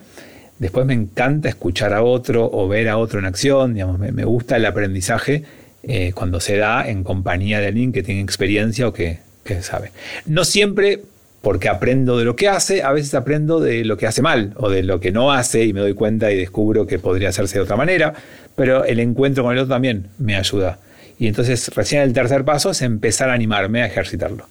Después 0.57 0.85
me 0.85 0.93
encanta 0.93 1.49
escuchar 1.49 1.93
a 1.93 2.01
otro 2.01 2.49
o 2.51 2.67
ver 2.67 2.87
a 2.87 2.97
otro 2.97 3.19
en 3.19 3.25
acción, 3.25 3.73
digamos, 3.73 3.99
me, 3.99 4.23
gusta 4.23 4.55
el 4.55 4.65
aprendizaje 4.65 5.43
eh, 5.83 6.13
cuando 6.15 6.39
se 6.39 6.55
da 6.55 6.87
en 6.87 7.03
compañía 7.03 7.59
de 7.59 7.67
alguien 7.67 7.91
que 7.91 8.01
tiene 8.01 8.21
experiencia 8.21 8.87
o 8.87 8.93
que, 8.93 9.19
que 9.47 9.63
sabe. 9.63 9.91
No 10.25 10.45
siempre 10.45 11.01
porque 11.41 11.69
aprendo 11.69 12.17
de 12.17 12.25
lo 12.25 12.35
que 12.35 12.49
hace, 12.49 12.83
a 12.83 12.91
veces 12.91 13.13
aprendo 13.13 13.59
de 13.59 13.85
lo 13.85 13.97
que 13.97 14.05
hace 14.05 14.21
mal 14.21 14.53
o 14.57 14.69
de 14.69 14.83
lo 14.83 14.99
que 14.99 15.11
no 15.11 15.31
hace 15.31 15.63
y 15.63 15.73
me 15.73 15.79
doy 15.79 15.93
cuenta 15.93 16.31
y 16.31 16.37
descubro 16.37 16.85
que 16.85 16.99
podría 16.99 17.29
hacerse 17.29 17.55
de 17.55 17.61
otra 17.61 17.75
manera, 17.75 18.13
pero 18.55 18.83
el 18.83 18.99
encuentro 18.99 19.43
con 19.43 19.53
el 19.53 19.59
otro 19.59 19.73
también 19.73 20.07
me 20.17 20.35
ayuda. 20.35 20.79
Y 21.19 21.27
entonces 21.27 21.69
recién 21.69 22.01
el 22.01 22.13
tercer 22.13 22.43
paso 22.43 22.71
es 22.71 22.81
empezar 22.81 23.29
a 23.29 23.33
animarme 23.33 23.81
a 23.81 23.87
ejercitarlo. 23.87 24.45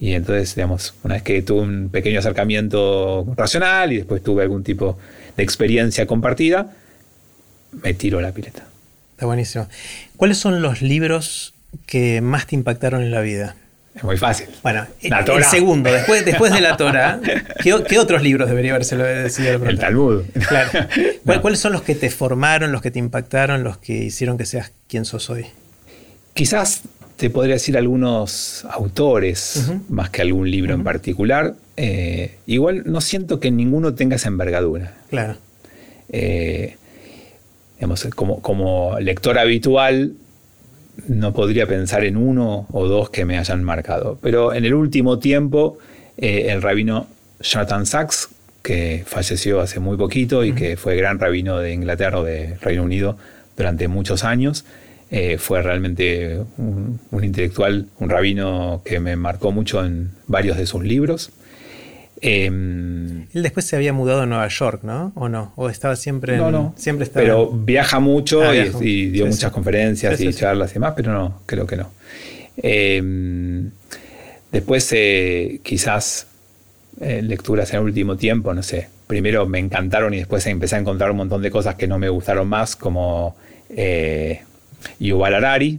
Y 0.00 0.12
entonces, 0.12 0.54
digamos, 0.54 0.94
una 1.02 1.14
vez 1.14 1.22
que 1.22 1.42
tuve 1.42 1.62
un 1.62 1.88
pequeño 1.88 2.18
acercamiento 2.18 3.26
racional 3.36 3.92
y 3.92 3.96
después 3.96 4.22
tuve 4.22 4.42
algún 4.42 4.62
tipo 4.62 4.98
de 5.36 5.42
experiencia 5.42 6.06
compartida, 6.06 6.72
me 7.82 7.94
tiro 7.94 8.20
la 8.20 8.32
pileta. 8.32 8.66
Está 9.12 9.26
buenísimo. 9.26 9.68
¿Cuáles 10.16 10.38
son 10.38 10.62
los 10.62 10.82
libros 10.82 11.54
que 11.86 12.20
más 12.20 12.46
te 12.46 12.56
impactaron 12.56 13.02
en 13.02 13.10
la 13.10 13.20
vida? 13.20 13.56
Es 13.94 14.02
muy 14.02 14.16
fácil. 14.16 14.48
Bueno, 14.62 14.86
el 15.00 15.44
segundo, 15.44 15.92
después, 15.92 16.24
después 16.24 16.52
de 16.52 16.60
la 16.60 16.76
Torah, 16.76 17.20
¿qué, 17.62 17.98
otros 17.98 18.22
libros 18.22 18.48
debería 18.48 18.72
haberse 18.72 18.96
decidido 18.96 19.64
El 19.68 19.78
Talmud. 19.78 20.22
Claro. 20.48 20.70
¿Cuáles 21.42 21.60
son 21.60 21.72
los 21.72 21.82
que 21.82 21.94
te 21.94 22.10
formaron, 22.10 22.72
los 22.72 22.82
que 22.82 22.90
te 22.90 22.98
impactaron, 22.98 23.62
los 23.62 23.78
que 23.78 23.92
hicieron 23.92 24.36
que 24.36 24.46
seas 24.46 24.72
quien 24.88 25.04
sos 25.04 25.30
hoy? 25.30 25.46
Quizás 26.32 26.82
te 27.16 27.30
podría 27.30 27.54
decir 27.54 27.78
algunos 27.78 28.64
autores, 28.68 29.70
más 29.88 30.10
que 30.10 30.22
algún 30.22 30.50
libro 30.50 30.74
en 30.74 30.82
particular. 30.82 31.54
Eh, 31.76 32.38
igual 32.46 32.82
no 32.86 33.00
siento 33.00 33.38
que 33.38 33.52
ninguno 33.52 33.94
tenga 33.94 34.16
esa 34.16 34.28
envergadura. 34.28 34.94
Claro. 35.10 35.36
Eh, 36.08 36.76
como, 38.16 38.40
como 38.42 38.98
lector 38.98 39.38
habitual, 39.38 40.14
no 41.08 41.32
podría 41.32 41.66
pensar 41.66 42.04
en 42.04 42.16
uno 42.16 42.66
o 42.70 42.86
dos 42.86 43.10
que 43.10 43.24
me 43.24 43.38
hayan 43.38 43.62
marcado. 43.62 44.18
Pero 44.22 44.54
en 44.54 44.64
el 44.64 44.74
último 44.74 45.18
tiempo, 45.18 45.78
eh, 46.16 46.46
el 46.48 46.62
rabino 46.62 47.06
Jonathan 47.40 47.86
Sachs, 47.86 48.28
que 48.62 49.04
falleció 49.06 49.60
hace 49.60 49.78
muy 49.80 49.96
poquito 49.96 50.44
y 50.44 50.54
que 50.54 50.76
fue 50.76 50.96
gran 50.96 51.18
rabino 51.18 51.58
de 51.58 51.72
Inglaterra 51.72 52.20
o 52.20 52.24
de 52.24 52.56
Reino 52.60 52.82
Unido 52.82 53.18
durante 53.56 53.88
muchos 53.88 54.24
años, 54.24 54.64
eh, 55.10 55.36
fue 55.38 55.62
realmente 55.62 56.40
un, 56.56 56.98
intelectual, 57.22 57.86
un 57.98 58.08
rabino 58.08 58.82
que 58.84 59.00
me 59.00 59.16
marcó 59.16 59.52
mucho 59.52 59.84
en 59.84 60.10
varios 60.26 60.56
de 60.56 60.66
sus 60.66 60.82
libros. 60.82 61.30
Em, 62.26 63.26
Él 63.34 63.42
después 63.42 63.66
se 63.66 63.76
había 63.76 63.92
mudado 63.92 64.22
a 64.22 64.26
Nueva 64.26 64.48
York, 64.48 64.80
¿no? 64.82 65.12
¿O 65.14 65.28
no? 65.28 65.52
¿O 65.56 65.68
estaba 65.68 65.94
siempre 65.94 66.32
en, 66.32 66.38
No, 66.38 66.50
no. 66.50 66.74
Siempre 66.74 67.04
estaba 67.04 67.22
pero 67.22 67.50
viaja 67.50 68.00
mucho 68.00 68.42
ah, 68.42 68.56
y, 68.56 69.10
dio 69.10 69.26
muchas 69.26 69.52
conferencias 69.52 70.18
y 70.22 70.32
charlas 70.32 70.70
y 70.70 70.74
demás, 70.74 70.94
pero 70.96 71.12
no, 71.12 71.42
creo 71.44 71.66
que 71.66 71.76
no. 71.76 71.90
Em, 72.56 73.70
después, 74.50 74.90
eh, 74.92 75.60
quizás 75.62 76.26
eh, 76.98 77.20
lecturas 77.20 77.70
en 77.74 77.80
el 77.80 77.84
último 77.84 78.16
tiempo, 78.16 78.54
no 78.54 78.62
sé. 78.62 78.88
Primero 79.06 79.44
me 79.46 79.58
encantaron 79.58 80.14
y 80.14 80.16
después 80.16 80.46
empecé 80.46 80.76
a 80.76 80.78
encontrar 80.78 81.10
un 81.10 81.18
montón 81.18 81.42
de 81.42 81.50
cosas 81.50 81.74
que 81.74 81.86
no 81.86 81.98
me 81.98 82.08
gustaron 82.08 82.48
más, 82.48 82.74
como 82.74 83.36
eh, 83.68 84.40
Yuval 84.98 85.34
Harari, 85.34 85.78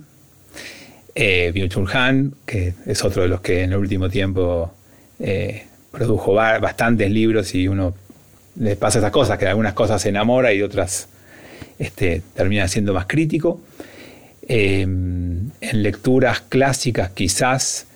eh, 1.15 1.51
Byung-Chul 1.55 1.89
Han, 1.91 2.33
que 2.45 2.75
es 2.85 3.03
otro 3.03 3.23
de 3.23 3.29
los 3.29 3.41
que 3.41 3.63
en 3.63 3.71
el 3.71 3.79
último 3.79 4.09
tiempo 4.09 4.75
eh, 5.19 5.63
produjo 5.95 6.33
bastantes 6.33 7.09
libros 7.09 7.55
y 7.55 7.67
uno 7.67 7.93
le 8.59 8.75
pasa 8.75 8.99
esas 8.99 9.11
cosas, 9.11 9.37
que 9.37 9.47
algunas 9.47 9.73
cosas 9.73 10.01
se 10.01 10.09
enamora 10.09 10.53
y 10.53 10.61
otras 10.61 11.07
este, 11.79 12.21
terminan 12.33 12.69
siendo 12.69 12.93
más 12.93 13.05
crítico. 13.05 13.61
en 14.47 15.51
lecturas 15.71 16.41
clásicas 16.41 17.09
quizás 17.11 17.87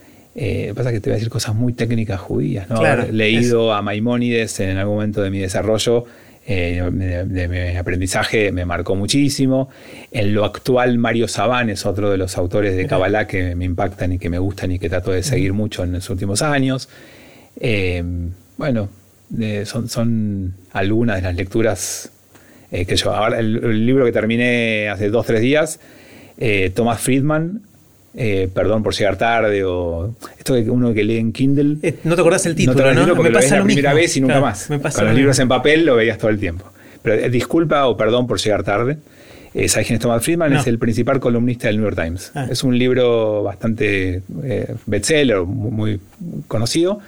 eh, 0.42 0.68
lo 0.68 0.74
que 0.74 0.78
pasa 0.78 0.92
que 0.92 1.02
te 1.02 1.10
voy 1.10 1.16
a 1.16 1.18
decir 1.18 1.30
cosas 1.30 1.54
muy 1.54 1.74
técnicas 1.74 2.20
judías. 2.20 2.70
¿no? 2.70 2.86
He 2.86 3.12
leído 3.12 3.74
a 3.74 3.82
Maimónides 3.82 4.62
en 4.62 4.78
algún 4.78 4.96
momento 4.96 5.22
de 5.22 5.30
mi 5.30 5.40
desarrollo, 5.40 6.06
eh, 6.48 6.82
de, 6.92 7.48
mi 7.48 7.78
aprendizaje, 7.78 8.52
me 8.54 8.66
marcó 8.66 8.96
muchísimo. 8.96 9.70
En 10.12 10.34
lo 10.34 10.46
actual, 10.46 10.98
Mario 10.98 11.28
Sabán 11.28 11.70
es 11.70 11.86
otro 11.86 12.10
de 12.10 12.18
los 12.18 12.38
autores 12.38 12.78
de 12.78 12.88
Kabbalah 12.88 13.28
que 13.28 13.54
me 13.56 13.66
impactan 13.66 14.14
y 14.14 14.18
que 14.18 14.30
me 14.30 14.40
gustan 14.40 14.72
y 14.72 14.80
que 14.80 14.88
trato 14.88 15.12
de 15.12 15.24
seguir 15.24 15.52
mucho 15.52 15.84
en 15.84 15.94
los 15.94 16.10
últimos 16.10 16.42
años. 16.42 16.90
Eh, 17.60 18.04
bueno, 18.58 18.90
son, 19.66 19.90
son, 19.90 20.54
algunas 20.72 21.18
de 21.18 21.22
las 21.22 21.36
lecturas 21.36 22.12
que 22.72 22.96
yo. 22.96 23.14
Ahora, 23.14 23.40
el, 23.40 23.86
libro 23.86 24.06
que 24.06 24.12
terminé 24.12 24.90
hace 24.90 25.10
dos, 25.10 25.26
tres 25.26 25.42
días, 25.42 25.80
Thomas 26.74 27.00
Friedman, 27.00 27.62
eh, 28.16 28.50
perdón 28.54 28.82
por 28.82 28.96
llegar 28.96 29.18
tarde 29.18 29.64
o 29.64 30.16
esto 30.38 30.56
que 30.56 30.70
uno 30.70 30.94
que 30.94 31.04
lee 31.04 31.18
en 31.18 31.32
Kindle. 31.32 31.78
Eh, 31.84 32.00
no 32.04 32.16
te 32.16 32.22
acordás 32.22 32.46
el 32.48 32.56
título, 32.56 32.94
no, 32.94 33.06
te 33.06 33.14
porque 33.14 33.30
me 33.30 33.36
pasa 33.36 33.56
lo 33.56 33.62
la 33.62 33.66
primera 33.66 33.94
vez 33.94 34.18
y 34.18 34.22
nunca 34.22 34.42
más. 34.42 34.68
Con 34.68 35.06
los 35.06 35.16
libros 35.16 35.38
en 35.40 35.48
papel 35.48 35.86
lo 35.86 35.96
veías 35.96 36.18
todo 36.18 36.32
el 36.32 36.40
tiempo. 36.40 36.66
Pero 37.04 37.16
eh, 37.16 37.30
disculpa 37.30 37.86
o 37.86 37.96
perdón 37.96 38.26
por 38.28 38.40
llegar 38.40 38.64
tarde. 38.64 38.98
¿Sabes 39.68 39.88
quién 39.88 39.96
es 39.96 40.00
Thomas 40.00 40.24
Friedman? 40.24 40.54
Es 40.54 40.68
el 40.68 40.78
principal 40.78 41.20
columnista 41.20 41.68
del 41.68 41.78
New 41.78 41.86
York 41.86 42.00
Times. 42.00 42.32
Ah. 42.36 42.48
Es 42.50 42.64
un 42.64 42.78
libro 42.78 43.42
bastante 43.42 44.22
bestseller, 44.86 45.42
muy, 45.42 46.00
conocido. 46.48 47.00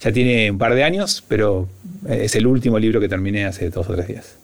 Ya 0.00 0.12
tiene 0.12 0.50
un 0.50 0.58
par 0.58 0.74
de 0.74 0.84
años, 0.84 1.22
pero 1.28 1.68
es 2.08 2.34
el 2.34 2.46
último 2.46 2.78
libro 2.78 3.00
que 3.00 3.08
terminé 3.08 3.44
hace 3.44 3.70
dos 3.70 3.88
o 3.88 3.94
tres 3.94 4.08
días. 4.08 4.36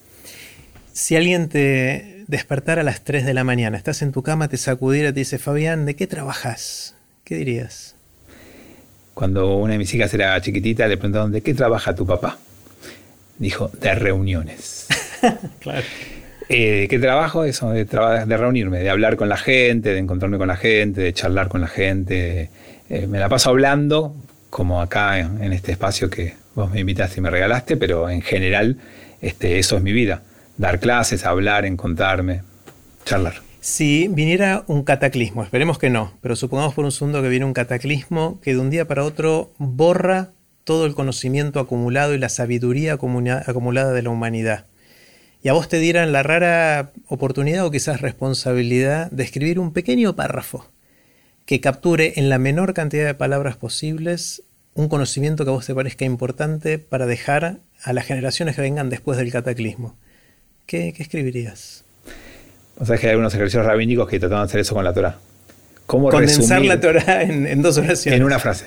Si 0.93 1.17
alguien 1.17 1.49
te, 1.49 2.25
despertar 2.27 2.79
a 2.79 2.83
las 2.83 3.03
3 3.03 3.25
de 3.25 3.35
la 3.35 3.45
mañana, 3.45 3.77
estás 3.77 4.03
en 4.03 4.13
tu 4.13 4.23
cama, 4.23 4.49
te 4.49 4.57
sacudiera, 4.57 5.13
te 5.13 5.21
dice, 5.21 5.39
Fabián, 5.39 5.87
¿de 5.87 5.95
qué 5.95 6.07
trabajas? 6.07 6.95
¿Qué 7.25 7.37
dirías? 7.37 7.95
Cuando 9.15 9.57
una 9.57 9.73
de 9.73 9.79
mis 9.79 9.93
hijas 9.95 10.13
era 10.13 10.41
chiquitita, 10.41 10.87
le 10.89 10.97
preguntaron, 10.97 11.33
¿de 11.33 11.41
qué 11.41 11.55
trabaja 11.55 11.95
tu 11.95 12.07
papá? 12.07 12.39
Dijo, 13.39 13.71
de 13.81 13.95
reuniones. 13.95 14.87
claro. 15.61 15.87
Eh, 16.49 16.81
¿De 16.81 16.89
qué 16.89 16.99
trabajo? 16.99 17.45
Eso, 17.45 17.71
de, 17.71 17.85
de, 17.85 18.37
reunirme, 18.37 18.79
de 18.81 18.91
hablar 18.91 19.17
con 19.17 19.29
la 19.29 19.37
gente, 19.37 19.93
de 19.93 19.99
encontrarme 19.99 20.39
con 20.39 20.49
la 20.49 20.57
gente, 20.57 21.01
de 21.01 21.13
charlar 21.13 21.49
con 21.49 21.61
la 21.61 21.67
gente. 21.67 22.51
Eh, 22.89 23.07
me 23.07 23.19
la 23.19 23.29
paso 23.29 23.51
hablando, 23.51 24.15
como 24.57 24.81
acá 24.81 25.19
en, 25.19 25.53
este 25.53 25.73
espacio 25.73 26.09
que 26.09 26.35
vos 26.55 26.71
me 26.71 26.81
invitaste 26.81 27.21
y 27.21 27.23
me 27.23 27.29
regalaste, 27.29 27.77
pero 27.77 28.09
en 28.09 28.23
general 28.23 28.79
este, 29.21 29.59
eso 29.59 29.77
es 29.77 29.83
mi 29.83 29.93
vida 29.93 30.23
dar 30.57 30.81
clases, 30.81 31.27
hablar, 31.27 31.67
encontrarme, 31.67 32.41
charlar. 33.05 33.35
Si 33.61 34.09
viniera 34.09 34.65
un 34.67 34.83
cataclismo, 34.83 35.43
esperemos 35.43 35.79
que 35.79 35.91
no, 35.91 36.15
pero 36.23 36.37
supongamos 36.37 36.73
por 36.73 36.87
un 36.87 36.93
segundo 36.93 37.21
que 37.21 37.29
viene 37.29 37.45
un 37.45 37.53
cataclismo 37.53 38.41
que 38.41 38.55
de 38.55 38.61
un 38.61 38.71
día 38.71 38.87
para 38.87 39.05
otro 39.05 39.53
borra 39.59 40.31
todo 40.65 40.87
el 40.87 40.95
conocimiento 40.95 41.61
acumulado 41.61 42.15
y 42.15 42.19
la 42.19 42.31
sabiduría 42.31 42.95
acumulada 42.95 43.93
de 43.93 44.03
la 44.03 44.09
humanidad. 44.09 44.65
Y 45.43 45.51
a 45.51 45.53
vos 45.53 45.69
te 45.69 45.81
dieran 45.81 46.13
la 46.13 46.23
rara 46.23 46.93
oportunidad 47.09 47.67
o 47.67 47.71
quizás 47.71 48.01
responsabilidad 48.01 49.11
de 49.11 49.23
escribir 49.23 49.59
un 49.59 49.75
pequeño 49.75 50.17
párrafo 50.17 50.67
que 51.47 51.61
capture 51.61 52.15
en 52.17 52.29
la 52.29 52.39
menor 52.39 52.75
cantidad 52.75 53.07
de 53.07 53.15
palabras 53.15 53.57
posibles 53.57 54.43
un 54.75 54.89
conocimiento 54.89 55.45
que 55.45 55.51
a 55.51 55.55
vos 55.55 55.65
te 55.65 55.75
parezca 55.75 56.05
importante 56.05 56.79
para 56.79 57.07
dejar 57.07 57.61
a 57.83 57.93
las 57.93 58.05
generaciones 58.05 58.57
que 58.57 58.63
vengan 58.63 58.91
después 58.91 59.17
del 59.17 59.33
cataclismo. 59.33 59.97
¿qué, 60.67 60.95
escribirías? 60.99 61.85
O 62.79 62.85
sea, 62.85 62.99
que 62.99 63.07
hay 63.07 63.13
algunos 63.13 63.33
ejercicios 63.35 63.65
rabínicos 63.65 64.09
que 64.09 64.19
trataban 64.19 64.45
de 64.47 64.51
hacer 64.51 64.61
eso 64.61 64.75
con 64.75 64.85
la 64.85 64.93
Torah. 64.93 65.19
¿Cómo 65.87 66.11
Condensar 66.11 66.63
la 66.65 66.81
Torah 66.81 67.23
en, 67.23 67.63
dos 67.63 67.79
oraciones. 67.79 68.19
En 68.19 68.27
una 68.27 68.39
frase. 68.39 68.67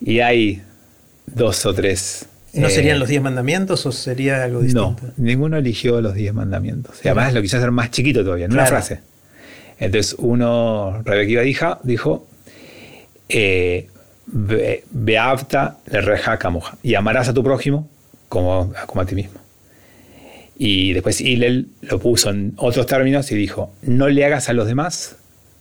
Y 0.00 0.20
hay 0.20 0.62
dos 1.26 1.64
o 1.66 1.74
tres. 1.74 2.26
¿No 2.54 2.70
serían 2.70 2.96
eh, 2.96 2.98
los 3.00 3.08
diez 3.08 3.20
mandamientos 3.22 3.84
o 3.84 3.92
sería 3.92 4.42
algo 4.42 4.60
distinto? 4.60 4.96
No, 5.02 5.12
ninguno 5.18 5.56
eligió 5.56 6.00
los 6.00 6.14
diez 6.14 6.32
mandamientos. 6.32 7.00
Y 7.04 7.08
además 7.08 7.34
lo 7.34 7.42
quise 7.42 7.58
hacer 7.58 7.70
más 7.70 7.90
chiquito 7.90 8.24
todavía, 8.24 8.46
en 8.46 8.52
una 8.52 8.66
frase. 8.66 9.00
Entonces 9.84 10.16
uno, 10.18 11.02
Rebequiva 11.04 11.42
dijo, 11.42 11.78
dijo 11.82 12.26
eh, 13.28 13.88
le 14.32 16.00
reja 16.00 16.38
camoja. 16.38 16.78
Y 16.82 16.94
amarás 16.94 17.28
a 17.28 17.34
tu 17.34 17.44
prójimo 17.44 17.88
como, 18.30 18.72
como 18.86 19.02
a 19.02 19.06
ti 19.06 19.14
mismo. 19.14 19.40
Y 20.56 20.94
después 20.94 21.20
Hillel 21.20 21.68
lo 21.82 21.98
puso 21.98 22.30
en 22.30 22.54
otros 22.56 22.86
términos 22.86 23.30
y 23.30 23.34
dijo, 23.34 23.72
no 23.82 24.08
le 24.08 24.24
hagas 24.24 24.48
a 24.48 24.54
los 24.54 24.66
demás 24.66 25.16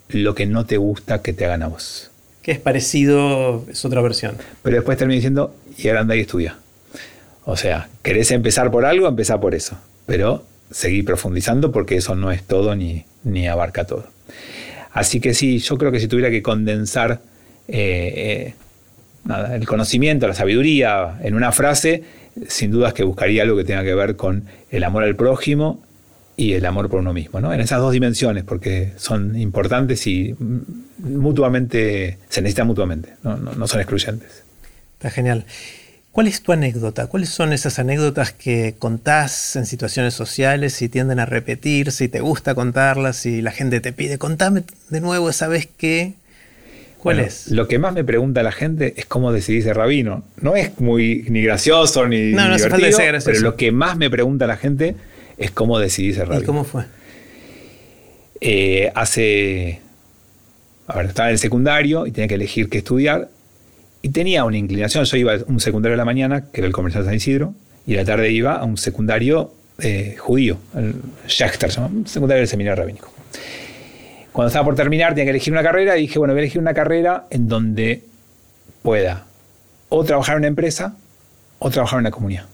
lo 0.07 0.35
que 0.35 0.45
no 0.45 0.65
te 0.65 0.77
gusta 0.77 1.21
que 1.21 1.33
te 1.33 1.45
hagan 1.45 1.63
a 1.63 1.67
vos. 1.67 2.09
Que 2.41 2.51
es 2.51 2.59
parecido, 2.59 3.65
es 3.69 3.83
otra 3.83 4.01
versión. 4.01 4.37
Pero 4.61 4.77
después 4.77 4.97
termina 4.97 5.15
diciendo, 5.15 5.53
y 5.77 5.89
ahora 5.89 6.01
anda 6.01 6.15
y 6.15 6.21
estudia. 6.21 6.57
O 7.43 7.57
sea, 7.57 7.89
querés 8.03 8.31
empezar 8.31 8.71
por 8.71 8.85
algo, 8.85 9.07
empezá 9.07 9.41
por 9.41 9.53
eso. 9.53 9.77
Pero 10.05 10.45
seguir 10.71 11.03
profundizando 11.03 11.73
porque 11.73 11.97
eso 11.97 12.15
no 12.15 12.31
es 12.31 12.43
todo 12.43 12.75
ni, 12.75 13.05
ni 13.23 13.47
abarca 13.47 13.85
todo. 13.85 14.12
Así 14.91 15.19
que 15.19 15.33
sí, 15.33 15.59
yo 15.59 15.77
creo 15.77 15.91
que 15.91 15.99
si 15.99 16.07
tuviera 16.07 16.29
que 16.29 16.41
condensar 16.41 17.21
eh, 17.67 18.53
eh, 19.27 19.53
el 19.53 19.65
conocimiento, 19.65 20.27
la 20.27 20.33
sabiduría 20.33 21.19
en 21.23 21.33
una 21.33 21.51
frase, 21.51 22.03
sin 22.47 22.71
dudas 22.71 22.93
que 22.93 23.03
buscaría 23.03 23.43
algo 23.43 23.57
que 23.57 23.63
tenga 23.63 23.83
que 23.83 23.93
ver 23.93 24.15
con 24.15 24.45
el 24.69 24.83
amor 24.83 25.03
al 25.03 25.15
prójimo 25.15 25.81
y 26.35 26.53
el 26.53 26.65
amor 26.65 26.89
por 26.89 26.99
uno 26.99 27.13
mismo, 27.13 27.39
¿no? 27.39 27.53
En 27.53 27.61
esas 27.61 27.79
dos 27.79 27.91
dimensiones, 27.91 28.43
porque 28.43 28.93
son 28.97 29.39
importantes 29.39 30.05
y 30.07 30.35
mutuamente, 30.97 32.17
se 32.29 32.41
necesitan 32.41 32.67
mutuamente, 32.67 33.13
no, 33.23 33.67
son 33.67 33.79
excluyentes. 33.79 34.43
Está 34.93 35.09
genial. 35.09 35.45
¿Cuál 36.13 36.27
es 36.27 36.43
tu 36.43 36.51
anécdota? 36.51 37.07
¿Cuáles 37.07 37.29
son 37.29 37.53
esas 37.53 37.79
anécdotas 37.79 38.31
que 38.31 38.75
contás 38.77 39.55
en 39.55 39.65
situaciones 39.65 40.13
sociales 40.13 40.79
y 40.83 40.87
tienden 40.87 41.19
a 41.19 41.25
repetir, 41.25 41.91
si 41.91 42.07
te 42.07 42.19
gusta 42.19 42.53
contarlas, 42.53 43.17
si 43.17 43.41
la 43.41 43.49
gente 43.49 43.81
te 43.81 43.93
pide, 43.93 44.19
contame 44.19 44.63
de 44.89 45.01
nuevo 45.01 45.27
esa 45.31 45.47
vez 45.47 45.67
que 45.75 46.13
¿Cuál 46.99 47.19
es? 47.19 47.49
Lo 47.49 47.67
que 47.67 47.79
más 47.79 47.93
me 47.93 48.03
pregunta 48.03 48.43
la 48.43 48.51
gente 48.51 48.93
es 48.95 49.05
cómo 49.05 49.33
decidís 49.33 49.65
de 49.65 49.73
rabino. 49.73 50.23
No 50.39 50.55
es 50.55 50.79
muy 50.79 51.25
ni 51.29 51.41
gracioso 51.41 52.07
ni, 52.07 52.31
no, 52.31 52.47
no 52.47 52.55
divertido, 52.57 52.97
pero 53.25 53.39
lo 53.41 53.57
que 53.57 53.71
más 53.71 53.97
me 53.97 54.09
pregunta 54.09 54.47
la 54.47 54.55
gente 54.55 54.95
es 55.37 55.49
cómo 55.49 55.79
decidís 55.79 56.15
de 56.15 56.25
rabino. 56.25 56.43
¿Y 56.43 56.45
cómo 56.45 56.63
fue? 56.63 56.83
Eh, 58.39 58.91
hace... 58.93 59.81
A 60.85 60.97
ver, 60.97 61.07
estaba 61.07 61.29
en 61.29 61.33
el 61.33 61.39
secundario 61.39 62.05
y 62.05 62.11
tenía 62.11 62.27
que 62.27 62.35
elegir 62.35 62.69
qué 62.69 62.77
estudiar. 62.77 63.29
Y 64.03 64.09
tenía 64.09 64.43
una 64.43 64.57
inclinación. 64.57 65.05
Yo 65.05 65.17
iba 65.17 65.33
a 65.33 65.37
un 65.47 65.61
secundario 65.61 65.93
de 65.93 65.97
la 65.97 66.05
mañana, 66.05 66.51
que 66.51 66.59
era 66.59 66.67
el 66.67 66.73
comercial 66.73 67.05
San 67.05 67.15
Isidro, 67.15 67.55
y 67.87 67.95
la 67.95 68.03
tarde 68.03 68.29
iba 68.31 68.55
a 68.57 68.65
un 68.65 68.77
secundario 68.77 69.53
eh, 69.79 70.17
judío, 70.19 70.57
el 70.75 70.95
Schechter, 71.27 71.71
un 71.79 72.05
secundario 72.05 72.41
del 72.41 72.47
seminario 72.49 72.81
rabínico. 72.81 73.11
cuando 74.33 74.49
estaba 74.49 74.65
por 74.65 74.75
terminar 74.75 75.13
tenía 75.13 75.23
que 75.23 75.29
elegir 75.31 75.53
una 75.53 75.63
carrera 75.63 75.97
y 75.97 76.01
dije, 76.01 76.19
bueno, 76.19 76.33
voy 76.33 76.41
a 76.41 76.43
elegir 76.43 76.61
una 76.61 76.73
carrera 76.73 77.27
en 77.29 77.47
donde 77.47 78.03
pueda 78.81 79.25
o 79.87 80.03
trabajar 80.03 80.35
en 80.35 80.39
una 80.39 80.47
empresa 80.49 80.95
o 81.59 81.69
trabajar 81.69 81.97
en 81.97 82.01
una 82.01 82.11
comunidad, 82.11 82.45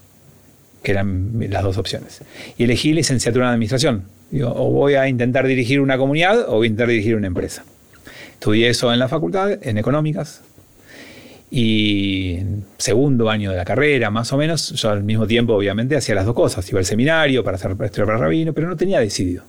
que 0.84 0.92
eran 0.92 1.32
las 1.50 1.64
dos 1.64 1.78
opciones. 1.78 2.22
Y 2.60 2.66
elegí 2.66 2.94
licenciatura 2.94 3.48
en 3.48 3.54
administración. 3.54 4.04
Digo, 4.30 4.54
o 4.56 4.70
voy 4.70 4.94
a 4.94 5.08
intentar 5.08 5.48
dirigir 5.48 5.82
una 5.82 5.98
comunidad 5.98 6.48
o 6.48 6.58
voy 6.58 6.68
a 6.68 6.70
intentar 6.70 6.90
dirigir 6.90 7.16
una 7.16 7.26
empresa. 7.26 7.64
Estudié 8.34 8.70
eso 8.70 8.94
en 8.94 9.00
la 9.00 9.08
facultad, 9.08 9.58
en 9.62 9.78
económicas, 9.78 10.42
y 11.52 12.38
segundo 12.78 13.30
año 13.30 13.52
de 13.52 13.58
la 13.58 13.66
carrera, 13.66 14.12
más 14.12 14.32
o 14.34 14.38
menos, 14.38 14.72
yo 14.72 14.90
al 14.92 15.04
mismo 15.04 15.26
tiempo, 15.26 15.56
obviamente, 15.56 15.96
hacía 15.96 16.16
las 16.16 16.26
dos 16.26 16.36
cosas. 16.36 16.70
Iba 16.70 16.80
al 16.80 16.86
seminario 16.86 17.44
para 17.44 17.56
hacer 17.56 17.72
estudiar 17.72 18.06
para 18.06 18.20
rabino, 18.20 18.54
pero 18.54 18.68
no 18.68 18.76
tenía 18.76 19.00
decidido. 19.00 19.44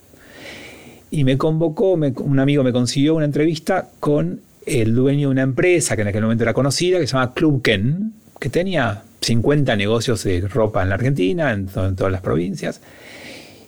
Y 1.11 1.25
me 1.25 1.37
convocó, 1.37 1.93
un 1.93 2.39
amigo 2.39 2.65
me 2.65 2.73
consiguió 2.73 3.15
una 3.15 3.27
entrevista 3.27 3.89
con 3.99 4.41
el 4.65 4.95
dueño 4.95 5.29
de 5.29 5.33
una 5.33 5.43
empresa 5.43 5.97
que 5.97 6.03
en 6.03 6.09
aquel 6.09 6.23
momento 6.23 6.45
era 6.45 6.55
conocida, 6.55 6.99
que 6.99 7.07
se 7.07 7.13
llama 7.15 7.35
Club 7.35 7.61
Ken, 7.63 8.13
que 8.39 8.49
tenía 8.49 9.03
50 9.21 9.77
negocios 9.77 10.25
de 10.25 10.41
ropa 10.49 10.83
en 10.83 10.89
la 10.89 10.95
Argentina, 10.95 11.53
en, 11.53 11.69
en 11.75 11.97
todas 11.97 12.13
las 12.13 12.23
provincias. 12.23 12.81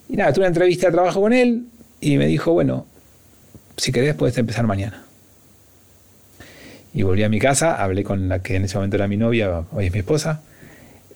Y 0.09 0.17
nada, 0.17 0.33
tuve 0.33 0.43
una 0.43 0.49
entrevista 0.49 0.87
de 0.87 0.93
trabajo 0.93 1.21
con 1.21 1.33
él 1.33 1.65
y 2.01 2.17
me 2.17 2.27
dijo, 2.27 2.53
bueno, 2.53 2.87
si 3.77 3.93
querés 3.93 4.15
puedes 4.15 4.39
empezar 4.39 4.67
mañana. 4.67 5.05
Y 6.95 7.03
volví 7.03 7.23
a 7.23 7.29
mi 7.29 7.39
casa, 7.39 7.83
hablé 7.83 8.05
con 8.05 8.29
la 8.29 8.43
que 8.43 8.57
en 8.57 8.65
ese 8.65 8.77
momento 8.77 8.97
era 8.97 9.09
mi 9.09 9.17
novia, 9.17 9.63
hoy 9.73 9.87
es 9.87 9.93
mi 9.93 10.01
esposa. 10.01 10.43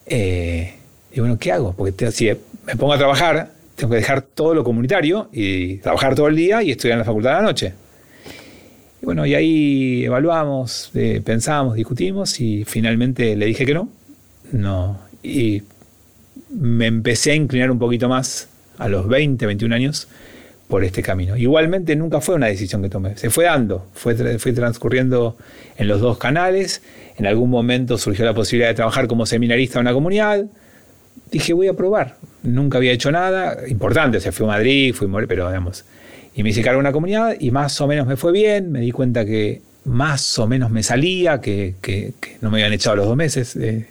Eh, 0.06 0.74
y 1.12 1.20
bueno, 1.20 1.38
¿qué 1.38 1.52
hago? 1.52 1.74
Porque 1.74 2.10
si 2.12 2.30
me 2.66 2.76
pongo 2.76 2.94
a 2.94 2.98
trabajar, 2.98 3.50
tengo 3.74 3.90
que 3.90 3.96
dejar 3.96 4.22
todo 4.22 4.54
lo 4.54 4.64
comunitario 4.64 5.28
y 5.32 5.76
trabajar 5.78 6.14
todo 6.14 6.28
el 6.28 6.36
día 6.36 6.62
y 6.62 6.70
estudiar 6.70 6.94
en 6.94 6.98
la 7.00 7.04
facultad 7.04 7.30
de 7.30 7.36
la 7.36 7.42
noche. 7.42 7.74
Y 9.02 9.04
bueno, 9.04 9.26
y 9.26 9.34
ahí 9.34 10.04
evaluamos, 10.04 10.90
eh, 10.94 11.20
pensamos, 11.24 11.74
discutimos 11.74 12.40
y 12.40 12.64
finalmente 12.64 13.36
le 13.36 13.46
dije 13.46 13.66
que 13.66 13.74
no. 13.74 13.90
No. 14.52 14.98
Y 15.22 15.62
me 16.50 16.86
empecé 16.86 17.32
a 17.32 17.34
inclinar 17.34 17.70
un 17.70 17.78
poquito 17.78 18.08
más 18.08 18.48
a 18.78 18.88
los 18.88 19.08
20, 19.08 19.44
21 19.44 19.74
años 19.74 20.08
por 20.68 20.84
este 20.84 21.02
camino. 21.02 21.36
Igualmente 21.36 21.94
nunca 21.96 22.20
fue 22.20 22.34
una 22.34 22.46
decisión 22.46 22.82
que 22.82 22.88
tomé, 22.88 23.16
se 23.16 23.30
fue 23.30 23.44
dando, 23.44 23.86
fue, 23.94 24.14
transcurriendo 24.14 25.36
en 25.76 25.88
los 25.88 26.00
dos 26.00 26.18
canales, 26.18 26.82
en 27.16 27.26
algún 27.26 27.50
momento 27.50 27.98
surgió 27.98 28.24
la 28.24 28.34
posibilidad 28.34 28.68
de 28.68 28.74
trabajar 28.74 29.06
como 29.06 29.26
seminarista 29.26 29.78
en 29.78 29.82
una 29.82 29.92
comunidad, 29.92 30.44
dije 31.30 31.52
voy 31.52 31.68
a 31.68 31.74
probar, 31.74 32.16
nunca 32.42 32.78
había 32.78 32.92
hecho 32.92 33.12
nada, 33.12 33.68
importante, 33.68 34.18
o 34.18 34.20
sea, 34.20 34.32
fui 34.32 34.44
a 34.44 34.48
Madrid, 34.48 34.94
fui 34.94 35.08
a 35.08 35.26
pero 35.26 35.48
digamos, 35.48 35.84
y 36.34 36.42
me 36.42 36.50
hice 36.50 36.62
cargo 36.62 36.78
de 36.78 36.80
una 36.80 36.92
comunidad 36.92 37.36
y 37.38 37.50
más 37.50 37.80
o 37.80 37.86
menos 37.86 38.06
me 38.06 38.16
fue 38.16 38.32
bien, 38.32 38.72
me 38.72 38.80
di 38.80 38.90
cuenta 38.90 39.24
que 39.24 39.62
más 39.84 40.38
o 40.38 40.48
menos 40.48 40.70
me 40.70 40.82
salía, 40.82 41.40
que, 41.40 41.76
que, 41.80 42.12
no 42.40 42.50
me 42.50 42.58
habían 42.58 42.72
echado 42.72 42.96
los 42.96 43.06
dos 43.06 43.16
meses 43.16 43.54
eh, 43.54 43.86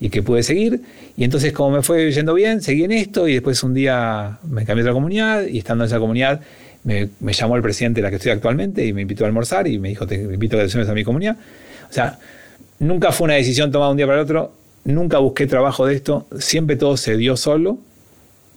y 0.00 0.10
que 0.10 0.22
pude 0.22 0.42
seguir. 0.42 0.82
Y 1.16 1.24
entonces 1.24 1.52
como 1.52 1.76
me 1.76 1.82
fue 1.82 2.10
yendo 2.12 2.34
bien, 2.34 2.62
seguí 2.62 2.84
en 2.84 2.92
esto 2.92 3.28
y 3.28 3.34
después 3.34 3.62
un 3.62 3.74
día 3.74 4.38
me 4.48 4.64
cambié 4.64 4.82
a 4.82 4.86
otra 4.86 4.92
comunidad 4.92 5.46
y 5.46 5.58
estando 5.58 5.84
en 5.84 5.88
esa 5.88 5.98
comunidad 5.98 6.40
me, 6.84 7.32
llamó 7.32 7.56
el 7.56 7.62
presidente 7.62 8.00
de 8.00 8.02
la 8.02 8.10
que 8.10 8.16
estoy 8.16 8.32
actualmente 8.32 8.84
y 8.86 8.92
me 8.92 9.02
invitó 9.02 9.24
a 9.24 9.26
almorzar 9.26 9.66
y 9.66 9.78
me 9.78 9.88
dijo, 9.88 10.06
te 10.06 10.16
invito 10.16 10.58
a 10.58 10.66
que 10.66 10.68
te 10.68 10.80
a 10.80 10.94
mi 10.94 11.04
comunidad. 11.04 11.36
O 11.90 11.92
sea, 11.92 12.18
nunca 12.78 13.12
fue 13.12 13.26
una 13.26 13.34
decisión 13.34 13.70
tomada 13.70 13.90
un 13.90 13.96
día 13.96 14.06
para 14.06 14.22
otro, 14.22 14.52
nunca 14.84 15.18
busqué 15.18 15.46
trabajo 15.46 15.86
de 15.86 15.94
esto, 15.94 16.26
siempre 16.38 16.76
todo 16.76 16.96
se 16.96 17.16
dio 17.16 17.36
solo 17.36 17.78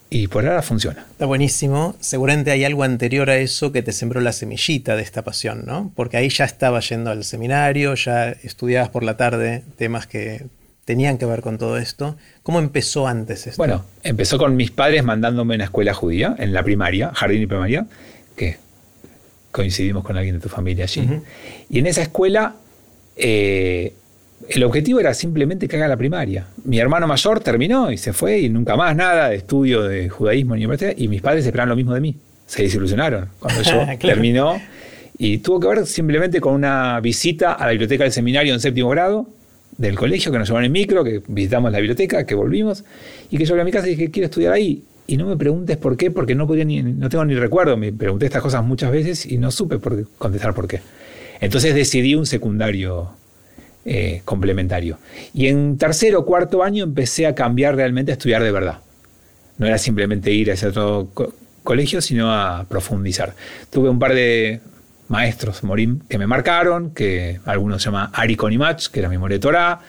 y 0.10 0.28
por 0.28 0.46
ahora 0.46 0.62
funciona. 0.62 1.06
Está 1.12 1.26
buenísimo. 1.26 1.96
Seguramente 2.00 2.52
hay 2.52 2.66
algo 2.66 2.84
anterior 2.84 3.30
a 3.30 3.38
eso 3.38 3.72
que 3.72 3.82
te 3.82 3.94
sembró 3.94 4.20
la 4.22 4.34
semillita 4.34 4.96
de 4.96 5.04
esta 5.04 5.24
pasión, 5.24 5.64
¿no? 5.66 5.92
Porque 5.96 6.18
ahí 6.18 6.30
ya 6.30 6.46
estaba 6.46 6.82
yendo 6.82 7.12
al 7.12 7.24
seminario, 7.24 7.96
ya 7.96 8.30
estudiabas 8.30 8.90
por 8.90 9.04
la 9.04 9.16
tarde 9.16 9.64
temas 9.78 10.08
que 10.08 10.46
tenían 10.92 11.18
que 11.18 11.26
ver 11.26 11.40
con 11.40 11.58
todo 11.58 11.78
esto. 11.78 12.18
¿Cómo 12.44 12.60
empezó 12.60 13.08
antes 13.08 13.48
esto? 13.48 13.58
Bueno, 13.58 13.86
empezó 14.04 14.38
con 14.38 14.58
mis 14.58 14.72
padres 14.72 15.06
mandándome 15.06 15.54
a 15.54 15.56
una 15.56 15.64
escuela 15.64 15.94
judía, 15.94 16.36
en 16.38 16.52
la 16.52 16.64
primaria, 16.64 17.12
jardín 17.14 17.44
y 17.44 17.48
primaria, 17.48 17.86
que 18.36 18.58
coincidimos 19.54 20.04
con 20.04 20.18
alguien 20.18 20.36
de 20.36 20.42
tu 20.42 20.50
familia 20.50 20.84
allí. 20.84 21.08
Y 21.70 21.80
en 21.80 21.88
esa 21.88 22.02
escuela 22.02 22.56
eh, 23.16 23.94
el 24.50 24.64
objetivo 24.66 25.00
era 25.00 25.14
simplemente 25.14 25.70
que 25.70 25.78
haga 25.78 25.88
la 25.88 25.96
primaria. 25.96 26.48
Mi 26.66 26.78
hermano 26.78 27.08
mayor 27.08 27.40
terminó 27.40 27.90
y 27.90 27.98
se 27.98 28.12
fue 28.12 28.40
y 28.40 28.50
nunca 28.50 28.76
más 28.76 28.94
nada 28.94 29.30
de 29.30 29.38
estudio 29.38 29.84
de 29.84 30.10
judaísmo 30.10 30.58
ni 30.58 30.66
universidad 30.66 30.94
y 30.98 31.08
mis 31.08 31.22
padres 31.22 31.46
esperaban 31.46 31.70
lo 31.70 31.78
mismo 31.78 31.94
de 31.94 32.02
mí. 32.02 32.18
Se 32.48 32.64
desilusionaron 32.64 33.30
cuando 33.40 33.62
yo 33.62 33.86
terminó 34.02 34.60
y 35.18 35.38
tuvo 35.38 35.62
que 35.62 35.68
ver 35.70 35.86
simplemente 35.86 36.42
con 36.42 36.54
una 36.54 37.00
visita 37.00 37.54
a 37.54 37.66
la 37.66 37.72
biblioteca 37.72 38.04
del 38.04 38.12
seminario 38.12 38.54
en 38.54 38.60
séptimo 38.60 38.90
grado 38.90 39.30
del 39.82 39.98
colegio, 39.98 40.32
que 40.32 40.38
nos 40.38 40.48
llevaron 40.48 40.66
en 40.66 40.72
micro, 40.72 41.04
que 41.04 41.22
visitamos 41.28 41.72
la 41.72 41.80
biblioteca, 41.80 42.26
que 42.26 42.36
volvimos, 42.36 42.84
y 43.30 43.38
que 43.38 43.46
yo 43.46 43.54
volví 43.54 43.62
a 43.62 43.66
mi 43.66 43.72
casa 43.72 43.88
y 43.88 43.96
dije, 43.96 44.12
quiero 44.12 44.26
estudiar 44.26 44.54
ahí. 44.54 44.84
Y 45.08 45.18
no 45.18 45.26
me 45.26 45.36
preguntes 45.36 45.76
por 45.78 45.98
qué, 45.98 46.12
porque 46.12 46.36
no, 46.36 46.48
podía 46.48 46.64
ni, 46.64 46.82
no 46.84 47.10
tengo 47.10 47.26
ni 47.26 47.34
recuerdo. 47.34 47.76
Me 47.76 47.92
pregunté 47.92 48.28
estas 48.28 48.42
cosas 48.42 48.64
muchas 48.64 48.92
veces 48.92 49.26
y 49.26 49.38
no 49.38 49.52
supe 49.52 49.80
por 49.80 50.08
contestar 50.18 50.54
por 50.54 50.68
qué. 50.68 50.82
Entonces 51.42 51.74
decidí 51.74 52.14
un 52.14 52.28
secundario 52.28 53.10
eh, 53.84 54.22
complementario. 54.24 55.00
Y 55.34 55.48
en 55.48 55.78
tercero 55.78 56.20
o 56.20 56.26
cuarto 56.26 56.64
año 56.64 56.84
empecé 56.84 57.26
a 57.26 57.34
cambiar 57.34 57.76
realmente 57.76 58.12
a 58.12 58.14
estudiar 58.14 58.44
de 58.44 58.52
verdad. 58.52 58.78
No 59.58 59.66
era 59.66 59.80
simplemente 59.80 60.32
ir 60.32 60.52
a 60.52 60.54
ese 60.54 60.68
otro 60.68 61.10
colegio, 61.64 62.00
sino 62.00 62.32
a 62.32 62.66
profundizar. 62.70 63.34
Tuve 63.72 63.90
un 63.90 63.98
par 64.00 64.14
de 64.14 64.62
maestros 65.12 65.64
Morim 65.64 66.00
que 66.10 66.18
me 66.18 66.26
marcaron, 66.26 66.92
que 66.92 67.40
algunos 67.46 67.84
se 67.84 67.90
llama 67.90 68.10
Ari 68.14 68.36
Konimach, 68.36 68.88
que 68.88 69.02
era 69.02 69.10
mi 69.10 69.18
de 69.30 69.40
Torah, 69.40 69.80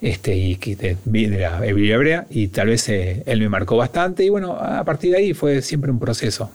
este, 0.00 0.36
y 0.36 0.54
de, 0.56 0.96
de 1.04 1.38
la 1.38 1.60
Biblia 1.60 1.94
hebrea, 1.94 2.26
y 2.30 2.48
tal 2.48 2.68
vez 2.68 2.88
eh, 2.88 3.22
él 3.26 3.40
me 3.40 3.48
marcó 3.48 3.76
bastante, 3.76 4.24
y 4.24 4.28
bueno, 4.28 4.56
a 4.56 4.84
partir 4.84 5.12
de 5.12 5.18
ahí 5.18 5.34
fue 5.34 5.62
siempre 5.62 5.90
un 5.90 5.98
proceso. 5.98 6.50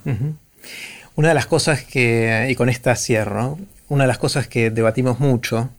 Una 1.16 1.30
de 1.30 1.34
las 1.34 1.48
cosas 1.48 1.84
que, 1.84 2.48
y 2.50 2.56
con 2.56 2.70
esta 2.70 2.96
cierro, 2.96 3.58
una 3.90 4.04
de 4.04 4.08
las 4.08 4.18
cosas 4.18 4.48
que 4.48 4.70
debatimos 4.70 5.20
mucho 5.20 5.70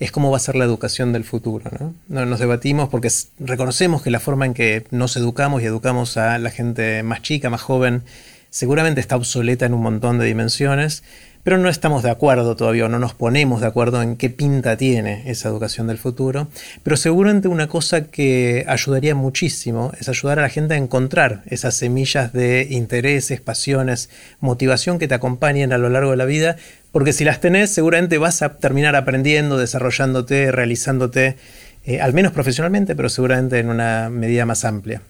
es 0.00 0.10
cómo 0.10 0.30
va 0.30 0.38
a 0.38 0.40
ser 0.40 0.56
la 0.56 0.64
educación 0.64 1.12
del 1.12 1.24
futuro. 1.24 1.70
¿no? 2.08 2.26
Nos 2.26 2.40
debatimos 2.40 2.88
porque 2.88 3.08
reconocemos 3.38 4.02
que 4.02 4.10
la 4.10 4.20
forma 4.20 4.44
en 4.44 4.54
que 4.54 4.86
nos 4.90 5.16
educamos 5.16 5.62
y 5.62 5.66
educamos 5.66 6.16
a 6.16 6.38
la 6.38 6.50
gente 6.50 7.02
más 7.02 7.22
chica, 7.22 7.48
más 7.48 7.62
joven, 7.62 8.02
seguramente 8.50 9.00
está 9.00 9.16
obsoleta 9.16 9.66
en 9.66 9.74
un 9.74 9.82
montón 9.82 10.18
de 10.18 10.26
dimensiones 10.26 11.02
pero 11.44 11.58
no 11.58 11.68
estamos 11.68 12.02
de 12.02 12.10
acuerdo 12.10 12.56
todavía, 12.56 12.88
no 12.88 12.98
nos 12.98 13.12
ponemos 13.12 13.60
de 13.60 13.66
acuerdo 13.66 14.02
en 14.02 14.16
qué 14.16 14.30
pinta 14.30 14.76
tiene 14.78 15.30
esa 15.30 15.50
educación 15.50 15.86
del 15.86 15.98
futuro, 15.98 16.48
pero 16.82 16.96
seguramente 16.96 17.48
una 17.48 17.68
cosa 17.68 18.06
que 18.06 18.64
ayudaría 18.66 19.14
muchísimo 19.14 19.92
es 20.00 20.08
ayudar 20.08 20.38
a 20.38 20.42
la 20.42 20.48
gente 20.48 20.74
a 20.74 20.78
encontrar 20.78 21.42
esas 21.46 21.76
semillas 21.76 22.32
de 22.32 22.66
intereses, 22.70 23.42
pasiones, 23.42 24.08
motivación 24.40 24.98
que 24.98 25.06
te 25.06 25.14
acompañen 25.14 25.74
a 25.74 25.78
lo 25.78 25.90
largo 25.90 26.12
de 26.12 26.16
la 26.16 26.24
vida, 26.24 26.56
porque 26.92 27.12
si 27.12 27.24
las 27.24 27.40
tenés 27.40 27.70
seguramente 27.70 28.16
vas 28.16 28.40
a 28.40 28.56
terminar 28.56 28.96
aprendiendo, 28.96 29.58
desarrollándote, 29.58 30.50
realizándote, 30.50 31.36
eh, 31.84 32.00
al 32.00 32.14
menos 32.14 32.32
profesionalmente, 32.32 32.96
pero 32.96 33.10
seguramente 33.10 33.58
en 33.58 33.68
una 33.68 34.08
medida 34.08 34.46
más 34.46 34.64
amplia. 34.64 35.02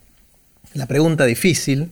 La 0.73 0.87
pregunta 0.87 1.25
difícil, 1.27 1.91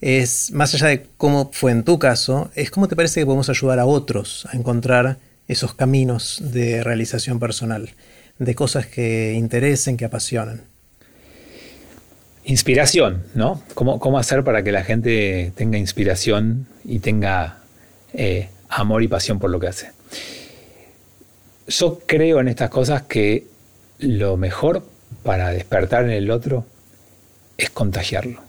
es, 0.00 0.52
más 0.52 0.74
allá 0.74 0.88
de 0.88 1.06
cómo 1.16 1.50
fue 1.52 1.72
en 1.72 1.82
tu 1.82 1.98
caso, 1.98 2.50
es 2.54 2.70
cómo 2.70 2.88
te 2.88 2.96
parece 2.96 3.20
que 3.20 3.26
podemos 3.26 3.48
ayudar 3.48 3.78
a 3.78 3.86
otros 3.86 4.46
a 4.50 4.56
encontrar 4.56 5.18
esos 5.48 5.74
caminos 5.74 6.40
de 6.52 6.84
realización 6.84 7.40
personal, 7.40 7.90
de 8.38 8.54
cosas 8.54 8.86
que 8.86 9.32
interesen, 9.32 9.96
que 9.96 10.04
apasionan. 10.04 10.62
Inspiración, 12.44 13.24
¿no? 13.34 13.62
¿Cómo, 13.74 13.98
cómo 13.98 14.18
hacer 14.18 14.44
para 14.44 14.62
que 14.62 14.72
la 14.72 14.84
gente 14.84 15.52
tenga 15.56 15.78
inspiración 15.78 16.66
y 16.84 17.00
tenga 17.00 17.58
eh, 18.14 18.48
amor 18.68 19.02
y 19.02 19.08
pasión 19.08 19.38
por 19.38 19.50
lo 19.50 19.58
que 19.58 19.68
hace? 19.68 19.90
Yo 21.66 22.00
creo 22.06 22.40
en 22.40 22.48
estas 22.48 22.70
cosas 22.70 23.02
que 23.02 23.46
lo 23.98 24.36
mejor 24.36 24.86
para 25.22 25.50
despertar 25.50 26.04
en 26.04 26.10
el 26.10 26.30
otro 26.30 26.64
es 27.58 27.68
contagiarlo 27.68 28.47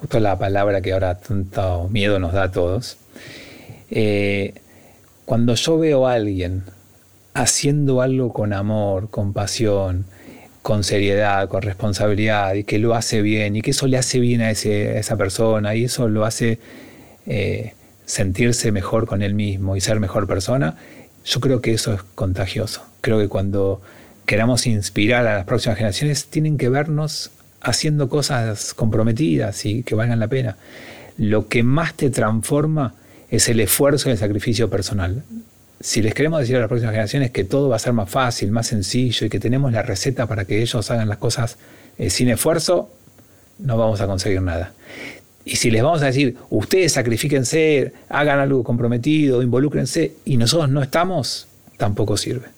justo 0.00 0.20
la 0.20 0.38
palabra 0.38 0.80
que 0.80 0.92
ahora 0.92 1.18
tanto 1.18 1.88
miedo 1.88 2.18
nos 2.18 2.32
da 2.32 2.44
a 2.44 2.52
todos, 2.52 2.98
eh, 3.90 4.54
cuando 5.24 5.54
yo 5.54 5.78
veo 5.78 6.06
a 6.06 6.14
alguien 6.14 6.62
haciendo 7.34 8.00
algo 8.00 8.32
con 8.32 8.52
amor, 8.52 9.10
con 9.10 9.32
pasión, 9.32 10.06
con 10.62 10.84
seriedad, 10.84 11.48
con 11.48 11.62
responsabilidad, 11.62 12.54
y 12.54 12.64
que 12.64 12.78
lo 12.78 12.94
hace 12.94 13.22
bien, 13.22 13.56
y 13.56 13.62
que 13.62 13.70
eso 13.70 13.86
le 13.86 13.98
hace 13.98 14.18
bien 14.20 14.40
a, 14.40 14.50
esa 14.50 15.16
persona, 15.16 15.74
y 15.74 15.84
eso 15.84 16.08
lo 16.08 16.24
hace 16.24 16.58
eh, 17.26 17.74
sentirse 18.04 18.72
mejor 18.72 19.06
con 19.06 19.22
él 19.22 19.34
mismo 19.34 19.76
y 19.76 19.80
ser 19.80 20.00
mejor 20.00 20.26
persona, 20.26 20.76
yo 21.24 21.40
creo 21.40 21.60
que 21.60 21.72
eso 21.72 21.92
es 21.92 22.02
contagioso. 22.14 22.82
Creo 23.00 23.18
que 23.18 23.28
cuando 23.28 23.82
queramos 24.26 24.66
inspirar 24.66 25.26
a 25.26 25.36
las 25.36 25.44
próximas 25.44 25.76
generaciones, 25.78 26.26
tienen 26.26 26.56
que 26.56 26.68
vernos 26.68 27.30
haciendo 27.60 28.08
cosas 28.08 28.74
comprometidas 28.74 29.64
y 29.64 29.82
que 29.82 29.94
valgan 29.94 30.20
la 30.20 30.28
pena. 30.28 30.56
Lo 31.18 31.48
que 31.48 31.62
más 31.62 31.94
te 31.94 32.10
transforma 32.10 32.94
es 33.30 33.48
el 33.48 33.60
esfuerzo 33.60 34.08
y 34.08 34.12
el 34.12 34.18
sacrificio 34.18 34.70
personal. 34.70 35.22
Si 35.80 36.02
les 36.02 36.14
queremos 36.14 36.40
decir 36.40 36.56
a 36.56 36.60
las 36.60 36.68
próximas 36.68 36.92
generaciones 36.92 37.30
que 37.30 37.44
todo 37.44 37.68
va 37.68 37.76
a 37.76 37.78
ser 37.78 37.92
más 37.92 38.08
fácil, 38.08 38.50
más 38.50 38.66
sencillo 38.68 39.26
y 39.26 39.30
que 39.30 39.40
tenemos 39.40 39.72
la 39.72 39.82
receta 39.82 40.26
para 40.26 40.44
que 40.44 40.62
ellos 40.62 40.90
hagan 40.90 41.08
las 41.08 41.18
cosas 41.18 41.58
eh, 41.98 42.10
sin 42.10 42.28
esfuerzo, 42.28 42.90
no 43.58 43.76
vamos 43.76 44.00
a 44.00 44.06
conseguir 44.06 44.42
nada. 44.42 44.72
Y 45.44 45.56
si 45.56 45.70
les 45.70 45.82
vamos 45.82 46.02
a 46.02 46.06
decir, 46.06 46.36
ustedes 46.50 46.92
sacrifíquense, 46.92 47.92
hagan 48.08 48.40
algo 48.40 48.64
comprometido, 48.64 49.42
involúcrense, 49.42 50.14
y 50.24 50.36
nosotros 50.38 50.70
no 50.70 50.82
estamos, 50.82 51.46
tampoco 51.76 52.16
sirve. 52.16 52.48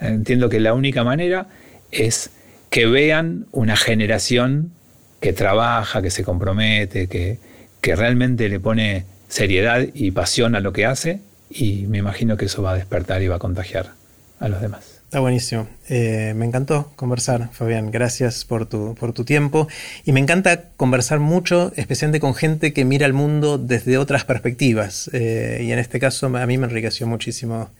Entiendo 0.00 0.48
que 0.48 0.60
la 0.60 0.74
única 0.74 1.04
manera 1.04 1.46
es 1.92 2.30
que 2.70 2.86
vean 2.86 3.46
una 3.52 3.76
generación 3.76 4.72
que 5.20 5.32
trabaja, 5.32 6.00
que 6.00 6.10
se 6.10 6.24
compromete, 6.24 7.08
que, 7.08 7.38
que 7.80 7.96
realmente 7.96 8.48
le 8.48 8.58
pone 8.60 9.04
seriedad 9.28 9.86
y 9.92 10.12
pasión 10.12 10.54
a 10.54 10.60
lo 10.60 10.72
que 10.72 10.86
hace, 10.86 11.20
y 11.50 11.86
me 11.88 11.98
imagino 11.98 12.36
que 12.36 12.46
eso 12.46 12.62
va 12.62 12.72
a 12.72 12.74
despertar 12.76 13.22
y 13.22 13.28
va 13.28 13.36
a 13.36 13.38
contagiar 13.38 13.90
a 14.38 14.48
los 14.48 14.60
demás. 14.60 15.00
Está 15.10 15.18
buenísimo. 15.18 15.68
Eh, 15.88 16.34
me 16.36 16.46
encantó 16.46 16.92
conversar, 16.94 17.50
Fabián. 17.52 17.90
Gracias 17.90 18.44
por 18.44 18.66
tu, 18.66 18.94
por 18.94 19.12
tu 19.12 19.24
tiempo. 19.24 19.66
Y 20.04 20.12
me 20.12 20.20
encanta 20.20 20.68
conversar 20.76 21.18
mucho, 21.18 21.72
especialmente 21.74 22.20
con 22.20 22.32
gente 22.32 22.72
que 22.72 22.84
mira 22.84 23.06
el 23.06 23.12
mundo 23.12 23.58
desde 23.58 23.98
otras 23.98 24.24
perspectivas. 24.24 25.10
Eh, 25.12 25.64
y 25.66 25.72
en 25.72 25.80
este 25.80 25.98
caso 25.98 26.26
a 26.28 26.46
mí 26.46 26.58
me 26.58 26.66
enriqueció 26.68 27.08
muchísimo 27.08 27.70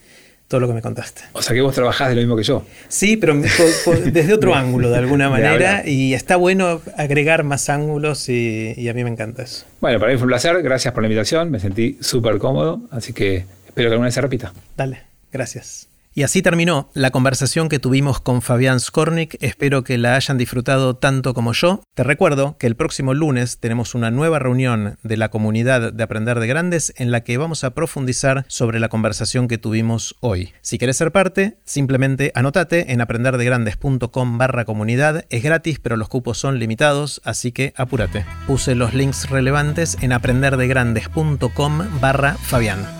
todo 0.51 0.59
lo 0.59 0.67
que 0.67 0.75
me 0.75 0.83
contaste. 0.83 1.23
O 1.33 1.43
sea 1.43 1.55
que 1.55 1.61
vos 1.61 1.73
trabajás 1.73 2.09
de 2.09 2.17
lo 2.17 2.23
mismo 2.23 2.35
que 2.35 2.43
yo. 2.43 2.65
Sí, 2.89 3.17
pero 3.17 3.37
desde 3.37 4.35
otro 4.35 4.53
ángulo, 4.57 4.91
de 4.91 4.99
alguna 4.99 5.31
manera. 5.31 5.87
y 5.87 6.13
está 6.13 6.35
bueno 6.35 6.83
agregar 6.97 7.45
más 7.45 7.71
ángulos 7.71 8.29
y, 8.29 8.75
y 8.77 8.89
a 8.89 8.93
mí 8.95 9.05
me 9.05 9.11
encanta 9.11 9.45
eso. 9.45 9.65
Bueno, 9.81 10.01
para 10.01 10.11
mí 10.11 10.19
fue 10.19 10.25
un 10.25 10.31
placer. 10.31 10.61
Gracias 10.61 10.93
por 10.93 11.05
la 11.05 11.07
invitación. 11.07 11.53
Me 11.53 11.61
sentí 11.61 11.99
súper 12.01 12.39
cómodo. 12.39 12.81
Así 12.91 13.13
que 13.13 13.45
espero 13.65 13.91
que 13.91 13.93
alguna 13.93 14.07
vez 14.07 14.15
se 14.15 14.23
repita. 14.23 14.53
Dale, 14.77 15.05
gracias. 15.33 15.90
Y 16.13 16.25
así 16.25 16.43
terminó 16.43 16.91
la 16.93 17.11
conversación 17.11 17.69
que 17.69 17.79
tuvimos 17.79 18.21
con 18.21 18.43
Fabián 18.43 18.81
Skornik. 18.81 19.37
Espero 19.41 19.85
que 19.85 19.97
la 19.97 20.17
hayan 20.17 20.39
disfrutado 20.39 20.97
tanto 20.97 21.35
como 21.35 21.53
yo. 21.53 21.83
Te 21.95 22.03
recuerdo 22.03 22.57
que 22.59 22.67
el 22.67 22.75
próximo 22.75 23.15
lunes 23.15 23.59
tenemos 23.61 23.95
una 23.95 24.11
nueva 24.11 24.41
reunión 24.41 24.99
de 25.05 25.17
la 25.17 25.29
comunidad 25.29 25.93
de 25.93 26.03
Aprender 26.03 26.41
de 26.41 26.49
Grandes 26.49 26.93
en 26.97 27.13
la 27.13 27.23
que 27.23 27.39
vamos 27.39 27.63
a 27.63 27.75
profundizar 27.75 28.45
sobre 28.49 28.81
la 28.81 28.89
conversación 28.89 29.47
que 29.47 29.59
tuvimos 29.59 30.17
hoy. 30.21 30.53
Si 30.63 30.79
quieres 30.79 30.97
ser 30.97 31.13
parte, 31.13 31.59
simplemente 31.65 32.33
anotate 32.35 32.93
en 32.93 33.01
aprenderdegrandes.com 33.01 34.39
barra 34.39 34.65
comunidad. 34.65 35.27
Es 35.31 35.45
gratis, 35.45 35.79
pero 35.79 35.97
los 35.97 36.09
cupos 36.09 36.39
son 36.39 36.59
limitados, 36.59 37.21
así 37.25 37.53
que 37.53 37.73
apúrate. 37.77 38.25
Puse 38.49 38.75
los 38.75 38.95
links 38.95 39.31
relevantes 39.31 39.97
en 40.01 40.13
aprenderdegrandes.com 40.13 42.01
barra 42.01 42.35
Fabián. 42.35 43.00